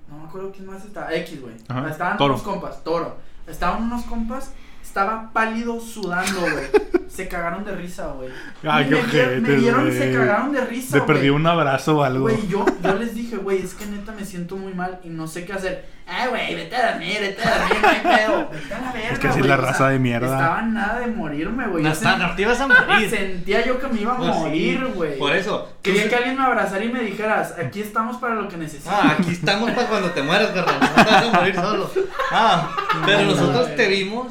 No 0.09 0.17
me 0.19 0.25
acuerdo 0.25 0.51
quién 0.51 0.65
más 0.67 0.83
estaba. 0.85 1.13
X, 1.13 1.41
güey. 1.41 1.55
Estaban 1.55 2.17
Toro. 2.17 2.33
unos 2.35 2.43
compas, 2.45 2.83
Toro. 2.83 3.17
Estaban 3.47 3.83
unos 3.83 4.03
compas. 4.03 4.51
Estaba 4.97 5.29
pálido 5.31 5.79
sudando, 5.79 6.41
güey. 6.41 6.65
Se 7.07 7.27
cagaron 7.27 7.63
de 7.63 7.71
risa, 7.75 8.07
güey. 8.07 8.29
Ay, 8.67 8.85
Y 8.85 8.89
qué 8.89 8.95
me, 8.95 9.01
me 9.01 9.07
ojetes, 9.07 9.61
vieron 9.61 9.87
y 9.87 9.91
se 9.91 10.11
cagaron 10.13 10.51
de 10.51 10.61
risa, 10.65 10.99
Te 10.99 11.01
perdí 11.01 11.29
un 11.29 11.47
abrazo 11.47 11.97
o 11.97 12.03
algo. 12.03 12.21
Güey, 12.23 12.47
yo, 12.47 12.63
yo 12.83 12.93
les 12.95 13.15
dije, 13.15 13.37
güey, 13.37 13.59
es 13.63 13.73
que 13.73 13.87
neta 13.87 14.11
me 14.11 14.23
siento 14.23 14.55
muy 14.55 14.73
mal 14.75 14.99
y 15.03 15.09
no 15.09 15.25
sé 15.25 15.43
qué 15.45 15.53
hacer. 15.53 15.85
Ay, 16.05 16.29
güey, 16.29 16.55
vete 16.55 16.75
a 16.75 16.91
dormir, 16.91 17.17
vete 17.19 17.41
a 17.43 17.57
dormir, 17.57 17.77
no 17.81 17.87
hay 17.87 18.17
pedo. 18.17 18.49
Vete 18.51 18.73
a 18.73 18.81
la 18.81 18.91
verga, 18.91 19.09
Es 19.13 19.19
que 19.19 19.27
así 19.29 19.39
es 19.39 19.45
güey, 19.45 19.49
la 19.49 19.55
o 19.57 19.61
sea, 19.61 19.71
raza 19.71 19.89
de 19.89 19.99
mierda. 19.99 20.27
Estaba 20.37 20.61
nada 20.61 20.99
de 20.99 21.07
morirme, 21.07 21.67
güey. 21.67 21.83
No, 21.83 21.89
Yo 21.89 21.93
está, 21.93 22.15
sent- 22.17 22.27
no 22.29 22.35
te 22.35 22.41
ibas 22.43 22.61
a 22.61 22.67
morir. 22.67 23.09
Sentía 23.17 23.65
yo 23.65 23.79
que 23.79 23.87
me 23.87 24.01
iba 24.01 24.13
a 24.13 24.17
Pues 24.17 24.35
morir, 24.35 24.85
güey. 24.93 25.17
Por 25.17 25.35
eso. 25.35 25.69
Quería 25.81 26.03
Tú- 26.03 26.09
que 26.09 26.15
alguien 26.17 26.37
me 26.37 26.43
abrazara 26.43 26.83
y 26.83 26.89
me 26.91 27.01
dijeras, 27.01 27.55
aquí 27.57 27.81
estamos 27.81 28.17
para 28.17 28.35
lo 28.35 28.47
que 28.47 28.57
necesites. 28.57 28.91
Ah, 28.91 29.15
aquí 29.17 29.31
estamos 29.31 29.71
para 29.71 29.87
cuando 29.87 30.11
te 30.11 30.21
mueras, 30.21 30.51
carnal. 30.51 30.79
No 30.79 31.03
te 31.03 31.11
vas 31.11 31.23
a 31.23 31.31
morir 31.39 31.55
solo. 31.55 31.91
Ah, 32.31 32.69
pero 33.05 33.21
No, 33.21 33.25
nosotros 33.31 33.75
te 33.75 33.87
vimos 33.87 34.27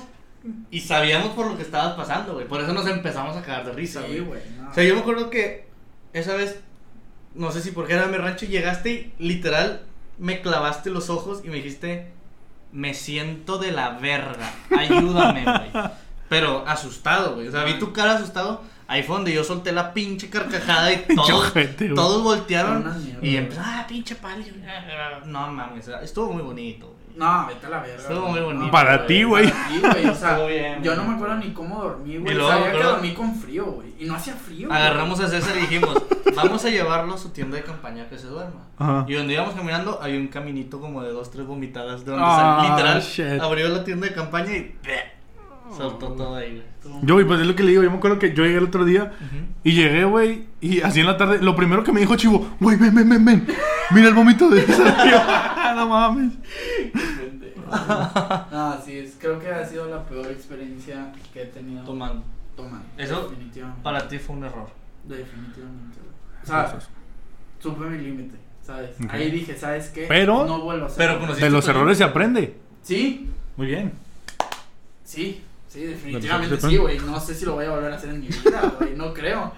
y 0.71 0.81
sabíamos 0.81 1.31
por 1.31 1.47
lo 1.47 1.57
que 1.57 1.63
estabas 1.63 1.95
pasando, 1.95 2.35
güey. 2.35 2.47
Por 2.47 2.61
eso 2.61 2.73
nos 2.73 2.87
empezamos 2.87 3.37
a 3.37 3.43
cagar 3.43 3.67
de 3.67 3.73
risa, 3.73 4.01
güey. 4.03 4.21
no. 4.21 4.71
O 4.71 4.75
sea, 4.75 4.85
yo 4.85 4.95
me 4.95 5.01
acuerdo 5.01 5.31
que 5.31 5.67
esa 6.13 6.35
vez, 6.35 6.61
no 7.35 7.51
sé 7.53 7.61
si 7.63 7.71
porque 7.73 7.95
era 7.95 8.07
mi 8.07 8.17
rancho, 8.17 8.47
llegaste 8.47 8.91
y 8.91 9.13
literal 9.19 9.83
me 10.19 10.41
clavaste 10.41 10.91
los 10.91 11.11
ojos 11.11 11.43
y 11.45 11.49
me 11.49 11.57
dijiste, 11.57 12.11
me 12.73 12.95
siento 12.95 13.59
de 13.59 13.73
la 13.73 13.91
verga, 13.99 14.53
ayúdame, 14.77 15.45
güey. 15.73 15.85
Pero 16.29 16.67
asustado, 16.67 17.35
güey. 17.37 17.49
O 17.49 17.53
sea, 17.53 17.65
vi 17.65 17.79
tu 17.79 17.93
cara 17.93 18.15
asustado. 18.15 18.63
Ahí 18.89 19.03
fue 19.03 19.17
donde 19.17 19.33
yo 19.33 19.43
solté 19.43 19.73
la 19.73 19.93
pinche 19.93 20.31
carcajada 20.31 20.93
y 20.93 21.05
todos, 21.17 21.53
todos 21.95 22.23
voltearon 22.23 22.83
unas 22.83 22.97
mierdas, 22.99 23.23
y 23.25 23.27
güey. 23.27 23.37
empezó, 23.37 23.61
ah, 23.65 23.85
pinche 23.89 24.15
pali. 24.15 24.45
No 25.27 25.53
mames, 25.53 25.89
estuvo 26.03 26.33
muy 26.33 26.43
bonito. 26.43 26.96
No, 27.17 27.47
vete 27.47 27.67
a 27.67 27.69
la 27.71 27.79
verga. 27.81 27.97
Estuvo 27.97 28.29
muy 28.29 28.41
bonito, 28.41 28.65
No, 28.67 28.71
Para 28.71 29.07
ti, 29.07 29.23
güey. 29.23 29.51
Para 29.51 29.69
ti, 29.69 29.81
güey. 29.81 30.07
O 30.09 30.15
sea, 30.15 30.39
bien, 30.47 30.83
yo 30.83 30.95
no 30.97 31.05
me 31.05 31.15
acuerdo 31.15 31.37
ni 31.37 31.51
cómo 31.53 31.83
dormí, 31.83 32.19
güey. 32.19 32.37
Sabía 32.37 32.73
que 32.73 32.83
dormí 32.83 33.15
con 33.15 33.35
frío, 33.35 33.65
güey. 33.67 33.95
Y 33.99 34.05
no 34.05 34.15
hacía 34.15 34.35
frío. 34.35 34.69
güey. 34.69 34.79
Agarramos 34.81 35.19
a 35.21 35.29
César 35.29 35.57
y 35.57 35.61
dijimos, 35.63 35.97
vamos 36.35 36.65
a 36.65 36.69
llevarlo 36.69 37.15
a 37.15 37.19
su 37.19 37.31
tienda 37.31 37.57
de 37.57 37.63
campaña 37.65 38.07
que 38.09 38.19
se 38.19 38.27
duerma. 38.27 38.61
Ajá. 38.79 39.05
Y 39.09 39.15
donde 39.15 39.33
íbamos 39.33 39.55
caminando 39.55 39.99
había 40.03 40.19
un 40.19 40.29
caminito 40.29 40.79
como 40.81 41.03
de 41.03 41.11
dos, 41.11 41.31
tres 41.31 41.47
vomitadas. 41.47 42.05
De 42.05 42.11
donde 42.13 42.27
sal- 42.27 42.71
literal 42.71 43.01
shit. 43.01 43.41
abrió 43.41 43.69
la 43.69 43.83
tienda 43.83 44.07
de 44.07 44.13
campaña 44.15 44.53
y 44.55 44.77
soltó 45.75 46.09
todo 46.13 46.37
ahí, 46.37 46.63
güey. 46.85 46.97
Yo, 47.03 47.15
güey, 47.15 47.27
pues 47.27 47.41
es 47.41 47.47
lo 47.47 47.55
que 47.57 47.63
le 47.63 47.71
digo. 47.71 47.83
Yo 47.83 47.91
me 47.91 47.97
acuerdo 47.97 48.19
que 48.19 48.33
yo 48.35 48.45
llegué 48.45 48.59
el 48.59 48.65
otro 48.65 48.85
día 48.85 49.13
y 49.65 49.73
llegué, 49.73 50.05
güey. 50.05 50.47
Y 50.61 50.81
así 50.83 51.01
en 51.01 51.07
la 51.07 51.17
tarde, 51.17 51.39
lo 51.43 51.57
primero 51.57 51.83
que 51.83 51.93
me 51.93 52.01
dijo 52.01 52.17
Chivo, 52.17 52.47
güey, 52.61 52.77
ven, 52.77 52.95
ven, 52.95 53.09
ven, 53.09 53.25
ven. 53.25 53.47
Mira 53.91 54.09
el 54.09 54.15
vómito 54.15 54.49
de 54.51 54.61
esa. 54.61 55.07
Y 55.07 55.11
yo, 55.11 55.19
"Ah, 55.21 55.73
no 55.77 55.89
mames. 55.89 56.33
No, 58.53 58.81
sí, 58.85 58.99
es, 58.99 59.17
creo 59.19 59.39
que 59.41 59.49
ha 59.51 59.65
sido 59.67 59.89
la 59.89 60.05
peor 60.05 60.27
experiencia 60.31 61.13
que 61.33 61.43
he 61.43 61.47
tenido 61.47 61.83
Tomando. 61.85 62.23
tomando. 62.57 62.85
Eso, 62.97 63.29
definitivamente. 63.29 63.83
Para 63.83 64.07
ti 64.09 64.19
fue 64.19 64.37
un 64.37 64.45
error. 64.45 64.69
Definitivamente, 65.05 65.99
güey. 65.99 66.43
O 66.43 66.47
sea, 66.47 66.59
Gracias. 66.61 66.89
supe 67.59 67.85
mi 67.87 67.99
límite, 67.99 68.37
¿sabes? 68.63 68.91
Ahí 69.09 69.31
dije, 69.33 69.57
¿sabes 69.57 69.89
qué? 69.89 70.07
Pero- 70.09 70.47
no 70.47 70.61
vuelvo 70.61 70.85
a 70.85 70.87
hacer. 70.89 71.19
pero 71.21 71.35
De 71.35 71.51
los 71.51 71.67
errores 71.69 71.99
se 71.99 72.05
aprende. 72.05 72.57
Sí, 72.83 73.31
Muy 73.57 73.67
bien. 73.67 73.93
sí, 75.03 75.43
sí, 75.81 75.87
definitivamente 75.87 76.61
sí, 76.61 76.77
güey. 76.77 76.99
No 77.01 77.21
sé 77.21 77.35
si 77.35 77.45
lo 77.45 77.55
voy 77.55 77.67
a 77.67 77.71
volver 77.71 77.93
a 77.93 77.97
hacer 77.97 78.11
en 78.11 78.21
mi 78.21 78.29
vida, 78.29 78.73
güey. 78.79 78.95
No 78.97 79.13
creo. 79.13 79.53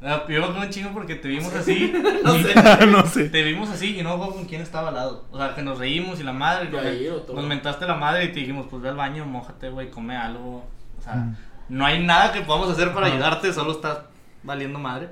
Yo 0.00 0.06
me 0.08 0.14
acuerdo 0.14 0.60
un 0.60 0.70
chingo 0.70 0.90
porque 0.92 1.16
te 1.16 1.26
vimos 1.28 1.52
así. 1.54 1.92
No 2.24 2.34
sé. 2.34 2.86
no 2.86 3.06
sé. 3.06 3.28
Te 3.30 3.42
vimos 3.42 3.68
así 3.68 3.98
y 3.98 4.02
no 4.02 4.18
con 4.18 4.44
quién 4.44 4.60
estaba 4.62 4.88
al 4.88 4.94
lado. 4.94 5.24
O 5.30 5.38
sea, 5.38 5.54
que 5.54 5.62
nos 5.62 5.78
reímos 5.78 6.20
y 6.20 6.22
la 6.22 6.32
madre. 6.32 6.68
De 6.70 7.10
nos- 7.34 7.44
mentaste 7.44 7.86
la 7.86 7.94
madre 7.94 8.24
y 8.24 8.28
te 8.28 8.40
dijimos, 8.40 8.66
pues 8.70 8.82
ve 8.82 8.88
al 8.90 8.96
baño, 8.96 9.24
mójate, 9.26 9.70
güey, 9.70 9.90
come 9.90 10.16
algo. 10.16 10.64
O 10.98 11.02
sea, 11.02 11.14
Mm. 11.14 11.36
no 11.70 11.86
hay 11.86 12.04
nada 12.04 12.32
que 12.32 12.40
podamos 12.42 12.70
hacer 12.70 12.92
para 12.92 13.06
ayudarte, 13.06 13.52
solo 13.52 13.72
estás 13.72 13.98
valiendo 14.42 14.78
madre. 14.78 15.08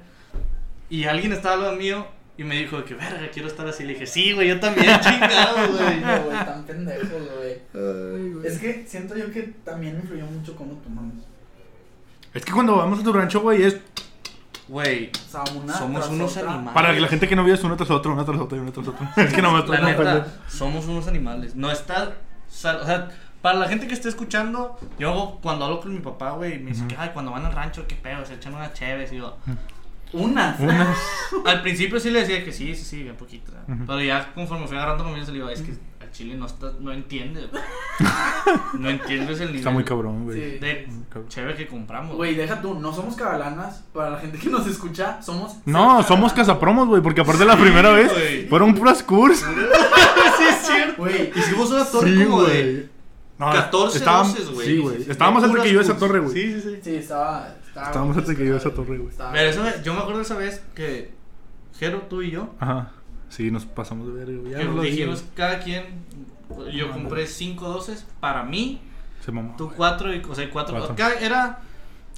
Y 0.89 1.05
alguien 1.05 1.33
estaba 1.33 1.55
al 1.57 1.63
lado 1.63 1.77
mío 1.77 2.07
y 2.39 2.45
me 2.45 2.57
dijo 2.57 2.85
que, 2.85 2.95
verga, 2.95 3.29
quiero 3.33 3.49
estar 3.49 3.67
así. 3.67 3.85
Le 3.85 3.95
dije, 3.95 4.07
sí, 4.07 4.33
güey, 4.33 4.49
yo 4.49 4.61
también, 4.61 4.99
chingado, 5.01 5.57
güey. 5.73 6.01
No, 6.01 6.23
güey, 6.25 6.45
tan 6.45 6.65
pendejos, 6.65 7.23
güey. 7.39 8.47
Es 8.47 8.59
que 8.59 8.85
siento 8.87 9.17
yo 9.17 9.31
que 9.33 9.43
también 9.65 9.97
influyó 9.97 10.27
mucho 10.27 10.55
cómo 10.57 10.75
tomamos. 10.75 11.25
Es 12.35 12.45
que 12.45 12.53
cuando 12.53 12.77
vamos 12.77 13.01
a 13.01 13.03
tu 13.03 13.13
rancho, 13.13 13.41
güey, 13.41 13.63
es 13.63 13.79
Güey, 14.69 15.11
O 15.15 15.31
sea, 15.31 15.47
Somos 15.79 16.09
unos 16.09 16.37
otra. 16.37 16.51
animales. 16.51 16.75
para 16.75 16.93
que 16.93 17.01
la 17.01 17.09
gente 17.09 17.29
que 17.29 17.37
no 17.37 17.45
vea 17.45 17.55
es 17.55 17.63
uno 17.63 17.77
tras 17.77 17.89
otro, 17.91 18.13
uno 18.13 18.25
tras 18.25 18.41
otro 18.41 18.57
y 18.57 18.61
uno 18.61 18.73
tras 18.73 18.89
otro. 18.89 19.07
Es 19.17 19.33
que 19.33 19.41
no 19.41 19.53
me 19.53 19.65
la 19.65 19.81
neta, 19.81 20.27
somos 20.49 20.87
unos 20.87 21.07
animales. 21.07 21.55
No 21.55 21.71
está. 21.71 22.15
o 22.49 22.51
sea, 22.51 23.09
para 23.43 23.59
la 23.61 23.69
gente 23.69 23.87
que 23.87 23.95
esté 23.95 24.09
escuchando, 24.09 24.77
yo 24.99 25.39
cuando 25.41 25.67
hablo 25.67 25.81
con 25.81 25.95
mi 25.95 26.01
papá, 26.01 26.33
güey, 26.33 26.59
me 26.59 26.73
dice 26.73 26.85
que, 26.89 26.97
ay, 26.99 27.11
cuando 27.15 27.31
van 27.31 27.47
al 27.47 27.53
rancho, 27.53 27.87
qué 27.87 27.95
pedo, 27.95 28.25
se 28.27 28.35
echan 28.35 28.55
unas 28.55 28.73
chéves. 28.73 29.13
Y 29.13 29.19
yo, 29.19 29.37
Unas. 30.13 30.59
Unas. 30.61 30.97
Al 31.45 31.63
principio 31.63 31.99
sí 32.01 32.11
le 32.11 32.21
decía 32.21 32.45
que 32.45 32.53
sí, 32.53 32.75
sí, 32.75 32.85
sí, 32.85 33.03
bien 33.03 33.17
poquito. 33.17 33.53
Ujú. 33.69 33.85
Pero 33.87 34.01
ya 34.01 34.33
conforme 34.35 34.67
fui 34.67 34.77
agarrando 34.77 35.05
conmigo, 35.05 35.25
se 35.27 35.33
le 35.33 35.53
es 35.53 35.63
que 35.63 35.73
al 36.01 36.11
chile 36.13 36.37
no, 36.37 36.47
está, 36.47 36.73
no 36.79 36.93
entiende. 36.93 37.49
no 38.79 38.89
entiendes 38.89 39.41
el 39.41 39.47
nivel 39.49 39.57
Está 39.59 39.71
muy 39.71 39.85
cabrón, 39.85 40.25
güey. 40.25 40.39
Sí. 40.39 40.59
de 40.59 40.89
cabrón. 41.09 41.29
cheve 41.29 41.55
que 41.57 41.67
compramos. 41.67 42.17
Güey, 42.17 42.35
deja 42.35 42.61
tú, 42.61 42.75
no 42.75 42.93
somos 42.93 43.17
cabalanas. 43.17 43.85
Para 43.93 44.11
la 44.11 44.19
gente 44.19 44.39
que 44.39 44.49
nos 44.49 44.67
escucha, 44.67 45.21
somos. 45.21 45.57
No, 45.65 46.03
somos 46.03 46.33
cazapromos, 46.33 46.87
güey, 46.89 47.03
porque 47.03 47.23
aparte 47.23 47.45
la 47.45 47.57
primera 47.57 47.91
vez 47.91 48.13
fueron 48.49 48.75
puras 48.75 49.03
curs. 49.03 49.39
sí, 50.39 50.45
es 50.49 50.67
cierto. 50.67 51.03
Güey, 51.03 51.33
Hicimos 51.35 51.71
una 51.71 51.85
torre 51.85 52.25
como 52.25 52.45
de 52.45 52.89
No, 53.39 53.51
14 53.53 53.99
estábamos- 53.99 54.55
güey. 54.55 54.67
Sí, 54.67 54.79
güey. 54.79 55.11
Estábamos 55.11 55.43
antes 55.43 55.63
de 55.63 55.69
que 55.69 55.75
yo 55.75 55.81
esa 55.81 55.97
torre, 55.99 56.21
güey. 56.21 56.33
Sí, 56.33 56.53
sí, 56.55 56.61
sí. 56.61 56.81
sí, 56.83 56.95
estaba. 56.97 57.56
Estaba 57.81 57.87
Estábamos 57.89 58.17
antes 58.17 58.29
de 58.29 58.37
que 58.43 58.49
yo 58.49 58.57
esa 58.57 58.71
torre, 58.75 58.99
güey. 58.99 59.15
Pero 59.17 59.49
esa 59.51 59.63
vez- 59.63 59.83
yo 59.83 59.95
me 59.95 60.01
acuerdo 60.01 60.21
esa 60.21 60.37
vez 60.37 60.63
que 60.75 61.15
Jero, 61.79 62.03
tú 62.09 62.23
y 62.23 62.31
yo, 62.31 62.55
Ajá. 62.59 62.93
Sí, 63.29 63.51
nos 63.51 63.67
pasamos 63.67 64.07
de 64.07 64.13
ver, 64.15 64.39
güey. 64.39 64.53
Ya 64.53 64.59
que 64.59 64.65
no 64.65 64.73
lo 64.77 64.83
dijimos 64.83 65.21
dije. 65.21 65.33
cada 65.35 65.59
quien, 65.61 65.85
yo 66.73 66.91
compré 66.93 67.27
5 67.27 67.69
doces 67.69 68.07
para 68.21 68.45
mí, 68.45 68.81
Se 69.21 69.33
mamó. 69.33 69.55
tú 69.59 69.65
güey. 69.67 69.77
4 69.77 70.15
y, 70.15 70.23
o 70.27 70.35
sea, 70.35 70.49
4. 70.51 70.79
Cuatro. 70.79 71.07
Era 71.21 71.59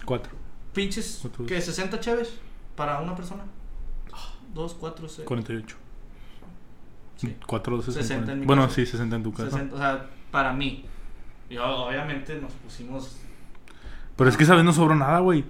Cuatro. 0.04 0.32
pinches, 0.74 1.18
Cuatro 1.22 1.46
que 1.46 1.54
doces. 1.56 1.74
60 1.74 1.98
cheves 2.00 2.34
para 2.76 3.00
una 3.00 3.16
persona. 3.16 3.42
2, 4.54 4.74
4, 4.78 5.08
6. 5.08 5.26
48. 5.26 5.76
Sí. 7.16 7.36
Cuatro 7.46 7.76
doces. 7.76 7.96
en 7.96 8.02
60 8.02 8.32
en 8.32 8.40
mi 8.40 8.46
Bueno, 8.46 8.62
caso. 8.62 8.74
sí, 8.76 8.86
60 8.86 9.16
en 9.16 9.22
tu 9.24 9.32
casa. 9.32 9.50
60, 9.50 9.74
o 9.74 9.78
sea, 9.78 10.06
para 10.30 10.52
mí. 10.52 10.84
Y 11.50 11.56
obviamente 11.56 12.38
nos 12.40 12.52
pusimos. 12.52 13.16
Pero 14.18 14.28
es 14.28 14.36
que 14.36 14.44
esa 14.44 14.54
vez 14.54 14.64
no 14.64 14.74
sobró 14.74 14.94
nada, 14.94 15.20
güey. 15.20 15.44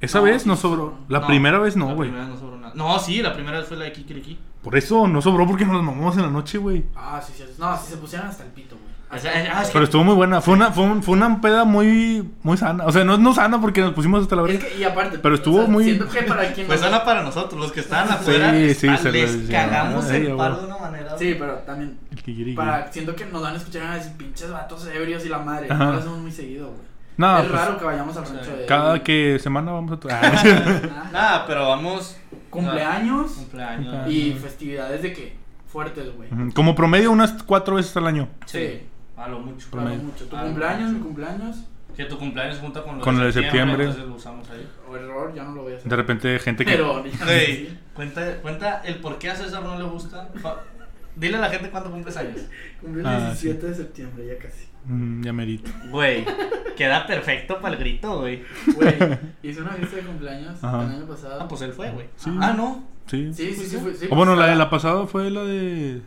Esa 0.00 0.18
No, 0.18 0.24
vez 0.24 0.46
no 0.46 0.54
sobró. 0.54 0.94
La 1.08 1.26
primera 1.26 1.58
vez 1.58 1.76
no, 1.76 1.88
la 1.88 1.94
güey. 1.94 2.10
primera 2.10 2.28
no 2.30 2.38
sobró 2.38 2.56
nada. 2.58 2.72
No, 2.76 2.96
sí, 3.00 3.20
la 3.20 3.32
primera 3.34 3.58
vez 3.58 3.66
fue 3.66 3.76
la 3.76 3.84
de 3.86 3.92
Kikiriki. 3.92 4.38
Por 4.62 4.76
eso 4.76 5.08
no 5.08 5.20
sobró 5.20 5.46
porque 5.46 5.64
nos 5.66 5.82
mamamos 5.82 6.14
en 6.16 6.22
la 6.22 6.30
noche, 6.30 6.58
güey. 6.58 6.84
Ah, 6.94 7.20
sí, 7.26 7.32
sí. 7.36 7.44
No, 7.58 7.76
sí 7.76 7.90
se 7.90 7.96
pusieron 7.96 8.28
hasta 8.28 8.44
el 8.44 8.50
pito, 8.50 8.76
güey. 8.76 8.90
O 9.12 9.18
sea, 9.20 9.32
ah, 9.56 9.62
es 9.62 9.70
Pero 9.70 9.84
estuvo 9.84 10.04
muy 10.04 10.14
buena. 10.14 10.40
Fue 10.40 10.54
una, 10.54 10.70
fue, 10.70 10.84
un- 10.84 11.02
fue 11.02 11.14
una 11.14 11.40
peda 11.40 11.64
muy, 11.64 12.30
muy 12.44 12.56
sana. 12.56 12.84
O 12.86 12.92
sea, 12.92 13.02
no, 13.04 13.18
no 13.18 13.34
sana 13.34 13.60
porque 13.60 13.80
nos 13.80 13.92
pusimos 13.92 14.22
hasta 14.22 14.36
la 14.36 14.42
Es 14.42 14.48
verga. 14.48 14.68
que, 14.68 14.78
y 14.78 14.84
aparte, 14.84 15.18
Pero 15.18 15.34
estuvo 15.34 15.66
muy- 15.66 15.82
Siento 15.84 16.08
que 16.08 16.22
para 16.22 16.52
quien 16.52 16.66
Pues 16.68 16.80
no- 16.80 16.86
sana 16.86 17.04
para 17.04 17.22
nosotros, 17.24 17.60
los 17.60 17.72
que 17.72 17.80
estaban 17.80 18.08
afuera. 18.12 18.52
Sí, 18.52 18.74
sí, 18.74 18.96
se 18.98 19.10
les 19.10 19.34
les- 19.36 19.50
cagamos 19.50 20.04
Ay, 20.10 20.26
el 20.26 20.36
paro 20.36 20.60
de 20.60 20.66
una 20.66 20.78
manera. 20.78 21.18
Sí, 21.18 21.34
pero 21.38 21.54
también. 21.66 21.98
El 22.12 22.22
kikiriki. 22.22 22.56
Para, 22.56 22.92
siento 22.92 23.16
que 23.16 23.26
nos 23.26 23.42
van 23.42 23.54
a 23.54 23.56
escuchar 23.56 23.82
a 23.88 23.94
decir 23.96 24.12
pinches 24.16 24.50
vatos 24.52 24.86
ebrios 24.86 25.24
y 25.26 25.28
la 25.28 25.38
madre. 25.38 25.66
Ajá. 25.70 25.84
No 25.86 25.92
lo 25.92 25.98
hacemos 25.98 26.18
muy 26.20 26.30
seguido, 26.30 26.68
güey. 26.68 26.89
No, 27.16 27.38
es 27.38 27.46
pues, 27.46 27.60
raro 27.60 27.78
que 27.78 27.84
vayamos 27.84 28.16
al 28.16 28.26
Sí. 28.26 28.32
rancho 28.34 28.56
de. 28.56 28.66
Cada 28.66 29.02
que 29.02 29.38
semana 29.38 29.72
vamos 29.72 29.92
a 29.92 30.00
tu... 30.00 30.08
Ah, 30.10 31.08
Nada, 31.12 31.46
pero 31.46 31.68
vamos. 31.68 32.16
Cumpleaños 32.50 33.32
Cumpleaños. 33.32 34.10
y 34.10 34.32
festividades 34.32 35.02
de 35.02 35.12
que 35.12 35.36
fuertes, 35.70 36.14
güey. 36.16 36.28
Como 36.54 36.74
promedio 36.74 37.10
unas 37.12 37.42
cuatro 37.44 37.76
veces 37.76 37.96
al 37.96 38.06
año. 38.06 38.28
Sí. 38.46 38.82
A 39.16 39.28
lo 39.28 39.38
mucho. 39.40 39.68
Claro, 39.70 39.86
Promedio. 39.86 40.02
mucho. 40.10 40.24
Tu 40.26 40.36
Ah, 40.36 40.42
cumpleaños, 40.44 40.92
mi 40.92 41.00
cumpleaños. 41.00 41.56
Que 41.96 42.04
tu 42.06 42.18
cumpleaños 42.18 42.58
junta 42.58 42.82
con, 42.82 42.96
lo 42.98 43.04
Con 43.04 43.16
el 43.20 43.24
de 43.26 43.32
septiembre. 43.32 43.84
Entonces 43.84 44.06
lo 44.08 44.14
usamos 44.14 44.48
ahí. 44.50 44.66
O 44.88 44.96
error, 44.96 45.34
ya 45.34 45.42
no 45.44 45.52
lo 45.54 45.62
voy 45.62 45.74
a 45.74 45.76
hacer. 45.76 45.90
De 45.90 45.96
repente 45.96 46.38
gente 46.38 46.64
que... 46.64 46.70
Pero, 46.72 47.04
sí. 47.28 47.78
cuenta, 47.94 48.36
cuenta 48.40 48.80
el 48.84 48.96
por 48.96 49.18
qué 49.18 49.30
a 49.30 49.36
César 49.36 49.62
no 49.62 49.76
le 49.76 49.84
gusta. 49.84 50.28
Dile 51.16 51.36
a 51.36 51.40
la 51.40 51.50
gente 51.50 51.68
cuánto 51.70 51.90
cumples 51.90 52.16
años. 52.16 52.40
Cumple 52.80 53.02
el 53.02 53.06
Ah, 53.06 53.26
17 53.32 53.66
de 53.66 53.74
septiembre, 53.74 54.26
ya 54.26 54.38
casi. 54.42 54.66
Mm, 54.86 55.22
ya 55.22 55.32
merito. 55.32 55.70
Güey, 55.90 56.24
queda 56.76 57.06
perfecto 57.06 57.60
para 57.60 57.74
el 57.74 57.80
grito, 57.80 58.20
güey. 58.20 58.42
Güey, 58.74 58.94
hice 59.42 59.60
una 59.62 59.72
fiesta 59.72 59.96
de 59.96 60.02
cumpleaños 60.02 60.62
Ajá. 60.64 60.84
el 60.84 60.90
año 60.90 61.06
pasado. 61.06 61.40
Ah, 61.42 61.48
pues 61.48 61.60
él 61.62 61.72
fue, 61.72 61.90
güey. 61.90 62.06
Sí. 62.16 62.30
Ah, 62.40 62.54
no. 62.56 62.84
Sí. 63.06 63.32
Sí, 63.34 63.54
sí, 63.54 63.66
sí. 63.66 63.76
Fue, 63.76 63.94
sí 63.94 64.06
O 64.10 64.16
bueno, 64.16 64.36
la 64.36 64.46
de 64.46 64.56
la 64.56 64.70
pasada 64.70 65.06
fue 65.06 65.30
la 65.30 65.42
de... 65.42 66.00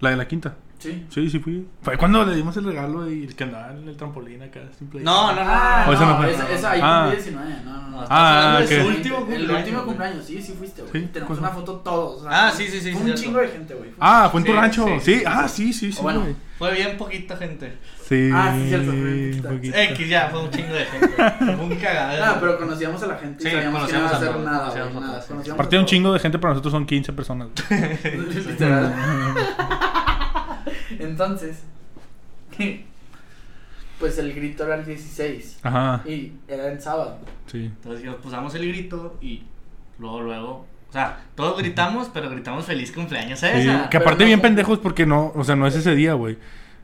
La 0.00 0.10
de 0.10 0.16
la 0.16 0.28
quinta. 0.28 0.56
Sí. 0.78 1.06
Sí, 1.08 1.30
sí 1.30 1.38
fui. 1.38 1.66
Fue 1.82 1.96
cuando 1.96 2.24
le 2.24 2.36
dimos 2.36 2.56
el 2.58 2.64
regalo 2.64 3.10
y 3.10 3.24
el 3.24 3.34
que 3.34 3.44
andaba 3.44 3.72
en 3.72 3.88
el 3.88 3.96
trampolín 3.96 4.42
acá. 4.42 4.60
simple- 4.78 5.00
No, 5.02 5.34
no, 5.34 5.42
no. 5.42 5.50
Ah, 5.50 5.84
no 5.86 6.06
no, 6.06 6.16
fue. 6.18 6.30
esa, 6.32 6.50
esa 6.52 6.70
ahí 6.72 6.80
Ah. 6.82 7.06
cumplí 7.08 7.22
19. 7.24 7.56
No, 7.64 7.72
no, 7.82 7.88
no. 7.90 8.00
Ah, 8.02 8.06
Ah, 8.08 8.12
estás 8.12 8.36
hablando 8.44 8.58
de 8.58 8.64
ok. 8.64 8.68
su 8.68 8.74
El 8.76 8.86
último 8.96 9.16
El 9.16 9.22
cumpleaños. 9.24 9.58
último 9.58 9.76
güey. 9.78 9.86
cumpleaños, 9.86 10.24
sí, 10.26 10.42
sí 10.42 10.52
fuiste, 10.58 10.82
güey. 10.82 10.92
Sí, 10.92 11.08
Tenemos 11.12 11.38
¿cuándo? 11.38 11.40
una 11.48 11.50
foto 11.66 11.72
todos. 11.80 12.20
o 12.20 12.28
sea, 12.28 12.46
Ah, 12.48 12.50
sí, 12.50 12.66
sí, 12.66 12.72
sí, 12.80 12.80
Fue 12.80 12.90
sí, 12.92 12.96
un 12.98 13.02
cierto. 13.04 13.22
chingo 13.22 13.38
de 13.40 13.48
gente, 13.48 13.74
güey. 13.74 13.90
Ah, 13.98 14.28
fue 14.30 14.40
en 14.40 14.46
tu 14.46 14.52
Sí, 14.52 14.58
rancho. 14.58 14.86
sí, 15.00 15.22
ah, 15.26 15.48
sí. 15.48 15.72
sí, 15.72 15.92
sí, 15.92 16.02
Bueno. 16.02 16.26
Fue 16.58 16.72
bien 16.72 16.96
poquita 16.96 17.36
gente. 17.36 17.76
Sí. 18.08 18.30
Ah, 18.32 18.54
sí, 18.56 18.68
cierto. 18.68 18.92
X 19.62 20.08
ya, 20.08 20.28
fue 20.30 20.42
un 20.42 20.50
chingo 20.50 20.72
de 20.72 20.84
gente. 20.86 21.08
Fue 21.38 21.54
un 21.66 21.76
cagadero. 21.76 22.24
Ah, 22.24 22.36
pero 22.40 22.56
conocíamos 22.58 23.02
a 23.02 23.06
la 23.08 23.16
gente 23.18 23.42
y 23.42 23.46
Sí, 23.50 23.52
sabíamos 23.54 23.86
que 23.86 23.92
no 23.92 23.98
iba 23.98 24.08
a 24.08 24.10
conocíamos 24.10 24.12
a 24.12 24.16
hacer 24.16 24.44
nada, 24.44 24.58
conocíamos 24.60 24.92
güey. 24.94 25.04
Conocíamos 25.28 25.50
Aparte 25.50 25.76
a 25.76 25.80
un 25.80 25.86
chingo 25.86 26.12
de 26.14 26.18
gente, 26.20 26.38
para 26.38 26.54
nosotros 26.54 26.72
son 26.72 26.86
15 26.86 27.12
personas. 27.12 27.48
Literal. 28.46 28.94
Entonces, 31.00 31.62
pues 33.98 34.18
el 34.18 34.32
grito 34.34 34.64
era 34.64 34.76
el 34.76 34.84
16 34.84 35.60
Ajá, 35.62 36.02
y 36.06 36.32
era 36.48 36.70
en 36.70 36.80
sábado. 36.80 37.18
sí. 37.46 37.64
Entonces 37.64 38.04
nos 38.04 38.16
pusamos 38.16 38.54
el 38.54 38.68
grito 38.68 39.16
y 39.20 39.42
luego, 39.98 40.20
luego. 40.22 40.66
O 40.88 40.92
sea, 40.92 41.18
todos 41.34 41.58
gritamos, 41.58 42.08
pero 42.14 42.30
gritamos 42.30 42.64
feliz 42.64 42.92
cumpleaños, 42.92 43.40
Sí, 43.40 43.46
César. 43.46 43.88
que 43.90 43.96
aparte 43.96 44.24
no 44.24 44.28
bien 44.28 44.40
pendejos 44.40 44.78
porque 44.78 45.04
no, 45.04 45.32
o 45.34 45.44
sea, 45.44 45.56
no 45.56 45.66
es 45.66 45.74
ese 45.74 45.94
día, 45.94 46.14
güey. 46.14 46.38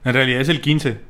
En 0.05 0.13
realidad 0.13 0.41
es 0.41 0.49
el 0.49 0.61
15. 0.61 1.01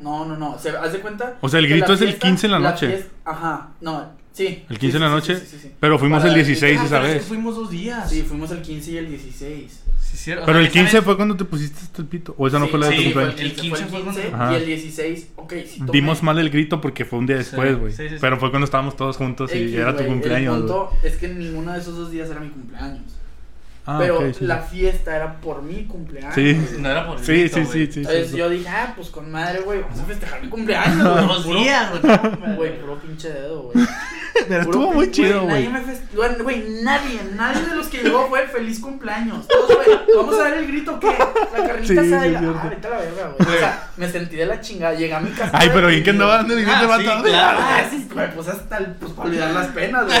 No, 0.00 0.24
no, 0.24 0.36
no. 0.36 0.58
¿Se 0.58 0.70
haz 0.70 0.92
de 0.92 1.00
cuenta? 1.00 1.36
O 1.40 1.48
sea, 1.48 1.58
el 1.60 1.68
grito 1.68 1.92
es 1.92 2.00
el 2.02 2.16
15 2.18 2.46
en 2.46 2.52
la 2.52 2.58
noche. 2.60 2.86
fiesta- 2.88 3.10
Ajá, 3.24 3.68
no, 3.80 4.10
sí. 4.38 4.64
El 4.68 4.76
sí, 4.76 4.80
15 4.80 4.96
en 4.96 5.02
la 5.02 5.08
sí, 5.08 5.14
noche, 5.14 5.34
Sí, 5.36 5.40
sí, 5.46 5.56
sí, 5.56 5.58
sí. 5.62 5.72
pero 5.80 5.98
fuimos 5.98 6.20
Para 6.20 6.32
el 6.32 6.38
el 6.40 6.46
16 6.46 6.78
Ah, 6.80 6.84
esa 6.84 6.94
pero 6.96 7.06
es 7.06 7.12
que 7.12 7.18
vez. 7.18 7.26
fuimos 7.28 7.56
dos 7.56 7.70
días. 7.70 8.08
Sí, 8.10 8.22
fuimos 8.22 8.50
el 8.50 8.62
15 8.62 8.90
y 8.92 8.96
el 8.96 9.08
16. 9.08 9.82
Sí, 10.00 10.16
cierto. 10.16 10.44
O 10.44 10.46
Pero 10.46 10.56
sea, 10.58 10.60
el 10.60 10.66
esa 10.68 10.72
15 10.72 10.96
vez- 10.96 11.04
fue 11.04 11.16
cuando 11.16 11.36
te 11.36 11.44
pusiste 11.44 11.80
hasta 11.82 12.00
el 12.00 12.08
pito. 12.08 12.34
O 12.38 12.46
esa 12.48 12.58
no 12.58 12.64
Sí, 12.64 12.70
fue 12.70 12.80
la 12.80 12.86
de 12.88 12.92
tu 12.94 12.98
sí, 12.98 13.04
cumpleaños. 13.12 13.40
el 13.40 13.52
15, 13.54 13.84
fue 13.86 13.98
el 13.98 14.04
15 14.04 14.30
Ajá. 14.32 14.52
y 14.52 14.56
el 14.56 14.66
16. 14.66 15.28
Ok, 15.36 15.52
sí. 15.66 15.78
tomé. 15.80 15.90
Vimos 15.92 16.22
mal 16.22 16.38
el 16.38 16.48
grito 16.50 16.80
porque 16.80 17.04
fue 17.04 17.18
un 17.18 17.26
día 17.26 17.36
después, 17.36 17.78
güey. 17.78 17.92
sí, 17.92 18.04
sí, 18.04 18.08
sí. 18.10 18.16
Pero 18.20 18.38
fue 18.38 18.48
cuando 18.50 18.64
estábamos 18.64 18.96
todos 18.96 19.16
juntos 19.18 19.54
y 19.54 19.76
era 19.76 19.94
tu 19.96 20.04
cumpleaños. 20.06 20.54
El 20.54 20.60
punto 20.62 20.92
es 21.02 21.16
que 21.16 21.28
ninguno 21.28 21.72
de 21.74 21.80
esos 21.80 21.94
dos 21.96 22.10
días 22.10 22.30
era 22.30 22.40
mi 22.40 22.48
cumpleaños. 22.48 23.02
Ah, 23.90 23.96
pero 23.98 24.18
ok, 24.18 24.34
sí, 24.38 24.44
la 24.44 24.68
sí. 24.68 24.76
fiesta 24.76 25.16
era 25.16 25.40
por 25.40 25.62
mi 25.62 25.84
cumpleaños. 25.84 26.34
Sí. 26.34 26.58
No 26.78 26.90
era 26.90 27.06
por 27.06 27.18
Sí, 27.24 27.32
grito, 27.32 27.56
sí, 27.56 27.64
sí, 27.64 27.86
sí. 27.92 27.98
Entonces 28.00 28.30
sí. 28.32 28.36
yo 28.36 28.50
dije, 28.50 28.68
ah, 28.68 28.92
pues 28.94 29.08
con 29.08 29.30
madre, 29.32 29.60
güey, 29.60 29.80
vamos 29.80 29.98
a 30.00 30.04
festejar 30.04 30.42
mi 30.42 30.48
cumpleaños. 30.50 31.42
Puro- 31.44 31.58
días, 31.58 31.90
güey. 31.90 32.02
Güey, 32.56 32.80
puro 32.82 32.98
pinche 32.98 33.30
dedo, 33.30 33.62
güey. 33.72 33.86
Pero 34.46 34.62
estuvo 34.62 34.92
muy 34.92 35.10
chido, 35.10 35.44
Nadie 35.46 35.68
güey. 36.14 36.38
güey, 36.42 36.64
nadie, 36.82 37.20
nadie 37.34 37.64
de 37.64 37.74
los 37.76 37.86
que 37.88 37.98
llegó 38.02 38.28
fue 38.28 38.46
feliz 38.46 38.78
cumpleaños. 38.80 39.46
Todos, 39.48 39.74
güey, 39.74 39.98
vamos 40.16 40.34
a 40.38 40.44
dar 40.44 40.54
el 40.54 40.66
grito, 40.66 40.98
¿qué? 41.00 41.06
La 41.08 41.66
carnita 41.66 41.86
Sí, 41.86 41.92
y 41.94 42.08
cierto. 42.08 42.60
Ah, 42.62 42.66
vete 42.70 42.86
a 42.86 42.90
la 42.90 42.96
verga, 42.98 43.32
güey. 43.38 43.48
O 43.56 43.58
sea, 43.58 43.90
me 43.96 44.08
sentí 44.08 44.36
de 44.36 44.46
la 44.46 44.60
chingada. 44.60 44.94
Llegué 44.94 45.14
a 45.14 45.20
mi 45.20 45.30
casa. 45.30 45.50
Ay, 45.52 45.70
pero 45.72 45.88
bien 45.88 46.02
que 46.02 46.12
deprimido. 46.12 46.32
andaba 46.32 46.36
dando 46.38 46.54
el 46.54 46.60
grito 46.64 46.78
Ah, 46.92 46.98
sí, 46.98 47.04
claro. 47.30 47.58
Ah, 47.60 47.80
sí, 47.90 48.08
güey, 48.12 48.34
pues 48.34 48.48
hasta 48.48 48.76
el, 48.78 48.86
pues 48.94 49.12
para 49.12 49.28
olvidar 49.28 49.50
las 49.50 49.66
penas, 49.68 50.04
güey. 50.06 50.18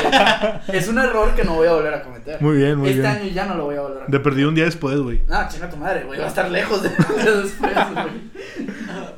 Es 0.78 0.88
un 0.88 0.98
error 0.98 1.34
que 1.34 1.44
no 1.44 1.54
voy 1.54 1.68
a 1.68 1.72
volver 1.72 1.94
a 1.94 2.02
cometer. 2.02 2.40
Muy 2.40 2.56
bien, 2.56 2.76
muy 2.78 2.88
este 2.90 3.00
bien. 3.02 3.12
año 3.12 3.24
ya 3.30 3.46
no 3.46 3.54
lo 3.54 3.64
voy 3.64 3.76
a 3.76 3.80
volver 3.80 3.96
a 3.98 4.00
De 4.00 4.04
cometer. 4.06 4.22
perdido 4.22 4.48
un 4.48 4.54
día 4.54 4.64
después, 4.64 4.98
güey. 4.98 5.22
No, 5.28 5.48
chinga 5.48 5.70
tu 5.70 5.76
madre, 5.76 6.04
güey. 6.04 6.18
Va 6.18 6.26
a 6.26 6.28
estar 6.28 6.50
lejos 6.50 6.82
de, 6.82 6.88
de 6.90 6.96
después, 7.42 7.72
güey. 7.92 8.28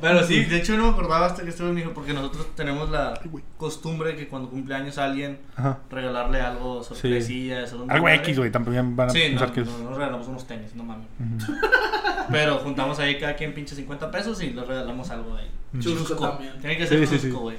Pero 0.01 0.23
sí, 0.25 0.43
de 0.45 0.57
hecho 0.57 0.75
no 0.77 0.83
me 0.85 0.89
acordaba 0.89 1.27
hasta 1.27 1.43
que 1.43 1.49
estuve 1.49 1.71
mi 1.71 1.81
hijo 1.81 1.91
porque 1.93 2.13
nosotros 2.13 2.47
tenemos 2.55 2.89
la 2.89 3.19
costumbre 3.57 4.15
que 4.15 4.27
cuando 4.27 4.49
cumpleaños 4.49 4.97
a 4.97 5.05
alguien 5.05 5.39
Ajá. 5.55 5.77
regalarle 5.89 6.41
algo 6.41 6.83
sorpresilla, 6.83 7.61
eso 7.63 7.85
no 7.85 7.93
Algo 7.93 8.09
X, 8.09 8.37
güey. 8.39 8.51
También 8.51 8.95
van 8.95 9.09
a 9.09 9.11
Sí, 9.11 9.19
no, 9.25 9.29
pensar 9.39 9.53
que 9.53 9.61
es. 9.61 9.67
no, 9.67 9.77
nos 9.89 9.97
regalamos 9.97 10.27
unos 10.27 10.47
tenis, 10.47 10.75
no 10.75 10.83
mames. 10.83 11.07
Pero 12.31 12.57
juntamos 12.59 12.99
ahí 12.99 13.19
cada 13.19 13.35
quien 13.35 13.53
pinche 13.53 13.75
50 13.75 14.09
pesos 14.11 14.41
y 14.41 14.51
le 14.51 14.63
regalamos 14.63 15.09
algo 15.11 15.35
ahí. 15.35 15.49
Chusco 15.79 16.15
también. 16.15 16.53
Tiene 16.59 16.77
que 16.77 16.87
ser 16.87 16.99
Sí, 16.99 17.05
sí, 17.07 17.13
chusco, 17.27 17.37
sí. 17.37 17.41
güey. 17.43 17.57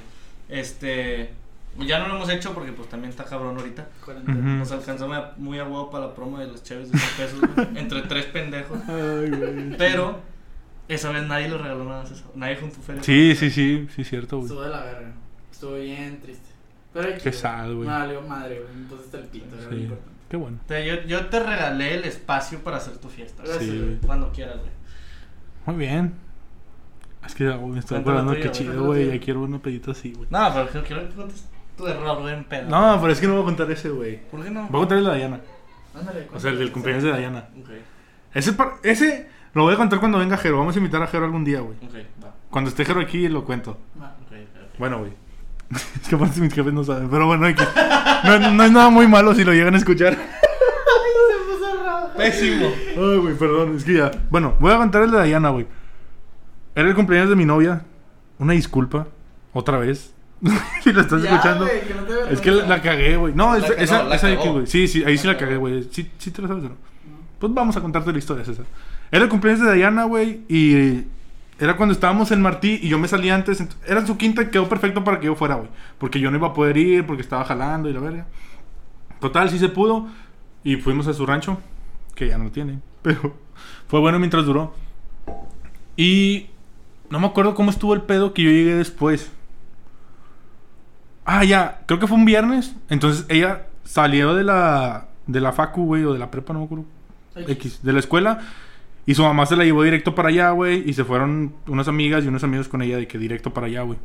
Este. 0.49 1.33
Ya 1.79 1.97
no 1.97 2.07
lo 2.07 2.15
hemos 2.17 2.29
hecho 2.29 2.53
porque 2.53 2.71
pues 2.71 2.87
también 2.87 3.09
está 3.09 3.23
cabrón 3.25 3.57
ahorita. 3.57 3.87
Nos 4.27 4.71
alcanzamos 4.71 5.17
a- 5.17 5.33
muy 5.37 5.57
a 5.57 5.63
huevo 5.63 5.89
para 5.89 6.05
la 6.07 6.13
promo 6.13 6.37
de 6.37 6.45
los 6.47 6.61
chaves 6.63 6.91
de 6.91 6.99
100 6.99 7.17
pesos, 7.17 7.67
Entre 7.75 8.01
tres 8.03 8.25
pendejos. 8.25 8.77
Ay, 8.87 9.29
güey. 9.31 9.77
Pero 9.77 10.19
esa 10.87 11.11
vez 11.11 11.23
nadie 11.27 11.49
le 11.49 11.57
regaló 11.57 11.85
nada 11.85 12.03
a 12.03 12.05
César. 12.05 12.27
Nadie 12.35 12.57
juntó 12.57 12.79
feria. 12.81 13.03
Sí, 13.03 13.35
sí, 13.35 13.49
sí. 13.49 13.87
Sí, 13.95 14.03
cierto, 14.03 14.37
güey. 14.37 14.47
Estuvo 14.47 14.63
de 14.63 14.69
la 14.69 14.83
verga. 14.83 15.11
Estuvo 15.51 15.75
bien 15.75 16.19
triste. 16.21 16.49
Pero 16.93 17.09
X, 17.09 17.23
Qué 17.23 17.29
güey. 17.29 17.41
sad, 17.41 17.73
güey. 17.73 17.87
Valió 17.87 18.21
madre, 18.21 18.59
güey. 18.61 18.73
Entonces 18.75 19.09
te 19.11 19.17
el 19.17 19.23
pito, 19.25 19.55
era 19.59 19.69
Sí. 19.69 19.75
importante. 19.75 20.13
Qué 20.29 20.37
bueno. 20.37 20.57
Te- 20.67 20.85
yo, 20.85 21.01
yo 21.03 21.25
te 21.27 21.39
regalé 21.39 21.95
el 21.95 22.03
espacio 22.05 22.59
para 22.63 22.77
hacer 22.77 22.97
tu 22.97 23.07
fiesta. 23.09 23.43
Gracias, 23.43 23.63
Sí, 23.63 23.69
güey. 23.77 23.81
güey. 23.85 23.97
Cuando 23.99 24.31
quieras, 24.31 24.57
güey. 24.57 24.71
Muy 25.65 25.75
bien. 25.85 26.13
Es 27.25 27.35
que 27.35 27.49
güey, 27.49 27.71
me 27.71 27.79
estoy 27.79 27.99
acordando 27.99 28.33
que 28.33 28.51
chido, 28.51 28.83
güey. 28.85 29.07
Ya 29.11 29.19
quiero 29.23 29.41
una 29.43 29.59
pedita 29.59 29.91
así, 29.91 30.11
güey. 30.13 30.27
No, 30.29 30.51
pero 30.53 30.67
quiero, 30.69 30.85
quiero 30.85 31.07
que 31.09 31.15
cuentes 31.15 31.45
tu 31.77 31.87
error, 31.87 32.19
güey, 32.21 32.33
en 32.33 32.43
pedo. 32.43 32.69
No, 32.69 32.99
pero 32.99 33.13
es 33.13 33.19
que 33.21 33.27
no 33.27 33.33
voy 33.33 33.41
a 33.43 33.45
contar 33.45 33.71
ese, 33.71 33.89
güey. 33.89 34.19
¿Por 34.29 34.43
qué 34.43 34.49
no? 34.51 34.61
Voy 34.67 34.69
a 34.69 34.79
contar 34.81 34.97
el 34.97 35.03
de 35.05 35.09
Dayana. 35.11 35.39
Ándale, 35.95 36.27
O 36.33 36.39
sea, 36.39 36.51
el 36.51 36.59
del 36.59 36.71
cumpleaños 36.71 37.03
de 37.03 37.11
Dayana. 37.11 37.47
Ok, 37.59 37.69
Ese, 38.33 38.53
par- 38.53 38.73
ese 38.83 39.29
lo 39.53 39.63
voy 39.63 39.73
a 39.73 39.77
contar 39.77 39.99
cuando 39.99 40.17
venga 40.19 40.37
Jero. 40.37 40.57
Vamos 40.59 40.75
a 40.75 40.79
invitar 40.79 41.01
a 41.03 41.07
Jero 41.07 41.25
algún 41.25 41.43
día, 41.43 41.59
güey. 41.61 41.75
ok, 41.77 41.95
va. 42.23 42.33
Cuando 42.49 42.69
esté 42.69 42.85
Jero 42.85 43.01
aquí 43.01 43.27
lo 43.27 43.43
cuento. 43.45 43.77
Va. 44.01 44.15
Ok, 44.25 44.31
ok. 44.31 44.79
Bueno, 44.79 44.99
güey. 44.99 45.11
Es 46.01 46.07
que 46.07 46.15
aparte 46.15 46.39
mis 46.39 46.53
jefes 46.53 46.73
no 46.73 46.83
saben. 46.83 47.09
Pero 47.09 47.25
bueno, 47.27 47.45
hay 47.45 47.55
que- 47.55 47.63
no, 48.25 48.51
no 48.51 48.63
es 48.63 48.71
nada 48.71 48.89
muy 48.89 49.07
malo 49.07 49.33
si 49.33 49.43
lo 49.43 49.53
llegan 49.53 49.73
a 49.73 49.77
escuchar. 49.77 50.15
Pésimo. 52.17 52.67
Ay, 52.95 53.17
güey, 53.17 53.35
perdón. 53.35 53.75
Es 53.75 53.83
que 53.83 53.95
ya. 53.95 54.11
Bueno, 54.29 54.55
voy 54.59 54.71
a 54.71 54.77
contar 54.77 55.03
el 55.03 55.11
de 55.11 55.17
Dayana, 55.17 55.49
güey. 55.49 55.65
Era 56.75 56.87
el 56.87 56.95
cumpleaños 56.95 57.29
de 57.29 57.35
mi 57.35 57.45
novia. 57.45 57.83
Una 58.39 58.53
disculpa. 58.53 59.07
Otra 59.53 59.77
vez. 59.77 60.13
si 60.83 60.91
lo 60.91 61.01
estás 61.01 61.23
Ya, 61.23 61.31
escuchando. 61.31 61.65
güey, 61.65 61.81
que 61.87 61.93
no 61.93 62.03
te 62.03 62.33
Es 62.33 62.41
que 62.41 62.51
la, 62.51 62.67
la 62.67 62.81
cagué, 62.81 63.15
güey. 63.17 63.33
No, 63.33 63.57
La 63.57 63.65
esa, 63.67 64.03
no, 64.03 64.09
la 64.09 64.15
esa 64.15 64.27
aquí, 64.27 64.47
güey. 64.49 64.67
Sí, 64.67 64.87
sí, 64.87 65.03
ahí 65.03 65.17
sí 65.17 65.25
La 65.27 65.33
la 65.33 65.39
cagué, 65.39 65.57
güey. 65.57 65.83
Sí, 65.91 66.11
sí 66.17 66.31
te 66.31 66.41
la 66.41 66.47
sabes, 66.49 66.65
o 66.65 66.69
¿no? 66.69 66.75
Pues 67.39 67.53
vamos 67.53 67.75
a 67.77 67.81
contarte 67.81 68.11
la 68.11 68.17
historia, 68.19 68.43
César. 68.45 68.65
Era 69.13 69.25
el 69.25 69.29
cumpleaños 69.29 69.61
de 69.61 69.67
Dayana, 69.67 70.05
güey. 70.05 70.41
Y 70.49 71.03
era 71.59 71.77
cuando 71.77 71.93
estábamos 71.93 72.31
en 72.31 72.41
Martí 72.41 72.79
y 72.81 72.89
yo 72.89 72.97
me 72.97 73.07
salí 73.07 73.29
antes. 73.29 73.63
Era 73.85 74.03
su 74.07 74.17
quinta 74.17 74.41
y 74.41 74.47
quedó 74.47 74.67
perfecto 74.67 75.03
para 75.03 75.19
que 75.19 75.27
yo 75.27 75.35
fuera, 75.35 75.53
güey. 75.53 75.69
Porque 75.99 76.19
yo 76.19 76.31
no 76.31 76.37
iba 76.37 76.47
a 76.47 76.53
poder 76.53 76.77
ir, 76.77 77.05
porque 77.05 77.21
estaba 77.21 77.45
jalando 77.45 77.87
y 77.87 77.93
la 77.93 77.99
verga. 77.99 78.25
Total, 79.19 79.51
sí 79.51 79.59
se 79.59 79.69
pudo. 79.69 80.07
Y 80.63 80.77
fuimos 80.77 81.05
a 81.05 81.13
su 81.13 81.27
rancho, 81.27 81.59
que 82.15 82.27
ya 82.27 82.39
no 82.39 82.45
lo 82.45 82.49
tiene. 82.49 82.79
Pero 83.03 83.37
fue 83.87 83.99
bueno 83.99 84.17
mientras 84.17 84.47
duró. 84.47 84.73
Y 85.95 86.47
no 87.11 87.19
me 87.19 87.27
acuerdo 87.27 87.53
cómo 87.53 87.69
estuvo 87.69 87.93
el 87.93 88.01
pedo 88.01 88.33
que 88.33 88.41
yo 88.41 88.49
llegué 88.49 88.73
después. 88.73 89.31
Ah, 91.23 91.43
ya, 91.43 91.83
creo 91.85 91.99
que 91.99 92.07
fue 92.07 92.17
un 92.17 92.25
viernes. 92.25 92.75
Entonces 92.89 93.27
ella 93.29 93.67
salió 93.83 94.33
de 94.33 94.43
la 94.43 95.05
de 95.27 95.39
la 95.39 95.51
facu, 95.51 95.85
güey, 95.85 96.03
o 96.03 96.13
de 96.13 96.19
la 96.19 96.31
prepa, 96.31 96.51
no 96.51 96.61
me 96.61 96.65
acuerdo. 96.65 96.85
X, 97.35 97.81
de 97.83 97.93
la 97.93 97.99
escuela. 97.99 98.41
Y 99.05 99.15
su 99.15 99.23
mamá 99.23 99.45
se 99.45 99.55
la 99.55 99.65
llevó 99.65 99.83
directo 99.83 100.15
para 100.15 100.29
allá, 100.29 100.51
güey. 100.51 100.89
Y 100.89 100.93
se 100.93 101.03
fueron 101.03 101.53
unas 101.67 101.87
amigas 101.87 102.23
y 102.23 102.27
unos 102.27 102.43
amigos 102.43 102.67
con 102.67 102.81
ella 102.81 102.97
de 102.97 103.07
que 103.07 103.17
directo 103.17 103.53
para 103.53 103.67
allá, 103.67 103.81
güey. 103.81 103.99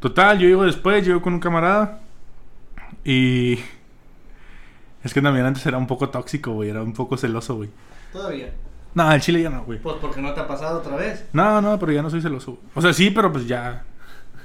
Total, 0.00 0.38
yo 0.38 0.46
llego 0.46 0.64
después, 0.64 1.04
llego 1.04 1.22
con 1.22 1.34
un 1.34 1.40
camarada. 1.40 2.00
Y. 3.04 3.58
Es 5.02 5.14
que 5.14 5.22
también 5.22 5.46
antes 5.46 5.64
era 5.66 5.78
un 5.78 5.86
poco 5.86 6.08
tóxico, 6.08 6.52
güey. 6.52 6.70
Era 6.70 6.82
un 6.82 6.92
poco 6.92 7.16
celoso, 7.16 7.56
güey. 7.56 7.70
Todavía. 8.12 8.52
No, 8.94 9.12
el 9.12 9.20
chile 9.20 9.42
ya 9.42 9.50
no, 9.50 9.64
güey. 9.64 9.78
Pues 9.80 9.96
porque 10.00 10.22
no 10.22 10.32
te 10.32 10.40
ha 10.40 10.46
pasado 10.46 10.78
otra 10.78 10.96
vez. 10.96 11.26
No, 11.32 11.60
no, 11.60 11.78
pero 11.78 11.92
ya 11.92 12.02
no 12.02 12.10
soy 12.10 12.22
celoso. 12.22 12.58
O 12.74 12.80
sea, 12.80 12.92
sí, 12.92 13.10
pero 13.10 13.30
pues 13.32 13.46
ya. 13.46 13.84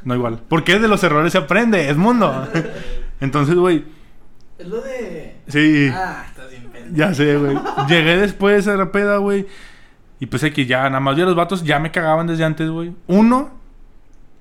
No 0.04 0.16
igual. 0.16 0.42
Porque 0.48 0.80
de 0.80 0.88
los 0.88 1.04
errores 1.04 1.32
se 1.32 1.38
aprende, 1.38 1.90
es 1.90 1.98
mundo. 1.98 2.48
Entonces, 3.22 3.56
güey. 3.56 3.86
Es 4.58 4.68
lo 4.68 4.82
de. 4.82 5.38
Sí. 5.48 5.90
Ah, 5.94 6.26
estás 6.28 6.50
bien. 6.50 6.61
Ya 6.94 7.14
sé, 7.14 7.38
güey. 7.38 7.58
Llegué 7.88 8.18
después 8.18 8.68
a 8.68 8.76
la 8.76 8.92
peda, 8.92 9.18
güey. 9.18 9.48
Y 10.20 10.28
pues 10.28 10.44
que 10.54 10.66
ya, 10.66 10.84
nada 10.84 11.00
más 11.00 11.16
vi 11.16 11.24
a 11.24 11.26
los 11.26 11.36
vatos, 11.36 11.64
ya 11.64 11.80
me 11.80 11.92
cagaban 11.92 12.28
desde 12.28 12.44
antes, 12.44 12.70
güey. 12.70 12.94
Uno, 13.08 13.50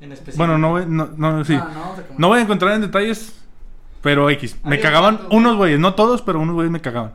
En 0.01 0.13
específico. 0.13 0.39
bueno, 0.39 0.59
no, 0.59 0.85
no, 0.87 1.11
no, 1.17 1.45
sí. 1.45 1.55
Ah, 1.55 1.95
no, 2.19 2.29
voy 2.29 2.39
a 2.39 2.43
encontrar 2.43 2.75
en 2.75 2.83
detalles, 2.83 3.35
pero 4.03 4.29
X. 4.31 4.59
Me 4.65 4.79
cagaban 4.79 5.17
vato, 5.17 5.29
unos 5.31 5.57
güeyes, 5.57 5.81
no 5.81 5.95
todos, 5.95 6.21
pero 6.21 6.39
unos 6.39 6.55
güeyes 6.55 6.71
me 6.71 6.81
cagaban. 6.81 7.13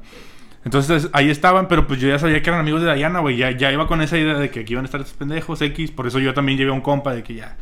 Entonces 0.64 1.10
ahí 1.14 1.30
estaban, 1.30 1.68
pero 1.68 1.86
pues 1.86 2.00
yo 2.00 2.08
ya 2.08 2.18
sabía 2.18 2.42
que 2.42 2.50
eran 2.50 2.60
amigos 2.60 2.82
de 2.82 2.88
Dayana, 2.88 3.20
güey. 3.20 3.38
Ya, 3.38 3.52
ya 3.52 3.72
iba 3.72 3.86
con 3.86 4.02
esa 4.02 4.18
idea 4.18 4.34
de 4.34 4.50
que 4.50 4.62
aquí 4.62 4.74
iban 4.74 4.86
a 4.86 4.88
estar 4.88 5.00
estos 5.00 5.16
pendejos, 5.16 5.62
X. 5.62 5.92
Por 5.92 6.08
eso 6.08 6.18
yo 6.20 6.34
también 6.34 6.58
llevé 6.58 6.72
a 6.72 6.74
un 6.74 6.82
compa 6.82 7.14
de 7.14 7.22
que 7.22 7.36
ya. 7.36 7.58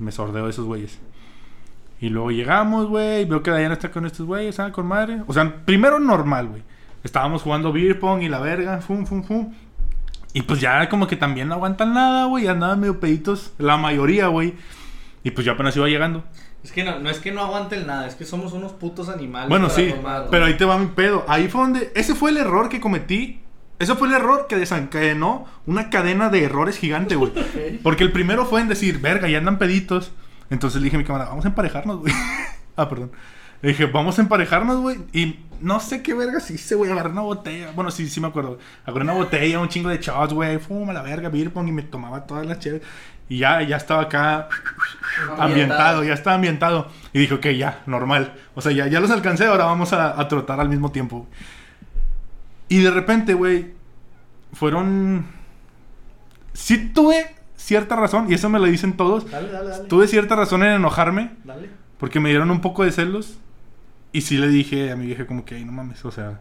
me 0.00 0.10
sordeo 0.10 0.44
de 0.44 0.50
esos 0.50 0.64
güeyes. 0.64 0.98
Y 2.00 2.08
luego 2.08 2.30
llegamos, 2.30 2.88
güey, 2.88 3.24
veo 3.24 3.42
que 3.42 3.50
Diana 3.52 3.74
está 3.74 3.90
con 3.90 4.04
estos 4.04 4.26
güeyes, 4.26 4.58
ah, 4.60 4.70
con 4.72 4.86
madre. 4.86 5.22
O 5.28 5.32
sea, 5.32 5.64
primero 5.64 5.98
normal, 5.98 6.48
güey. 6.48 6.62
Estábamos 7.06 7.42
jugando 7.42 7.72
beer 7.72 8.00
pong 8.00 8.22
y 8.22 8.28
la 8.28 8.40
verga, 8.40 8.80
fum, 8.80 9.06
fum, 9.06 9.22
fum. 9.22 9.54
Y 10.32 10.42
pues 10.42 10.60
ya 10.60 10.88
como 10.88 11.06
que 11.06 11.14
también 11.14 11.46
no 11.46 11.54
aguantan 11.54 11.94
nada, 11.94 12.24
güey, 12.24 12.48
andaban 12.48 12.80
medio 12.80 12.98
peditos, 12.98 13.52
la 13.58 13.76
mayoría, 13.76 14.26
güey. 14.26 14.54
Y 15.22 15.30
pues 15.30 15.46
yo 15.46 15.52
apenas 15.52 15.76
iba 15.76 15.86
llegando. 15.86 16.24
Es 16.64 16.72
que 16.72 16.82
no, 16.82 16.98
no 16.98 17.08
es 17.08 17.20
que 17.20 17.30
no 17.30 17.42
aguanten 17.42 17.86
nada, 17.86 18.08
es 18.08 18.16
que 18.16 18.24
somos 18.24 18.52
unos 18.52 18.72
putos 18.72 19.08
animales. 19.08 19.48
Bueno, 19.48 19.70
sí, 19.70 19.94
pero 20.32 20.46
ahí 20.46 20.56
te 20.56 20.64
va 20.64 20.78
mi 20.78 20.86
pedo. 20.86 21.24
Ahí 21.28 21.46
fue 21.46 21.60
donde. 21.60 21.92
Ese 21.94 22.16
fue 22.16 22.30
el 22.30 22.38
error 22.38 22.68
que 22.68 22.80
cometí. 22.80 23.40
Ese 23.78 23.94
fue 23.94 24.08
el 24.08 24.14
error 24.14 24.48
que 24.48 24.56
desencadenó 24.56 25.46
una 25.64 25.90
cadena 25.90 26.28
de 26.28 26.42
errores 26.42 26.76
gigante, 26.76 27.14
güey. 27.14 27.32
Porque 27.84 28.02
el 28.02 28.10
primero 28.10 28.46
fue 28.46 28.60
en 28.60 28.66
decir, 28.66 28.98
verga, 28.98 29.28
ya 29.28 29.38
andan 29.38 29.58
peditos. 29.58 30.10
Entonces 30.50 30.80
le 30.80 30.86
dije 30.86 30.96
a 30.96 30.98
mi 30.98 31.04
cámara, 31.04 31.26
vamos 31.26 31.44
a 31.44 31.48
emparejarnos, 31.48 32.00
güey. 32.00 32.12
ah, 32.76 32.88
perdón. 32.88 33.12
Le 33.62 33.68
dije, 33.68 33.86
vamos 33.86 34.18
a 34.18 34.22
emparejarnos, 34.22 34.80
güey. 34.80 34.98
Y 35.12 35.38
no 35.60 35.80
sé 35.80 36.02
qué 36.02 36.14
verga 36.14 36.40
si 36.40 36.54
hice, 36.54 36.74
güey. 36.74 36.90
Agarré 36.90 37.10
una 37.10 37.22
botella. 37.22 37.72
Bueno, 37.74 37.90
sí, 37.90 38.08
sí 38.08 38.20
me 38.20 38.28
acuerdo. 38.28 38.58
Agarré 38.84 39.04
una 39.04 39.12
botella, 39.14 39.60
un 39.60 39.68
chingo 39.68 39.88
de 39.88 39.98
shots, 39.98 40.32
güey. 40.32 40.58
Fuma 40.58 40.92
la 40.92 41.02
verga, 41.02 41.28
beer 41.28 41.52
pong 41.52 41.68
y 41.68 41.72
me 41.72 41.82
tomaba 41.82 42.26
todas 42.26 42.46
las 42.46 42.58
chéveres. 42.58 42.86
Y 43.28 43.38
ya, 43.38 43.60
ya 43.62 43.76
estaba 43.76 44.02
acá 44.02 44.48
ambientado, 45.38 46.04
ya 46.04 46.14
estaba 46.14 46.36
ambientado. 46.36 46.88
Y 47.12 47.18
dije, 47.20 47.34
ok, 47.34 47.46
ya, 47.48 47.82
normal. 47.86 48.34
O 48.54 48.60
sea, 48.60 48.72
ya, 48.72 48.86
ya 48.86 49.00
los 49.00 49.10
alcancé, 49.10 49.46
ahora 49.46 49.64
vamos 49.64 49.92
a, 49.92 50.20
a 50.20 50.28
trotar 50.28 50.60
al 50.60 50.68
mismo 50.68 50.92
tiempo. 50.92 51.26
Y 52.68 52.80
de 52.82 52.90
repente, 52.90 53.34
güey, 53.34 53.72
fueron... 54.52 55.26
Sí 56.52 56.90
tuve 56.94 57.34
cierta 57.56 57.96
razón, 57.96 58.30
y 58.30 58.34
eso 58.34 58.48
me 58.48 58.58
lo 58.58 58.66
dicen 58.66 58.96
todos. 58.96 59.30
Dale, 59.30 59.50
dale, 59.50 59.70
dale. 59.70 59.88
Tuve 59.88 60.06
cierta 60.08 60.36
razón 60.36 60.62
en 60.62 60.72
enojarme, 60.74 61.32
Dale. 61.44 61.68
porque 61.98 62.20
me 62.20 62.28
dieron 62.30 62.50
un 62.50 62.60
poco 62.60 62.84
de 62.84 62.92
celos. 62.92 63.38
Y 64.12 64.20
sí 64.22 64.38
le 64.38 64.48
dije 64.48 64.90
a 64.92 64.96
mi 64.96 65.06
vieja 65.06 65.26
como 65.26 65.44
que, 65.44 65.56
"Ay, 65.56 65.64
no 65.64 65.72
mames, 65.72 66.04
o 66.04 66.10
sea, 66.10 66.40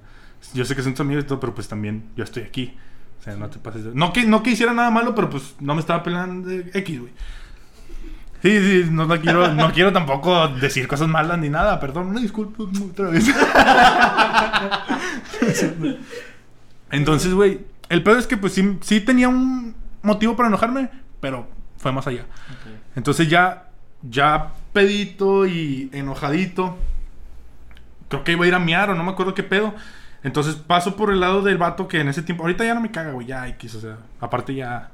yo 0.53 0.63
sé 0.65 0.75
que 0.75 0.81
son 0.81 0.93
tus 0.93 1.01
amigos 1.01 1.23
y 1.23 1.27
todo, 1.27 1.39
pero 1.39 1.53
pues 1.55 1.67
también 1.67 2.09
yo 2.15 2.23
estoy 2.23 2.43
aquí. 2.43 2.77
O 3.19 3.23
sea, 3.23 3.35
no 3.35 3.49
te 3.49 3.57
pases 3.59 3.83
de... 3.85 3.91
No 3.95 4.13
que, 4.13 4.25
no 4.25 4.43
que 4.43 4.51
hiciera 4.51 4.73
nada 4.73 4.91
malo, 4.91 5.15
pero 5.15 5.29
pues 5.29 5.55
no 5.59 5.73
me 5.73 5.81
estaba 5.81 6.03
peleando 6.03 6.47
de 6.47 6.69
X, 6.73 6.99
güey. 6.99 7.11
Sí, 8.41 8.59
sí, 8.59 8.89
no, 8.91 9.07
no 9.07 9.19
quiero, 9.19 9.51
no 9.55 9.71
quiero 9.71 9.91
tampoco 9.91 10.47
decir 10.49 10.87
cosas 10.87 11.07
malas 11.07 11.39
ni 11.39 11.49
nada, 11.49 11.79
perdón, 11.79 12.07
una 12.09 12.21
disculpa 12.21 12.63
otra 12.91 13.09
vez. 13.09 13.25
Entonces, 16.91 17.33
güey, 17.33 17.61
el 17.89 18.03
pedo 18.03 18.17
es 18.19 18.27
que 18.27 18.37
pues 18.37 18.53
sí, 18.53 18.77
sí 18.81 19.01
tenía 19.01 19.29
un 19.29 19.75
motivo 20.03 20.35
para 20.35 20.49
enojarme, 20.49 20.89
pero 21.19 21.47
fue 21.77 21.91
más 21.91 22.05
allá. 22.07 22.25
Entonces 22.95 23.27
ya, 23.29 23.69
ya 24.03 24.53
pedito 24.73 25.47
y 25.47 25.89
enojadito, 25.91 26.77
creo 28.09 28.23
que 28.23 28.33
iba 28.33 28.45
a 28.45 28.47
ir 28.47 28.53
a 28.55 28.59
miar 28.59 28.89
o 28.89 28.95
no 28.95 29.03
me 29.03 29.11
acuerdo 29.11 29.33
qué 29.33 29.43
pedo. 29.43 29.73
Entonces 30.23 30.55
paso 30.55 30.95
por 30.95 31.11
el 31.11 31.19
lado 31.19 31.41
del 31.43 31.57
vato 31.57 31.87
que 31.87 31.99
en 31.99 32.07
ese 32.07 32.23
tiempo, 32.23 32.43
ahorita 32.43 32.65
ya 32.65 32.73
no 32.73 32.81
me 32.81 32.91
caga, 32.91 33.11
güey, 33.11 33.27
ya 33.27 33.47
X, 33.49 33.75
o 33.75 33.81
sea, 33.81 33.97
aparte 34.19 34.55
ya... 34.55 34.89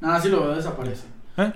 Nada, 0.00 0.20
si 0.20 0.28
lo 0.28 0.42
veo 0.44 0.54
desaparece. 0.54 1.04
¿eh? 1.38 1.52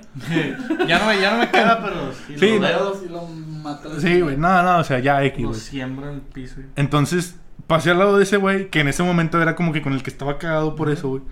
ya, 0.88 0.98
no 0.98 1.06
me, 1.06 1.20
ya 1.20 1.30
no 1.32 1.38
me 1.38 1.48
queda, 1.52 1.80
pero 1.82 2.12
sí, 2.12 2.34
Sí, 2.38 2.46
lo 2.48 2.54
no. 2.56 2.60
veo. 2.60 2.94
si 2.94 3.08
lo 3.08 3.26
matan. 3.26 4.00
Sí, 4.00 4.20
güey, 4.20 4.36
no, 4.36 4.62
no, 4.62 4.78
o 4.78 4.84
sea, 4.84 4.98
ya 4.98 5.22
X, 5.24 5.40
Lo 5.42 5.48
güey. 5.50 5.60
siembra 5.60 6.08
en 6.08 6.14
el 6.16 6.20
piso. 6.20 6.56
güey. 6.56 6.66
Entonces 6.76 7.38
pasé 7.66 7.90
al 7.92 7.98
lado 8.00 8.16
de 8.16 8.24
ese 8.24 8.36
güey, 8.38 8.70
que 8.70 8.80
en 8.80 8.88
ese 8.88 9.02
momento 9.04 9.40
era 9.40 9.54
como 9.54 9.72
que 9.72 9.82
con 9.82 9.92
el 9.92 10.02
que 10.02 10.10
estaba 10.10 10.38
cagado 10.38 10.74
por 10.74 10.90
eso, 10.90 11.08
güey. 11.10 11.22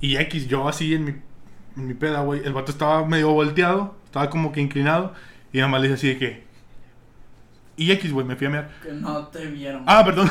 Y 0.00 0.16
X, 0.18 0.46
yo 0.46 0.68
así 0.68 0.94
en 0.94 1.04
mi, 1.04 1.10
en 1.76 1.86
mi 1.88 1.94
peda, 1.94 2.20
güey, 2.20 2.44
el 2.44 2.52
vato 2.52 2.70
estaba 2.70 3.04
medio 3.06 3.30
volteado, 3.32 3.96
estaba 4.04 4.30
como 4.30 4.52
que 4.52 4.60
inclinado, 4.60 5.14
y 5.52 5.56
nada 5.58 5.68
más 5.68 5.80
le 5.80 5.88
dije 5.88 5.94
así 5.98 6.08
de 6.08 6.18
que... 6.18 6.45
Y 7.76 7.92
X, 7.92 8.12
güey, 8.12 8.26
me 8.26 8.36
fui 8.36 8.46
a 8.46 8.50
mirar. 8.50 8.70
Que 8.82 8.92
no 8.92 9.26
te 9.28 9.46
vieron. 9.46 9.82
Ah, 9.86 10.02
perdón. 10.04 10.30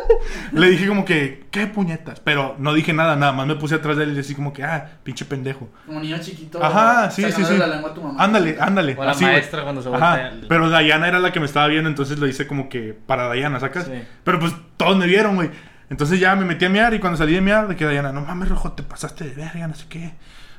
le 0.52 0.70
dije 0.70 0.86
como 0.88 1.04
que, 1.04 1.44
¿qué 1.50 1.66
puñetas? 1.66 2.20
Pero 2.20 2.56
no 2.58 2.72
dije 2.72 2.92
nada, 2.94 3.16
nada 3.16 3.32
más 3.32 3.46
me 3.46 3.56
puse 3.56 3.74
atrás 3.74 3.98
de 3.98 4.04
él 4.04 4.16
y 4.16 4.20
así 4.20 4.34
como 4.34 4.52
que, 4.52 4.64
ah, 4.64 4.98
pinche 5.02 5.24
pendejo. 5.26 5.68
Como 5.84 6.00
niño 6.00 6.18
chiquito. 6.20 6.62
Ajá, 6.62 7.10
sí, 7.10 7.22
sí, 7.30 7.44
sí. 7.44 7.58
la 7.58 7.66
lengua 7.66 7.90
a 7.90 7.94
tu 7.94 8.02
mamá. 8.02 8.22
Ándale, 8.22 8.56
ándale. 8.58 8.96
O 8.98 9.04
la 9.04 9.10
así, 9.10 9.24
maestra 9.24 9.62
cuando 9.62 9.82
se 9.82 9.88
Ajá, 9.90 10.30
voltea. 10.30 10.48
pero 10.48 10.70
Dayana 10.70 11.08
era 11.08 11.18
la 11.18 11.32
que 11.32 11.40
me 11.40 11.46
estaba 11.46 11.66
viendo, 11.66 11.90
entonces 11.90 12.18
lo 12.18 12.26
hice 12.26 12.46
como 12.46 12.68
que 12.70 12.94
para 12.94 13.28
Dayana, 13.28 13.60
¿sacas? 13.60 13.84
Sí. 13.84 14.02
Pero 14.24 14.40
pues 14.40 14.54
todos 14.76 14.96
me 14.96 15.06
vieron, 15.06 15.34
güey. 15.34 15.50
Entonces 15.90 16.18
ya 16.18 16.34
me 16.34 16.44
metí 16.44 16.64
a 16.64 16.70
mear 16.70 16.94
y 16.94 16.98
cuando 16.98 17.16
salí 17.16 17.34
de 17.34 17.40
mear, 17.40 17.68
de 17.68 17.76
que 17.76 17.84
Dayana, 17.84 18.10
no 18.12 18.22
mames, 18.22 18.48
rojo, 18.48 18.72
te 18.72 18.82
pasaste 18.82 19.24
de 19.24 19.34
verga, 19.34 19.68
no 19.68 19.74
sé 19.74 19.84
qué. 19.88 20.14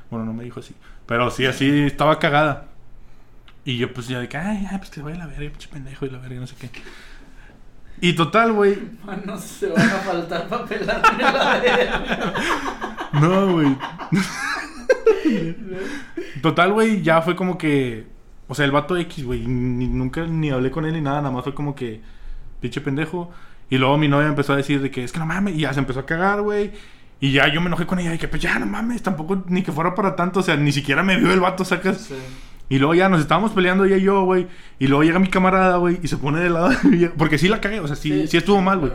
Bueno, 0.08 0.24
no 0.24 0.32
me 0.32 0.44
dijo 0.44 0.60
así. 0.60 0.74
Pero 1.06 1.30
sí, 1.30 1.46
así 1.46 1.86
estaba 1.86 2.18
cagada. 2.18 2.66
Y 3.68 3.76
yo 3.76 3.92
pues 3.92 4.08
ya 4.08 4.18
de 4.18 4.28
que, 4.30 4.38
ay, 4.38 4.66
ay, 4.70 4.78
pues 4.78 4.90
te 4.90 5.02
voy 5.02 5.12
a 5.12 5.16
la 5.16 5.26
verga, 5.26 5.50
pinche 5.50 5.68
pendejo 5.68 6.06
y 6.06 6.10
la 6.10 6.16
verga, 6.18 6.40
no 6.40 6.46
sé 6.46 6.54
qué. 6.58 6.70
Y 8.00 8.14
total, 8.14 8.52
güey. 8.54 8.78
Manos 9.04 9.42
se 9.42 9.66
van 9.66 9.82
a 9.86 9.96
faltar 9.96 10.48
para 10.48 10.64
pelarme 10.64 11.22
la 11.22 11.58
verga. 11.60 12.34
No, 13.20 13.52
güey. 13.52 13.76
Total, 16.42 16.72
güey, 16.72 17.02
ya 17.02 17.22
fue 17.22 17.36
como 17.36 17.58
que. 17.58 18.06
O 18.48 18.54
sea, 18.54 18.64
el 18.64 18.72
vato 18.72 18.96
X, 18.96 19.24
güey. 19.24 19.46
ni- 19.46 19.88
Nunca 19.88 20.24
ni 20.26 20.50
hablé 20.50 20.70
con 20.70 20.84
él 20.86 20.94
ni 20.94 21.00
nada, 21.00 21.18
nada 21.20 21.30
más 21.30 21.44
fue 21.44 21.54
como 21.54 21.74
que. 21.74 22.00
Pinche 22.60 22.80
pendejo. 22.80 23.30
Y 23.70 23.76
luego 23.76 23.98
mi 23.98 24.08
novia 24.08 24.28
empezó 24.28 24.54
a 24.54 24.56
decir 24.56 24.80
de 24.80 24.90
que 24.90 25.04
es 25.04 25.12
que 25.12 25.18
no 25.18 25.26
mames. 25.26 25.54
Y 25.54 25.60
ya 25.60 25.72
se 25.74 25.80
empezó 25.80 26.00
a 26.00 26.06
cagar, 26.06 26.40
güey. 26.40 26.72
Y 27.20 27.32
ya 27.32 27.52
yo 27.52 27.60
me 27.60 27.66
enojé 27.66 27.86
con 27.86 27.98
ella. 27.98 28.14
Y 28.14 28.18
que 28.18 28.28
pues 28.28 28.40
ya 28.40 28.58
no 28.58 28.66
mames, 28.66 29.02
tampoco 29.02 29.44
ni 29.48 29.62
que 29.62 29.72
fuera 29.72 29.94
para 29.94 30.16
tanto. 30.16 30.40
O 30.40 30.42
sea, 30.42 30.56
ni 30.56 30.72
siquiera 30.72 31.02
me 31.02 31.18
vio 31.18 31.32
el 31.32 31.40
vato, 31.40 31.64
sacas. 31.64 31.98
Sí. 31.98 32.14
Y 32.70 32.78
luego 32.78 32.94
ya 32.94 33.08
nos 33.08 33.20
estábamos 33.20 33.52
peleando 33.52 33.84
ella 33.84 33.96
y 33.96 34.02
yo, 34.02 34.24
güey. 34.24 34.46
Y 34.78 34.86
luego 34.88 35.02
llega 35.02 35.18
mi 35.18 35.28
camarada, 35.28 35.76
güey. 35.78 35.98
Y 36.02 36.08
se 36.08 36.16
pone 36.18 36.40
del 36.40 36.52
lado 36.54 36.68
de 36.68 36.76
mi 36.88 37.06
Porque 37.18 37.38
sí 37.38 37.48
la 37.48 37.60
cagué, 37.60 37.80
o 37.80 37.86
sea, 37.86 37.96
sí, 37.96 38.26
sí, 38.28 38.36
estuvo 38.36 38.60
mal, 38.60 38.78
güey. 38.78 38.92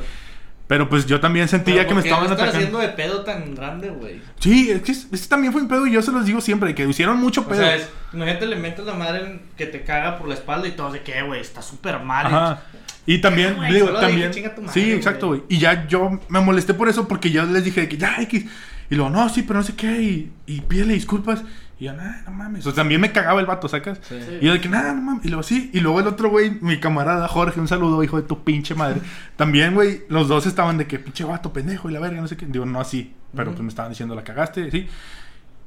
Pero 0.68 0.88
pues 0.90 1.06
yo 1.06 1.20
también 1.20 1.48
sentía 1.50 1.76
Pero 1.76 1.88
que 1.90 1.94
me 1.96 2.02
¿por 2.02 2.04
qué 2.04 2.10
estaban 2.10 2.26
están 2.32 2.38
atacando. 2.48 2.58
haciendo 2.58 2.80
de 2.80 2.90
pedo 2.90 3.24
tan 3.24 3.54
grande, 3.54 3.90
güey? 3.90 4.22
Sí, 4.40 4.72
es 4.72 4.82
que 4.82 4.92
es- 4.94 5.08
ese 5.12 5.28
también 5.28 5.52
fue 5.52 5.62
un 5.62 5.68
pedo 5.68 5.86
y 5.86 5.92
yo 5.92 6.02
se 6.02 6.12
los 6.12 6.26
digo 6.26 6.40
siempre, 6.40 6.74
que 6.74 6.88
hicieron 6.88 7.18
mucho 7.20 7.42
O 7.42 7.48
pedo. 7.48 7.58
sea, 7.60 7.76
es, 7.76 7.90
imagínate 8.14 8.46
le 8.46 8.56
metes 8.56 8.86
la 8.86 8.94
madre 8.94 9.26
en- 9.26 9.42
que 9.58 9.66
te 9.66 9.82
caga 9.84 10.18
por 10.18 10.28
la 10.30 10.36
espalda 10.36 10.68
y 10.68 10.72
todos 10.72 10.94
de 10.94 11.02
que, 11.02 11.22
güey, 11.24 11.42
está 11.42 11.62
súper 11.62 12.00
mal. 12.00 12.28
Ajá. 12.28 12.62
Y 13.06 13.20
también, 13.20 13.56
Güey, 13.58 13.74
digo, 13.74 13.90
también. 13.90 14.16
dije, 14.20 14.32
"Chinga 14.32 14.56
tu 14.56 14.62
madre, 14.62 14.74
sí, 14.74 14.82
güey". 14.86 14.94
exacto, 14.96 15.28
güey. 15.28 15.44
Y 15.50 15.58
ya 15.58 15.86
yo 15.88 16.20
me 16.30 16.40
molesté 16.40 16.74
por 16.74 16.88
eso 16.88 17.08
porque 17.10 17.30
yo 17.30 17.44
les 17.46 17.66
dije 17.66 17.90
que 17.90 17.98
ya 17.98 18.16
X. 18.22 18.46
Y 18.90 18.96
luego, 18.96 19.10
no, 19.10 19.28
sí, 19.28 19.42
pero 19.44 19.60
no 19.60 19.66
sé 19.66 19.76
qué. 19.76 20.02
Y, 20.02 20.32
y 20.48 20.62
pídele 20.62 20.94
disculpas. 20.94 21.44
Y 21.84 21.88
yo, 21.88 21.94
nah, 21.94 22.22
no 22.26 22.32
mames. 22.32 22.62
O 22.62 22.70
sea, 22.70 22.76
también 22.76 23.02
me 23.02 23.12
cagaba 23.12 23.42
el 23.42 23.46
vato, 23.46 23.68
¿sacas? 23.68 24.00
Sí. 24.08 24.16
Y 24.40 24.46
yo 24.46 24.54
de 24.54 24.62
que, 24.62 24.70
nada, 24.70 24.94
no 24.94 25.02
mames. 25.02 25.26
Y 25.26 25.28
luego, 25.28 25.44
sí. 25.44 25.70
Y 25.74 25.82
luego 25.82 26.00
el 26.00 26.08
otro 26.08 26.30
güey, 26.30 26.52
mi 26.62 26.80
camarada 26.80 27.28
Jorge, 27.28 27.60
un 27.60 27.68
saludo, 27.68 28.02
hijo 28.02 28.16
de 28.16 28.26
tu 28.26 28.42
pinche 28.46 28.74
madre. 28.74 29.02
También, 29.36 29.74
güey, 29.74 30.04
los 30.08 30.30
dos 30.30 30.46
estaban 30.46 30.78
de 30.78 30.88
que, 30.88 30.98
pinche 30.98 31.26
vato, 31.26 31.52
pendejo, 31.52 31.90
y 31.90 31.94
la 31.94 32.00
verga, 32.00 32.22
no 32.22 32.28
sé 32.30 32.38
qué. 32.38 32.46
Digo, 32.46 32.66
no 32.66 32.80
así. 32.80 33.14
Pero 33.36 33.52
pues 33.52 33.64
me 33.64 33.68
estaban 33.68 33.92
diciendo, 33.92 34.16
la 34.16 34.24
cagaste, 34.24 34.72
sí. 34.72 34.88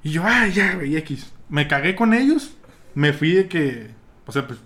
Y 0.05 0.11
yo, 0.11 0.23
ay, 0.25 0.53
ya, 0.53 0.77
güey, 0.77 0.97
X. 0.97 1.35
Me 1.51 1.69
cagué 1.69 1.95
con 1.95 2.15
ellos. 2.15 2.57
Me 2.95 3.13
fui 3.13 3.33
de 3.33 3.47
que, 3.47 3.91
o 4.25 4.33
sea, 4.33 4.47
pues, 4.47 4.59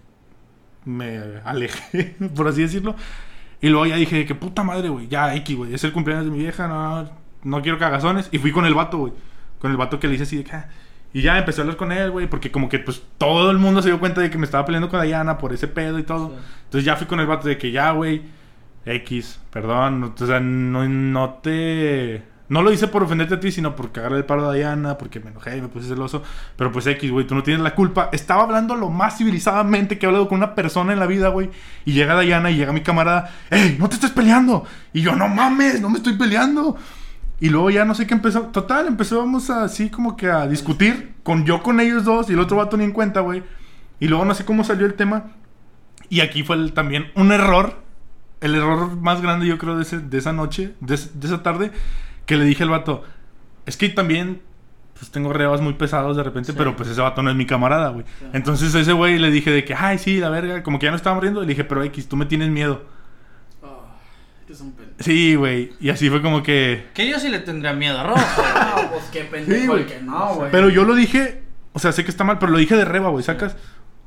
me 0.85 1.19
alejé, 1.45 2.15
por 2.37 2.47
así 2.47 2.63
decirlo. 2.63 2.95
Y 3.61 3.71
luego 3.71 3.87
ya 3.87 3.97
dije, 3.97 4.25
que 4.25 4.37
puta 4.37 4.63
madre, 4.63 4.89
güey, 4.89 5.09
ya, 5.09 5.35
X, 5.35 5.57
güey, 5.57 5.75
es 5.75 5.83
el 5.83 5.91
cumpleaños 5.91 6.27
de 6.27 6.31
mi 6.31 6.39
vieja, 6.39 6.69
no, 6.69 7.11
no 7.43 7.61
quiero 7.61 7.77
cagazones. 7.77 8.29
Y 8.31 8.39
fui 8.39 8.53
con 8.53 8.67
el 8.67 8.75
vato, 8.75 8.99
güey, 8.99 9.13
con 9.59 9.73
el 9.73 9.77
vato 9.77 9.99
que 9.99 10.07
le 10.07 10.15
hice 10.15 10.23
así 10.23 10.37
de 10.37 10.45
que, 10.45 10.53
ah. 10.53 10.69
Y 11.13 11.23
ya 11.23 11.39
empecé 11.39 11.61
a 11.61 11.63
hablar 11.63 11.77
con 11.77 11.91
él, 11.91 12.11
güey, 12.11 12.29
porque 12.29 12.53
como 12.53 12.69
que 12.69 12.79
pues 12.79 13.03
todo 13.19 13.51
el 13.51 13.59
mundo 13.59 13.83
se 13.83 13.89
dio 13.89 13.99
cuenta 13.99 14.21
de 14.21 14.31
que 14.31 14.39
me 14.39 14.45
estaba 14.45 14.65
peleando 14.65 14.89
con 14.89 15.01
Dayana 15.01 15.39
por 15.39 15.53
ese 15.53 15.67
pedo 15.67 15.99
y 15.99 16.05
todo. 16.05 16.29
Sí. 16.29 16.35
Entonces 16.65 16.85
ya 16.85 16.97
fui 16.97 17.07
con 17.07 17.19
el 17.19 17.27
vato 17.27 17.49
de 17.49 17.59
que 17.59 17.73
ya, 17.73 17.91
güey, 17.91 18.23
X, 18.85 19.41
perdón, 19.51 20.15
o 20.19 20.27
sea, 20.27 20.41
no, 20.41 20.89
no 20.89 21.41
te... 21.43 22.23
No 22.49 22.63
lo 22.63 22.73
hice 22.73 22.89
por 22.89 23.05
ofenderte 23.05 23.35
a 23.35 23.41
ti, 23.41 23.53
sino 23.53 23.77
por 23.77 23.93
cagarle 23.93 24.19
el 24.19 24.25
paro 24.25 24.51
a 24.51 24.53
Diana, 24.53 24.99
porque 24.99 25.21
me 25.21 25.31
enojé 25.31 25.57
y 25.57 25.61
me 25.61 25.69
puse 25.69 25.87
celoso. 25.87 26.25
Pero 26.57 26.73
pues 26.73 26.85
X, 26.89 27.09
güey, 27.09 27.25
tú 27.25 27.37
no 27.37 27.45
tienes 27.45 27.63
la 27.63 27.77
culpa. 27.77 28.09
Estaba 28.11 28.43
hablando 28.43 28.75
lo 28.75 28.91
más 28.91 29.19
civilizadamente 29.19 29.99
que 29.99 30.07
he 30.07 30.09
hablado 30.09 30.27
con 30.27 30.39
una 30.39 30.57
persona 30.57 30.93
en 30.93 30.99
la 30.99 31.07
vida, 31.07 31.29
güey. 31.29 31.49
Y 31.85 31.93
llega 31.93 32.19
Diana 32.19 32.51
y 32.51 32.57
llega 32.57 32.73
mi 32.73 32.81
camarada, 32.81 33.31
¡Ey, 33.51 33.77
no 33.79 33.89
te 33.89 33.95
estés 33.95 34.11
peleando! 34.11 34.67
Y 34.93 35.01
yo, 35.01 35.15
no 35.15 35.29
mames, 35.29 35.81
no 35.81 35.91
me 35.91 35.99
estoy 35.99 36.15
peleando. 36.15 36.77
Y 37.41 37.49
luego 37.49 37.71
ya 37.71 37.85
no 37.87 37.95
sé 37.95 38.07
qué 38.07 38.15
empezó. 38.15 38.43
Total, 38.43 38.87
empezamos 38.87 39.49
así 39.51 39.89
como 39.91 40.17
que 40.17 40.29
a 40.31 40.47
discutir. 40.47 41.15
Con 41.23 41.45
yo 41.47 41.63
con 41.63 41.81
ellos 41.81 42.05
dos 42.05 42.29
y 42.31 42.35
el 42.35 42.39
otro 42.41 42.59
vato 42.59 42.77
ni 42.77 42.85
en 42.85 42.93
cuenta, 42.93 43.21
güey. 43.21 43.43
Y 43.99 44.09
luego 44.09 44.25
no 44.25 44.35
sé 44.35 44.45
cómo 44.45 44.63
salió 44.65 44.87
el 44.87 44.95
tema. 44.95 45.25
Y 46.09 46.21
aquí 46.21 46.43
fue 46.43 46.57
el- 46.57 46.73
también 46.73 47.07
un 47.15 47.33
error. 47.33 47.77
El 48.41 48.55
error 48.55 48.97
más 48.97 49.21
grande, 49.23 49.47
yo 49.47 49.59
creo, 49.59 49.77
de, 49.77 49.83
ese- 49.83 50.01
de 50.01 50.19
esa 50.19 50.33
noche, 50.33 50.75
de, 50.81 50.95
es- 50.95 51.19
de 51.21 51.27
esa 51.27 51.43
tarde. 51.43 51.73
Que 52.27 52.37
le 52.37 52.45
dije 52.45 52.63
al 52.63 52.71
vato, 52.71 53.03
es 53.67 53.77
que 53.77 53.89
también 53.89 54.41
pues 54.99 55.11
tengo 55.11 55.33
rebas 55.33 55.63
muy 55.63 55.73
pesados 55.73 56.15
de 56.19 56.23
repente, 56.23 56.53
Sí. 56.53 56.59
pero 56.59 56.77
pues 56.77 56.91
ese 56.91 57.01
vato 57.01 57.23
no 57.23 57.31
es 57.31 57.37
mi 57.37 57.47
camarada, 57.47 57.89
güey. 57.89 58.05
Sí. 58.19 58.27
Entonces 58.35 58.75
ese 58.75 58.93
güey 58.93 59.19
le 59.19 59.31
dije 59.31 59.51
de 59.51 59.65
que, 59.65 59.75
ay, 59.75 59.97
sí, 59.97 60.19
la 60.19 60.29
verga, 60.29 60.63
como 60.63 60.79
que 60.79 60.85
ya 60.87 60.91
no 60.91 60.97
estábamos 60.97 61.23
riendo. 61.23 61.41
Le 61.41 61.47
dije, 61.47 61.65
pero 61.65 61.83
X, 61.85 62.07
tú 62.07 62.17
me 62.17 62.27
tienes 62.27 62.51
miedo. 62.51 62.85
Que 64.51 64.55
es 64.55 64.61
un 64.63 64.73
pendejo. 64.73 64.97
Sí, 64.99 65.37
güey. 65.37 65.73
Y 65.79 65.91
así 65.91 66.11
fue 66.11 66.21
como 66.21 66.43
que... 66.43 66.89
Que 66.93 67.09
yo 67.09 67.21
sí 67.21 67.29
le 67.29 67.39
tendría 67.39 67.73
miedo 67.73 67.97
a 67.97 68.03
Rojo. 68.03 68.21
No, 68.83 68.91
pues 68.91 69.05
qué 69.13 69.21
pendejo 69.21 69.77
Sí, 69.77 69.83
el 69.83 69.87
que 69.87 70.03
no, 70.03 70.35
güey. 70.35 70.51
Pero 70.51 70.69
yo 70.69 70.83
lo 70.83 70.97
dije 70.97 71.45
O 71.73 71.79
sea, 71.79 71.93
sé 71.93 72.03
que 72.03 72.11
está 72.11 72.25
mal, 72.25 72.41
pero 72.41 72.51
lo 72.51 72.59
dije 72.59 72.75
de 72.75 72.85
reba, 72.85 73.11
güey, 73.11 73.23
¿sacas? 73.23 73.55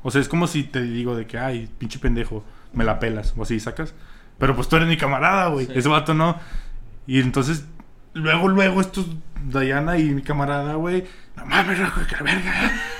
O 0.02 0.10
sea, 0.10 0.20
es 0.20 0.28
como 0.28 0.46
si 0.46 0.64
te 0.64 0.82
digo 0.82 1.16
de 1.16 1.26
que, 1.26 1.38
ay, 1.38 1.70
pinche 1.78 1.98
pendejo, 1.98 2.44
me 2.74 2.84
la 2.84 2.98
pelas, 2.98 3.32
o 3.38 3.42
así, 3.42 3.58
¿sacas? 3.58 3.94
Pero 4.36 4.54
pues 4.54 4.68
tú 4.68 4.76
eres 4.76 4.86
mi 4.86 4.98
camarada, 4.98 5.48
güey. 5.48 5.64
Sí. 5.64 5.72
Ese 5.76 5.88
vato 5.88 6.12
no. 6.12 6.38
Y 7.06 7.20
entonces, 7.20 7.64
luego, 8.12 8.48
luego, 8.48 8.82
estos, 8.82 9.06
Diana 9.46 9.96
y 9.96 10.10
mi 10.10 10.20
camarada, 10.20 10.74
güey, 10.74 11.04
no 11.38 11.46
mames, 11.46 11.78
rojo, 11.78 12.02
que 12.06 12.16
la 12.16 12.22
verga. 12.22 12.52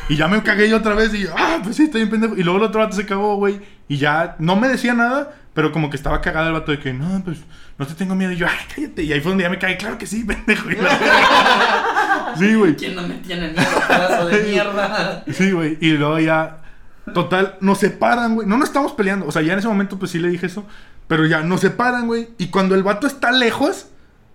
Y 0.08 0.16
ya 0.16 0.28
me 0.28 0.42
cagué 0.42 0.70
yo 0.70 0.78
otra 0.78 0.94
vez 0.94 1.12
y 1.12 1.24
yo, 1.24 1.34
ah, 1.36 1.58
pues 1.62 1.76
sí, 1.76 1.82
estoy 1.84 2.06
bien 2.06 2.10
pendejo. 2.10 2.36
Y 2.38 2.42
luego 2.42 2.58
el 2.58 2.64
otro 2.64 2.80
vato 2.80 2.96
se 2.96 3.04
cagó, 3.04 3.36
güey. 3.36 3.60
Y 3.86 3.98
ya 3.98 4.36
no 4.38 4.56
me 4.56 4.68
decía 4.68 4.94
nada, 4.94 5.34
pero 5.54 5.72
como 5.72 5.88
que 5.88 5.96
estaba 5.96 6.20
cagado 6.20 6.48
el 6.48 6.52
vato 6.52 6.72
de 6.72 6.78
que, 6.80 6.92
no, 6.92 7.22
pues 7.24 7.38
no 7.78 7.86
te 7.86 7.94
tengo 7.94 8.14
miedo. 8.14 8.32
Y 8.32 8.36
yo, 8.36 8.46
ay, 8.46 8.56
cállate. 8.74 9.02
Y 9.04 9.12
ahí 9.12 9.20
fue 9.20 9.30
donde 9.30 9.44
ya 9.44 9.50
me 9.50 9.58
caí, 9.58 9.76
claro 9.76 9.96
que 9.96 10.06
sí, 10.06 10.24
pendejo. 10.24 10.70
Y 10.70 10.76
la- 10.76 12.34
sí, 12.38 12.54
güey. 12.54 12.76
¿Quién 12.76 12.94
no 12.96 13.02
me 13.06 13.14
tiene 13.16 13.48
miedo, 13.48 13.66
pedazo 13.88 14.26
de 14.26 14.42
mierda? 14.50 15.24
Sí, 15.32 15.52
güey. 15.52 15.78
Y 15.80 15.92
luego 15.92 16.18
ya. 16.18 16.58
Total, 17.12 17.56
nos 17.60 17.78
separan, 17.78 18.34
güey. 18.34 18.48
No 18.48 18.56
nos 18.56 18.68
estamos 18.68 18.92
peleando. 18.92 19.26
O 19.26 19.32
sea, 19.32 19.42
ya 19.42 19.52
en 19.52 19.58
ese 19.58 19.68
momento, 19.68 19.98
pues 19.98 20.10
sí 20.10 20.18
le 20.18 20.28
dije 20.28 20.46
eso. 20.46 20.66
Pero 21.06 21.26
ya 21.26 21.40
nos 21.42 21.60
separan, 21.60 22.06
güey. 22.06 22.28
Y 22.38 22.46
cuando 22.48 22.74
el 22.74 22.82
vato 22.82 23.06
está 23.06 23.30
lejos, 23.30 23.88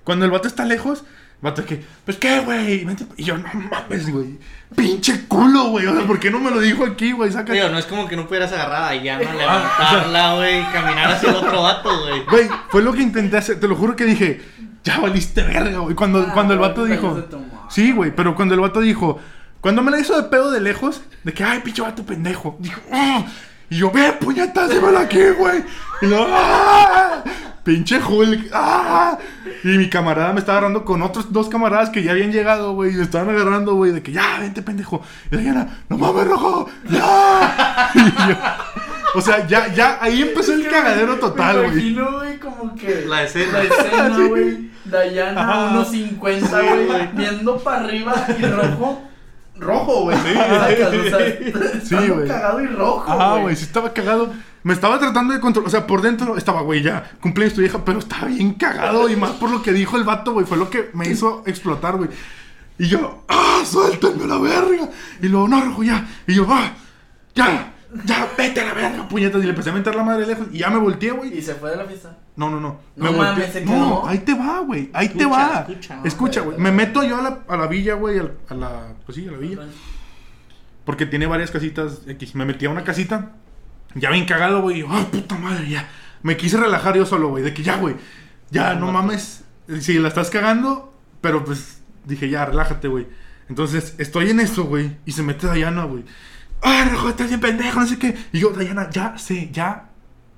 cuando 0.03 0.25
el 0.25 0.31
vato 0.31 0.47
está 0.47 0.65
lejos, 0.65 1.03
vato 1.41 1.61
es 1.61 1.67
que, 1.67 1.83
pues 2.05 2.17
qué, 2.17 2.39
güey. 2.41 2.83
Vente 2.85 3.05
pa-". 3.05 3.13
Y 3.17 3.23
yo, 3.23 3.37
no 3.37 3.47
mames, 3.53 4.11
güey. 4.11 4.37
Pinche 4.75 5.25
culo, 5.27 5.69
güey. 5.69 5.85
O 5.87 5.95
sea, 5.95 6.05
¿por 6.05 6.19
qué 6.19 6.29
no 6.29 6.39
me 6.39 6.51
lo 6.51 6.59
dijo 6.59 6.85
aquí, 6.85 7.11
güey? 7.11 7.31
Saca. 7.31 7.53
Digo, 7.53 7.69
no 7.69 7.77
es 7.79 7.85
como 7.85 8.07
que 8.07 8.15
no 8.15 8.27
pudieras 8.27 8.51
agarrar 8.51 8.83
a 8.83 8.91
Diana, 8.91 9.33
levantarla, 9.33 10.35
güey, 10.35 10.61
y 10.61 10.63
caminar 10.65 11.11
hacia 11.11 11.29
el 11.29 11.35
otro 11.37 11.63
vato, 11.63 11.89
güey. 12.01 12.23
Güey, 12.29 12.49
fue 12.69 12.81
lo 12.83 12.93
que 12.93 13.01
intenté 13.01 13.37
hacer. 13.37 13.59
Te 13.59 13.67
lo 13.67 13.75
juro 13.75 13.95
que 13.95 14.05
dije, 14.05 14.41
ya 14.83 14.99
valiste 14.99 15.41
verga, 15.43 15.79
güey. 15.79 15.95
Cuando, 15.95 16.19
Ah, 16.27 16.31
cuando 16.33 16.53
el 16.53 16.59
vato 16.59 16.85
dijo. 16.85 17.23
Sí, 17.69 17.91
güey, 17.91 18.11
pero 18.15 18.35
cuando 18.35 18.53
el 18.55 18.59
vato 18.61 18.81
dijo. 18.81 19.19
Cuando 19.61 19.81
me 19.81 19.91
la 19.91 19.99
hizo 19.99 20.15
de 20.15 20.29
pedo 20.29 20.51
de 20.51 20.61
lejos, 20.61 21.01
de 21.23 21.33
que, 21.33 21.43
ay, 21.43 21.59
pinche 21.59 21.81
vato 21.81 22.05
pendejo. 22.05 22.55
Dijo, 22.59 22.79
"Ah". 22.93 23.25
Y 23.69 23.77
yo, 23.77 23.91
ve, 23.91 24.13
puñetas, 24.13 24.71
llévala 24.71 25.01
aquí, 25.01 25.19
güey. 25.37 25.63
Y 26.01 26.05
luego, 26.05 26.27
¡ah! 26.29 27.23
Pinche 27.69 27.99
Hulk, 28.03 28.49
¡ah! 28.51 29.15
Y 29.63 29.67
mi 29.77 29.89
camarada 29.89 30.33
me 30.33 30.39
estaba 30.39 30.57
agarrando 30.57 30.83
con 30.83 31.03
otros 31.03 31.31
dos 31.31 31.49
camaradas 31.49 31.91
que 31.91 32.01
ya 32.01 32.13
habían 32.13 32.31
llegado, 32.31 32.73
güey. 32.73 32.93
Y 32.93 32.95
me 32.97 33.03
estaban 33.03 33.29
agarrando, 33.29 33.75
güey, 33.75 33.91
de 33.91 34.01
que, 34.01 34.11
ya, 34.11 34.39
vente, 34.39 34.63
pendejo. 34.63 35.03
Y 35.31 35.37
Diana, 35.37 35.77
no 35.87 35.99
mames, 35.99 36.27
rojo, 36.27 36.67
ya. 36.89 37.91
Y 37.95 37.99
yo, 38.29 38.35
o 39.13 39.21
sea, 39.21 39.45
ya, 39.47 39.71
ya, 39.73 39.99
ahí 40.01 40.23
empezó 40.23 40.53
el 40.53 40.61
Es 40.65 40.67
cagadero 40.67 41.13
me- 41.13 41.19
total, 41.19 41.57
Me 41.57 41.61
güey. 41.67 41.73
imagino, 41.89 42.11
güey, 42.17 42.39
como 42.39 42.73
que. 42.75 43.05
La 43.07 43.21
escena. 43.23 43.51
La 43.59 43.63
escena, 43.63 44.15
Sí. 44.15 44.27
güey. 44.29 44.71
Dayana, 44.85 45.41
Ajá. 45.41 45.69
unos 45.69 45.91
50, 45.91 46.61
güey. 46.61 47.07
Viendo 47.13 47.57
para 47.59 47.83
arriba 47.85 48.13
y 48.39 48.45
rojo. 48.45 49.03
Rojo, 49.59 50.01
güey. 50.05 50.17
Sí, 50.23 50.31
o 50.33 51.09
sea, 51.09 51.99
sí, 52.01 52.07
güey. 52.09 52.27
cagado 52.27 52.61
y 52.61 52.67
rojo. 52.67 53.05
Ah, 53.07 53.37
güey, 53.41 53.55
sí 53.55 53.65
estaba 53.65 53.93
cagado. 53.93 54.33
Me 54.63 54.73
estaba 54.73 54.99
tratando 54.99 55.33
de 55.33 55.39
controlar. 55.39 55.67
O 55.67 55.71
sea, 55.71 55.87
por 55.87 56.01
dentro 56.01 56.37
estaba, 56.37 56.61
güey, 56.61 56.81
ya, 56.81 57.11
cumpleaños 57.21 57.55
tu 57.55 57.61
hija, 57.61 57.83
pero 57.85 57.99
estaba 57.99 58.25
bien 58.25 58.53
cagado. 58.53 59.09
Y 59.09 59.15
más 59.15 59.31
por 59.31 59.49
lo 59.51 59.61
que 59.61 59.71
dijo 59.71 59.97
el 59.97 60.03
vato, 60.03 60.33
güey, 60.33 60.45
fue 60.45 60.57
lo 60.57 60.69
que 60.69 60.89
me 60.93 61.07
hizo 61.07 61.43
explotar, 61.45 61.95
güey. 61.95 62.09
Y 62.77 62.87
yo, 62.87 63.23
¡ah, 63.27 63.61
suéltenme 63.65 64.25
la 64.25 64.37
verga! 64.37 64.89
Y 65.21 65.27
luego, 65.27 65.47
no, 65.47 65.61
rojo, 65.61 65.83
ya. 65.83 66.07
Y 66.27 66.35
yo, 66.35 66.45
¡ah, 66.49 66.73
ya! 67.35 67.73
¡Ya, 68.05 68.29
vete 68.37 68.61
a 68.61 68.65
la 68.65 68.73
verga, 68.73 69.07
puñetas! 69.09 69.41
Y 69.41 69.45
le 69.45 69.49
empecé 69.49 69.71
a 69.71 69.73
meter 69.73 69.95
la 69.95 70.03
madre 70.03 70.25
lejos. 70.27 70.47
Y 70.51 70.59
ya 70.59 70.69
me 70.69 70.77
volteé, 70.77 71.11
güey. 71.11 71.37
Y 71.37 71.41
se 71.41 71.55
fue 71.55 71.71
de 71.71 71.77
la 71.77 71.85
fiesta. 71.85 72.17
No, 72.35 72.49
no, 72.49 72.59
no. 72.59 72.79
No 72.95 73.11
me 73.11 73.17
mames, 73.17 73.51
¿se 73.51 73.65
No, 73.65 73.71
quedó? 73.71 74.07
ahí 74.07 74.19
te 74.19 74.33
va, 74.33 74.59
güey. 74.59 74.89
Ahí 74.93 75.09
te 75.09 75.25
va. 75.25 75.65
escucha. 75.67 75.99
Escucha, 76.03 76.41
güey. 76.41 76.57
Me 76.57 76.71
meto 76.71 77.03
yo 77.03 77.17
a 77.17 77.21
la, 77.21 77.39
a 77.47 77.57
la 77.57 77.67
villa, 77.67 77.95
güey. 77.95 78.19
A 78.19 78.53
la. 78.53 78.93
Pues 79.05 79.15
sí, 79.15 79.27
a 79.27 79.31
la 79.31 79.37
villa. 79.37 79.61
Porque 80.85 81.05
tiene 81.05 81.25
varias 81.25 81.51
casitas 81.51 82.01
X. 82.07 82.35
Me 82.35 82.45
metí 82.45 82.65
a 82.65 82.69
una 82.69 82.83
casita. 82.83 83.31
Ya 83.95 84.11
bien 84.11 84.25
cagado, 84.25 84.61
güey. 84.61 84.83
¡Ah, 84.87 85.07
puta 85.11 85.35
madre! 85.35 85.69
Ya. 85.69 85.89
Me 86.21 86.37
quise 86.37 86.57
relajar 86.57 86.95
yo 86.95 87.05
solo, 87.05 87.29
güey. 87.29 87.43
De 87.43 87.53
que 87.53 87.63
ya, 87.63 87.77
güey. 87.77 87.95
Ya, 88.51 88.75
no 88.75 88.91
mames. 88.91 89.43
Si 89.79 89.97
la 89.99 90.07
estás 90.07 90.29
cagando. 90.29 90.93
Pero 91.21 91.43
pues 91.43 91.81
dije, 92.05 92.29
ya, 92.29 92.45
relájate, 92.45 92.87
güey. 92.87 93.07
Entonces 93.49 93.95
estoy 93.97 94.29
en 94.29 94.39
eso, 94.39 94.65
güey. 94.65 94.97
Y 95.05 95.11
se 95.11 95.23
mete 95.23 95.47
Dayana, 95.47 95.83
güey. 95.85 96.03
¡Ah, 96.61 96.87
rojo, 96.91 97.09
estás 97.09 97.29
bien 97.29 97.39
pendejo! 97.39 97.79
No 97.79 97.87
sé 97.87 97.97
qué. 97.97 98.15
Y 98.31 98.39
yo, 98.39 98.51
Dayana, 98.51 98.89
ya 98.89 99.17
sé, 99.17 99.49
ya. 99.51 99.89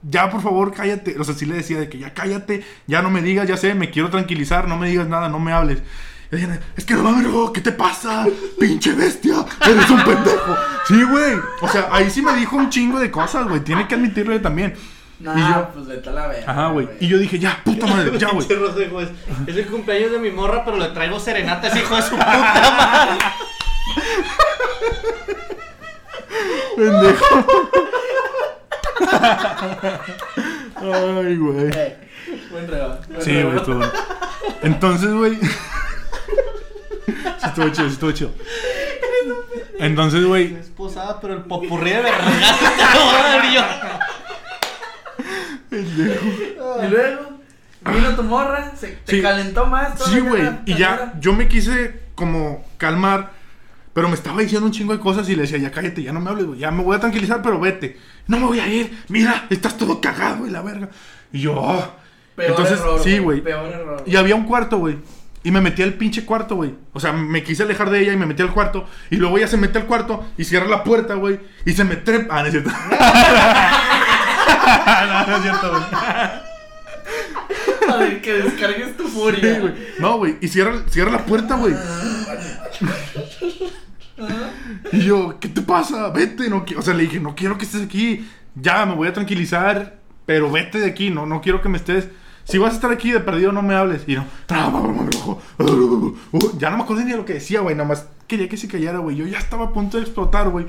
Ya, 0.04 0.30
por 0.30 0.42
favor, 0.42 0.74
cállate. 0.74 1.20
O 1.20 1.24
sea, 1.24 1.36
sí 1.36 1.46
le 1.46 1.56
decía 1.56 1.80
de 1.80 1.90
que 1.90 2.00
ya 2.00 2.14
cállate. 2.14 2.64
Ya 2.88 3.02
no 3.02 3.10
me 3.10 3.22
digas, 3.22 3.48
ya 3.48 3.58
sé, 3.58 3.76
me 3.76 3.92
quiero 3.92 4.10
tranquilizar. 4.10 4.68
No 4.68 4.78
me 4.78 4.90
digas 4.90 5.08
nada, 5.08 5.30
no 5.30 5.40
me 5.40 5.52
hables. 5.52 5.84
Y 6.32 6.36
Dayana, 6.36 6.60
es 6.78 6.86
que 6.86 6.94
no 6.94 7.04
mames, 7.04 7.28
¿qué 7.54 7.60
te 7.62 7.72
pasa? 7.74 8.26
Pinche 8.60 8.94
bestia. 8.94 9.46
Eres 9.66 9.90
un 9.90 10.02
pendejo. 10.04 10.56
Sí, 10.88 11.04
güey. 11.04 11.36
O 11.62 11.68
sea, 11.68 11.90
ahí 11.92 12.10
sí 12.10 12.22
me 12.22 12.34
dijo 12.36 12.56
un 12.56 12.70
chingo 12.70 13.00
de 13.00 13.12
cosas, 13.12 13.48
güey. 13.48 13.60
Tiene 13.62 13.86
que 13.88 13.96
admitirle 13.96 14.40
también. 14.40 14.74
Nah, 15.20 15.36
Y 15.38 15.54
yo- 15.54 15.70
pues 15.74 15.86
vete 15.88 16.10
a 16.10 16.14
la 16.14 16.28
verga. 16.28 16.52
Ajá, 16.52 16.68
güey. 16.70 16.88
Y 17.02 17.08
yo 17.08 17.18
dije, 17.18 17.38
ya, 17.38 17.62
puta 17.64 17.86
madre, 17.86 18.18
ya, 18.18 18.30
güey. 18.30 18.48
Es, 19.46 19.56
el 19.58 19.68
cumpleaños 19.68 20.12
de 20.12 20.20
mi 20.20 20.32
morra, 20.32 20.64
pero 20.64 20.78
le 20.78 20.88
traigo 20.90 21.20
serenata 21.20 21.68
a 21.68 21.70
ese 21.70 21.80
hijo 21.80 21.96
de 21.96 22.02
su 22.02 22.12
puta 22.12 22.26
madre. 22.26 23.26
Pendejo. 26.78 27.46
Ay, 30.78 31.38
güey. 31.38 31.72
Buen 32.52 32.68
regalo. 32.68 32.98
Sí, 33.20 33.42
güey, 33.44 33.60
bueno. 33.66 33.92
Entonces, 34.64 35.14
güey. 35.14 35.38
Sí, 37.06 37.14
estuvo 37.48 37.70
chido, 37.70 37.88
sí, 37.88 37.94
estuvo 37.94 38.12
chido. 38.12 38.32
Entonces, 39.80 40.24
güey. 40.26 40.56
Es 40.56 40.68
posada, 40.70 41.20
pero 41.20 41.34
el 41.36 41.42
popurrí 41.42 41.92
de 41.92 42.02
vergas 42.02 42.60
te 42.78 43.00
lo 43.00 43.06
voy 43.06 43.16
a 43.16 43.24
dar 43.24 43.54
yo. 43.54 43.64
Y 46.84 46.88
luego, 46.90 47.30
vino 47.94 48.16
tu 48.16 48.24
morra, 48.24 48.74
se, 48.76 48.88
te 49.06 49.16
Sí. 49.16 49.22
calentó 49.22 49.66
más. 49.66 50.00
Sí, 50.04 50.20
güey. 50.20 50.44
Y 50.66 50.76
ya, 50.76 51.14
yo 51.20 51.34
me 51.34 51.48
quise 51.48 52.00
como 52.16 52.66
calmar. 52.78 53.40
Pero 53.94 54.08
me 54.08 54.14
estaba 54.16 54.40
diciendo 54.42 54.66
un 54.68 54.72
chingo 54.72 54.94
de 54.94 55.00
cosas 55.02 55.28
y 55.28 55.36
le 55.36 55.42
decía, 55.42 55.58
ya 55.58 55.70
cállate, 55.70 56.02
ya 56.02 56.14
no 56.14 56.22
me 56.22 56.30
hables, 56.30 56.46
güey. 56.46 56.60
Ya 56.60 56.72
me 56.72 56.82
voy 56.82 56.96
a 56.96 57.00
tranquilizar, 57.02 57.42
pero 57.42 57.60
vete. 57.60 57.98
No 58.26 58.40
me 58.40 58.46
voy 58.46 58.60
a 58.62 58.68
ir. 58.68 59.04
Mira, 59.10 59.48
estás 59.50 59.76
todo 59.78 60.00
cagado, 60.00 60.38
güey, 60.40 60.52
la 60.52 60.62
verga. 60.62 60.88
Y 61.34 61.42
yo, 61.42 61.62
ah. 61.70 61.96
Peor 62.36 62.52
Entonces, 62.52 62.80
error, 62.80 63.02
sí, 63.04 63.18
güey. 63.20 63.42
Peor 63.42 63.70
error. 63.70 64.04
Y 64.06 64.16
había 64.16 64.36
un 64.36 64.46
cuarto, 64.46 64.78
güey. 64.78 64.98
Y 65.44 65.52
me 65.52 65.60
metí 65.62 65.82
al 65.82 65.94
pinche 65.94 66.24
cuarto, 66.24 66.56
güey. 66.56 66.76
O 66.94 67.00
sea, 67.00 67.14
me 67.14 67.44
quise 67.44 67.64
alejar 67.64 67.90
de 67.90 68.02
ella 68.02 68.14
y 68.14 68.18
me 68.18 68.28
metí 68.28 68.44
al 68.44 68.54
cuarto. 68.54 68.86
Y 69.10 69.16
luego 69.16 69.38
ella 69.38 69.48
se 69.48 69.58
mete 69.58 69.80
al 69.80 69.88
cuarto 69.88 70.26
y 70.38 70.44
cierra 70.44 70.68
la 70.68 70.84
puerta, 70.84 71.16
güey. 71.16 71.40
Y 71.66 71.72
se 71.74 71.84
me 71.84 71.96
trepa. 71.96 72.38
Ah, 72.38 72.42
no 72.42 72.48
es 72.48 72.52
cierto. 72.52 72.70
no, 75.08 75.28
no 75.28 75.36
es 75.38 75.42
cierto, 75.42 75.70
güey. 75.72 75.84
A 77.90 77.96
ver, 77.98 78.22
que 78.22 78.34
descargues 78.34 78.96
tu 78.98 79.08
furia. 79.08 79.56
Sí, 79.56 79.60
güey. 79.60 79.74
No, 80.00 80.18
güey. 80.18 80.38
Y 80.42 80.48
cierra, 80.48 80.84
cierra 80.90 81.12
la 81.12 81.26
puerta, 81.26 81.56
güey. 81.56 81.74
Y 84.92 85.00
yo, 85.02 85.40
¿qué 85.40 85.50
te 85.50 85.62
pasa? 85.62 86.10
Vete. 86.10 86.50
No, 86.50 86.66
o 86.78 86.82
sea, 86.82 86.94
le 86.94 87.04
dije, 87.04 87.20
no 87.20 87.36
quiero 87.36 87.58
que 87.58 87.66
estés 87.66 87.84
aquí. 87.84 88.28
Ya, 88.56 88.86
me 88.86 88.96
voy 88.96 89.08
a 89.08 89.14
tranquilizar. 89.14 89.98
Pero 90.26 90.52
vete 90.52 90.80
de 90.80 90.88
aquí. 90.88 91.10
No, 91.10 91.26
no 91.26 91.42
quiero 91.42 91.62
que 91.62 91.70
me 91.70 91.78
estés. 91.78 92.08
Si 92.44 92.58
vas 92.58 92.74
a 92.74 92.76
estar 92.76 92.92
aquí 92.92 93.12
de 93.12 93.20
perdido, 93.20 93.52
no 93.52 93.62
me 93.62 93.76
hables. 93.76 94.04
Y 94.08 94.16
no. 94.16 94.26
Uh, 95.58 96.58
ya 96.58 96.70
no 96.70 96.78
me 96.78 96.84
acuerdo 96.84 97.04
ni 97.04 97.12
de 97.12 97.18
lo 97.18 97.26
que 97.26 97.34
decía, 97.34 97.62
güey. 97.62 97.76
Nada 97.76 97.88
más 97.88 98.08
quería 98.28 98.50
que 98.50 98.58
se 98.58 98.68
callara, 98.68 99.00
güey. 99.00 99.16
Yo 99.16 99.26
ya 99.26 99.38
estaba 99.38 99.66
a 99.66 99.74
punto 99.74 99.98
de 99.98 100.04
explotar, 100.04 100.50
güey. 100.50 100.66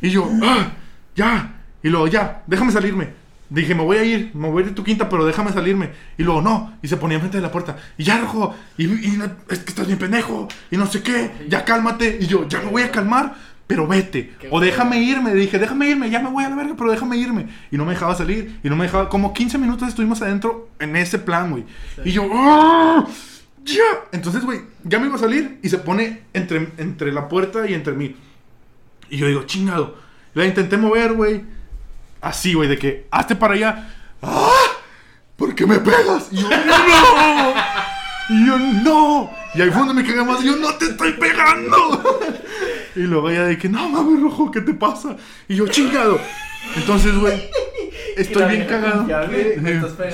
Y 0.00 0.10
yo, 0.10 0.28
ah, 0.42 0.72
ya. 1.14 1.54
Y 1.82 1.88
luego, 1.88 2.08
ya, 2.08 2.42
déjame 2.46 2.72
salirme. 2.72 3.24
Dije, 3.50 3.74
me 3.74 3.82
voy 3.82 3.98
a 3.98 4.04
ir, 4.04 4.30
me 4.34 4.48
voy 4.48 4.62
a 4.62 4.64
ir 4.64 4.70
de 4.70 4.74
tu 4.74 4.82
quinta, 4.82 5.08
pero 5.08 5.24
déjame 5.24 5.52
salirme. 5.52 5.90
Y 6.18 6.22
luego, 6.22 6.42
no. 6.42 6.74
Y 6.82 6.88
se 6.88 6.96
ponía 6.96 7.16
enfrente 7.16 7.38
de 7.38 7.42
la 7.42 7.52
puerta. 7.52 7.76
Y 7.96 8.04
ya, 8.04 8.18
rojo. 8.18 8.54
Y, 8.78 8.86
es 9.48 9.58
que 9.60 9.70
estás 9.70 9.86
bien 9.86 9.98
pendejo. 9.98 10.48
Y 10.70 10.76
no 10.76 10.86
sé 10.86 11.02
qué. 11.02 11.46
Ya 11.48 11.64
cálmate. 11.64 12.18
Y 12.20 12.26
yo, 12.26 12.48
ya 12.48 12.60
me 12.60 12.70
voy 12.70 12.82
a 12.82 12.90
calmar, 12.90 13.34
pero 13.66 13.86
vete. 13.86 14.34
Qué 14.38 14.48
O 14.50 14.60
déjame 14.60 15.00
irme. 15.00 15.34
Dije, 15.34 15.58
déjame 15.58 15.88
irme. 15.88 16.10
Ya 16.10 16.20
me 16.20 16.30
voy 16.30 16.44
a 16.44 16.50
la 16.50 16.56
verga, 16.56 16.74
pero 16.76 16.90
déjame 16.90 17.16
irme. 17.16 17.48
Y 17.70 17.76
no 17.76 17.84
me 17.84 17.92
dejaba 17.92 18.14
salir. 18.14 18.60
Y 18.62 18.68
no 18.68 18.76
me 18.76 18.84
dejaba. 18.84 19.08
Como 19.08 19.32
15 19.32 19.58
minutos 19.58 19.88
estuvimos 19.88 20.20
adentro 20.22 20.68
en 20.78 20.96
ese 20.96 21.18
plan, 21.18 21.50
güey. 21.50 21.64
Y 22.04 22.12
yo, 22.12 22.28
¡ah! 22.32 23.06
¡Ya! 23.64 23.82
Entonces, 24.12 24.44
güey, 24.44 24.60
ya 24.84 24.98
me 24.98 25.06
iba 25.06 25.16
a 25.16 25.18
salir 25.18 25.58
y 25.62 25.68
se 25.70 25.78
pone 25.78 26.24
entre, 26.34 26.68
entre 26.76 27.12
la 27.12 27.28
puerta 27.28 27.66
y 27.66 27.72
entre 27.72 27.94
mí. 27.94 28.14
Y 29.08 29.16
yo 29.16 29.26
digo, 29.26 29.44
chingado. 29.44 29.96
La 30.34 30.44
intenté 30.44 30.76
mover, 30.76 31.14
güey. 31.14 31.42
Así, 32.20 32.54
güey, 32.54 32.68
de 32.68 32.78
que, 32.78 33.06
hazte 33.10 33.34
para 33.34 33.54
allá. 33.54 33.94
¡Ah! 34.22 34.50
¿Por 35.36 35.54
qué 35.54 35.66
me 35.66 35.78
pegas? 35.78 36.28
Y 36.30 36.36
yo, 36.36 36.48
¡no! 36.48 37.54
Y 38.28 38.46
yo, 38.46 38.58
¡no! 38.58 39.30
Y 39.54 39.62
ahí 39.62 39.70
fue 39.70 39.80
donde 39.80 39.94
me 39.94 40.06
cagué 40.06 40.24
más. 40.24 40.42
Y 40.42 40.46
yo, 40.46 40.56
¡no 40.56 40.74
te 40.74 40.86
estoy 40.86 41.12
pegando! 41.12 42.20
Y 42.96 43.00
luego 43.00 43.30
ella 43.30 43.44
de 43.44 43.58
que, 43.58 43.68
no 43.68 43.88
mames, 43.88 44.20
rojo, 44.20 44.50
¿qué 44.50 44.60
te 44.60 44.74
pasa? 44.74 45.16
Y 45.48 45.56
yo, 45.56 45.66
chingado. 45.68 46.18
Entonces, 46.76 47.16
güey, 47.18 47.42
estoy 48.16 48.44
bien 48.50 48.66
cagado. 48.66 49.06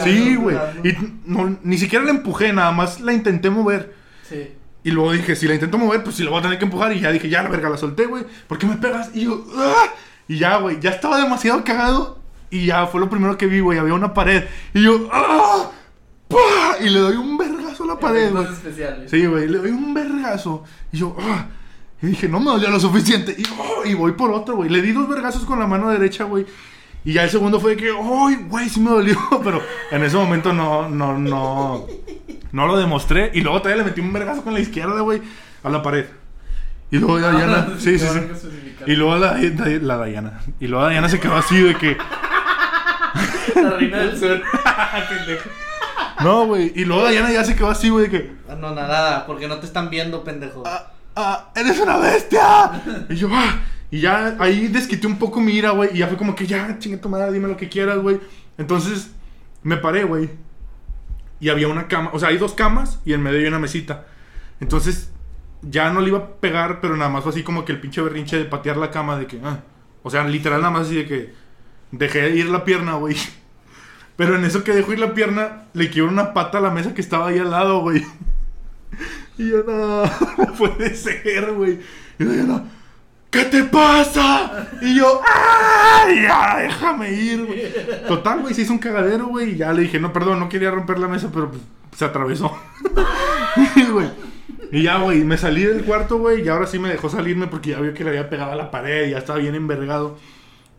Sí, 0.03 0.37
güey. 0.37 0.57
Y 0.85 0.97
no, 1.27 1.59
ni 1.63 1.79
siquiera 1.79 2.05
la 2.05 2.11
empujé, 2.11 2.53
nada 2.53 2.73
más 2.73 3.01
la 3.01 3.13
intenté 3.13 3.51
mover. 3.51 3.95
Sí. 4.29 4.53
Y 4.83 4.91
luego 4.93 5.13
dije, 5.13 5.37
si 5.37 5.47
la 5.47 5.55
intento 5.55 5.77
mover, 5.77 6.03
pues 6.03 6.17
si 6.17 6.25
la 6.25 6.31
voy 6.31 6.41
a 6.41 6.43
tener 6.43 6.59
que 6.59 6.65
empujar. 6.65 6.93
Y 6.93 7.01
ya 7.01 7.13
dije, 7.13 7.29
ya 7.29 7.43
la 7.43 7.51
verga, 7.51 7.69
la 7.69 7.77
solté, 7.77 8.07
güey. 8.07 8.25
¿Por 8.47 8.59
qué 8.59 8.67
me 8.67 8.77
pegas? 8.77 9.11
Y 9.15 9.25
yo, 9.25 9.45
¡ah! 9.57 9.89
Y 10.27 10.39
ya, 10.39 10.57
güey, 10.57 10.81
ya 10.81 10.91
estaba 10.91 11.19
demasiado 11.19 11.63
cagado. 11.65 12.19
Y 12.51 12.67
ya 12.67 12.87
fue 12.87 13.01
lo 13.01 13.11
primero 13.11 13.37
que 13.37 13.47
vi, 13.47 13.61
güey. 13.61 13.79
Había 13.79 13.95
una 13.95 14.15
pared. 14.15 14.45
Y 14.73 14.83
yo, 14.83 15.09
¡ah! 15.13 15.71
¡Pah! 16.29 16.77
Y 16.81 16.89
le 16.89 17.01
doy 17.01 17.17
un 17.17 17.37
vergazo 17.37 17.85
a 17.85 17.89
la 17.89 17.99
pared, 17.99 18.33
güey. 18.33 18.47
Sí, 19.07 19.27
güey, 19.27 19.49
le 19.49 19.59
doy 19.59 19.71
un 19.71 19.93
vergazo. 19.93 20.65
Y 20.93 20.99
yo, 20.99 21.17
¡ah! 21.21 21.47
Y 22.03 22.07
dije, 22.09 22.29
no 22.29 22.41
me 22.41 22.47
dolía 22.51 22.71
lo 22.71 22.81
suficiente. 22.81 23.35
Y, 23.37 23.43
¡oh! 23.59 23.85
y 23.85 23.95
voy 23.95 24.13
por 24.13 24.31
otro, 24.31 24.57
güey. 24.57 24.71
Le 24.71 24.81
di 24.83 24.93
dos 24.93 25.09
vergazos 25.09 25.45
con 25.45 25.59
la 25.59 25.67
mano 25.67 25.91
derecha, 25.91 26.25
güey. 26.25 26.47
Y 27.05 27.13
ya 27.15 27.25
el 27.25 27.31
segundo 27.31 27.61
fue 27.61 27.77
de 27.77 27.77
que, 27.83 27.91
¡ay, 27.91 28.47
güey! 28.49 28.69
Sí 28.69 28.81
me 28.81 28.91
dolió. 28.91 29.19
Pero 29.45 29.63
en 29.91 30.03
ese 30.03 30.17
momento 30.17 30.53
no, 30.53 30.89
no, 30.89 31.19
no. 31.19 31.87
No 32.53 32.67
lo 32.67 32.77
demostré. 32.79 33.31
Y 33.35 33.43
luego 33.43 33.59
todavía 33.63 33.83
le 33.85 33.89
metí 33.91 34.01
un 34.01 34.13
vergazo 34.13 34.43
con 34.43 34.55
la 34.55 34.61
izquierda, 34.61 35.01
güey, 35.01 35.21
a 35.63 35.69
la 35.71 35.83
pared. 35.83 36.07
Y 36.91 36.99
luego 36.99 37.17
Ah, 37.25 37.31
Diana. 37.31 37.69
Sí, 37.79 37.99
sí, 37.99 38.07
sí. 38.07 38.77
Y 38.87 38.97
luego 38.97 39.17
la, 39.19 39.35
la, 39.39 39.97
la 39.99 40.05
Diana. 40.07 40.41
Y 40.59 40.67
luego 40.67 40.89
Diana 40.89 41.09
se 41.09 41.21
quedó 41.21 41.37
así 41.37 41.61
de 41.63 41.75
que. 41.77 41.97
La 43.57 43.71
reina 43.71 43.99
del 43.99 44.19
sur. 44.19 44.41
No, 46.23 46.47
güey. 46.47 46.73
Y 46.75 46.85
luego 46.85 47.09
Diana 47.09 47.31
ya 47.33 47.45
se 47.45 47.55
quedó 47.57 47.71
así, 47.71 47.89
güey, 47.89 48.09
de 48.09 48.11
que. 48.11 48.33
Ah, 48.49 48.55
No, 48.55 48.75
nada, 48.75 49.27
porque 49.27 49.49
no 49.49 49.59
te 49.59 49.67
están 49.67 49.91
viendo, 49.91 50.23
pendejo. 50.25 50.63
ah, 50.67 50.93
ah, 51.21 51.53
eres 51.55 51.79
una 51.81 51.99
bestia. 51.99 52.83
Y 53.09 53.17
yo, 53.17 53.29
ah. 53.33 53.61
Y 53.91 54.01
ya 54.01 54.37
ahí 54.39 54.69
desquité 54.69 55.07
un 55.07 55.19
poco 55.19 55.41
mi 55.41 55.53
ira, 55.53 55.71
güey. 55.71 55.91
Y 55.95 55.99
ya 55.99 56.07
fue 56.07 56.17
como 56.17 56.35
que 56.35 56.47
ya, 56.47 56.79
chingue 56.79 56.99
tu 56.99 57.09
madre, 57.09 57.33
dime 57.33 57.49
lo 57.49 57.57
que 57.57 57.69
quieras, 57.69 57.99
güey. 57.99 58.21
Entonces, 58.57 59.11
me 59.63 59.77
paré, 59.77 60.05
güey. 60.05 60.31
Y 61.41 61.49
había 61.49 61.69
una 61.69 61.89
cama. 61.89 62.11
O 62.13 62.19
sea, 62.19 62.29
hay 62.29 62.39
dos 62.39 62.55
camas 62.55 63.01
y 63.05 63.13
en 63.13 63.23
medio 63.23 63.39
hay 63.39 63.47
una 63.47 63.59
mesita. 63.59 64.07
Entonces, 64.61 65.11
ya 65.63 65.91
no 65.91 66.01
le 66.01 66.09
iba 66.09 66.19
a 66.19 66.29
pegar, 66.37 66.81
pero 66.81 66.97
nada 66.97 67.11
más 67.11 67.23
fue 67.23 67.33
así 67.33 67.43
como 67.43 67.65
que 67.65 67.73
el 67.73 67.81
pinche 67.81 68.01
berrinche 68.01 68.39
de 68.39 68.45
patear 68.45 68.77
la 68.77 68.91
cama, 68.91 69.19
de 69.19 69.27
que, 69.27 69.41
ah. 69.43 69.61
O 70.03 70.11
sea, 70.11 70.25
literal 70.25 70.61
nada 70.61 70.73
más 70.73 70.87
así 70.87 70.97
de 70.97 71.07
que 71.07 71.35
dejé 71.91 72.31
ir 72.31 72.49
la 72.49 72.65
pierna, 72.65 72.95
güey. 72.95 73.17
Pero 74.17 74.37
en 74.37 74.45
eso 74.45 74.65
que 74.65 74.73
dejó 74.73 74.93
ir 74.93 74.99
la 74.99 75.15
pierna, 75.15 75.65
le 75.73 75.91
quiebro 75.91 76.13
una 76.13 76.35
pata 76.35 76.59
a 76.59 76.61
la 76.61 76.71
mesa 76.71 76.95
que 76.95 77.01
estaba 77.01 77.29
ahí 77.29 77.39
al 77.39 77.51
lado, 77.51 77.81
güey. 77.81 78.05
Y 79.41 79.49
yo, 79.49 79.63
no, 79.67 80.05
no 80.39 80.53
puede 80.53 80.95
ser, 80.95 81.53
güey. 81.55 81.81
Y 82.19 82.25
yo, 82.25 82.45
no, 82.45 82.63
¿qué 83.31 83.47
te 83.47 83.65
pasa? 83.65 84.69
Y 84.83 84.97
yo, 84.97 85.23
¡ay! 85.27 86.25
Ya, 86.25 86.59
déjame 86.59 87.11
ir, 87.11 87.47
güey. 87.47 87.63
Total, 88.07 88.43
güey, 88.43 88.53
se 88.53 88.61
hizo 88.61 88.75
un 88.75 88.79
cagadero, 88.79 89.29
güey. 89.29 89.53
Y 89.53 89.57
ya 89.57 89.73
le 89.73 89.81
dije, 89.81 89.99
no, 89.99 90.13
perdón, 90.13 90.41
no 90.41 90.51
quería 90.51 90.71
romper 90.71 90.99
la 90.99 91.09
mesa, 91.09 91.31
pero 91.33 91.51
pues, 91.51 91.63
se 91.97 92.05
atravesó. 92.05 92.55
Y, 94.73 94.85
ya, 94.85 94.99
güey, 94.99 95.25
me 95.25 95.37
salí 95.37 95.65
del 95.65 95.85
cuarto, 95.85 96.19
güey. 96.19 96.45
Y 96.45 96.49
ahora 96.49 96.67
sí 96.67 96.79
me 96.79 96.91
dejó 96.91 97.09
salirme 97.09 97.49
porque 97.49 97.71
ya 97.71 97.81
vio 97.81 97.93
que 97.93 98.05
le 98.05 98.11
había 98.11 98.31
pegado 98.31 98.53
a 98.53 98.55
la 98.55 98.71
pared 98.71 99.09
y 99.09 99.11
ya 99.11 99.19
estaba 99.19 99.41
bien 99.41 99.57
envergado. 99.57 100.17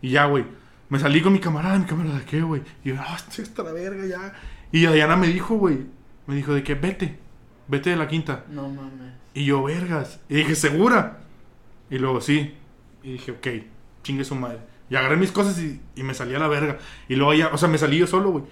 Y 0.02 0.12
ya, 0.12 0.26
güey. 0.26 0.46
Me 0.88 0.98
salí 0.98 1.22
con 1.22 1.34
mi 1.34 1.40
camarada, 1.40 1.78
mi 1.78 1.86
camarada, 1.86 2.22
¿qué, 2.26 2.42
güey? 2.42 2.62
Y 2.86 2.90
yo, 2.90 2.96
no, 2.96 3.04
estoy 3.14 3.44
hasta 3.44 3.64
la 3.64 3.74
verga 3.74 4.06
ya. 4.06 4.34
Y 4.72 4.86
Diana 4.86 5.18
me 5.18 5.28
dijo, 5.28 5.56
güey. 5.56 5.80
Me 6.26 6.36
dijo 6.36 6.54
de 6.54 6.64
que 6.64 6.76
vete. 6.76 7.21
Vete 7.72 7.90
de 7.90 7.96
la 7.96 8.10
quinta. 8.10 8.44
No 8.50 8.68
mames. 8.68 9.14
Y 9.34 9.46
yo, 9.46 9.64
vergas. 9.64 10.20
Y 10.28 10.36
dije, 10.36 10.56
¿segura? 10.56 11.20
Y 11.90 12.00
luego, 12.00 12.20
sí. 12.20 12.54
Y 13.02 13.14
dije, 13.14 13.32
ok, 13.32 13.48
chingue 14.04 14.26
su 14.26 14.36
madre. 14.36 14.60
Y 14.90 14.98
agarré 14.98 15.16
mis 15.16 15.32
cosas 15.32 15.58
y, 15.58 15.80
y 15.96 16.04
me 16.04 16.14
salí 16.14 16.36
a 16.36 16.40
la 16.40 16.50
verga. 16.50 16.80
Y 17.08 17.16
luego 17.16 17.34
ya, 17.34 17.48
o 17.48 17.58
sea, 17.58 17.70
me 17.70 17.78
salí 17.78 17.98
yo 17.98 18.08
solo, 18.08 18.32
güey. 18.32 18.44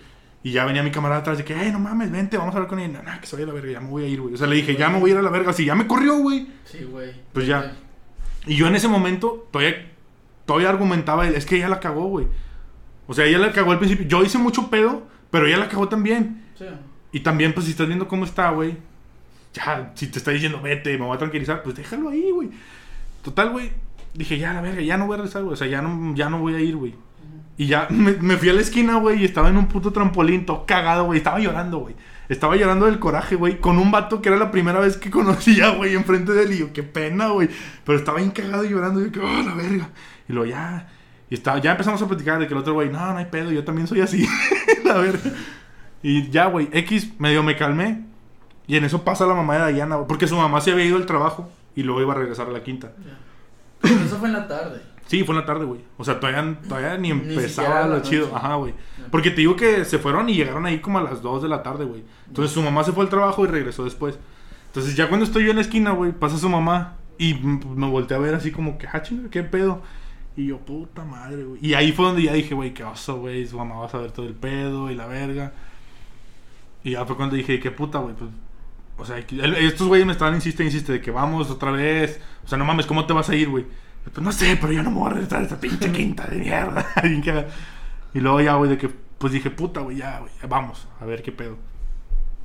Y 0.41 0.51
ya 0.51 0.63
venía 0.63 0.81
mi 0.83 0.89
camarada 0.89 1.19
atrás 1.19 1.37
de 1.37 1.43
que, 1.43 1.53
ay, 1.53 1.69
no 1.69 1.79
mames, 1.79 2.09
vente, 2.13 2.37
vamos 2.37 2.55
a 2.55 2.59
hablar 2.59 2.69
con 2.69 2.79
él. 2.79 2.93
No, 2.93 3.03
no, 3.03 3.19
que 3.19 3.27
se 3.27 3.35
vaya 3.35 3.43
a 3.43 3.47
la 3.49 3.53
verga, 3.55 3.73
ya 3.73 3.81
me 3.81 3.89
voy 3.89 4.05
a 4.05 4.07
ir, 4.07 4.21
güey. 4.21 4.35
O 4.35 4.37
sea, 4.37 4.47
le 4.47 4.55
dije, 4.55 4.77
ya 4.77 4.87
me 4.89 5.01
voy 5.01 5.11
a 5.11 5.13
ir 5.15 5.19
a 5.19 5.21
la 5.21 5.31
verga. 5.31 5.51
Si 5.51 5.65
ya 5.65 5.75
me 5.75 5.85
corrió, 5.85 6.15
güey. 6.19 6.47
Sí, 6.63 6.85
güey. 6.89 7.11
Pues 7.33 7.45
ya. 7.45 7.73
Y 8.45 8.55
yo 8.55 8.67
en 8.67 8.75
ese 8.75 8.87
momento 8.87 9.49
todavía, 9.51 9.85
todavía 10.45 10.69
argumentaba, 10.69 11.27
es 11.27 11.45
que 11.45 11.57
ella 11.57 11.67
la 11.67 11.81
cagó, 11.81 12.05
güey. 12.05 12.27
O 13.05 13.13
sea, 13.13 13.25
ella 13.25 13.39
la 13.39 13.51
cagó 13.51 13.73
al 13.73 13.79
principio. 13.79 14.07
Yo 14.07 14.23
hice 14.23 14.37
mucho 14.37 14.69
pedo, 14.69 15.05
pero 15.29 15.45
ella 15.45 15.57
la 15.57 15.67
cagó 15.67 15.89
también. 15.89 16.45
Sí. 16.57 16.67
Y 17.11 17.19
también, 17.19 17.53
pues, 17.53 17.65
si 17.65 17.73
estás 17.73 17.87
viendo 17.87 18.07
cómo 18.07 18.23
está, 18.23 18.49
güey. 18.51 18.77
Ya, 19.53 19.91
si 19.95 20.07
te 20.07 20.19
está 20.19 20.31
diciendo, 20.31 20.61
vete, 20.61 20.97
me 20.97 21.05
voy 21.05 21.15
a 21.15 21.19
tranquilizar, 21.19 21.63
pues 21.63 21.75
déjalo 21.75 22.09
ahí, 22.09 22.31
güey. 22.31 22.49
Total, 23.23 23.49
güey. 23.49 23.71
Dije, 24.13 24.37
ya, 24.37 24.53
la 24.53 24.61
verga, 24.61 24.81
ya 24.81 24.97
no 24.97 25.07
voy 25.07 25.15
a 25.15 25.17
regresar, 25.17 25.43
güey. 25.43 25.53
O 25.53 25.57
sea, 25.57 25.67
ya 25.67 25.81
no, 25.81 26.15
ya 26.15 26.29
no 26.29 26.39
voy 26.39 26.55
a 26.55 26.59
ir, 26.59 26.75
güey. 26.75 26.95
Y 27.57 27.67
ya 27.67 27.87
me, 27.91 28.13
me 28.13 28.37
fui 28.37 28.49
a 28.49 28.53
la 28.53 28.61
esquina, 28.61 28.95
güey, 28.97 29.21
y 29.21 29.25
estaba 29.25 29.49
en 29.49 29.57
un 29.57 29.67
puto 29.67 29.91
trampolín, 29.91 30.45
todo 30.45 30.65
cagado, 30.65 31.05
güey. 31.05 31.17
Estaba 31.17 31.39
llorando, 31.39 31.79
güey. 31.79 31.95
Estaba 32.29 32.55
llorando 32.55 32.85
del 32.85 32.99
coraje, 32.99 33.35
güey, 33.35 33.59
con 33.59 33.79
un 33.79 33.89
vato 33.89 34.21
que 34.21 34.29
era 34.29 34.37
la 34.37 34.51
primera 34.51 34.79
vez 34.79 34.97
que 34.97 35.09
conocía, 35.11 35.69
güey, 35.69 35.95
enfrente 35.95 36.31
de 36.31 36.43
él. 36.43 36.53
Y 36.53 36.57
yo, 36.59 36.73
qué 36.73 36.83
pena, 36.83 37.27
güey. 37.29 37.49
Pero 37.83 37.97
estaba 37.97 38.19
bien 38.19 38.31
cagado 38.31 38.63
y 38.63 38.69
llorando. 38.69 39.01
Y 39.01 39.05
yo, 39.05 39.11
que, 39.11 39.19
oh, 39.19 39.43
la 39.43 39.55
verga. 39.55 39.89
Y 40.27 40.33
luego 40.33 40.49
ya. 40.49 40.87
Y 41.29 41.35
estaba, 41.35 41.59
ya 41.59 41.71
empezamos 41.71 42.01
a 42.01 42.07
platicar 42.07 42.39
de 42.39 42.47
que 42.47 42.53
el 42.53 42.59
otro, 42.59 42.73
güey, 42.73 42.89
no, 42.89 42.99
no 42.99 43.17
hay 43.17 43.25
pedo, 43.25 43.51
yo 43.51 43.63
también 43.63 43.87
soy 43.87 44.01
así. 44.01 44.27
la 44.85 44.93
verga. 44.95 45.31
Y 46.01 46.29
ya, 46.29 46.45
güey, 46.45 46.69
X, 46.71 47.19
medio 47.19 47.43
me 47.43 47.55
calmé. 47.55 48.08
Y 48.69 48.77
en 48.77 48.85
eso 48.85 49.03
pasa 49.03 49.25
la 49.25 49.33
mamá 49.33 49.57
de 49.67 49.73
güey, 49.73 50.07
porque 50.07 50.27
su 50.27 50.37
mamá 50.37 50.61
se 50.61 50.71
había 50.71 50.85
ido 50.85 50.95
al 50.95 51.05
trabajo 51.05 51.49
y 51.75 51.83
luego 51.83 52.01
iba 52.01 52.13
a 52.13 52.17
regresar 52.17 52.47
a 52.47 52.51
la 52.51 52.63
quinta. 52.63 52.91
Pero 53.81 53.95
eso 53.95 54.15
fue 54.17 54.27
en 54.29 54.33
la 54.35 54.47
tarde. 54.47 54.81
Sí, 55.07 55.23
fue 55.23 55.33
en 55.33 55.41
la 55.41 55.45
tarde, 55.47 55.65
güey. 55.65 55.81
O 55.97 56.03
sea, 56.05 56.19
todavía, 56.19 56.55
todavía 56.67 56.95
ni 56.97 57.09
empezaba 57.09 57.87
lo 57.87 58.01
chido. 58.03 58.35
Ajá, 58.35 58.55
güey. 58.55 58.75
Porque 59.09 59.31
te 59.31 59.37
digo 59.37 59.55
que 59.55 59.83
se 59.85 59.97
fueron 59.97 60.29
y 60.29 60.35
llegaron 60.35 60.65
ahí 60.67 60.79
como 60.79 60.99
a 60.99 61.01
las 61.03 61.21
2 61.23 61.41
de 61.41 61.49
la 61.49 61.63
tarde, 61.63 61.85
güey. 61.85 62.03
Entonces 62.27 62.53
su 62.53 62.61
mamá 62.61 62.83
se 62.83 62.91
fue 62.91 63.03
al 63.03 63.09
trabajo 63.09 63.43
y 63.43 63.47
regresó 63.47 63.83
después. 63.85 64.19
Entonces 64.67 64.95
ya 64.95 65.07
cuando 65.09 65.25
estoy 65.25 65.45
yo 65.45 65.49
en 65.49 65.55
la 65.55 65.63
esquina, 65.63 65.91
güey, 65.91 66.11
pasa 66.11 66.37
su 66.37 66.47
mamá 66.47 66.93
y 67.17 67.31
m- 67.31 67.59
me 67.75 67.89
volteé 67.89 68.15
a 68.17 68.19
ver 68.19 68.35
así 68.35 68.51
como 68.51 68.77
que, 68.77 68.85
ah, 68.85 69.01
chinga, 69.01 69.31
¿qué 69.31 69.41
pedo? 69.41 69.81
Y 70.37 70.45
yo, 70.45 70.59
puta 70.59 71.03
madre, 71.03 71.43
güey. 71.43 71.59
Y 71.65 71.73
ahí 71.73 71.91
fue 71.91 72.05
donde 72.05 72.21
ya 72.21 72.33
dije, 72.33 72.53
güey, 72.53 72.71
qué 72.75 72.83
oso, 72.83 73.17
güey. 73.19 73.47
Su 73.47 73.57
mamá 73.57 73.77
va 73.79 73.87
a 73.87 73.89
saber 73.89 74.11
todo 74.11 74.27
el 74.27 74.35
pedo 74.35 74.91
y 74.91 74.95
la 74.95 75.07
verga. 75.07 75.53
Y 76.83 76.91
ya 76.91 77.03
fue 77.05 77.15
cuando 77.15 77.35
dije, 77.35 77.59
qué 77.59 77.71
puta, 77.71 77.97
güey, 77.97 78.13
pues. 78.13 78.29
O 78.99 79.05
sea, 79.05 79.17
estos 79.17 79.87
güeyes 79.87 80.05
me 80.05 80.11
estaban 80.11 80.35
insiste, 80.35 80.63
insiste 80.63 80.91
de 80.93 81.01
que 81.01 81.09
vamos 81.11 81.49
otra 81.49 81.71
vez. 81.71 82.19
O 82.43 82.47
sea, 82.47 82.57
no 82.57 82.65
mames, 82.65 82.85
¿cómo 82.85 83.05
te 83.05 83.13
vas 83.13 83.29
a 83.29 83.35
ir, 83.35 83.49
güey? 83.49 83.65
Pues 84.03 84.23
no 84.23 84.31
sé, 84.31 84.57
pero 84.59 84.73
yo 84.73 84.83
no 84.83 84.91
me 84.91 84.97
voy 84.99 85.11
a 85.11 85.13
regresar 85.13 85.39
a 85.39 85.43
esta 85.43 85.59
pinche 85.59 85.91
quinta 85.93 86.27
de 86.27 86.37
mierda. 86.37 86.85
Y 88.13 88.19
luego 88.21 88.41
ya, 88.41 88.55
güey, 88.55 88.71
de 88.71 88.77
que, 88.77 88.89
pues 88.89 89.31
dije, 89.31 89.51
puta, 89.51 89.81
güey, 89.81 89.97
ya, 89.97 90.19
güey, 90.19 90.31
ya 90.41 90.47
vamos, 90.47 90.87
a 90.99 91.05
ver 91.05 91.21
qué 91.21 91.31
pedo. 91.31 91.57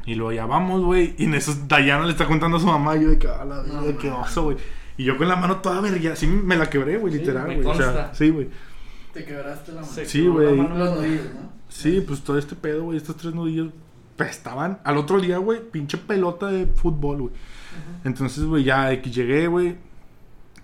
Y 0.05 0.15
luego 0.15 0.33
ya 0.33 0.45
vamos, 0.45 0.83
güey. 0.83 1.15
Y 1.17 1.25
en 1.25 1.35
eso 1.35 1.55
Dayana 1.67 2.05
le 2.05 2.13
está 2.13 2.27
contando 2.27 2.59
a 2.59 2.61
su 2.61 2.67
mamá. 2.67 2.97
Y 2.97 3.03
yo 3.05 3.09
de 3.11 3.19
que, 3.19 3.29
a 3.29 3.45
la 3.47 3.63
No, 3.63 3.81
vida, 3.83 3.97
qué 3.99 4.11
mames. 4.11 4.27
oso, 4.29 4.43
güey. 4.45 4.59
Y 4.99 5.05
yo 5.05 5.17
con 5.17 5.27
la 5.27 5.37
mano 5.37 5.57
toda 5.57 5.81
verga, 5.81 6.13
así 6.13 6.27
me 6.27 6.57
la 6.57 6.69
quebré, 6.69 6.99
güey, 6.99 7.15
Sí, 7.15 7.19
literal, 7.21 7.47
güey. 7.47 7.67
O 7.67 7.75
sea, 7.75 8.15
sí, 8.15 8.29
güey. 8.29 8.49
Te 9.15 9.25
quebraste 9.25 9.73
la 9.73 9.81
mano. 9.81 9.93
Sí, 10.05 10.27
güey. 10.27 10.57
¿no? 10.57 11.53
Sí, 11.69 12.05
pues 12.07 12.21
todo 12.23 12.39
este 12.39 12.55
pedo, 12.55 12.85
güey, 12.85 12.99
estos 12.99 13.17
tres 13.17 13.35
nudillos 13.35 13.69
estaban 14.19 14.79
al 14.85 14.97
otro 14.97 15.21
día, 15.21 15.39
güey, 15.39 15.61
pinche 15.61 15.99
pelota 15.99 16.47
de 16.47 16.67
fútbol, 16.67 17.23
güey. 17.23 17.35
Entonces, 18.05 18.45
güey, 18.45 18.65
ya 18.65 18.91
llegué, 18.91 19.49
güey. 19.49 19.77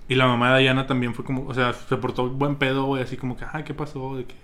Y 0.09 0.15
la 0.15 0.27
mamá 0.27 0.55
de 0.55 0.63
Diana 0.63 0.87
también 0.87 1.15
fue 1.15 1.25
como, 1.25 1.47
o 1.47 1.55
sea, 1.55 1.73
se 1.73 1.97
portó 1.97 2.29
buen 2.29 2.57
pedo, 2.57 2.85
güey, 2.85 3.03
así 3.03 3.17
como 3.17 3.37
que, 3.37 3.45
ay, 3.53 3.65
¿qué 3.65 3.75
pasó? 3.75 4.17
De 4.17 4.25
que, 4.25 4.35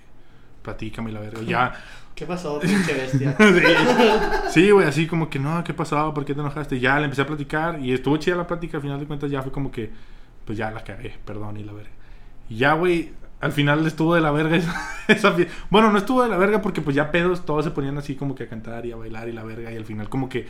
platícame 0.63 1.13
la 1.13 1.21
verga. 1.21 1.43
Ya, 1.43 1.75
¿Qué 2.17 2.25
pasó, 2.25 2.59
pinche 2.59 2.95
bestia? 2.95 3.37
Sí. 4.49 4.63
Sí, 4.63 4.71
güey, 4.71 4.89
así 4.89 5.07
como 5.07 5.29
que, 5.29 5.39
no, 5.39 5.63
¿qué 5.63 5.75
pasó? 5.75 6.15
¿Por 6.15 6.25
qué 6.25 6.33
te 6.33 6.41
enojaste? 6.41 6.77
Y 6.77 6.81
ya 6.81 6.99
le 6.99 7.05
empecé 7.05 7.21
a 7.23 7.27
platicar 7.27 7.79
y 7.79 7.93
estuvo 7.93 8.17
chida 8.17 8.37
la 8.37 8.47
plática. 8.47 8.79
Al 8.79 8.83
final 8.83 8.99
de 8.99 9.07
cuentas, 9.07 9.31
ya 9.31 9.43
fue 9.43 9.53
como 9.53 9.71
que, 9.71 9.91
pues 10.47 10.57
ya 10.57 10.71
la 10.71 10.83
cagué, 10.83 11.15
perdón 11.27 11.59
y 11.59 11.63
la 11.63 11.75
verga. 11.75 11.91
Y 12.49 12.57
ya, 12.57 12.73
güey, 12.73 13.13
al 13.47 13.53
final 13.53 13.87
estuvo 13.87 14.15
de 14.15 14.21
la 14.21 14.31
verga 14.31 14.57
esa, 14.59 14.75
esa 15.09 15.35
fie- 15.37 15.49
Bueno, 15.71 15.91
no 15.91 15.99
estuvo 15.99 16.23
de 16.23 16.29
la 16.29 16.37
verga 16.37 16.61
porque, 16.63 16.83
pues 16.83 16.95
ya 16.95 17.11
pedos, 17.11 17.47
todos 17.47 17.65
se 17.65 17.71
ponían 17.71 17.97
así 17.99 18.15
como 18.17 18.35
que 18.35 18.45
a 18.45 18.49
cantar 18.49 18.85
y 18.87 18.93
a 18.93 18.97
bailar 18.97 19.29
y 19.29 19.33
la 19.33 19.43
verga. 19.45 19.73
Y 19.73 19.77
al 19.77 19.85
final, 19.85 20.09
como 20.09 20.29
que 20.29 20.47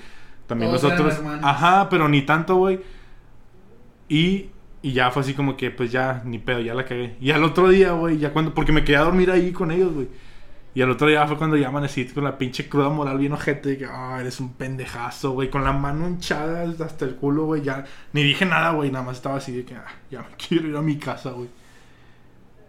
también 0.47 0.71
Todos 0.73 0.83
nosotros. 0.83 1.15
Ajá, 1.45 1.89
pero 1.89 2.09
ni 2.09 2.23
tanto, 2.23 2.57
güey. 2.57 2.81
Y, 4.09 4.51
y 4.83 4.93
ya 4.93 5.11
fue 5.11 5.23
así 5.23 5.35
como 5.35 5.57
que, 5.57 5.71
pues 5.71 5.91
ya, 5.93 6.23
ni 6.25 6.39
pedo, 6.39 6.61
ya 6.61 6.75
la 6.75 6.85
cagué. 6.85 7.17
Y 7.21 7.31
al 7.31 7.45
otro 7.45 7.69
día, 7.69 7.93
güey, 7.93 8.19
ya 8.19 8.33
cuando. 8.33 8.55
Porque 8.55 8.73
me 8.73 8.85
quedé 8.85 8.97
a 8.97 9.03
dormir 9.03 9.31
ahí 9.31 9.53
con 9.53 9.71
ellos, 9.71 9.93
güey. 9.93 10.09
Y 10.75 10.83
al 10.83 10.91
otro 10.91 11.09
día 11.09 11.27
fue 11.27 11.39
cuando 11.39 11.57
ya 11.57 11.69
amanecí 11.69 12.05
con 12.09 12.25
la 12.25 12.37
pinche 12.37 12.69
cruda 12.69 12.91
moral 12.91 13.19
bien 13.19 13.33
ojete. 13.33 13.71
De 13.71 13.79
que, 13.79 13.87
ah, 13.87 14.19
eres 14.21 14.41
un 14.41 14.53
pendejazo, 14.55 15.33
güey. 15.33 15.51
Con 15.51 15.65
la 15.65 15.73
mano 15.73 16.07
hinchada 16.09 16.65
hasta 16.85 17.05
el 17.07 17.17
culo, 17.17 17.47
güey. 17.47 17.63
Ya 17.63 17.85
ni 18.13 18.23
dije 18.23 18.45
nada, 18.45 18.73
güey. 18.73 18.91
Nada 18.91 19.05
más 19.05 19.17
estaba 19.17 19.37
así 19.37 19.53
de 19.53 19.65
que, 19.65 19.75
ah, 19.75 19.87
ya 20.11 20.21
me 20.21 20.37
quiero 20.49 20.69
ir 20.69 20.77
a 20.77 20.83
mi 20.83 20.97
casa, 20.99 21.31
güey. 21.31 21.49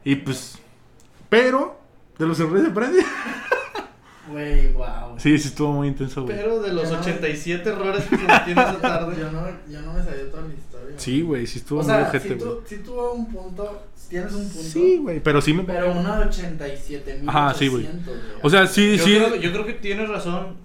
Y 0.10 0.16
pues. 0.16 0.58
Pero, 1.30 1.78
de 2.18 2.26
los 2.26 2.40
errores 2.40 2.64
se 2.64 2.70
aprende. 2.72 3.04
Güey, 4.32 4.74
wow. 4.74 5.18
Sí, 5.18 5.38
sí, 5.38 5.48
estuvo 5.50 5.72
muy 5.74 5.88
intenso, 5.90 6.24
güey. 6.24 6.36
Pero 6.36 6.62
de 6.62 6.74
los 6.74 6.84
Ya 6.90 6.96
no- 6.96 7.00
87 7.02 7.70
errores 7.70 8.04
que 8.06 8.18
cometí 8.18 8.52
en 8.52 8.58
esa 8.60 8.78
tarde. 8.80 9.16
Yo 9.20 9.32
no, 9.32 9.48
yo 9.70 9.82
no 9.82 9.94
me 9.94 10.04
sabía 10.04 10.30
toda 10.32 10.44
la 10.44 10.54
historia. 10.54 10.96
Sí, 10.98 11.22
güey, 11.22 11.48
sí 11.48 11.60
estuvo 11.60 11.80
O 11.80 11.84
muy 11.84 11.92
sea, 11.94 12.08
ojete, 12.08 12.30
sí, 12.30 12.36
güey. 12.36 12.58
sí 12.66 12.78
tuvo 12.78 13.12
un 13.14 13.28
punto. 13.32 13.84
Tienes 14.10 14.32
un 14.34 14.48
punto. 14.50 14.62
Sí, 14.70 14.98
güey, 14.98 15.20
pero 15.22 15.42
sí 15.42 15.54
me. 15.54 15.64
Pero 15.64 15.92
una 15.92 16.20
de 16.20 16.26
87 16.28 17.18
mil. 17.20 17.30
Ajá, 17.30 17.54
sí, 17.54 17.68
güey. 17.68 17.88
O 18.42 18.50
sea, 18.50 18.66
sí, 18.68 18.98
Yo, 18.98 19.04
sí. 19.06 19.16
creo, 19.16 19.36
yo 19.36 19.52
creo 19.52 19.66
que 19.66 19.74
tienes 19.74 20.08
razón. 20.10 20.56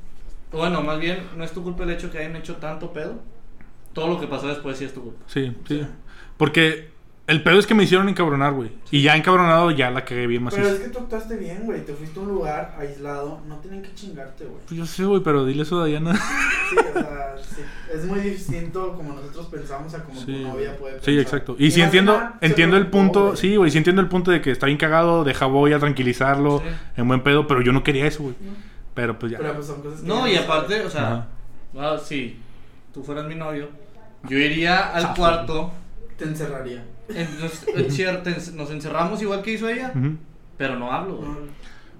Bueno, 0.52 0.82
más 0.82 1.00
bien, 1.00 1.18
no 1.36 1.42
es 1.44 1.50
tu 1.52 1.62
culpa 1.62 1.84
el 1.84 1.90
hecho 1.90 2.10
que 2.10 2.18
hayan 2.18 2.36
hecho 2.36 2.56
tanto 2.56 2.92
pedo. 2.92 3.14
todo 3.92 4.06
lo 4.08 4.20
que 4.20 4.26
pasó 4.28 4.46
después 4.46 4.78
sí 4.78 4.84
es 4.84 4.94
tu 4.94 5.02
culpa. 5.02 5.24
Sí, 5.26 5.52
sí. 5.68 5.84
Porque 6.36 6.91
el 7.32 7.42
pedo 7.42 7.58
es 7.58 7.66
que 7.66 7.74
me 7.74 7.82
hicieron 7.82 8.08
encabronar, 8.08 8.52
güey. 8.52 8.70
Y 8.90 9.02
ya 9.02 9.16
encabronado 9.16 9.70
ya 9.70 9.90
la 9.90 10.04
cagué 10.04 10.26
bien 10.26 10.46
Pero 10.48 10.68
es 10.68 10.80
que 10.80 10.88
tú 10.90 10.98
actuaste 11.00 11.36
bien, 11.36 11.62
güey. 11.64 11.84
Te 11.84 11.94
fuiste 11.94 12.20
a 12.20 12.22
un 12.22 12.28
lugar 12.28 12.76
aislado. 12.78 13.40
No 13.48 13.56
tienen 13.56 13.82
que 13.82 13.92
chingarte, 13.94 14.44
güey. 14.44 14.58
Pues 14.68 14.78
yo 14.78 14.86
sé, 14.86 15.04
güey, 15.04 15.22
pero 15.22 15.44
dile 15.44 15.62
eso 15.62 15.80
a 15.82 15.86
Diana. 15.86 16.12
Sí, 16.72 16.76
o 16.78 16.92
sea, 16.92 17.34
sí. 17.38 17.62
Es 17.92 18.04
muy 18.06 18.20
distinto 18.20 18.94
como 18.94 19.12
nosotros 19.12 19.46
pensamos 19.48 19.92
a 19.92 20.02
como 20.04 20.18
Sí, 20.18 20.26
tu 20.26 20.32
novia 20.48 20.74
puede 20.78 20.94
pensar. 20.94 21.04
Sí, 21.04 21.18
exacto. 21.18 21.56
Y, 21.58 21.70
si 21.70 21.80
más 21.80 21.90
que 21.90 21.98
entiendo, 21.98 22.22
entiendo 22.40 22.76
el 22.78 22.86
preocupó, 22.86 23.12
punto, 23.22 23.36
sí, 23.36 23.56
güey, 23.56 23.70
sí 23.70 23.76
entiendo 23.78 24.00
el 24.00 24.08
punto 24.08 24.30
de 24.30 24.40
que 24.40 24.50
está 24.50 24.66
bien 24.66 24.78
cagado, 24.78 25.22
deja 25.24 25.44
voy 25.46 25.72
a 25.74 25.78
tranquilizarlo, 25.78 26.60
Sí. 26.60 26.64
en 26.96 27.08
buen 27.08 27.22
pedo, 27.22 27.46
pero 27.46 27.60
yo 27.60 27.72
no 27.72 27.82
quería 27.84 28.06
eso, 28.06 28.22
güey. 28.22 28.34
Pero 28.94 29.18
pues 29.18 29.32
ya. 29.32 29.38
Pero 29.38 29.54
pues 29.54 29.66
son 29.66 29.82
cosas 29.82 30.00
que 30.00 30.06
No, 30.06 30.26
ya 30.26 30.32
y 30.32 30.36
aparte, 30.36 30.80
o 30.80 30.88
sea, 30.90 31.06
Ajá. 31.06 31.26
ah, 31.78 31.98
si 32.02 32.38
tú 32.94 33.02
fueras 33.02 33.26
mi 33.26 33.34
novio, 33.34 33.68
yo 34.28 34.38
iría 34.38 34.94
al 34.94 35.02
Zafo. 35.02 35.14
cuarto, 35.16 35.72
Te 36.16 36.24
encerraría. 36.24 36.84
en- 37.08 37.40
nos, 37.40 37.66
encierra- 37.76 38.22
te- 38.22 38.52
nos 38.54 38.70
encerramos 38.70 39.20
igual 39.22 39.42
que 39.42 39.52
hizo 39.52 39.68
ella, 39.68 39.92
pero 40.56 40.78
no 40.78 40.92
hablo, 40.92 41.16
güey. 41.16 41.30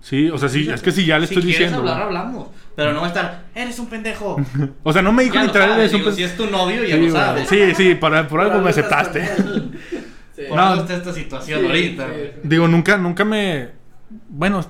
Sí, 0.01 0.29
o 0.31 0.39
sea, 0.39 0.49
sí, 0.49 0.69
es 0.69 0.83
que 0.83 0.91
si 0.91 1.07
ya 1.07 1.19
le 1.19 1.27
si 1.29 1.35
estoy 1.35 1.51
quieres 1.53 1.71
diciendo. 1.71 1.79
hablar, 1.79 2.09
güey. 2.09 2.19
hablamos, 2.19 2.49
pero 2.75 2.93
no 2.93 3.01
va 3.01 3.07
a 3.07 3.09
estar, 3.09 3.45
eres 3.55 3.79
un 3.79 3.87
pendejo. 3.87 4.37
O 4.83 4.93
sea, 4.93 5.01
no 5.03 5.13
me 5.13 5.23
dijo 5.25 5.37
literal 5.39 5.71
sabes, 5.71 5.93
es 5.93 6.07
un 6.07 6.13
si 6.13 6.23
es 6.25 6.37
tu 6.37 6.47
novio, 6.51 6.83
ya 6.85 6.97
Sí, 6.97 7.07
lo 7.07 7.13
sabes. 7.13 7.49
Sí, 7.49 7.75
sí, 7.77 7.95
por, 7.95 8.27
por 8.29 8.41
algo 8.41 8.61
me 8.61 8.71
aceptaste. 8.71 9.29
Sí. 10.35 10.45
Por 10.49 10.57
No. 10.57 10.63
algo 10.63 10.81
está 10.83 10.97
esta 10.97 11.13
situación 11.13 11.61
Sí, 11.61 11.67
ahorita, 11.67 12.07
sí, 12.07 12.11
güey. 12.13 12.27
sí. 12.33 12.39
Digo, 12.43 12.67
nunca, 12.67 12.97
nunca 12.97 13.23
me. 13.23 13.69
Bueno, 14.31 14.65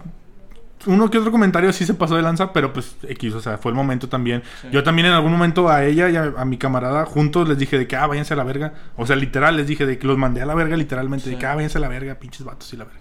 uno 0.87 1.11
que 1.11 1.19
otro 1.19 1.31
comentario 1.31 1.73
sí 1.73 1.87
se 1.87 1.95
pasó 1.95 2.17
de 2.17 2.23
lanza, 2.23 2.53
pero 2.53 2.73
pues 2.73 2.97
X, 3.03 3.35
o 3.35 3.41
sea, 3.41 3.59
fue 3.59 3.71
el 3.71 3.77
momento 3.77 4.09
también. 4.09 4.43
Sí. 4.61 4.69
Yo 4.71 4.83
también 4.83 5.07
en 5.07 5.13
algún 5.13 5.33
momento 5.33 5.69
a 5.69 5.85
ella 5.85 6.09
y 6.09 6.17
a, 6.17 6.33
a 6.37 6.45
mi 6.45 6.59
camarada 6.59 7.05
juntos 7.05 7.49
les 7.49 7.59
dije 7.59 7.79
de 7.79 7.87
que, 7.87 7.97
ah, 7.97 8.07
váyanse 8.07 8.35
a 8.35 8.37
la 8.37 8.45
verga. 8.45 8.75
O 8.97 9.07
sea, 9.07 9.17
literal, 9.17 9.57
les 9.57 9.67
dije 9.67 9.87
de 9.87 9.99
que 9.99 10.07
los 10.07 10.19
mandé 10.19 10.43
a 10.43 10.47
la 10.47 10.55
verga, 10.55 10.77
literalmente, 10.77 11.31
de 11.31 11.39
que, 11.39 11.47
ah, 11.47 11.55
váyanse 11.55 11.79
a 11.79 11.81
la 11.81 11.89
verga, 11.89 12.15
pinches 12.17 12.45
vatos 12.45 12.73
y 12.73 12.77
la 12.77 12.85
verga. 12.85 13.01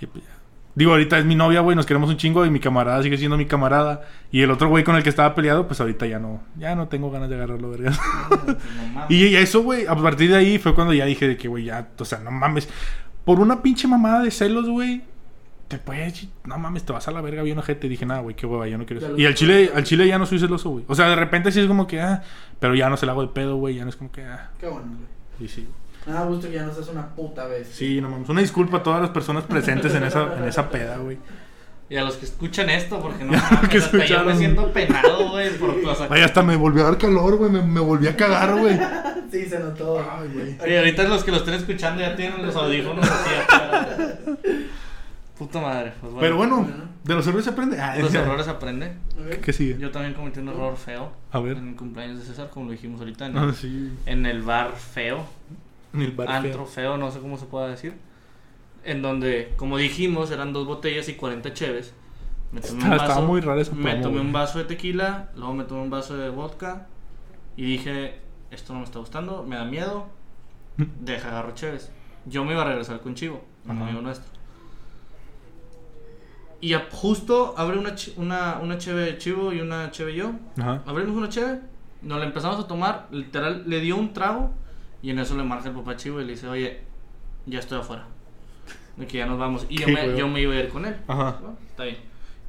Y 0.00 0.06
pues 0.06 0.24
ya. 0.24 0.40
Digo, 0.74 0.92
ahorita 0.92 1.18
es 1.18 1.24
mi 1.24 1.34
novia, 1.34 1.60
güey, 1.60 1.74
nos 1.74 1.84
queremos 1.84 2.08
un 2.10 2.16
chingo 2.16 2.46
y 2.46 2.50
mi 2.50 2.60
camarada 2.60 3.02
sigue 3.02 3.18
siendo 3.18 3.36
mi 3.36 3.44
camarada. 3.44 4.02
Y 4.30 4.42
el 4.42 4.50
otro 4.50 4.68
güey 4.68 4.84
con 4.84 4.94
el 4.94 5.02
que 5.02 5.08
estaba 5.08 5.34
peleado, 5.34 5.66
pues 5.66 5.80
ahorita 5.80 6.06
ya 6.06 6.20
no, 6.20 6.42
ya 6.56 6.76
no 6.76 6.86
tengo 6.86 7.10
ganas 7.10 7.28
de 7.28 7.34
agarrarlo, 7.34 7.70
vergas. 7.70 7.98
No, 7.98 8.36
pues, 8.44 8.56
no 8.76 8.86
mames. 8.94 9.10
Y 9.10 9.34
eso, 9.34 9.62
güey, 9.62 9.86
a 9.86 9.96
partir 9.96 10.30
de 10.30 10.36
ahí 10.36 10.58
fue 10.58 10.74
cuando 10.74 10.94
ya 10.94 11.04
dije 11.06 11.26
de 11.26 11.36
que, 11.36 11.48
güey, 11.48 11.64
ya, 11.64 11.88
o 11.98 12.04
sea, 12.04 12.20
no 12.20 12.30
mames. 12.30 12.68
Por 13.24 13.40
una 13.40 13.62
pinche 13.62 13.88
mamada 13.88 14.22
de 14.22 14.30
celos, 14.30 14.68
güey, 14.68 15.02
te 15.70 15.78
puedes, 15.78 16.26
no 16.44 16.58
mames, 16.58 16.82
te 16.82 16.92
vas 16.92 17.06
a 17.06 17.12
la 17.12 17.20
verga 17.20 17.44
bien 17.44 17.56
ojete. 17.56 17.88
Dije, 17.88 18.04
nada, 18.04 18.22
güey, 18.22 18.34
qué 18.34 18.44
hueva, 18.44 18.66
yo 18.66 18.76
no 18.76 18.86
quiero 18.86 19.06
eso. 19.06 19.16
Y 19.16 19.24
al 19.24 19.36
chile, 19.36 19.70
al 19.72 19.84
chile 19.84 20.04
ya 20.08 20.18
no 20.18 20.26
soy 20.26 20.40
celoso, 20.40 20.68
güey. 20.70 20.84
O 20.88 20.96
sea, 20.96 21.08
de 21.08 21.14
repente 21.14 21.52
sí 21.52 21.60
es 21.60 21.68
como 21.68 21.86
que, 21.86 22.00
ah, 22.00 22.24
pero 22.58 22.74
ya 22.74 22.90
no 22.90 22.96
se 22.96 23.06
la 23.06 23.12
hago 23.12 23.22
de 23.22 23.28
pedo, 23.28 23.54
güey, 23.54 23.76
ya 23.76 23.84
no 23.84 23.90
es 23.90 23.94
como 23.94 24.10
que, 24.10 24.24
ah, 24.24 24.50
Qué 24.58 24.66
bueno, 24.66 24.88
güey. 24.88 25.46
y 25.46 25.48
sí. 25.48 25.68
Da 26.04 26.24
gusto 26.24 26.48
que 26.48 26.54
ya 26.54 26.64
no 26.64 26.74
seas 26.74 26.88
una 26.88 27.14
puta 27.14 27.46
vez. 27.46 27.68
Sí, 27.68 28.00
no 28.00 28.10
mames. 28.10 28.28
Una 28.28 28.40
disculpa 28.40 28.78
a 28.78 28.82
todas 28.82 29.00
las 29.00 29.10
personas 29.10 29.44
presentes 29.44 29.94
en 29.94 30.02
esa, 30.02 30.38
en 30.38 30.44
esa 30.44 30.68
peda, 30.68 30.96
güey. 30.96 31.18
Y 31.88 31.96
a 31.96 32.02
los 32.02 32.16
que 32.16 32.24
escuchan 32.24 32.68
esto, 32.68 33.00
porque 33.00 33.24
no 33.24 33.32
Ya, 33.34 33.48
mames, 33.52 33.68
que 33.70 33.78
hasta 33.78 34.04
yo 34.06 34.24
me 34.24 34.36
siento 34.36 34.72
penado, 34.72 35.30
güey, 35.30 35.56
por 35.56 35.76
Ay, 36.10 36.22
hasta 36.22 36.42
me 36.42 36.56
volvió 36.56 36.82
a 36.82 36.86
dar 36.86 36.98
calor, 36.98 37.36
güey, 37.36 37.50
me, 37.50 37.62
me 37.62 37.80
volví 37.80 38.08
a 38.08 38.16
cagar, 38.16 38.58
güey. 38.58 38.76
Sí, 39.30 39.46
se 39.46 39.60
notó. 39.60 40.04
Ay, 40.10 40.28
güey. 40.34 40.56
Sí, 40.64 40.76
ahorita 40.76 41.04
los 41.04 41.22
que 41.22 41.30
lo 41.30 41.36
estén 41.36 41.54
escuchando 41.54 42.00
ya 42.02 42.16
tienen 42.16 42.44
los 42.44 42.56
audífonos 42.56 43.08
así. 43.08 43.30
Puta 45.40 45.58
madre, 45.60 45.92
pues 46.00 46.12
bueno. 46.12 46.20
Pero 46.20 46.36
bueno, 46.36 46.68
de 47.02 47.14
los 47.14 47.26
errores 47.26 47.44
se 47.46 47.50
aprende. 47.50 47.80
Ah, 47.80 47.96
Los 47.98 48.12
ya. 48.12 48.20
errores 48.20 48.46
aprende. 48.46 48.92
Ok. 49.18 49.40
¿Qué 49.40 49.52
sigue? 49.54 49.78
Yo 49.78 49.90
también 49.90 50.12
cometí 50.12 50.38
un 50.38 50.48
error 50.48 50.76
feo. 50.76 51.12
A 51.32 51.40
ver. 51.40 51.56
En 51.56 51.68
el 51.68 51.76
cumpleaños 51.76 52.18
de 52.18 52.26
César, 52.26 52.50
como 52.50 52.66
lo 52.66 52.72
dijimos 52.72 53.00
ahorita. 53.00 53.24
En, 53.26 53.38
Ah, 53.38 53.52
sí. 53.54 53.90
en 54.04 54.26
el 54.26 54.42
bar 54.42 54.72
feo. 54.72 55.24
En 55.94 56.02
el 56.02 56.12
bar 56.12 56.28
feo. 56.28 56.36
antro 56.36 56.66
feo, 56.66 56.96
no 56.98 57.10
sé 57.10 57.20
cómo 57.20 57.38
se 57.38 57.46
pueda 57.46 57.68
decir. 57.68 57.94
En 58.84 59.00
donde, 59.00 59.54
como 59.56 59.78
dijimos, 59.78 60.30
eran 60.30 60.52
dos 60.52 60.66
botellas 60.66 61.08
y 61.08 61.14
40 61.14 61.54
cheves. 61.54 61.94
Me 62.52 62.60
tomé 62.60 62.82
Está- 62.82 62.96
estaba 62.96 63.20
muy 63.26 63.40
rara 63.40 63.62
esa 63.62 63.74
Me 63.74 63.94
tomé 63.96 64.20
un 64.20 64.32
vaso 64.32 64.58
de 64.58 64.64
tequila, 64.66 65.30
luego 65.36 65.54
me 65.54 65.64
tomé 65.64 65.80
un 65.82 65.90
vaso 65.90 66.16
de 66.18 66.28
vodka. 66.28 66.86
Y 67.56 67.64
dije, 67.64 68.18
esto 68.50 68.74
no 68.74 68.80
me 68.80 68.84
está 68.84 68.98
gustando, 68.98 69.42
me 69.42 69.56
da 69.56 69.64
miedo. 69.64 70.06
Deja 70.76 71.28
agarro 71.30 71.52
cheves. 71.54 71.90
Yo 72.26 72.44
me 72.44 72.52
iba 72.52 72.60
a 72.62 72.66
regresar 72.66 73.00
con 73.00 73.14
Chivo, 73.14 73.42
un 73.64 73.70
amigo 73.82 74.02
nuestro. 74.02 74.29
Y 76.60 76.74
a- 76.74 76.86
justo 76.90 77.54
abre 77.56 77.78
una, 77.78 77.94
una, 78.16 78.58
una 78.62 78.78
cheve 78.78 79.16
Chivo 79.18 79.52
y 79.52 79.60
una 79.60 79.90
cheve 79.90 80.14
yo. 80.14 80.32
Ajá. 80.58 80.82
Abrimos 80.86 81.16
una 81.16 81.28
cheve, 81.28 81.60
nos 82.02 82.18
la 82.18 82.26
empezamos 82.26 82.58
a 82.62 82.66
tomar, 82.66 83.08
literal, 83.10 83.64
le 83.66 83.80
dio 83.80 83.96
un 83.96 84.12
trago 84.12 84.52
y 85.02 85.10
en 85.10 85.18
eso 85.18 85.36
le 85.36 85.42
marca 85.44 85.68
el 85.70 85.74
papá 85.74 85.96
chivo 85.96 86.20
y 86.20 86.24
le 86.24 86.32
dice, 86.32 86.46
oye, 86.48 86.80
ya 87.46 87.58
estoy 87.58 87.78
afuera. 87.80 88.04
De 88.96 89.06
que 89.06 89.18
ya 89.18 89.26
nos 89.26 89.38
vamos. 89.38 89.66
Y 89.70 89.78
yo 89.78 89.88
me, 89.88 90.16
yo 90.16 90.28
me 90.28 90.42
iba 90.42 90.52
a 90.52 90.56
ir 90.60 90.68
con 90.68 90.84
él. 90.84 90.96
Ajá. 91.08 91.38
¿no? 91.42 91.56
Está 91.70 91.84
bien. 91.84 91.96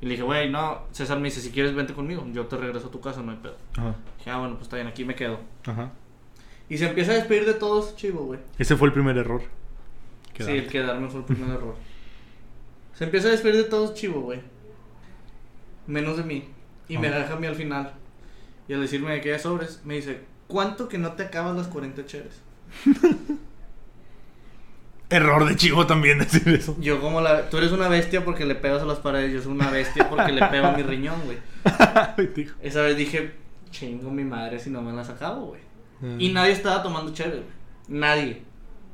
Y 0.01 0.05
le 0.05 0.11
dije, 0.11 0.23
güey, 0.23 0.49
no, 0.49 0.81
César 0.91 1.17
me 1.19 1.25
dice, 1.25 1.39
si 1.39 1.51
quieres 1.51 1.73
vente 1.75 1.93
conmigo, 1.93 2.25
yo 2.33 2.47
te 2.47 2.57
regreso 2.57 2.87
a 2.87 2.91
tu 2.91 2.99
casa, 2.99 3.21
no 3.21 3.31
hay 3.31 3.37
pedo. 3.37 3.55
Ajá. 3.77 3.95
Dije, 4.17 4.29
ah, 4.31 4.39
bueno, 4.39 4.55
pues 4.55 4.63
está 4.63 4.75
bien, 4.75 4.87
aquí 4.87 5.05
me 5.05 5.15
quedo. 5.15 5.39
Ajá. 5.65 5.91
Y 6.67 6.77
se 6.77 6.87
empieza 6.87 7.11
a 7.11 7.15
despedir 7.15 7.45
de 7.45 7.53
todos, 7.53 7.95
chivo, 7.95 8.25
güey. 8.25 8.39
Ese 8.57 8.75
fue 8.75 8.87
el 8.87 8.93
primer 8.93 9.17
error. 9.17 9.41
Sí, 10.37 10.51
el 10.51 10.67
quedarme 10.67 11.07
fue 11.09 11.19
el 11.19 11.25
primer 11.25 11.51
error. 11.51 11.75
Se 13.01 13.05
empieza 13.05 13.29
a 13.29 13.31
despedir 13.31 13.55
de 13.55 13.63
todos, 13.63 13.95
chivo, 13.95 14.21
güey. 14.21 14.39
Menos 15.87 16.17
de 16.17 16.23
mí. 16.23 16.47
Y 16.87 16.99
me 16.99 17.09
deja 17.09 17.33
a 17.33 17.35
mí 17.35 17.47
al 17.47 17.55
final. 17.55 17.93
Y 18.67 18.73
al 18.73 18.81
decirme 18.81 19.13
de 19.13 19.21
que 19.21 19.33
hay 19.33 19.39
sobres, 19.39 19.81
me 19.83 19.95
dice, 19.95 20.19
¿cuánto 20.45 20.87
que 20.87 20.99
no 20.99 21.13
te 21.13 21.23
acabas 21.23 21.57
las 21.57 21.65
40 21.65 22.05
cheves? 22.05 22.39
Error 25.09 25.49
de 25.49 25.55
chivo 25.55 25.87
también 25.87 26.19
decir 26.19 26.47
eso. 26.49 26.77
Yo 26.79 27.01
como 27.01 27.21
la... 27.21 27.49
Tú 27.49 27.57
eres 27.57 27.71
una 27.71 27.87
bestia 27.87 28.23
porque 28.23 28.45
le 28.45 28.53
pegas 28.53 28.83
a 28.83 28.85
las 28.85 28.99
paredes, 28.99 29.33
yo 29.33 29.41
soy 29.41 29.53
una 29.53 29.71
bestia 29.71 30.07
porque 30.07 30.31
le 30.31 30.45
pego 30.45 30.67
a 30.67 30.77
mi 30.77 30.83
riñón, 30.83 31.21
güey. 31.25 31.39
Esa 32.61 32.83
vez 32.83 32.97
dije, 32.97 33.33
chingo 33.71 34.11
mi 34.11 34.25
madre 34.25 34.59
si 34.59 34.69
no 34.69 34.83
me 34.83 34.93
las 34.93 35.09
acabo, 35.09 35.47
güey. 35.47 35.61
Mm. 36.01 36.21
Y 36.21 36.33
nadie 36.33 36.51
estaba 36.51 36.83
tomando 36.83 37.11
chévere, 37.11 37.37
güey. 37.37 37.99
Nadie. 37.99 38.43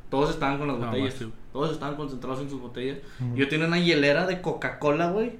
Todos 0.09 0.29
estaban 0.31 0.57
con 0.57 0.67
las 0.67 0.77
No, 0.79 0.85
botellas. 0.87 1.21
más. 1.21 1.31
Todos 1.51 1.71
estaban 1.73 1.95
concentrados 1.95 2.39
en 2.41 2.49
sus 2.49 2.61
botellas. 2.61 2.99
Yo 3.35 3.47
tenía 3.49 3.67
una 3.67 3.79
hielera 3.79 4.25
de 4.25 4.41
Coca-Cola, 4.41 5.11
güey. 5.11 5.37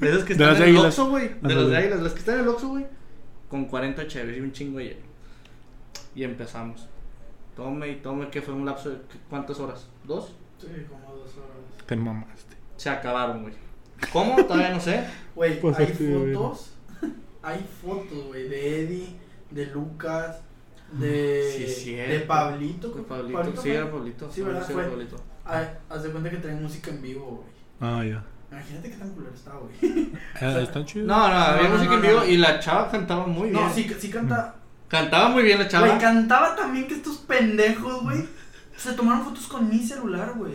De 0.00 0.10
esas 0.10 0.24
que 0.24 0.32
están 0.34 0.48
las 0.48 0.58
en 0.60 0.64
de 0.64 0.70
el. 0.70 0.76
Oxxo, 0.86 1.08
güey. 1.10 1.30
De 1.40 1.54
las 1.54 1.68
de 1.68 1.76
águilas. 1.76 2.00
Las 2.02 2.12
que 2.12 2.18
están 2.20 2.34
en 2.36 2.40
el 2.42 2.48
Oxxo, 2.48 2.68
güey. 2.68 2.86
Con 3.48 3.64
40 3.66 4.06
chéveres 4.06 4.38
y 4.38 4.40
un 4.40 4.52
chingo 4.52 4.78
de 4.78 4.84
hielo. 4.86 5.00
Y 6.14 6.24
empezamos. 6.24 6.88
Tome 7.56 7.88
y 7.88 7.96
tome, 7.96 8.28
que 8.28 8.42
fue 8.42 8.52
un 8.54 8.66
lapso 8.66 8.90
de... 8.90 8.98
¿Cuántas 9.30 9.58
horas? 9.60 9.88
¿Dos? 10.04 10.32
Sí, 10.58 10.66
como 10.88 11.14
dos 11.16 11.32
horas. 11.38 11.86
Te 11.86 11.96
mamaste. 11.96 12.54
Se 12.76 12.90
acabaron, 12.90 13.42
güey. 13.42 13.54
¿Cómo? 14.12 14.36
Todavía 14.44 14.70
no 14.74 14.80
sé. 14.80 15.04
Güey, 15.34 15.60
Pues 15.60 15.78
hay 15.78 15.86
de 15.86 16.32
fotos. 16.34 16.70
hay 17.42 17.66
fotos, 17.82 18.26
güey, 18.26 18.48
de 18.48 18.80
Eddie, 18.82 19.08
de 19.50 19.66
Lucas, 19.66 20.40
de. 20.92 21.74
Sí, 21.76 21.94
de 21.94 22.20
Pablito. 22.20 22.94
Que 22.94 23.02
Pablito. 23.02 23.62
Sí, 23.62 23.70
era 23.70 23.90
Pablito. 23.90 24.30
Sí, 24.32 24.42
¿verdad? 24.42 24.64
Sí, 24.66 24.72
era 24.72 24.82
Fue. 24.82 24.90
Pablito. 24.90 25.16
Ay, 25.44 25.66
haz 25.88 26.02
de 26.02 26.10
cuenta 26.10 26.30
que 26.30 26.36
traen 26.38 26.62
música 26.62 26.90
en 26.90 27.02
vivo, 27.02 27.24
güey. 27.44 27.48
Ah, 27.80 28.04
ya. 28.04 28.24
Imagínate 28.50 28.90
qué 28.90 28.96
tan 28.96 29.10
culero 29.10 29.34
estaba, 29.34 29.60
güey. 29.60 30.12
Ah, 30.40 30.60
está 30.60 30.84
chido. 30.84 31.06
No, 31.06 31.16
no, 31.28 31.34
había 31.34 31.62
No, 31.64 31.68
no, 31.68 31.74
música 31.76 31.90
no, 31.90 31.96
en 31.96 32.02
vivo 32.02 32.20
no. 32.20 32.26
y 32.26 32.36
la 32.36 32.60
chava 32.60 32.90
cantaba 32.90 33.26
muy 33.26 33.50
bien. 33.50 33.60
No, 33.62 33.72
sí, 33.72 33.90
sí 33.98 34.10
canta. 34.10 34.54
Cantaba 34.88 35.28
muy 35.30 35.42
bien 35.42 35.58
la 35.58 35.68
chava. 35.68 35.86
Güey, 35.88 35.98
cantaba 35.98 36.54
también 36.54 36.86
que 36.86 36.94
estos 36.94 37.18
pendejos, 37.18 38.02
güey, 38.02 38.24
se 38.76 38.92
tomaron 38.92 39.24
fotos 39.24 39.46
con 39.48 39.68
mi 39.68 39.80
celular, 39.80 40.32
güey. 40.36 40.52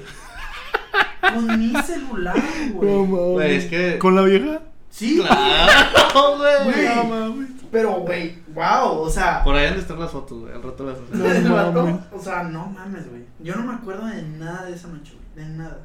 Con 1.21 1.59
mi 1.59 1.73
celular, 1.83 2.35
güey. 2.73 3.05
Güey, 3.05 3.55
es 3.55 3.65
que. 3.65 3.97
¿Con 3.99 4.15
la 4.15 4.21
vieja? 4.23 4.61
Sí, 4.89 5.21
Claro, 5.21 6.37
güey. 6.37 6.63
Güey. 6.63 6.95
No 6.95 7.03
mames. 7.05 7.49
Pero, 7.71 7.91
güey, 8.01 8.37
wow, 8.53 8.99
o 8.99 9.09
sea. 9.09 9.43
Por 9.43 9.55
ahí 9.55 9.67
han 9.67 9.75
de 9.75 9.79
estar 9.81 9.97
las 9.97 10.11
fotos, 10.11 10.41
güey. 10.41 10.53
Al 10.53 10.61
rato 10.61 10.85
las 10.85 10.97
No 11.11 11.25
el 11.31 11.43
mames. 11.73 12.01
o 12.11 12.19
sea, 12.19 12.43
no 12.43 12.65
mames, 12.67 13.09
güey. 13.09 13.23
Yo 13.39 13.55
no 13.55 13.63
me 13.63 13.73
acuerdo 13.73 14.05
de 14.07 14.21
nada 14.23 14.65
de 14.65 14.73
esa 14.75 14.87
noche, 14.89 15.13
güey. 15.13 15.45
De 15.47 15.53
nada. 15.53 15.79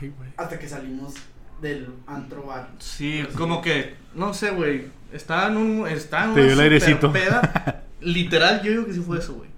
Ay, 0.00 0.12
güey. 0.16 0.30
Hasta 0.36 0.58
que 0.58 0.68
salimos 0.68 1.14
del 1.60 1.88
antro 2.06 2.44
bar. 2.46 2.68
Sí, 2.78 3.24
como 3.36 3.60
que. 3.60 3.96
No 4.14 4.32
sé, 4.34 4.50
güey. 4.50 4.86
Estaba 5.12 5.48
en 5.48 5.56
un. 5.56 5.86
Estaba 5.88 6.24
en 6.26 6.34
Te 6.34 6.40
una 6.40 6.44
dio 6.44 6.52
el 6.54 6.60
airecito. 6.60 7.06
super 7.08 7.22
peda. 7.24 7.82
Literal, 8.00 8.62
yo 8.62 8.70
digo 8.72 8.86
que 8.86 8.92
sí 8.92 9.00
fue 9.00 9.18
eso, 9.18 9.34
güey. 9.34 9.48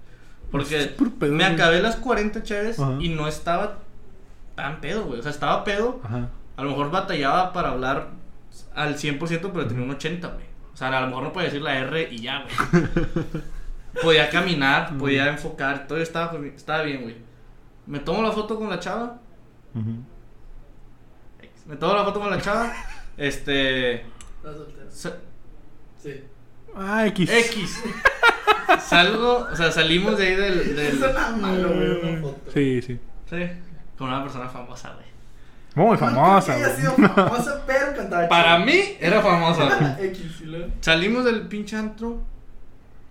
Porque 0.51 0.77
pedo, 0.97 1.31
me 1.33 1.43
güey. 1.43 1.53
acabé 1.53 1.81
las 1.81 1.97
40 1.97 2.41
chaves 2.43 2.79
Ajá. 2.79 2.95
y 2.99 3.09
no 3.09 3.27
estaba 3.27 3.79
tan 4.55 4.79
pedo, 4.81 5.03
güey. 5.05 5.19
O 5.19 5.23
sea, 5.23 5.31
estaba 5.31 5.63
pedo. 5.63 5.99
Ajá. 6.03 6.29
A 6.55 6.63
lo 6.63 6.69
mejor 6.71 6.89
batallaba 6.89 7.51
para 7.53 7.69
hablar 7.69 8.07
al 8.73 8.95
100%, 8.97 9.19
pero 9.53 9.67
tenía 9.67 9.83
un 9.83 9.91
80, 9.91 10.27
güey. 10.29 10.45
O 10.77 10.79
sea, 10.79 10.95
a 10.95 11.01
lo 11.01 11.07
mejor 11.07 11.23
no 11.23 11.33
podía 11.33 11.47
decir 11.47 11.61
la 11.63 11.75
R 11.79 12.07
y 12.11 12.19
ya, 12.21 12.43
güey. 12.43 12.85
podía 14.03 14.29
caminar, 14.29 14.95
podía 14.95 15.27
enfocar, 15.27 15.87
todo 15.87 15.97
estaba, 15.97 16.37
estaba 16.55 16.83
bien, 16.83 17.01
güey. 17.01 17.15
Me 17.87 17.97
tomo 17.99 18.21
la 18.21 18.31
foto 18.31 18.55
con 18.59 18.69
la 18.69 18.79
chava. 18.79 19.19
Ujú. 19.73 20.03
Me 21.65 21.75
tomo 21.77 21.95
la 21.95 22.03
foto 22.05 22.19
con 22.19 22.29
la 22.29 22.39
chava. 22.39 22.71
Este. 23.17 23.95
¿Estás 23.95 24.55
soltero? 24.57 24.91
se- 24.91 25.13
Sí. 25.97 26.23
Ah, 26.75 27.07
X. 27.07 27.27
X. 27.27 27.83
salgo, 28.87 29.47
o 29.51 29.55
sea, 29.55 29.71
salimos 29.71 30.19
de 30.19 30.27
ahí 30.27 30.35
del. 30.35 30.75
del 30.75 30.99
Suena 30.99 31.31
malo, 31.31 31.69
güey, 31.73 31.89
una 32.13 32.21
foto. 32.21 32.51
Sí, 32.53 32.79
sí. 32.83 32.99
sí, 33.27 33.49
con 33.97 34.09
una 34.09 34.21
persona 34.21 34.47
famosa, 34.47 34.93
güey. 34.93 35.06
Muy 35.77 35.91
No 35.91 35.97
famosa, 35.97 36.55
creo 36.55 36.57
que 36.57 36.63
haya 36.65 36.73
güey. 36.73 36.81
sido 36.97 37.07
famosa, 37.15 37.63
pero 37.67 37.95
cantaba 37.95 38.27
Para 38.27 38.57
mí 38.59 38.79
era 38.99 39.21
famosa. 39.21 39.97
Salimos 40.81 41.23
del 41.23 41.41
pinche 41.47 41.75
antro. 41.75 42.21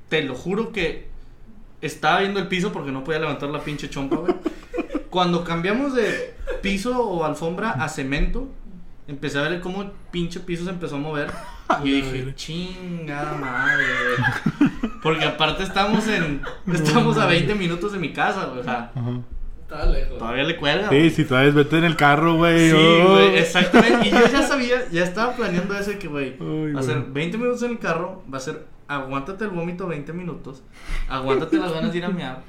Te 0.08 0.22
lo 0.22 0.34
juro 0.34 0.72
que 0.72 1.08
estaba 1.80 2.20
viendo 2.20 2.40
el 2.40 2.48
piso 2.48 2.72
porque 2.72 2.90
no 2.90 3.04
podía 3.04 3.20
levantar 3.20 3.50
la 3.50 3.60
pinche 3.60 3.88
chompa, 3.88 4.16
güey. 4.16 4.34
Cuando 5.10 5.44
cambiamos 5.44 5.94
de 5.94 6.34
piso 6.60 7.00
o 7.08 7.24
alfombra 7.24 7.70
a 7.70 7.88
cemento, 7.88 8.48
empecé 9.06 9.38
a 9.38 9.42
ver 9.42 9.60
cómo 9.60 9.82
el 9.82 9.92
pinche 10.10 10.40
piso 10.40 10.64
se 10.64 10.70
empezó 10.70 10.96
a 10.96 10.98
mover. 10.98 11.30
Y 11.82 12.00
yo 12.00 12.12
dije, 12.12 12.34
chingada 12.36 13.32
madre, 13.34 13.84
güey. 13.84 14.92
Porque 15.02 15.24
aparte 15.24 15.64
estamos 15.64 16.06
en. 16.06 16.40
Estamos 16.72 17.18
a 17.18 17.26
20 17.26 17.56
minutos 17.56 17.92
de 17.92 17.98
mi 17.98 18.12
casa, 18.12 18.44
güey. 18.46 18.60
O 18.60 18.62
sea, 18.64 18.92
Ajá. 18.94 19.20
Estaba 19.66 19.86
lejos. 19.86 20.18
todavía 20.18 20.44
le 20.44 20.56
cuelga. 20.56 20.88
Sí, 20.90 21.10
si 21.10 21.24
todavía 21.24 21.50
vete 21.50 21.78
en 21.78 21.84
el 21.84 21.96
carro, 21.96 22.36
güey. 22.36 22.70
Sí, 22.70 22.76
oh. 22.76 23.14
güey, 23.14 23.36
exactamente. 23.38 24.06
Y 24.06 24.10
yo 24.12 24.28
ya 24.30 24.42
sabía, 24.46 24.88
ya 24.92 25.02
estaba 25.02 25.34
planeando 25.34 25.76
eso 25.76 25.90
de 25.90 25.98
que, 25.98 26.06
güey, 26.06 26.36
Ay, 26.38 26.72
va 26.72 26.80
a 26.80 26.82
ser 26.84 27.00
güey. 27.00 27.12
20 27.12 27.38
minutos 27.38 27.62
en 27.64 27.72
el 27.72 27.78
carro, 27.80 28.22
va 28.32 28.38
a 28.38 28.40
ser 28.40 28.64
aguántate 28.86 29.42
el 29.42 29.50
vómito 29.50 29.88
20 29.88 30.12
minutos, 30.12 30.62
aguántate 31.08 31.56
las 31.56 31.72
ganas 31.72 31.90
de 31.90 31.98
ir 31.98 32.04
a 32.04 32.10
mear. 32.10 32.42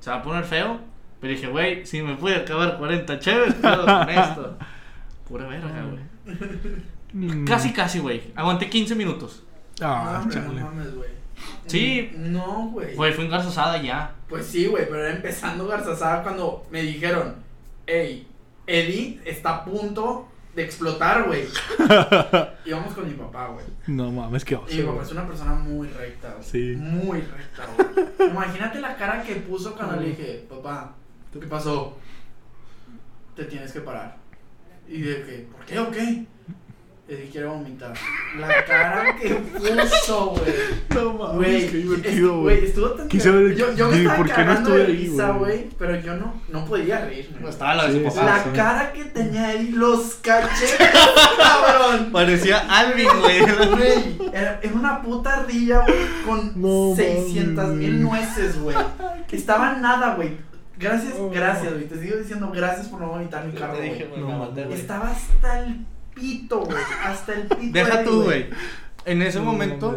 Se 0.00 0.10
va 0.10 0.16
a 0.16 0.22
poner 0.22 0.44
feo. 0.44 0.80
Pero 1.20 1.32
dije, 1.32 1.46
güey, 1.46 1.86
si 1.86 2.02
me 2.02 2.16
puede 2.16 2.36
acabar 2.36 2.76
40 2.76 3.18
chéves, 3.20 3.54
puedo 3.54 3.86
con 3.86 4.10
esto. 4.10 4.58
Pura 5.28 5.46
verga, 5.46 5.84
güey. 5.90 6.36
Mm. 7.12 7.44
Casi, 7.44 7.72
casi, 7.72 8.00
güey. 8.00 8.32
Aguanté 8.34 8.68
15 8.68 8.94
minutos. 8.94 9.44
Ah, 9.80 10.22
no, 10.24 10.30
chale. 10.30 10.48
no 10.48 10.66
mames, 10.66 10.94
güey. 10.94 11.15
Sí. 11.66 12.10
No, 12.14 12.70
güey. 12.72 12.94
Güey, 12.94 13.12
fue 13.12 13.24
engarzosada 13.24 13.80
ya. 13.82 14.14
Pues 14.28 14.46
sí, 14.46 14.66
güey, 14.66 14.84
pero 14.86 15.04
era 15.04 15.14
empezando 15.14 15.66
Garzazada 15.66 16.22
cuando 16.22 16.66
me 16.70 16.82
dijeron, 16.82 17.36
hey, 17.86 18.26
Eddie 18.66 19.20
está 19.24 19.56
a 19.56 19.64
punto 19.64 20.28
de 20.54 20.64
explotar, 20.64 21.24
güey. 21.26 21.44
Íbamos 22.64 22.94
con 22.94 23.06
mi 23.06 23.14
papá, 23.14 23.48
güey. 23.48 23.66
No 23.86 24.10
mames, 24.10 24.44
qué 24.44 24.54
Y 24.70 24.74
mi 24.76 24.80
oso. 24.82 24.92
papá 24.92 25.02
es 25.04 25.12
una 25.12 25.26
persona 25.26 25.52
muy 25.52 25.88
recta, 25.88 26.30
güey. 26.32 26.44
Sí. 26.44 26.74
Muy 26.76 27.20
recta, 27.20 27.66
güey. 27.76 28.30
Imagínate 28.30 28.80
la 28.80 28.96
cara 28.96 29.22
que 29.22 29.36
puso 29.36 29.74
cuando 29.76 29.96
le 30.00 30.08
dije, 30.08 30.46
papá, 30.48 30.94
¿qué 31.32 31.46
pasó? 31.46 31.98
Te 33.34 33.44
tienes 33.44 33.70
que 33.72 33.80
parar. 33.80 34.16
Y 34.88 34.98
dije, 35.02 35.46
¿por 35.52 35.64
qué 35.66 35.78
o 35.78 35.90
qué? 35.90 36.24
Eddie 37.08 37.28
quiere 37.30 37.46
vomitar. 37.46 37.94
La 38.36 38.64
cara 38.64 39.14
que 39.16 39.28
puso, 39.36 40.26
güey. 40.30 40.52
No 40.92 41.12
mames, 41.12 41.36
Güey, 41.36 41.50
qué 41.60 41.66
es- 41.66 41.72
divertido, 41.72 42.40
güey, 42.40 42.64
estuvo 42.64 42.90
tan 42.90 43.06
Quise 43.08 43.30
ver- 43.30 43.54
yo, 43.54 43.72
yo 43.74 43.88
me 43.88 43.96
estaba 43.98 44.16
¿por 44.16 44.26
qué 44.26 44.30
no 44.32 44.36
cagando 44.36 44.60
estuve 44.70 44.78
de 44.78 44.84
ahí, 44.86 45.08
risa, 45.08 45.30
güey? 45.30 45.68
pero 45.78 46.00
yo 46.00 46.14
no, 46.16 46.34
no 46.48 46.64
podía 46.64 47.04
reírme. 47.04 47.38
No 47.40 47.48
estaba 47.48 47.74
la 47.76 47.86
de 47.86 47.92
Sí, 47.92 48.04
su 48.04 48.10
sí, 48.10 48.16
papá. 48.18 48.26
La 48.26 48.42
sí. 48.42 48.50
cara 48.56 48.92
que 48.92 49.04
tenía 49.04 49.46
ahí, 49.48 49.68
los 49.70 50.14
cachetes, 50.14 50.76
cabrón. 51.38 52.10
Parecía 52.10 52.58
Alvin, 52.68 53.08
güey. 53.20 53.40
Güey, 53.40 54.18
era, 54.32 54.58
era 54.60 54.74
una 54.74 55.00
puta 55.00 55.34
ardilla, 55.40 55.82
güey, 55.86 55.98
con 56.26 56.60
No 56.60 56.94
600 56.96 57.68
mil 57.74 58.02
nueces, 58.02 58.60
güey. 58.60 58.76
Estaba 59.30 59.74
nada, 59.74 60.14
güey. 60.16 60.36
Gracias, 60.78 61.14
Oh. 61.18 61.30
gracias, 61.32 61.72
güey. 61.72 61.86
Te 61.86 62.00
sigo 62.00 62.16
diciendo 62.16 62.50
gracias 62.52 62.88
por 62.88 63.00
no 63.00 63.08
vomitar 63.10 63.44
mi 63.46 63.52
Te 63.52 63.60
carro, 63.60 63.78
dije, 63.80 64.08
maté, 64.16 64.64
güey. 64.64 64.78
Estaba 64.78 65.10
hasta 65.12 65.60
el 65.60 65.86
pito, 66.16 66.60
güey. 66.60 66.82
Hasta 67.04 67.34
el 67.34 67.42
pito. 67.46 67.72
Deja 67.72 67.98
ahí, 67.98 68.04
tú, 68.04 68.24
güey. 68.24 68.46
En 69.04 69.22
ese 69.22 69.38
No 69.38 69.44
momento 69.44 69.96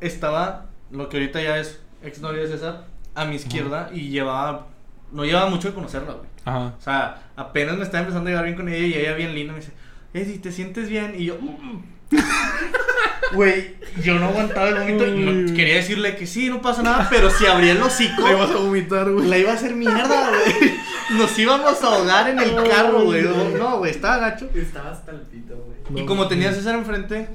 estaba 0.00 0.66
lo 0.90 1.08
que 1.08 1.18
ahorita 1.18 1.40
ya 1.40 1.58
es 1.58 1.80
exnovia 2.02 2.42
de 2.42 2.48
César 2.48 2.86
a 3.14 3.24
mi 3.24 3.36
izquierda 3.36 3.90
y 3.92 4.08
llevaba 4.08 4.66
no 5.12 5.24
llevaba 5.24 5.48
mucho 5.50 5.68
de 5.68 5.74
conocerla, 5.74 6.14
güey. 6.14 6.26
Ajá. 6.44 6.74
O 6.76 6.80
sea, 6.80 7.30
apenas 7.36 7.76
me 7.76 7.84
estaba 7.84 8.00
empezando 8.00 8.28
a 8.28 8.30
llevar 8.30 8.46
bien 8.46 8.56
con 8.56 8.68
ella 8.68 8.86
y 8.86 8.94
ella 8.94 9.14
bien 9.14 9.34
linda 9.34 9.52
me 9.52 9.60
dice, 9.60 9.72
"Eddie, 10.14 10.38
¿te 10.38 10.50
sientes 10.50 10.88
bien?" 10.88 11.14
Y 11.16 11.26
yo 11.26 11.38
"Mm". 11.38 11.82
Güey, 13.34 13.76
yo 14.02 14.18
no 14.18 14.26
aguantaba 14.26 14.68
el 14.68 14.74
vómito 14.74 15.06
y 15.06 15.18
no- 15.24 15.54
quería 15.54 15.76
decirle 15.76 16.16
que 16.16 16.26
sí, 16.26 16.48
no 16.50 16.60
pasa 16.60 16.82
nada, 16.82 17.06
pero 17.10 17.30
si 17.30 17.46
abría 17.46 17.72
el 17.72 17.80
hocico, 17.82 18.26
Le 18.28 18.34
vas 18.34 18.50
a 18.50 18.56
vomitar, 18.56 19.10
güey. 19.10 19.26
la 19.26 19.38
iba 19.38 19.52
a 19.52 19.54
hacer 19.54 19.74
mierda, 19.74 20.28
güey. 20.30 20.74
Nos 21.18 21.38
íbamos 21.38 21.82
a 21.82 21.86
ahogar 21.86 22.28
en 22.28 22.38
el 22.40 22.54
carro, 22.68 23.04
güey. 23.04 23.22
No, 23.58 23.78
güey, 23.78 23.90
estaba 23.90 24.18
gacho. 24.18 24.48
Estaba 24.54 24.90
hasta 24.90 25.12
el 25.12 25.20
pito, 25.22 25.54
güey. 25.88 26.02
Y 26.02 26.06
como 26.06 26.28
tenía 26.28 26.52
César 26.52 26.74
enfrente, 26.74 27.28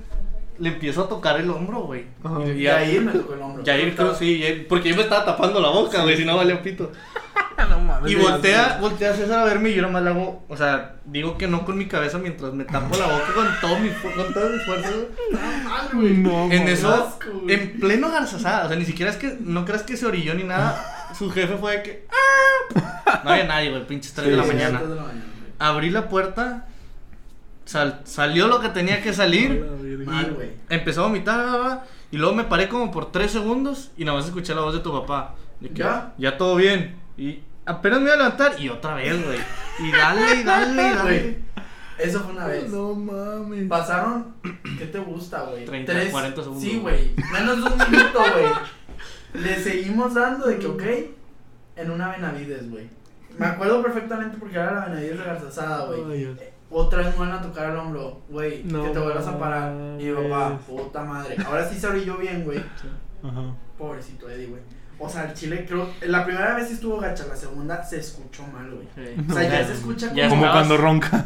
le 0.60 0.70
empiezo 0.70 1.04
a 1.04 1.10
tocar 1.10 1.40
el 1.40 1.50
hombro, 1.50 1.82
güey. 1.82 2.06
Y 2.56 2.68
ahí 2.68 3.00
me 3.00 3.12
tocó 3.12 3.34
el 3.34 3.42
hombro. 3.42 3.64
Creo 3.64 4.16
sí, 4.16 4.40
Yair- 4.40 4.68
porque 4.68 4.90
yo 4.90 4.96
me 4.96 5.04
estaba 5.04 5.26
tapando 5.26 5.60
la 5.60 5.70
boca, 5.70 6.02
güey, 6.04 6.18
si 6.18 6.26
no 6.26 6.38
valía 6.38 6.62
pito. 6.62 6.92
No 7.70 7.80
mames. 7.80 8.12
Y 8.12 8.16
voltea, 8.16 8.78
voltea 8.80 9.12
a 9.12 9.14
César 9.16 9.40
a 9.40 9.44
verme 9.46 9.72
y 9.72 9.74
yo 9.76 9.82
nomás 9.82 10.04
le 10.04 10.12
hago, 10.12 10.46
o 10.48 10.56
sea, 10.56 10.98
digo 11.06 11.40
que 11.40 11.48
no 11.48 11.66
con 11.66 11.76
mi 11.76 11.88
cabeza 11.88 12.20
mientras 12.20 12.54
me 12.54 12.66
tapo 12.66 12.96
la 12.96 13.08
boca 13.08 13.34
con 13.34 13.48
todo 13.60 13.80
mi, 13.80 13.90
con 13.90 14.32
todo 14.32 14.50
mi 14.52 14.60
fuerza, 14.60 14.90
mal, 15.64 15.90
güey. 15.92 16.14
No, 16.18 16.52
En 16.52 16.68
eso, 16.68 16.94
asco, 16.94 17.30
en 17.48 17.80
pleno 17.80 18.12
garzazada, 18.12 18.66
o 18.66 18.68
sea, 18.68 18.78
ni 18.78 18.86
siquiera 18.86 19.12
es 19.12 19.18
que, 19.18 19.38
no 19.42 19.66
creas 19.66 19.82
que 19.82 19.98
se 19.98 20.06
orilló 20.06 20.36
ni 20.36 20.44
nada. 20.44 21.10
Su 21.18 21.32
jefe 21.32 21.58
fue 21.58 21.78
de 21.78 21.84
que, 21.84 22.08
"Ah". 22.12 23.22
no 23.24 23.32
había 23.32 23.46
nadie, 23.46 23.72
güey, 23.72 23.88
pinches 23.88 24.14
3 24.14 24.30
de 24.30 24.38
la 24.38 24.44
Sí, 24.44 24.50
mañana. 24.50 24.80
De 24.84 24.96
la 24.96 25.02
mañana. 25.02 25.26
Abrí 25.58 25.90
la 25.90 26.10
puerta, 26.10 26.68
sal- 27.68 28.02
salió 28.06 28.48
lo 28.48 28.60
que 28.60 28.70
tenía 28.70 29.02
que 29.02 29.14
salir. 29.14 29.64
Mal, 30.06 30.34
güey. 30.34 30.50
Empezó 30.70 31.02
a 31.02 31.08
vomitar, 31.08 31.84
y 32.12 32.18
luego 32.18 32.34
me 32.36 32.44
paré 32.46 32.68
como 32.70 32.90
por 32.92 33.12
3 33.12 33.30
segundos 33.32 33.92
y 33.98 34.06
nada 34.06 34.18
más 34.18 34.26
escuché 34.28 34.56
la 34.56 34.62
voz 34.62 34.74
de 34.74 34.80
tu 34.80 34.92
papá. 34.92 35.36
De 35.60 35.70
que, 35.70 35.80
¿Ya? 35.80 36.14
Ya 36.18 36.38
todo 36.38 36.56
bien. 36.56 36.96
Y 37.18 37.42
apenas 37.66 38.00
me 38.00 38.06
iba 38.06 38.14
a 38.14 38.18
levantar 38.18 38.60
y 38.60 38.70
otra 38.70 38.96
vez, 38.96 39.24
güey. 39.26 39.40
Y 39.80 39.92
dale, 39.92 40.36
y 40.40 40.44
dale, 40.44 40.72
y 40.74 40.76
dale. 40.96 41.02
Güey, 41.04 41.38
Eso 41.98 42.22
fue 42.22 42.34
una 42.34 42.46
vez. 42.48 42.70
No 42.70 42.94
mames. 42.94 43.68
Pasaron, 43.68 44.36
¿qué 44.78 44.86
te 44.86 45.00
gusta, 45.00 45.42
güey? 45.44 45.66
30, 45.66 45.92
Tres- 45.94 46.12
40 46.12 46.42
segundos. 46.44 46.64
Sí, 46.64 46.80
güey. 46.80 47.12
Menos 47.34 47.58
de 47.58 47.64
un 47.64 47.92
minuto, 47.92 48.20
güey. 48.20 49.44
Le 49.44 49.56
seguimos 49.62 50.14
dando 50.14 50.48
de 50.48 50.58
que, 50.60 50.68
ok, 50.68 50.84
en 51.76 51.92
una 51.92 52.10
Benavides, 52.10 52.70
güey. 52.70 52.88
Me 53.38 53.46
acuerdo 53.48 53.84
perfectamente 53.84 54.38
porque 54.40 54.56
era 54.56 54.72
la 54.74 54.86
Benavides 54.86 55.18
de 55.20 55.24
Garzazada, 55.26 55.86
güey. 55.88 56.20
Dios. 56.20 56.38
Otra 56.70 57.00
vez 57.04 57.18
me 57.18 57.26
van 57.26 57.32
a 57.32 57.42
tocar 57.42 57.70
el 57.70 57.78
hombro, 57.78 58.22
güey, 58.30 58.64
No 58.66 58.84
que 58.84 58.90
te 58.90 59.00
vuelvas 59.00 59.26
a 59.28 59.40
parar. 59.40 59.74
Y 60.00 60.04
mi 60.06 60.30
papá, 60.30 60.58
puta 60.68 61.04
madre. 61.04 61.38
Ahora 61.46 61.68
sí 61.68 61.80
se 61.80 61.88
orilló 61.88 62.18
bien, 62.18 62.44
güey. 62.44 62.60
Ajá. 63.24 63.56
Pobrecito 63.78 64.30
Eddie, 64.30 64.48
güey. 64.48 64.62
O 65.00 65.08
sea, 65.08 65.26
el 65.26 65.34
chile 65.34 65.66
creo. 65.68 65.90
La 66.02 66.26
primera 66.26 66.56
vez 66.56 66.72
estuvo 66.72 66.98
gacha, 67.00 67.26
la 67.28 67.36
segunda 67.36 67.84
se 67.84 68.00
escuchó 68.00 68.44
mal, 68.48 68.70
güey. 68.72 68.88
Sí. 68.96 69.16
O 69.30 69.34
sea, 69.34 69.44
ya 69.44 69.62
No, 69.62 69.68
se 69.68 69.74
escucha 69.74 70.14
ya 70.14 70.28
Como 70.28 70.52
cuando 70.52 70.78
ronca. 70.78 71.26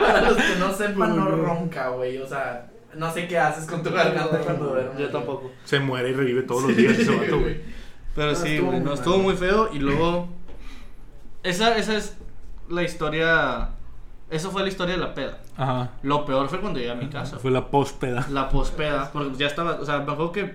Para 0.00 0.20
los 0.22 0.36
que 0.36 0.56
no 0.58 0.72
sepan, 0.72 1.16
no 1.16 1.28
ronca, 1.28 1.88
güey. 1.90 2.18
O 2.18 2.26
sea, 2.26 2.68
no 2.94 3.12
sé 3.12 3.26
qué 3.28 3.38
haces 3.38 3.66
con 3.66 3.82
tu 3.82 3.90
garganta 3.90 4.38
cuando 4.40 4.66
duermes. 4.66 4.98
Yo 4.98 5.10
tampoco. 5.10 5.52
Se 5.64 5.78
muere 5.78 6.10
y 6.10 6.12
revive 6.12 6.42
todos 6.42 6.64
los 6.64 6.76
días 6.76 6.98
ese 6.98 7.14
vato, 7.14 7.40
güey. 7.40 7.60
Pero 8.14 8.32
No, 8.32 8.34
sí, 8.34 8.58
güey, 8.58 8.80
no, 8.80 8.94
estuvo 8.94 9.18
muy 9.18 9.36
feo. 9.36 9.70
Y 9.72 9.78
luego. 9.78 10.28
Esa, 11.42 11.76
esa 11.76 11.96
es 11.96 12.16
la 12.68 12.82
historia. 12.82 13.70
Eso 14.30 14.50
fue 14.50 14.62
la 14.62 14.68
historia 14.68 14.94
de 14.96 15.00
la 15.00 15.14
peda. 15.14 15.38
Ajá. 15.56 15.90
Lo 16.02 16.24
peor 16.24 16.48
fue 16.48 16.60
cuando 16.60 16.78
llegué 16.78 16.90
a 16.90 16.96
mi 16.96 17.08
casa. 17.08 17.38
Fue 17.38 17.50
la 17.50 17.68
pospeda. 17.68 18.26
La 18.30 18.48
pospeda, 18.48 19.10
porque 19.12 19.36
ya 19.36 19.46
estaba, 19.46 19.72
o 19.80 19.84
sea, 19.84 19.98
me 19.98 20.02
acuerdo 20.12 20.32
que 20.32 20.54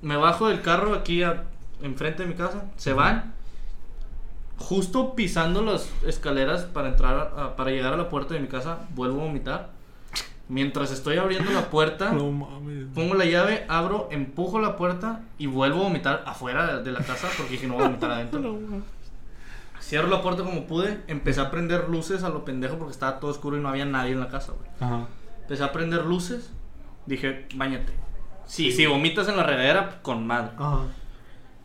me 0.00 0.16
bajo 0.16 0.48
del 0.48 0.60
carro 0.62 0.94
aquí 0.94 1.22
a- 1.22 1.44
enfrente 1.82 2.22
de 2.22 2.28
mi 2.28 2.34
casa, 2.34 2.64
se 2.76 2.92
van, 2.92 3.32
justo 4.58 5.14
pisando 5.14 5.62
las 5.62 5.90
escaleras 6.06 6.62
para 6.64 6.88
entrar, 6.88 7.32
a- 7.36 7.56
para 7.56 7.70
llegar 7.70 7.92
a 7.94 7.96
la 7.96 8.08
puerta 8.08 8.34
de 8.34 8.40
mi 8.40 8.48
casa, 8.48 8.78
vuelvo 8.94 9.20
a 9.22 9.24
vomitar. 9.24 9.70
Mientras 10.48 10.90
estoy 10.92 11.16
abriendo 11.18 11.50
la 11.52 11.70
puerta, 11.70 12.12
No 12.12 12.30
mames. 12.30 12.86
pongo 12.94 13.14
la 13.14 13.24
llave, 13.24 13.64
abro, 13.68 14.08
empujo 14.10 14.60
la 14.60 14.76
puerta 14.76 15.22
y 15.38 15.46
vuelvo 15.46 15.80
a 15.80 15.82
vomitar 15.84 16.22
afuera 16.26 16.78
de, 16.78 16.92
la 16.92 17.00
casa 17.00 17.28
porque 17.36 17.52
dije 17.52 17.66
no 17.66 17.74
voy 17.74 17.84
a 17.84 17.86
vomitar 17.88 18.10
adentro. 18.12 18.58
Cierro 19.92 20.08
la 20.08 20.22
puerta 20.22 20.42
como 20.42 20.66
pude, 20.66 21.02
empecé 21.06 21.42
a 21.42 21.50
prender 21.50 21.90
luces 21.90 22.22
a 22.22 22.30
lo 22.30 22.46
pendejo 22.46 22.78
porque 22.78 22.92
estaba 22.92 23.20
todo 23.20 23.30
oscuro 23.30 23.58
y 23.58 23.60
no 23.60 23.68
había 23.68 23.84
nadie 23.84 24.12
en 24.12 24.20
la 24.20 24.28
casa, 24.28 24.52
güey. 24.52 24.66
Ajá. 24.80 25.06
Empecé 25.42 25.64
a 25.64 25.70
prender 25.70 26.06
luces. 26.06 26.50
Dije, 27.04 27.46
bañate. 27.56 27.92
Sí, 28.46 28.72
si 28.72 28.86
vomitas 28.86 29.28
en 29.28 29.36
la 29.36 29.42
regadera, 29.42 30.00
con 30.00 30.26
madre. 30.26 30.52
Ajá. 30.56 30.84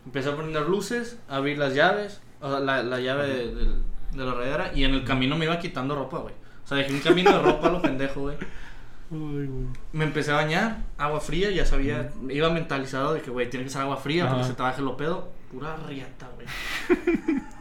Empecé 0.06 0.30
a 0.30 0.36
prender 0.36 0.64
luces, 0.64 1.18
abrí 1.30 1.56
las 1.56 1.74
llaves, 1.74 2.20
o 2.42 2.50
sea, 2.50 2.60
la, 2.60 2.84
la 2.84 3.00
llave 3.00 3.28
de, 3.30 4.26
la 4.26 4.34
regadera, 4.34 4.72
y 4.76 4.84
en 4.84 4.94
el 4.94 5.06
camino 5.06 5.38
me 5.38 5.46
iba 5.46 5.58
quitando 5.60 5.96
ropa, 5.96 6.18
güey. 6.18 6.34
O 6.66 6.68
sea, 6.68 6.80
dejé 6.80 6.92
un 6.92 7.00
camino 7.00 7.32
de 7.32 7.40
ropa 7.40 7.70
a 7.70 7.72
lo 7.72 7.82
pendejo, 7.82 8.24
güey. 8.24 8.36
Me 9.94 10.04
empecé 10.04 10.32
a 10.32 10.36
bañar, 10.36 10.80
agua 10.98 11.22
fría, 11.22 11.50
ya 11.50 11.66
sabía, 11.66 12.12
iba 12.28 12.50
mentalizado 12.50 13.14
de 13.14 13.22
que, 13.22 13.32
güey, 13.32 13.50
tiene 13.50 13.64
que 13.64 13.70
ser 13.70 13.84
agua 13.84 13.96
fría 13.96 14.26
para 14.26 14.36
que 14.36 14.42
Ajá. 14.42 14.50
se 14.50 14.56
te 14.58 14.64
baje 14.64 14.82
lo 14.82 14.98
pedo. 14.98 15.30
Pura 15.50 15.78
riata, 15.88 16.28
güey. 16.36 16.46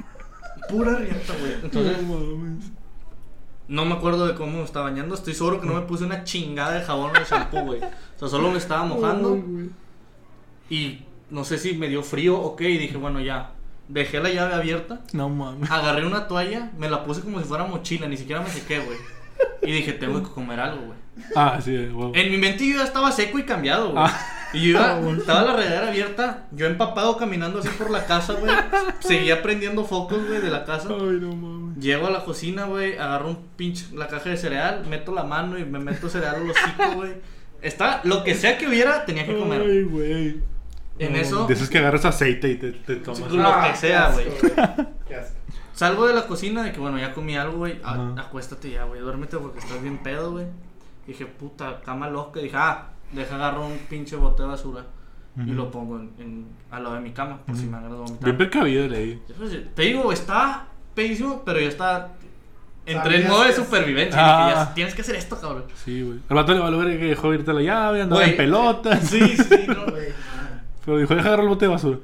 Pura 0.68 0.96
riata, 0.96 1.34
güey. 1.40 1.52
Entonces, 1.62 2.02
No 2.02 2.14
mames. 2.18 2.64
No 3.68 3.84
me 3.84 3.94
acuerdo 3.94 4.26
de 4.28 4.34
cómo 4.34 4.58
me 4.58 4.64
estaba 4.64 4.90
bañando. 4.90 5.14
Estoy 5.14 5.34
seguro 5.34 5.60
que 5.60 5.66
no 5.66 5.74
me 5.74 5.82
puse 5.82 6.04
una 6.04 6.22
chingada 6.24 6.72
de 6.74 6.82
jabón 6.82 7.10
o 7.10 7.18
de 7.18 7.24
shampoo, 7.24 7.62
güey. 7.64 7.80
O 7.80 8.18
sea, 8.18 8.28
solo 8.28 8.50
me 8.50 8.58
estaba 8.58 8.84
mojando. 8.84 9.42
Y 10.70 11.00
no 11.30 11.44
sé 11.44 11.58
si 11.58 11.74
me 11.74 11.88
dio 11.88 12.02
frío 12.02 12.38
o 12.38 12.54
qué. 12.54 12.70
Y 12.70 12.78
dije, 12.78 12.96
bueno, 12.96 13.20
ya. 13.20 13.52
Dejé 13.88 14.20
la 14.20 14.30
llave 14.30 14.54
abierta. 14.54 15.00
No 15.12 15.28
mames. 15.28 15.70
Agarré 15.70 16.06
una 16.06 16.26
toalla, 16.26 16.72
me 16.76 16.88
la 16.88 17.04
puse 17.04 17.20
como 17.20 17.38
si 17.38 17.44
fuera 17.44 17.64
mochila, 17.64 18.08
ni 18.08 18.16
siquiera 18.16 18.42
me 18.42 18.50
sequé, 18.50 18.80
güey. 18.80 18.98
Y 19.62 19.70
dije, 19.70 19.92
tengo 19.92 20.22
que 20.22 20.30
comer 20.30 20.58
algo, 20.58 20.86
güey. 20.86 20.98
Ah, 21.34 21.58
sí, 21.62 21.70
huevo. 21.72 22.12
En 22.14 22.30
mi 22.30 22.36
mente 22.36 22.66
yo 22.68 22.76
ya 22.76 22.84
estaba 22.84 23.12
seco 23.12 23.38
y 23.38 23.44
cambiado, 23.44 23.92
güey. 23.92 24.04
Ah. 24.04 24.35
Y 24.56 24.72
yo 24.72 24.78
iba, 24.78 24.98
estaba 25.10 25.42
la 25.42 25.56
regadera 25.56 25.88
abierta, 25.88 26.46
yo 26.52 26.66
empapado 26.66 27.16
caminando 27.16 27.58
así 27.58 27.68
por 27.68 27.90
la 27.90 28.06
casa, 28.06 28.32
güey. 28.34 28.52
Seguía 29.00 29.42
prendiendo 29.42 29.84
focos, 29.84 30.26
güey, 30.26 30.40
de 30.40 30.50
la 30.50 30.64
casa. 30.64 30.88
Ay, 30.90 31.18
no 31.20 31.36
mames. 31.36 31.76
Llego 31.76 32.06
a 32.06 32.10
la 32.10 32.24
cocina, 32.24 32.64
güey, 32.64 32.96
agarro 32.96 33.28
un 33.28 33.48
pinche, 33.56 33.86
la 33.94 34.08
caja 34.08 34.30
de 34.30 34.38
cereal, 34.38 34.86
meto 34.88 35.12
la 35.12 35.24
mano 35.24 35.58
y 35.58 35.64
me 35.64 35.78
meto 35.78 36.08
cereal 36.08 36.36
al 36.36 36.50
hocico, 36.50 36.90
güey. 36.94 37.12
Está, 37.60 38.00
lo 38.04 38.24
que 38.24 38.34
sea 38.34 38.56
que 38.56 38.66
hubiera, 38.66 39.04
tenía 39.04 39.26
que 39.26 39.36
comer. 39.36 39.62
Ay, 39.62 39.82
güey. 39.82 40.40
En 40.98 41.12
No, 41.12 41.18
eso, 41.18 41.46
De 41.46 41.52
esos 41.52 41.68
que 41.68 41.78
agarras 41.78 42.06
aceite 42.06 42.48
y 42.48 42.56
te, 42.56 42.72
te 42.72 42.96
tomas. 42.96 43.30
Lo 43.30 43.62
que 43.62 43.76
sea, 43.76 44.10
güey. 44.10 44.26
Salgo 45.74 46.06
de 46.06 46.14
la 46.14 46.26
cocina 46.26 46.62
de 46.62 46.72
que, 46.72 46.80
bueno, 46.80 46.98
ya 46.98 47.12
comí 47.12 47.36
algo, 47.36 47.58
güey. 47.58 47.78
Acuéstate 47.84 48.70
ya, 48.70 48.84
güey, 48.84 49.02
duérmete 49.02 49.36
porque 49.36 49.58
estás 49.58 49.82
bien 49.82 49.98
pedo, 49.98 50.32
güey. 50.32 50.46
Dije, 51.06 51.26
puta, 51.26 51.82
cama 51.84 52.08
loca. 52.08 52.40
Dije, 52.40 52.56
ah, 52.56 52.88
deja 53.12 53.34
agarro 53.36 53.66
un 53.66 53.78
pinche 53.90 54.16
bote 54.16 54.42
de 54.42 54.48
basura 54.48 54.84
y 55.36 55.42
Ujú. 55.42 55.52
lo 55.52 55.70
pongo 55.70 55.96
en, 55.98 56.10
en- 56.18 56.46
al 56.70 56.82
lado 56.82 56.94
de 56.96 57.00
mi 57.02 57.12
cama 57.12 57.38
por 57.46 57.56
si 57.56 57.66
me 57.66 57.76
agarro 57.76 57.94
de 57.94 58.00
vomitar. 58.00 58.24
Bien 58.24 58.36
precavido 58.36 58.88
leí. 58.88 59.22
Te 59.74 59.82
digo, 59.82 60.10
está 60.12 60.66
pedísimo, 60.94 61.42
pero 61.44 61.60
ya 61.60 61.68
está. 61.68 62.12
Entré 62.86 63.22
en 63.22 63.28
modo 63.28 63.44
de 63.44 63.52
supervivencia. 63.52 64.16
Ah. 64.18 64.46
Dije, 64.48 64.58
ya 64.60 64.74
tienes 64.74 64.94
que 64.94 65.02
hacer 65.02 65.16
esto, 65.16 65.38
cabrón. 65.40 65.64
Sí, 65.84 66.02
güey. 66.02 66.20
Al 66.28 66.36
vato 66.36 66.52
le 66.54 66.60
valió 66.60 66.78
ver 66.78 66.98
que 66.98 67.06
dejó 67.06 67.34
irte 67.34 67.52
la 67.52 67.60
llave, 67.60 68.02
andaba 68.02 68.24
en 68.24 68.36
pelotas. 68.36 69.00
Sí, 69.08 69.36
sí, 69.36 69.66
no. 69.66 69.86
Güey. 69.90 70.08
Pero 70.84 70.98
dijo, 70.98 71.14
deja 71.16 71.26
agarrar 71.28 71.44
el 71.44 71.48
bote 71.48 71.64
de 71.64 71.72
basura. 71.72 71.98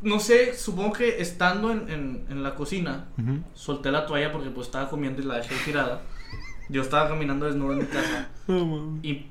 No 0.00 0.20
sé, 0.20 0.54
supongo 0.54 0.92
que 0.92 1.20
estando 1.20 1.72
en, 1.72 1.90
en, 1.90 2.24
en 2.30 2.42
la 2.44 2.54
cocina, 2.54 3.06
solté 3.54 3.90
la 3.90 4.06
toalla 4.06 4.30
porque 4.30 4.48
pues 4.50 4.68
estaba 4.68 4.88
comiendo 4.88 5.20
y 5.20 5.24
la 5.24 5.38
dejé 5.38 5.56
tirada. 5.64 6.02
Yo 6.68 6.82
estaba 6.82 7.08
caminando 7.08 7.46
desnudo 7.46 7.72
en 7.72 7.78
mi 7.78 7.84
casa 7.86 8.28
No 8.46 8.64
mames. 8.64 9.04
y 9.04 9.26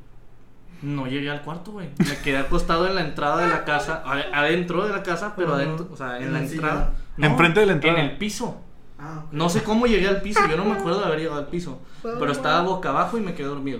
no 0.81 1.07
llegué 1.07 1.29
al 1.29 1.41
cuarto, 1.41 1.71
güey. 1.71 1.89
Me 1.99 2.17
quedé 2.23 2.37
acostado 2.37 2.87
en 2.87 2.95
la 2.95 3.01
entrada 3.01 3.37
de 3.37 3.47
la 3.47 3.65
casa, 3.65 4.03
ade- 4.05 4.29
adentro 4.33 4.85
de 4.85 4.93
la 4.93 5.03
casa, 5.03 5.33
pero 5.35 5.53
adentro, 5.55 5.87
o 5.91 5.97
sea, 5.97 6.17
en 6.17 6.23
En 6.25 6.33
la 6.33 6.39
entrada. 6.39 6.93
Enfrente 7.17 7.59
de 7.61 7.65
la 7.65 7.73
entrada. 7.73 7.99
En 7.99 8.05
el 8.05 8.17
piso. 8.17 8.61
Ah. 8.99 9.23
No 9.31 9.49
sé 9.49 9.63
cómo 9.63 9.85
llegué 9.85 10.07
al 10.07 10.21
piso, 10.21 10.39
yo 10.49 10.57
no 10.57 10.65
me 10.65 10.73
acuerdo 10.73 10.99
de 10.99 11.05
haber 11.05 11.19
llegado 11.19 11.37
al 11.39 11.47
piso, 11.47 11.79
pero 12.01 12.31
estaba 12.31 12.61
boca 12.61 12.89
abajo 12.89 13.17
y 13.17 13.21
me 13.21 13.33
quedé 13.35 13.47
dormido. 13.47 13.79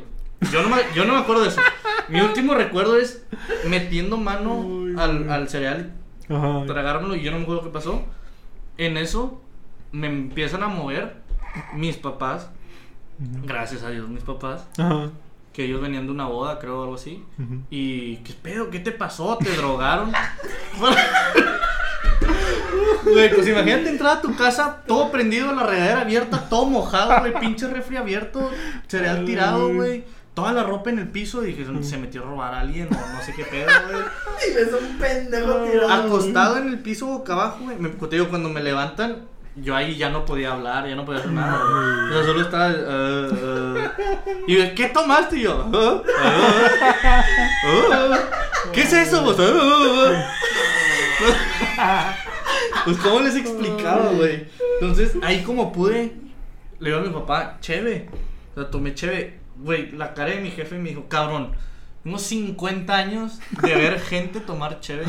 Yo 0.51 0.61
no 0.61 0.69
me, 0.69 0.77
yo 0.93 1.05
no 1.05 1.13
me 1.13 1.19
acuerdo 1.21 1.41
de 1.41 1.49
eso. 1.49 1.61
Mi 2.09 2.21
último 2.21 2.53
recuerdo 2.53 2.97
es 2.97 3.25
metiendo 3.67 4.17
mano 4.17 4.85
al, 5.01 5.27
al 5.29 5.49
cereal, 5.49 5.93
Ajá. 6.29 6.63
tragármelo 6.67 7.15
y 7.15 7.23
yo 7.23 7.31
no 7.31 7.37
me 7.37 7.43
acuerdo 7.43 7.63
qué 7.63 7.69
pasó. 7.69 8.03
En 8.77 8.95
eso 8.97 9.41
me 9.91 10.05
empiezan 10.07 10.61
a 10.61 10.67
mover 10.67 11.15
mis 11.73 11.97
papás, 11.97 12.51
gracias 13.17 13.81
a 13.83 13.89
Dios 13.89 14.07
mis 14.09 14.21
papás, 14.23 14.67
Ajá. 14.77 15.09
Que 15.57 15.65
ellos 15.65 15.81
venían 15.81 16.05
de 16.05 16.11
una 16.11 16.27
boda, 16.27 16.59
creo, 16.59 16.81
o 16.81 16.84
algo 16.84 16.93
así. 16.93 17.25
Y, 17.71 18.17
¿qué 18.17 18.31
pedo? 18.34 18.69
¿Qué 18.69 18.77
te 18.77 18.91
pasó? 18.91 19.39
¿Te 19.39 19.49
drogaron? 19.55 20.11
Güey, 23.03 23.34
pues 23.34 23.47
imagínate 23.47 23.89
entrar 23.89 24.17
a 24.17 24.21
tu 24.21 24.35
casa 24.35 24.84
todo 24.85 25.09
prendido, 25.09 25.51
la 25.53 25.63
regadera 25.63 26.01
abierta, 26.01 26.47
todo 26.47 26.67
mojado, 26.67 27.21
güey, 27.21 27.39
pinche 27.39 27.67
refri 27.67 27.97
abierto, 27.97 28.51
cereal 28.88 29.25
tirado, 29.25 29.73
güey. 29.73 30.03
Toda 30.35 30.53
la 30.53 30.61
ropa 30.61 30.91
en 30.91 30.99
el 30.99 31.07
piso, 31.07 31.41
dije, 31.41 31.65
se 31.81 31.97
metió 31.97 32.21
a 32.21 32.25
robar 32.25 32.53
a 32.53 32.59
alguien 32.59 32.89
o 32.91 33.15
no 33.15 33.23
sé 33.23 33.34
qué 33.34 33.43
pedo, 33.43 33.65
güey. 33.89 34.03
Y 34.51 34.53
ves 34.53 34.69
un 34.79 34.99
pendejo 34.99 35.63
tirado. 35.63 35.91
Acostado 35.91 36.57
en 36.59 36.67
el 36.67 36.79
piso 36.79 37.07
boca 37.07 37.34
abajo, 37.34 37.63
güey. 37.63 37.77
Me, 37.79 37.89
te 37.89 38.15
digo, 38.15 38.29
cuando 38.29 38.49
me 38.49 38.61
levantan, 38.61 39.25
yo 39.61 39.75
ahí 39.75 39.95
ya 39.95 40.09
no 40.09 40.23
podía 40.25 40.53
hablar, 40.53 40.88
ya 40.88 40.95
no 40.95 41.03
podía 41.05 41.19
hacer 41.19 41.31
nada, 41.31 41.57
güey. 41.63 42.09
O 42.09 42.13
sea, 42.13 42.23
solo 42.25 42.41
estaba. 42.41 42.71
eh, 42.71 43.29
eh. 43.34 44.38
Y 44.47 44.57
yo, 44.57 44.75
¿qué 44.75 44.89
tomaste? 44.89 45.38
Y 45.38 45.41
yo, 45.43 45.69
"Ah, 45.73 46.01
ah, 46.23 47.23
ah". 47.65 48.19
¿qué 48.73 48.81
es 48.81 48.93
eso, 48.93 49.23
vos? 49.23 49.35
Pues, 52.85 52.97
¿cómo 52.99 53.19
les 53.19 53.35
explicaba, 53.35 54.11
güey? 54.11 54.47
Entonces, 54.79 55.15
ahí 55.21 55.41
como 55.43 55.73
pude, 55.73 56.13
le 56.79 56.89
digo 56.89 57.01
a 57.01 57.03
mi 57.03 57.09
papá, 57.09 57.57
cheve. 57.59 58.07
O 58.55 58.61
sea, 58.61 58.69
tomé 58.71 58.93
cheve. 58.93 59.39
Güey, 59.57 59.91
la 59.91 60.13
cara 60.13 60.29
de 60.31 60.39
mi 60.39 60.51
jefe 60.51 60.77
me 60.77 60.89
dijo, 60.89 61.05
cabrón, 61.09 61.51
unos 62.07 62.21
50 62.23 62.95
años 62.95 63.39
de 63.61 63.75
ver 63.75 63.99
gente 64.01 64.39
tomar 64.39 64.79
cheve. 64.79 65.05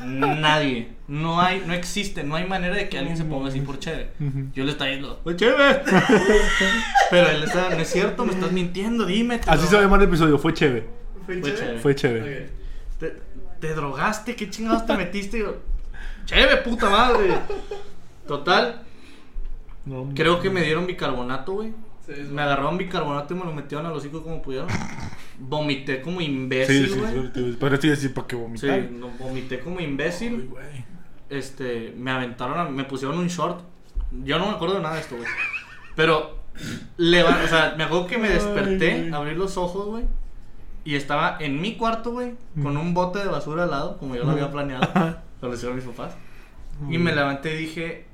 Nadie. 0.00 0.92
No 1.06 1.40
hay, 1.40 1.62
no 1.66 1.74
existe, 1.74 2.24
no 2.24 2.34
hay 2.36 2.46
manera 2.46 2.74
de 2.74 2.88
que 2.88 2.98
alguien 2.98 3.16
se 3.16 3.24
ponga 3.24 3.48
así 3.48 3.60
por 3.60 3.78
cheve. 3.78 4.10
Yo 4.54 4.64
le 4.64 4.72
estaba 4.72 4.90
diciendo, 4.90 5.20
¡Oye, 5.24 5.36
cheve! 5.36 5.82
Pero 7.10 7.28
él 7.30 7.42
estaba, 7.44 7.70
no 7.70 7.76
es 7.76 7.90
cierto, 7.90 8.24
me 8.24 8.32
estás 8.32 8.52
mintiendo, 8.52 9.04
dime. 9.06 9.40
Así 9.46 9.66
se 9.66 9.74
va 9.74 9.80
a 9.80 9.84
llamar 9.84 10.00
el 10.02 10.08
episodio. 10.08 10.38
Fue 10.38 10.52
chévere. 10.54 10.86
¿Fue 11.26 11.40
Fue 11.40 11.42
chévere? 11.42 11.56
chévere. 11.56 11.78
Fue 11.80 11.94
chévere. 11.94 12.44
Ok. 12.44 12.50
¿Te, 13.00 13.16
te 13.60 13.74
drogaste? 13.74 14.36
¿Qué 14.36 14.50
chingados 14.50 14.86
te 14.86 14.96
metiste? 14.96 15.38
Yo, 15.38 15.56
Cheve, 16.26 16.56
puta 16.58 16.88
madre. 16.88 17.34
Total, 18.26 18.82
No, 19.84 20.10
creo 20.14 20.40
que 20.40 20.48
me 20.48 20.62
dieron 20.62 20.86
bicarbonato, 20.86 21.52
güey. 21.52 21.72
Sí, 22.06 22.12
Me 22.30 22.42
agarraron 22.42 22.78
bicarbonato 22.78 23.34
y 23.34 23.38
me 23.38 23.44
lo 23.44 23.52
metieron 23.52 23.86
al 23.86 23.92
hocico 23.92 24.22
como 24.22 24.40
pudieron. 24.42 24.68
Vomité 25.38 26.00
como 26.00 26.20
Sí, 26.20 26.26
imbécil, 26.26 26.88
sí, 26.88 26.98
güey. 26.98 27.12
sí. 27.34 27.56
Pero 27.58 27.74
estoy 27.74 27.90
decir, 27.90 28.14
¿para 28.14 28.26
Sí, 28.28 28.36
vomitar? 28.36 28.90
no, 28.92 29.08
vomité 29.18 29.60
como 29.60 29.78
Ay, 29.78 29.84
imbécil. 29.86 30.50
Este, 31.30 31.94
me 31.96 32.10
aventaron, 32.10 32.58
a- 32.58 32.70
me 32.70 32.84
pusieron 32.84 33.18
un 33.18 33.28
short. 33.28 33.60
Yo 34.24 34.38
no 34.38 34.46
me 34.46 34.52
acuerdo 34.52 34.76
de 34.76 34.82
nada 34.82 34.94
de 34.96 35.00
esto, 35.00 35.16
güey. 35.16 35.28
Pero, 35.96 36.38
leva- 36.96 37.40
o 37.44 37.48
sea, 37.48 37.74
me 37.76 37.84
acuerdo 37.84 38.06
que 38.06 38.18
me 38.18 38.28
Ay, 38.28 38.34
desperté, 38.34 38.98
güey. 39.00 39.12
abrí 39.12 39.34
los 39.34 39.56
ojos, 39.56 39.86
güey. 39.86 40.04
Y 40.84 40.96
estaba 40.96 41.38
en 41.40 41.60
mi 41.60 41.76
cuarto, 41.76 42.12
güey, 42.12 42.34
con 42.62 42.76
un 42.76 42.92
bote 42.92 43.18
de 43.18 43.26
basura 43.26 43.64
al 43.64 43.70
lado, 43.70 43.96
como 43.98 44.14
yo 44.16 44.24
lo 44.24 44.32
había 44.32 44.50
planeado. 44.50 44.86
Lo 45.42 45.52
hicieron 45.52 45.76
mis 45.76 45.84
papás. 45.84 46.14
Y 46.90 46.96
me 46.98 47.14
levanté 47.14 47.54
y 47.54 47.58
dije, 47.66 48.06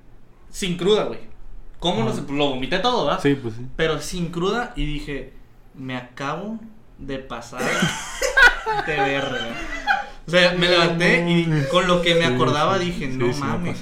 sin 0.50 0.76
cruda, 0.76 1.04
güey. 1.04 1.20
¿Cómo 1.78 2.04
no 2.04 2.12
sé? 2.12 2.22
Lo 2.30 2.48
vomité 2.50 2.78
todo, 2.80 3.06
¿verdad? 3.06 3.20
Sí, 3.22 3.34
pues 3.40 3.54
sí. 3.54 3.66
Pero 3.76 4.00
sin 4.00 4.30
cruda 4.30 4.72
y 4.76 4.84
dije, 4.84 5.32
me 5.74 5.96
acabo 5.96 6.58
de 7.00 7.18
pasar 7.18 7.62
de 8.86 8.96
verga. 8.96 9.48
O 10.26 10.30
sea, 10.30 10.54
me 10.56 10.68
levanté 10.68 11.28
y 11.28 11.66
con 11.70 11.86
lo 11.88 12.02
que 12.02 12.14
me 12.14 12.24
acordaba 12.26 12.78
dije, 12.78 13.08
no 13.08 13.26
mames. 13.34 13.78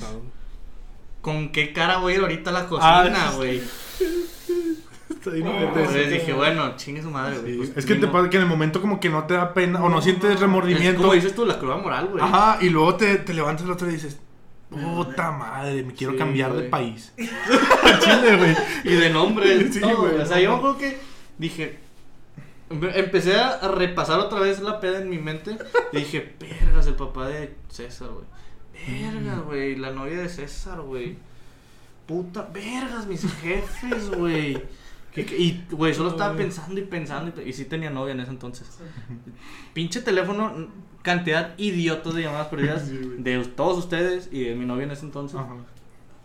¿con 1.20 1.50
qué 1.50 1.72
cara 1.74 1.98
voy 1.98 2.12
a 2.14 2.16
ir 2.16 2.22
ahorita 2.22 2.50
a 2.50 2.52
la 2.54 2.60
Ah, 2.60 2.66
cocina, 2.68 3.30
güey? 3.36 3.60
Entonces 5.26 6.10
dije, 6.10 6.32
bueno, 6.32 6.76
chingue 6.76 7.02
su 7.02 7.10
madre, 7.10 7.38
güey. 7.38 7.56
Pues, 7.58 7.72
es 7.76 7.84
que 7.84 7.96
te 7.96 8.06
pasa 8.06 8.30
que 8.30 8.36
en 8.36 8.44
el 8.44 8.48
momento 8.48 8.80
como 8.80 9.00
que 9.00 9.08
no 9.10 9.24
te 9.24 9.34
da 9.34 9.52
pena 9.52 9.82
o 9.82 9.88
no 9.88 10.00
sientes 10.00 10.30
Es 10.34 10.40
remordimiento. 10.40 11.00
como 11.02 11.12
dices 11.12 11.34
tú, 11.34 11.44
la 11.44 11.58
cruda 11.58 11.76
moral, 11.76 12.06
güey. 12.08 12.22
Ajá, 12.22 12.58
y 12.60 12.70
luego 12.70 12.94
te, 12.96 13.16
te 13.16 13.34
levantas 13.34 13.64
el 13.66 13.72
otro 13.72 13.86
día 13.88 13.98
y 13.98 14.00
dices, 14.00 14.18
puta 14.70 15.32
madre, 15.32 15.82
me 15.82 15.92
quiero 15.92 16.12
Sí, 16.14 16.18
cambiar 16.18 16.54
de 16.54 16.62
país. 16.68 17.12
Chile, 17.16 18.36
güey. 18.36 18.56
Y 18.84 18.94
de 18.96 19.10
nombre, 19.10 19.70
Sí, 19.72 19.80
güey, 19.80 20.16
O 20.20 20.26
sea, 20.26 20.40
yo 20.40 20.54
acuerdo 20.54 20.78
que 20.78 20.98
dije. 21.36 21.78
Empe- 22.70 22.92
Empecé 22.94 23.34
a 23.36 23.68
repasar 23.68 24.20
otra 24.20 24.40
vez 24.40 24.60
la 24.60 24.80
peda 24.80 25.00
en 25.00 25.10
mi 25.10 25.18
mente. 25.18 25.56
Y 25.92 25.98
dije, 25.98 26.34
vergas, 26.40 26.86
el 26.86 26.94
papá 26.94 27.28
de 27.28 27.54
César, 27.68 28.08
güey. 28.10 28.24
Vergas, 29.02 29.44
güey, 29.44 29.76
la 29.76 29.90
novia 29.92 30.18
de 30.18 30.28
César, 30.28 30.80
güey. 30.80 31.16
Puta, 32.06 32.48
vergas, 32.52 33.06
mis 33.06 33.22
jefes, 33.40 34.10
güey. 34.10 34.62
Y, 35.16 35.62
güey, 35.70 35.94
solo 35.94 36.10
estaba 36.10 36.36
pensando 36.36 36.78
y 36.80 36.84
pensando. 36.84 37.42
Y, 37.42 37.52
sí 37.52 37.64
tenía 37.64 37.90
novia 37.90 38.12
en 38.12 38.20
ese 38.20 38.30
entonces. 38.30 38.78
Pinche 39.74 40.00
teléfono, 40.00 40.68
cantidad 41.02 41.54
idiotas 41.58 42.14
de 42.14 42.22
llamadas 42.22 42.46
perdidas 42.48 42.86
Sí, 42.86 42.98
de 43.18 43.44
todos 43.44 43.78
ustedes 43.78 44.28
y 44.30 44.44
de 44.44 44.54
mi 44.54 44.64
novia 44.64 44.84
en 44.84 44.92
ese 44.92 45.04
entonces. 45.06 45.38
Ajá. 45.38 45.56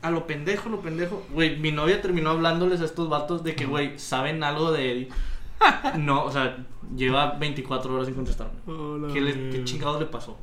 A 0.04 0.12
lo 0.12 0.28
pendejo, 0.28 0.70
lo 0.70 0.82
pendejo. 0.82 1.26
Güey, 1.34 1.58
mi 1.60 1.72
novia 1.72 2.02
terminó 2.02 2.32
hablándoles 2.32 2.82
a 2.82 2.86
estos 2.86 3.10
vatos 3.10 3.44
de 3.44 3.56
que, 3.56 3.66
güey, 3.66 3.98
saben 3.98 4.44
algo 4.44 4.72
de 4.72 4.92
Eddie. 4.92 5.10
No, 5.98 6.26
o 6.26 6.32
sea, 6.32 6.58
lleva 6.96 7.32
24 7.40 7.94
horas 7.94 8.06
sin 8.08 8.16
contestarme. 8.16 8.54
Hola, 8.68 9.14
¿Qué, 9.14 9.22
le- 9.22 9.50
qué 9.50 9.64
chingados 9.64 10.00
le 10.00 10.06
pasó? 10.08 10.38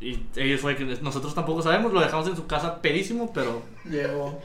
Y 0.00 0.18
ellos 0.36 0.62
fue 0.62 0.76
que 0.76 0.84
nosotros 1.02 1.34
tampoco 1.34 1.60
sabemos, 1.60 1.92
lo 1.92 2.00
dejamos 2.00 2.26
en 2.26 2.34
su 2.34 2.46
casa 2.46 2.80
pedísimo, 2.80 3.30
pero 3.34 3.62
Llegó. 3.84 4.40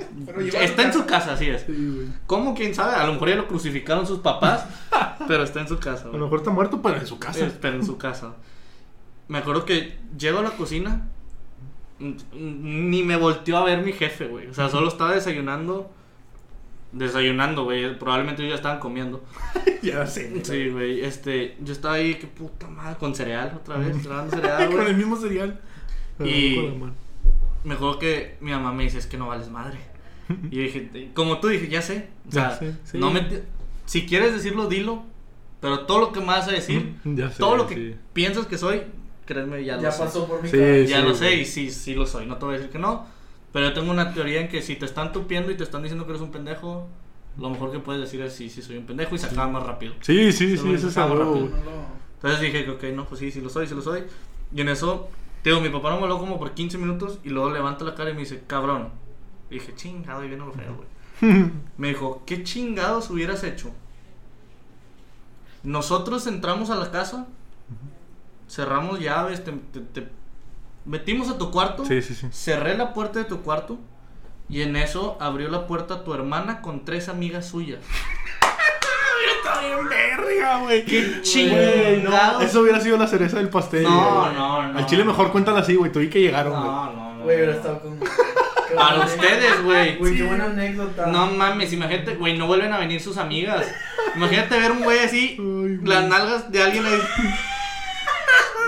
Está 0.60 0.84
en 0.84 0.91
su 0.91 1.06
casa, 1.06 1.32
así 1.34 1.48
es. 1.48 1.61
Sí. 1.65 2.11
¿Cómo? 2.27 2.53
¿Quién 2.53 2.76
sabe? 2.76 2.95
A 2.95 3.06
lo 3.07 3.14
mejor 3.14 3.30
ya 3.30 3.36
lo 3.38 3.48
crucificaron 3.48 4.06
sus 4.06 4.19
papás, 4.19 4.65
pero 5.30 5.44
está 5.44 5.61
en 5.61 5.69
su 5.69 5.77
casa. 5.80 6.10
A 6.10 6.11
lo 6.11 6.18
mejor 6.26 6.40
está 6.40 6.52
muerto, 6.52 6.82
pero 6.82 6.98
en 6.98 7.07
su 7.07 7.18
casa. 7.19 7.49
Pero 7.61 7.76
en 7.77 7.86
su 7.86 7.98
casa. 7.98 8.34
Me 9.30 9.38
acuerdo 9.38 9.64
que 9.64 9.98
llego 10.18 10.40
a 10.40 10.44
la 10.44 10.52
cocina. 10.52 11.07
Ni 12.34 13.03
me 13.03 13.15
volteó 13.15 13.57
a 13.57 13.64
ver 13.64 13.82
mi 13.82 13.94
jefe, 13.94 14.27
güey. 14.27 14.48
O 14.48 14.53
sea, 14.53 14.68
solo 14.68 14.90
estaba 14.90 15.14
desayunando. 15.14 15.90
Desayunando, 16.91 17.64
güey. 17.64 17.98
Probablemente 17.98 18.41
ellos 18.41 18.52
ya 18.53 18.56
estaban 18.57 18.80
comiendo. 18.80 19.24
ya 19.82 20.06
sé. 20.07 20.44
Sí, 20.44 20.70
güey. 20.70 21.02
Este, 21.03 21.57
yo 21.62 21.74
estaba 21.74 21.95
ahí, 21.95 22.16
qué 22.16 22.28
puta 22.28 22.68
madre, 22.68 22.98
con 22.98 23.14
cereal 23.16 23.53
otra 23.56 23.78
vez, 23.78 23.95
cereal, 24.32 24.70
Con 24.72 24.88
el 24.88 24.95
mismo 24.95 25.16
cereal. 25.18 25.60
Y- 26.24 26.56
la 26.68 26.74
mano. 26.74 26.94
Me 27.64 27.74
acuerdo 27.74 27.98
que 27.98 28.38
mi 28.41 28.52
mamá 28.52 28.72
me 28.72 28.84
dice, 28.84 28.99
es 28.99 29.07
que 29.07 29.18
no 29.18 29.28
vales 29.28 29.49
madre. 29.49 29.78
Y 30.52 30.56
yo 30.57 30.62
dije, 30.64 31.12
como 31.14 31.40
tú 31.40 31.48
dije, 31.49 31.68
ya 31.68 31.82
sé. 31.82 32.10
O 32.28 32.32
sea, 32.32 32.52
Ya 32.52 32.57
sé, 32.57 32.76
sí. 32.84 32.98
no 32.98 33.12
me... 33.12 33.28
Si 33.86 34.06
quieres 34.06 34.34
decirlo, 34.34 34.68
dilo. 34.68 35.03
Pero 35.62 35.82
todo 35.86 35.99
lo 35.99 36.12
que 36.12 36.20
me 36.20 36.28
vas 36.28 36.48
a 36.48 36.52
decir, 36.52 36.95
Ya 37.06 37.30
sé, 37.30 37.40
todo 37.40 37.56
lo 37.57 37.66
que 37.68 37.76
sí. 37.76 37.95
piensas 38.14 38.45
que 38.45 38.57
soy, 38.57 38.84
créeme, 39.26 39.64
ya, 39.64 39.78
Ya 39.78 39.84
lo 39.84 39.91
sé. 39.91 39.99
pasó 39.99 40.28
por 40.28 40.41
mi 40.44 40.49
Sí, 40.49 40.57
cabeza. 40.57 40.90
Ya 40.91 40.98
sí, 40.98 41.02
lo 41.03 41.10
güey. 41.10 41.20
sé 41.20 41.36
y 41.36 41.45
sí, 41.45 41.72
sí 41.72 41.94
lo 41.95 42.06
soy. 42.06 42.26
No 42.28 42.38
te 42.38 42.45
voy 42.45 42.56
a 42.56 42.57
decir 42.57 42.72
que 42.72 42.78
no. 42.80 43.07
Pero 43.56 43.68
yo 43.69 43.73
tengo 43.73 43.90
una 43.90 44.14
teoría 44.14 44.41
en 44.41 44.49
que 44.49 44.61
si 44.61 44.76
te 44.76 44.84
están 44.84 45.14
tupiendo 45.14 45.49
y 45.49 45.56
te 45.56 45.64
están 45.64 45.82
diciendo 45.82 46.03
que 46.06 46.11
eres 46.11 46.22
un 46.22 46.30
pendejo, 46.30 46.90
lo 47.38 47.49
mejor 47.49 47.72
que 47.72 47.80
puedes 47.80 48.02
decir 48.02 48.19
es 48.22 48.34
sí, 48.34 48.49
sí 48.49 48.61
soy 48.61 48.76
un 48.76 48.86
pendejo 48.86 49.15
y 49.15 49.18
se 49.18 49.27
acaba 49.27 49.48
más 49.48 49.64
rápido. 49.64 49.94
Sí, 50.02 50.34
sí, 50.34 50.57
Sí, 50.57 50.73
eso 50.73 50.90
es 50.90 50.98
algo. 50.98 51.48
Entonces 52.15 52.41
dije 52.41 52.69
ok, 52.69 52.84
no, 52.94 53.06
pues 53.06 53.19
sí, 53.22 53.32
sí 53.32 53.40
lo 53.40 53.48
soy, 53.49 53.65
sí 53.65 53.73
lo 53.73 53.82
soy. 53.82 54.03
Y 54.53 54.60
en 54.60 54.68
eso, 54.68 55.07
digo, 55.41 55.61
mi 55.61 55.69
papá 55.69 55.90
no 55.91 55.95
me 55.95 56.03
habló 56.03 56.19
como 56.19 56.38
por 56.38 56.52
15 56.52 56.77
minutos 56.77 57.19
y 57.23 57.30
luego 57.30 57.49
levanta 57.49 57.86
la 57.86 57.95
cara 57.95 58.10
y 58.10 58.14
me 58.14 58.19
dice, 58.19 58.44
cabrón. 58.45 58.90
Y 59.49 59.53
dije, 59.53 59.73
chingado, 59.73 60.26
y 60.26 60.27
viene 60.27 60.45
lo 60.45 60.52
feo, 60.52 60.76
güey. 60.76 61.49
Me 61.77 61.88
dijo, 61.88 62.23
¿qué 62.26 62.44
chingados 62.44 63.10
hubieras 63.10 63.45
hecho? 63.45 63.72
Nosotros 65.64 66.27
entramos 66.27 66.69
a 66.72 66.76
la 66.76 66.91
casa, 66.91 67.27
cerramos 68.49 68.99
llaves, 68.99 69.44
te, 69.45 69.52
te- 69.53 69.80
te 69.80 70.10
metimos 70.86 71.30
a 71.30 71.38
tu 71.38 71.52
cuarto, 71.52 71.86
Sí, 71.86 72.02
sí, 72.02 72.14
sí. 72.16 72.28
cerré 72.32 72.78
la 72.78 72.94
puerta 72.94 73.20
de 73.20 73.26
tu 73.26 73.41
cuarto 73.41 73.78
y 74.49 74.62
en 74.62 74.76
eso 74.76 75.18
abrió 75.20 75.49
la 75.49 75.66
puerta 75.68 76.03
tu 76.03 76.14
hermana 76.14 76.62
con 76.62 76.86
tres 76.86 77.10
amigas 77.10 77.48
suyas. 77.48 77.80
Está 79.38 79.60
bien 79.62 79.90
verga, 79.90 80.57
güey. 80.60 80.86
¡Qué 80.86 81.22
Güey, 81.49 82.02
no! 82.03 82.41
Eso 82.41 82.62
hubiera 82.62 82.80
sido 82.80 82.98
la 82.98 83.07
cereza 83.07 83.38
del 83.38 83.49
pastel. 83.49 83.84
No, 83.84 84.22
güey. 84.22 84.34
no, 84.36 84.74
no. 84.74 84.80
Al 84.80 84.86
chile 84.86 85.03
mejor 85.03 85.32
cuéntala 85.32 85.60
así, 85.62 85.76
güey. 85.76 85.91
Tuve 85.91 86.10
que 86.10 86.22
llegaron, 86.22 86.53
güey. 86.53 86.66
No, 86.66 86.91
no, 86.91 87.14
no. 87.16 87.24
Güey, 87.24 87.38
hubiera 87.38 87.53
estado 87.53 87.80
con. 87.82 87.99
Para 88.76 89.06
ustedes, 89.06 89.64
güey. 89.64 89.98
Güey, 89.98 90.18
qué 90.18 90.24
buena 90.24 90.45
anécdota. 90.45 91.07
No 91.07 91.28
mames, 91.28 91.72
imagínate, 91.74 92.16
güey, 92.16 92.38
no 92.38 92.45
vuelven 92.48 92.74
a 92.74 92.78
venir 92.80 93.02
sus 93.02 93.18
amigas. 93.18 93.66
Imagínate 94.16 94.60
ver 94.60 94.72
un 94.72 94.84
güey 94.84 94.99
así, 94.99 95.38
Ay, 95.40 95.45
güey. 95.45 95.78
las 95.84 96.03
nalgas 96.07 96.52
de 96.52 96.62
alguien 96.64 96.86
ahí. 96.86 96.99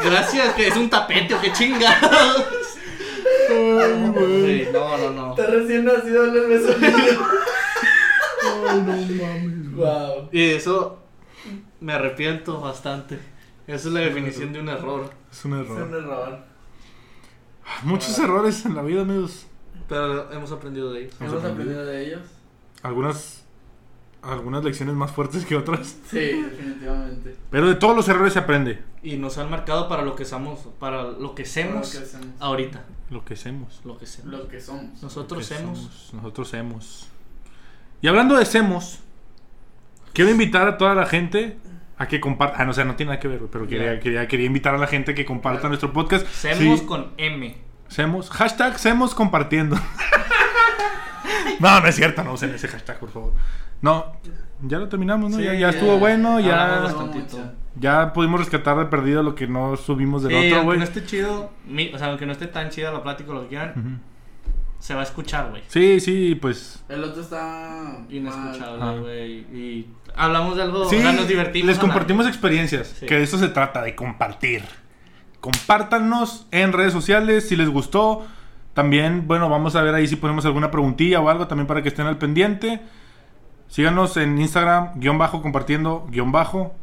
Gracias, 0.03 0.53
que 0.55 0.67
es 0.67 0.75
un 0.77 0.89
tapete 0.89 1.33
o 1.35 1.41
qué 1.41 1.51
chingados. 1.51 2.45
Ay, 3.49 4.11
güey. 4.13 4.65
Sí, 4.65 4.69
no, 4.73 4.97
no, 4.97 5.09
no. 5.11 5.29
Está 5.31 5.47
recién 5.47 5.85
nacido 5.85 6.25
en 6.27 6.35
el 6.35 6.47
beso. 6.47 6.75
Ay, 8.67 8.81
no 8.81 8.93
mames. 8.93 9.71
Wow. 9.75 10.29
Y 10.31 10.49
eso 10.51 10.99
me 11.79 11.93
arrepiento 11.93 12.59
bastante. 12.59 13.19
Esa 13.67 13.87
es 13.89 13.93
la 13.93 13.99
definición 14.01 14.53
de 14.53 14.59
un 14.61 14.69
error. 14.69 15.09
Es 15.31 15.45
un 15.45 15.61
Es 15.61 15.69
un 15.69 15.77
error. 15.77 15.93
error. 15.95 16.39
Muchos 17.83 18.17
errores 18.19 18.65
en 18.65 18.75
la 18.75 18.81
vida, 18.81 19.01
amigos. 19.01 19.45
Pero 19.89 20.31
hemos 20.31 20.51
aprendido 20.51 20.91
de 20.93 21.01
ellos. 21.01 21.13
Hemos 21.19 21.33
Hemos 21.33 21.43
aprendido. 21.45 21.81
aprendido 21.81 21.85
de 21.85 22.05
ellos. 22.07 22.21
Algunas. 22.83 23.43
Algunas 24.27 24.63
lecciones 24.63 24.95
más 24.95 25.11
fuertes 25.11 25.45
que 25.45 25.55
otras. 25.55 25.97
Sí, 26.09 26.17
definitivamente. 26.19 27.35
Pero 27.49 27.67
de 27.67 27.75
todos 27.75 27.95
los 27.95 28.07
errores 28.09 28.33
se 28.33 28.39
aprende. 28.39 28.83
Y 29.03 29.17
nos 29.17 29.37
han 29.37 29.49
marcado 29.49 29.87
para 29.87 30.01
lo 30.03 30.15
que 30.15 30.25
somos, 30.25 30.59
para 30.79 31.03
lo 31.03 31.33
que 31.35 31.43
hacemos 31.43 31.93
Lo 31.93 31.99
que 31.99 32.05
hacemos. 32.05 32.27
ahorita. 32.39 32.85
Lo 33.09 33.23
que 33.25 33.33
hacemos. 33.35 33.81
Lo 33.85 33.97
que 33.97 34.05
hacemos. 34.05 34.31
Lo 34.31 34.47
que 34.47 34.59
somos. 34.59 35.01
Nosotros 35.01 35.49
hacemos. 35.51 35.79
somos, 35.79 36.13
Nosotros 36.13 36.53
hemos. 36.53 37.07
Y 38.01 38.07
hablando 38.07 38.35
de 38.37 38.45
semos, 38.45 38.99
quiero 40.13 40.29
invitar 40.31 40.67
a 40.67 40.77
toda 40.77 40.93
la 40.93 41.05
gente 41.05 41.57
a 41.97 42.07
que 42.07 42.19
comparta. 42.19 42.61
Ah, 42.61 42.65
no, 42.65 42.71
o 42.71 42.73
sea, 42.73 42.85
no 42.85 42.95
tiene 42.95 43.11
nada 43.11 43.19
que 43.19 43.27
ver, 43.27 43.39
pero 43.51 43.67
quería, 43.67 43.99
quería, 43.99 44.27
quería 44.27 44.45
invitar 44.45 44.75
a 44.75 44.77
la 44.77 44.87
gente 44.87 45.15
que 45.15 45.25
comparta 45.25 45.67
nuestro 45.67 45.93
podcast. 45.93 46.27
Hacemos 46.27 46.79
Sí, 46.81 46.85
con 46.85 47.11
M. 47.17 47.55
Semos. 47.87 48.29
Hashtag 48.29 48.77
Semos 48.77 49.15
compartiendo. 49.15 49.77
no, 51.59 51.79
no 51.79 51.87
es 51.87 51.95
cierto, 51.95 52.23
no 52.23 52.33
usen 52.33 52.53
ese 52.53 52.67
hashtag, 52.67 52.99
por 52.99 53.09
favor. 53.09 53.33
No, 53.81 54.05
ya 54.63 54.79
lo 54.79 54.89
terminamos, 54.89 55.31
¿no? 55.31 55.37
Sí, 55.37 55.43
ya, 55.43 55.53
ya 55.53 55.59
ya. 55.59 55.69
estuvo 55.69 55.97
bueno, 55.99 56.39
ya, 56.39 56.87
ya 57.79 58.11
pudimos 58.13 58.39
rescatar 58.39 58.77
de 58.77 58.85
perdido 58.85 59.21
lo 59.23 59.35
que 59.35 59.47
no 59.47 59.77
subimos 59.77 60.23
del 60.23 60.31
Sí, 60.31 60.37
otro, 60.37 60.47
aunque 60.55 60.65
güey. 60.65 60.77
no 60.79 60.83
esté 60.83 61.05
chido, 61.05 61.51
mi- 61.67 61.93
o 61.93 61.97
sea, 61.97 62.07
aunque 62.07 62.25
no 62.25 62.31
esté 62.31 62.47
tan 62.47 62.69
chida 62.69 62.91
la 62.91 63.03
plática 63.03 63.31
lo 63.33 63.43
que 63.43 63.47
quieran, 63.49 64.01
se 64.79 64.93
va 64.93 65.01
a 65.01 65.03
escuchar, 65.03 65.49
güey. 65.51 65.61
Sí, 65.67 65.99
sí, 65.99 66.35
pues. 66.35 66.83
El 66.89 67.03
otro 67.03 67.21
está. 67.21 67.99
Inescuchable, 68.09 68.79
Ah. 68.81 68.95
güey. 68.99 69.31
Y 69.55 69.87
hablamos 70.15 70.55
de 70.55 70.63
algo, 70.63 70.85
Sí, 70.89 70.95
o 70.97 71.01
sea, 71.01 71.11
nos 71.13 71.27
divertimos. 71.27 71.67
les 71.67 71.77
compartimos 71.79 72.25
experiencias, 72.27 72.87
Sí. 72.99 73.05
que 73.05 73.15
de 73.15 73.23
eso 73.23 73.37
se 73.37 73.49
trata, 73.49 73.81
de 73.83 73.95
compartir. 73.95 74.63
Compártanos 75.39 76.47
en 76.51 76.73
redes 76.73 76.93
sociales 76.93 77.47
si 77.47 77.55
les 77.55 77.69
gustó. 77.69 78.25
También, 78.73 79.27
bueno, 79.27 79.49
vamos 79.49 79.75
a 79.75 79.81
ver 79.81 79.93
ahí 79.95 80.07
si 80.07 80.15
ponemos 80.15 80.45
alguna 80.45 80.69
preguntilla 80.71 81.19
o 81.19 81.29
algo 81.29 81.47
también 81.47 81.67
para 81.67 81.81
que 81.81 81.89
estén 81.89 82.05
al 82.05 82.17
pendiente. 82.17 82.81
Síganos 83.67 84.15
en 84.17 84.37
Instagram, 84.39 84.91
guion 84.95 85.17
bajo, 85.17 85.41
compartiendo, 85.41 86.07
guion 86.09 86.31
bajo. 86.31 86.73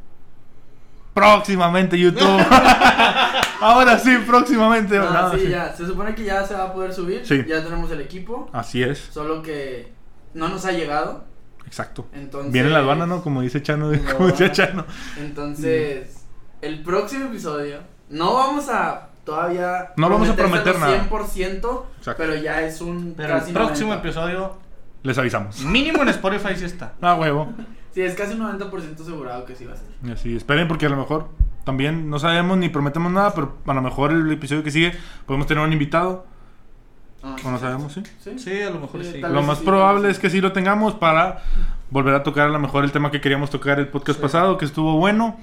Próximamente 1.15 1.99
YouTube. 1.99 2.25
Ahora 3.61 3.99
sí, 3.99 4.17
próximamente. 4.27 4.99
No, 4.99 5.11
Nada, 5.11 5.33
sí, 5.33 5.41
sí. 5.45 5.49
ya. 5.49 5.73
Se 5.73 5.87
supone 5.87 6.15
que 6.15 6.25
ya 6.25 6.45
se 6.45 6.55
va 6.55 6.65
a 6.65 6.73
poder 6.73 6.93
subir. 6.93 7.25
Sí. 7.25 7.45
Ya 7.47 7.63
tenemos 7.63 7.91
el 7.93 8.01
equipo. 8.01 8.51
Así 8.53 8.83
es, 8.83 8.99
Solo 9.13 9.41
que 9.43 9.93
no 10.35 10.49
nos 10.49 10.65
ha 10.67 10.73
llegado. 10.73 11.25
exacto. 11.67 12.07
Entonces. 12.13 12.53
Viene 12.53 12.71
la 12.71 12.81
aduana, 12.81 13.07
¿no? 13.07 13.23
Como 13.23 13.43
dice 13.43 13.63
Chano, 13.63 13.93
La 13.93 14.13
como 14.15 14.27
decía. 14.29 14.51
Chano. 14.51 14.85
Entonces, 15.19 16.25
el 16.63 16.83
próximo 16.83 17.27
episodio. 17.27 17.79
No 18.11 18.35
vamos 18.35 18.69
a 18.69 19.09
todavía. 19.25 19.93
No 19.97 20.11
vamos 20.11 20.29
a 20.29 20.35
prometer 20.37 20.79
nada. 20.79 21.09
100%. 21.09 21.83
Exacto. 21.99 22.15
Pero 22.19 22.35
ya 22.35 22.61
es 22.63 22.81
un. 22.81 23.15
Pero 23.17 23.35
el 23.35 23.41
casi 23.41 23.53
próximo 23.53 23.91
90. 23.95 24.09
episodio, 24.09 24.59
Les 25.05 25.17
avisamos. 25.19 25.61
mínimo 25.65 26.03
en 26.03 26.09
Spotify 26.09 26.57
sí 26.57 26.65
está. 26.65 26.95
Ah, 27.01 27.15
huevo. 27.15 27.53
Sí, 27.93 28.01
es 28.03 28.15
casi 28.17 28.35
un 28.35 28.41
90% 28.41 29.01
asegurado 29.01 29.45
que 29.45 29.55
sí 29.55 29.65
va 29.65 29.75
a 29.75 29.77
ser. 29.77 29.87
Y 30.05 30.11
Así, 30.11 30.35
esperen 30.37 30.67
porque 30.67 30.87
a 30.87 30.89
lo 30.89 30.97
mejor 30.97 31.29
también 31.65 32.11
no 32.11 32.19
sabemos 32.19 32.59
ni 32.59 32.69
prometemos 32.69 33.13
nada, 33.13 33.33
pero 33.35 33.57
a 33.67 33.73
lo 33.75 33.83
mejor 33.83 34.11
el 34.11 34.31
episodio 34.33 34.65
que 34.65 34.73
sigue 34.73 34.93
podemos 35.27 35.47
tener 35.47 35.63
un 35.63 35.73
invitado, 35.73 36.27
Ah, 37.27 37.37
o 37.43 37.51
no 37.51 37.59
sabemos, 37.59 37.93
¿sí? 37.95 38.03
Sí. 38.19 38.39
Sí, 38.39 38.61
a 38.63 38.69
lo 38.69 38.81
mejor 38.81 39.03
Sí, 39.03 39.13
sí. 39.13 39.21
Lo 39.21 39.43
más 39.43 39.59
sí, 39.61 39.65
probable 39.65 40.11
es 40.11 40.19
que 40.19 40.29
sí 40.29 40.43
lo 40.43 40.53
tengamos 40.53 40.93
para 40.95 41.43
volver 41.89 42.15
a 42.15 42.23
tocar 42.23 42.49
a 42.49 42.51
lo 42.51 42.59
mejor 42.59 42.85
el 42.85 42.93
tema 42.93 43.11
que 43.11 43.21
queríamos 43.23 43.49
tocar 43.49 43.79
el 43.79 43.89
podcast 43.89 44.19
Sí. 44.19 44.23
pasado, 44.23 44.59
que 44.59 44.67
estuvo 44.67 44.99
bueno. 44.99 45.39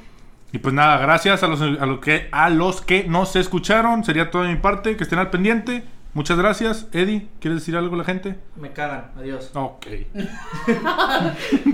Y 0.51 0.59
pues 0.59 0.75
nada, 0.75 0.97
gracias 0.99 1.41
a 1.41 1.47
los, 1.47 1.59
a, 1.61 1.65
lo 1.65 1.99
que, 2.01 2.27
a 2.31 2.49
los 2.51 2.81
que 2.81 3.05
nos 3.05 3.35
escucharon. 3.35 4.03
Sería 4.03 4.29
todo 4.29 4.43
de 4.43 4.49
mi 4.49 4.57
parte, 4.57 4.95
que 4.97 5.03
estén 5.03 5.17
al 5.17 5.29
pendiente. 5.31 5.83
Muchas 6.13 6.37
gracias. 6.37 6.87
Eddie, 6.91 7.29
¿quieres 7.39 7.59
decir 7.61 7.77
algo 7.77 7.95
a 7.95 7.99
la 7.99 8.03
gente? 8.03 8.37
Me 8.57 8.71
cagan. 8.73 9.11
Adiós. 9.17 9.51
Ok. 9.55 9.87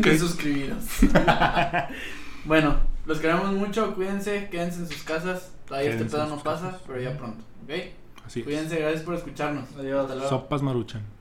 que 0.01 0.19
suscribiros. 0.19 0.84
bueno, 2.45 2.77
los 3.05 3.19
queremos 3.19 3.51
mucho, 3.53 3.95
cuídense, 3.95 4.47
quédense 4.51 4.80
en 4.80 4.88
sus 4.88 5.03
casas. 5.03 5.53
Todavía 5.68 5.91
este 5.91 6.05
pedo 6.05 6.27
no 6.27 6.38
pasa, 6.38 6.68
casas. 6.68 6.81
pero 6.85 7.01
ya 7.01 7.18
pronto, 7.18 7.43
¿ok? 7.64 7.72
Así 8.26 8.39
es. 8.41 8.45
Cuídense, 8.45 8.77
gracias 8.80 9.03
por 9.03 9.15
escucharnos. 9.15 9.69
Adiós. 9.77 10.01
Hasta 10.03 10.15
luego. 10.15 10.30
Sopas 10.30 10.61
maruchan. 10.61 11.01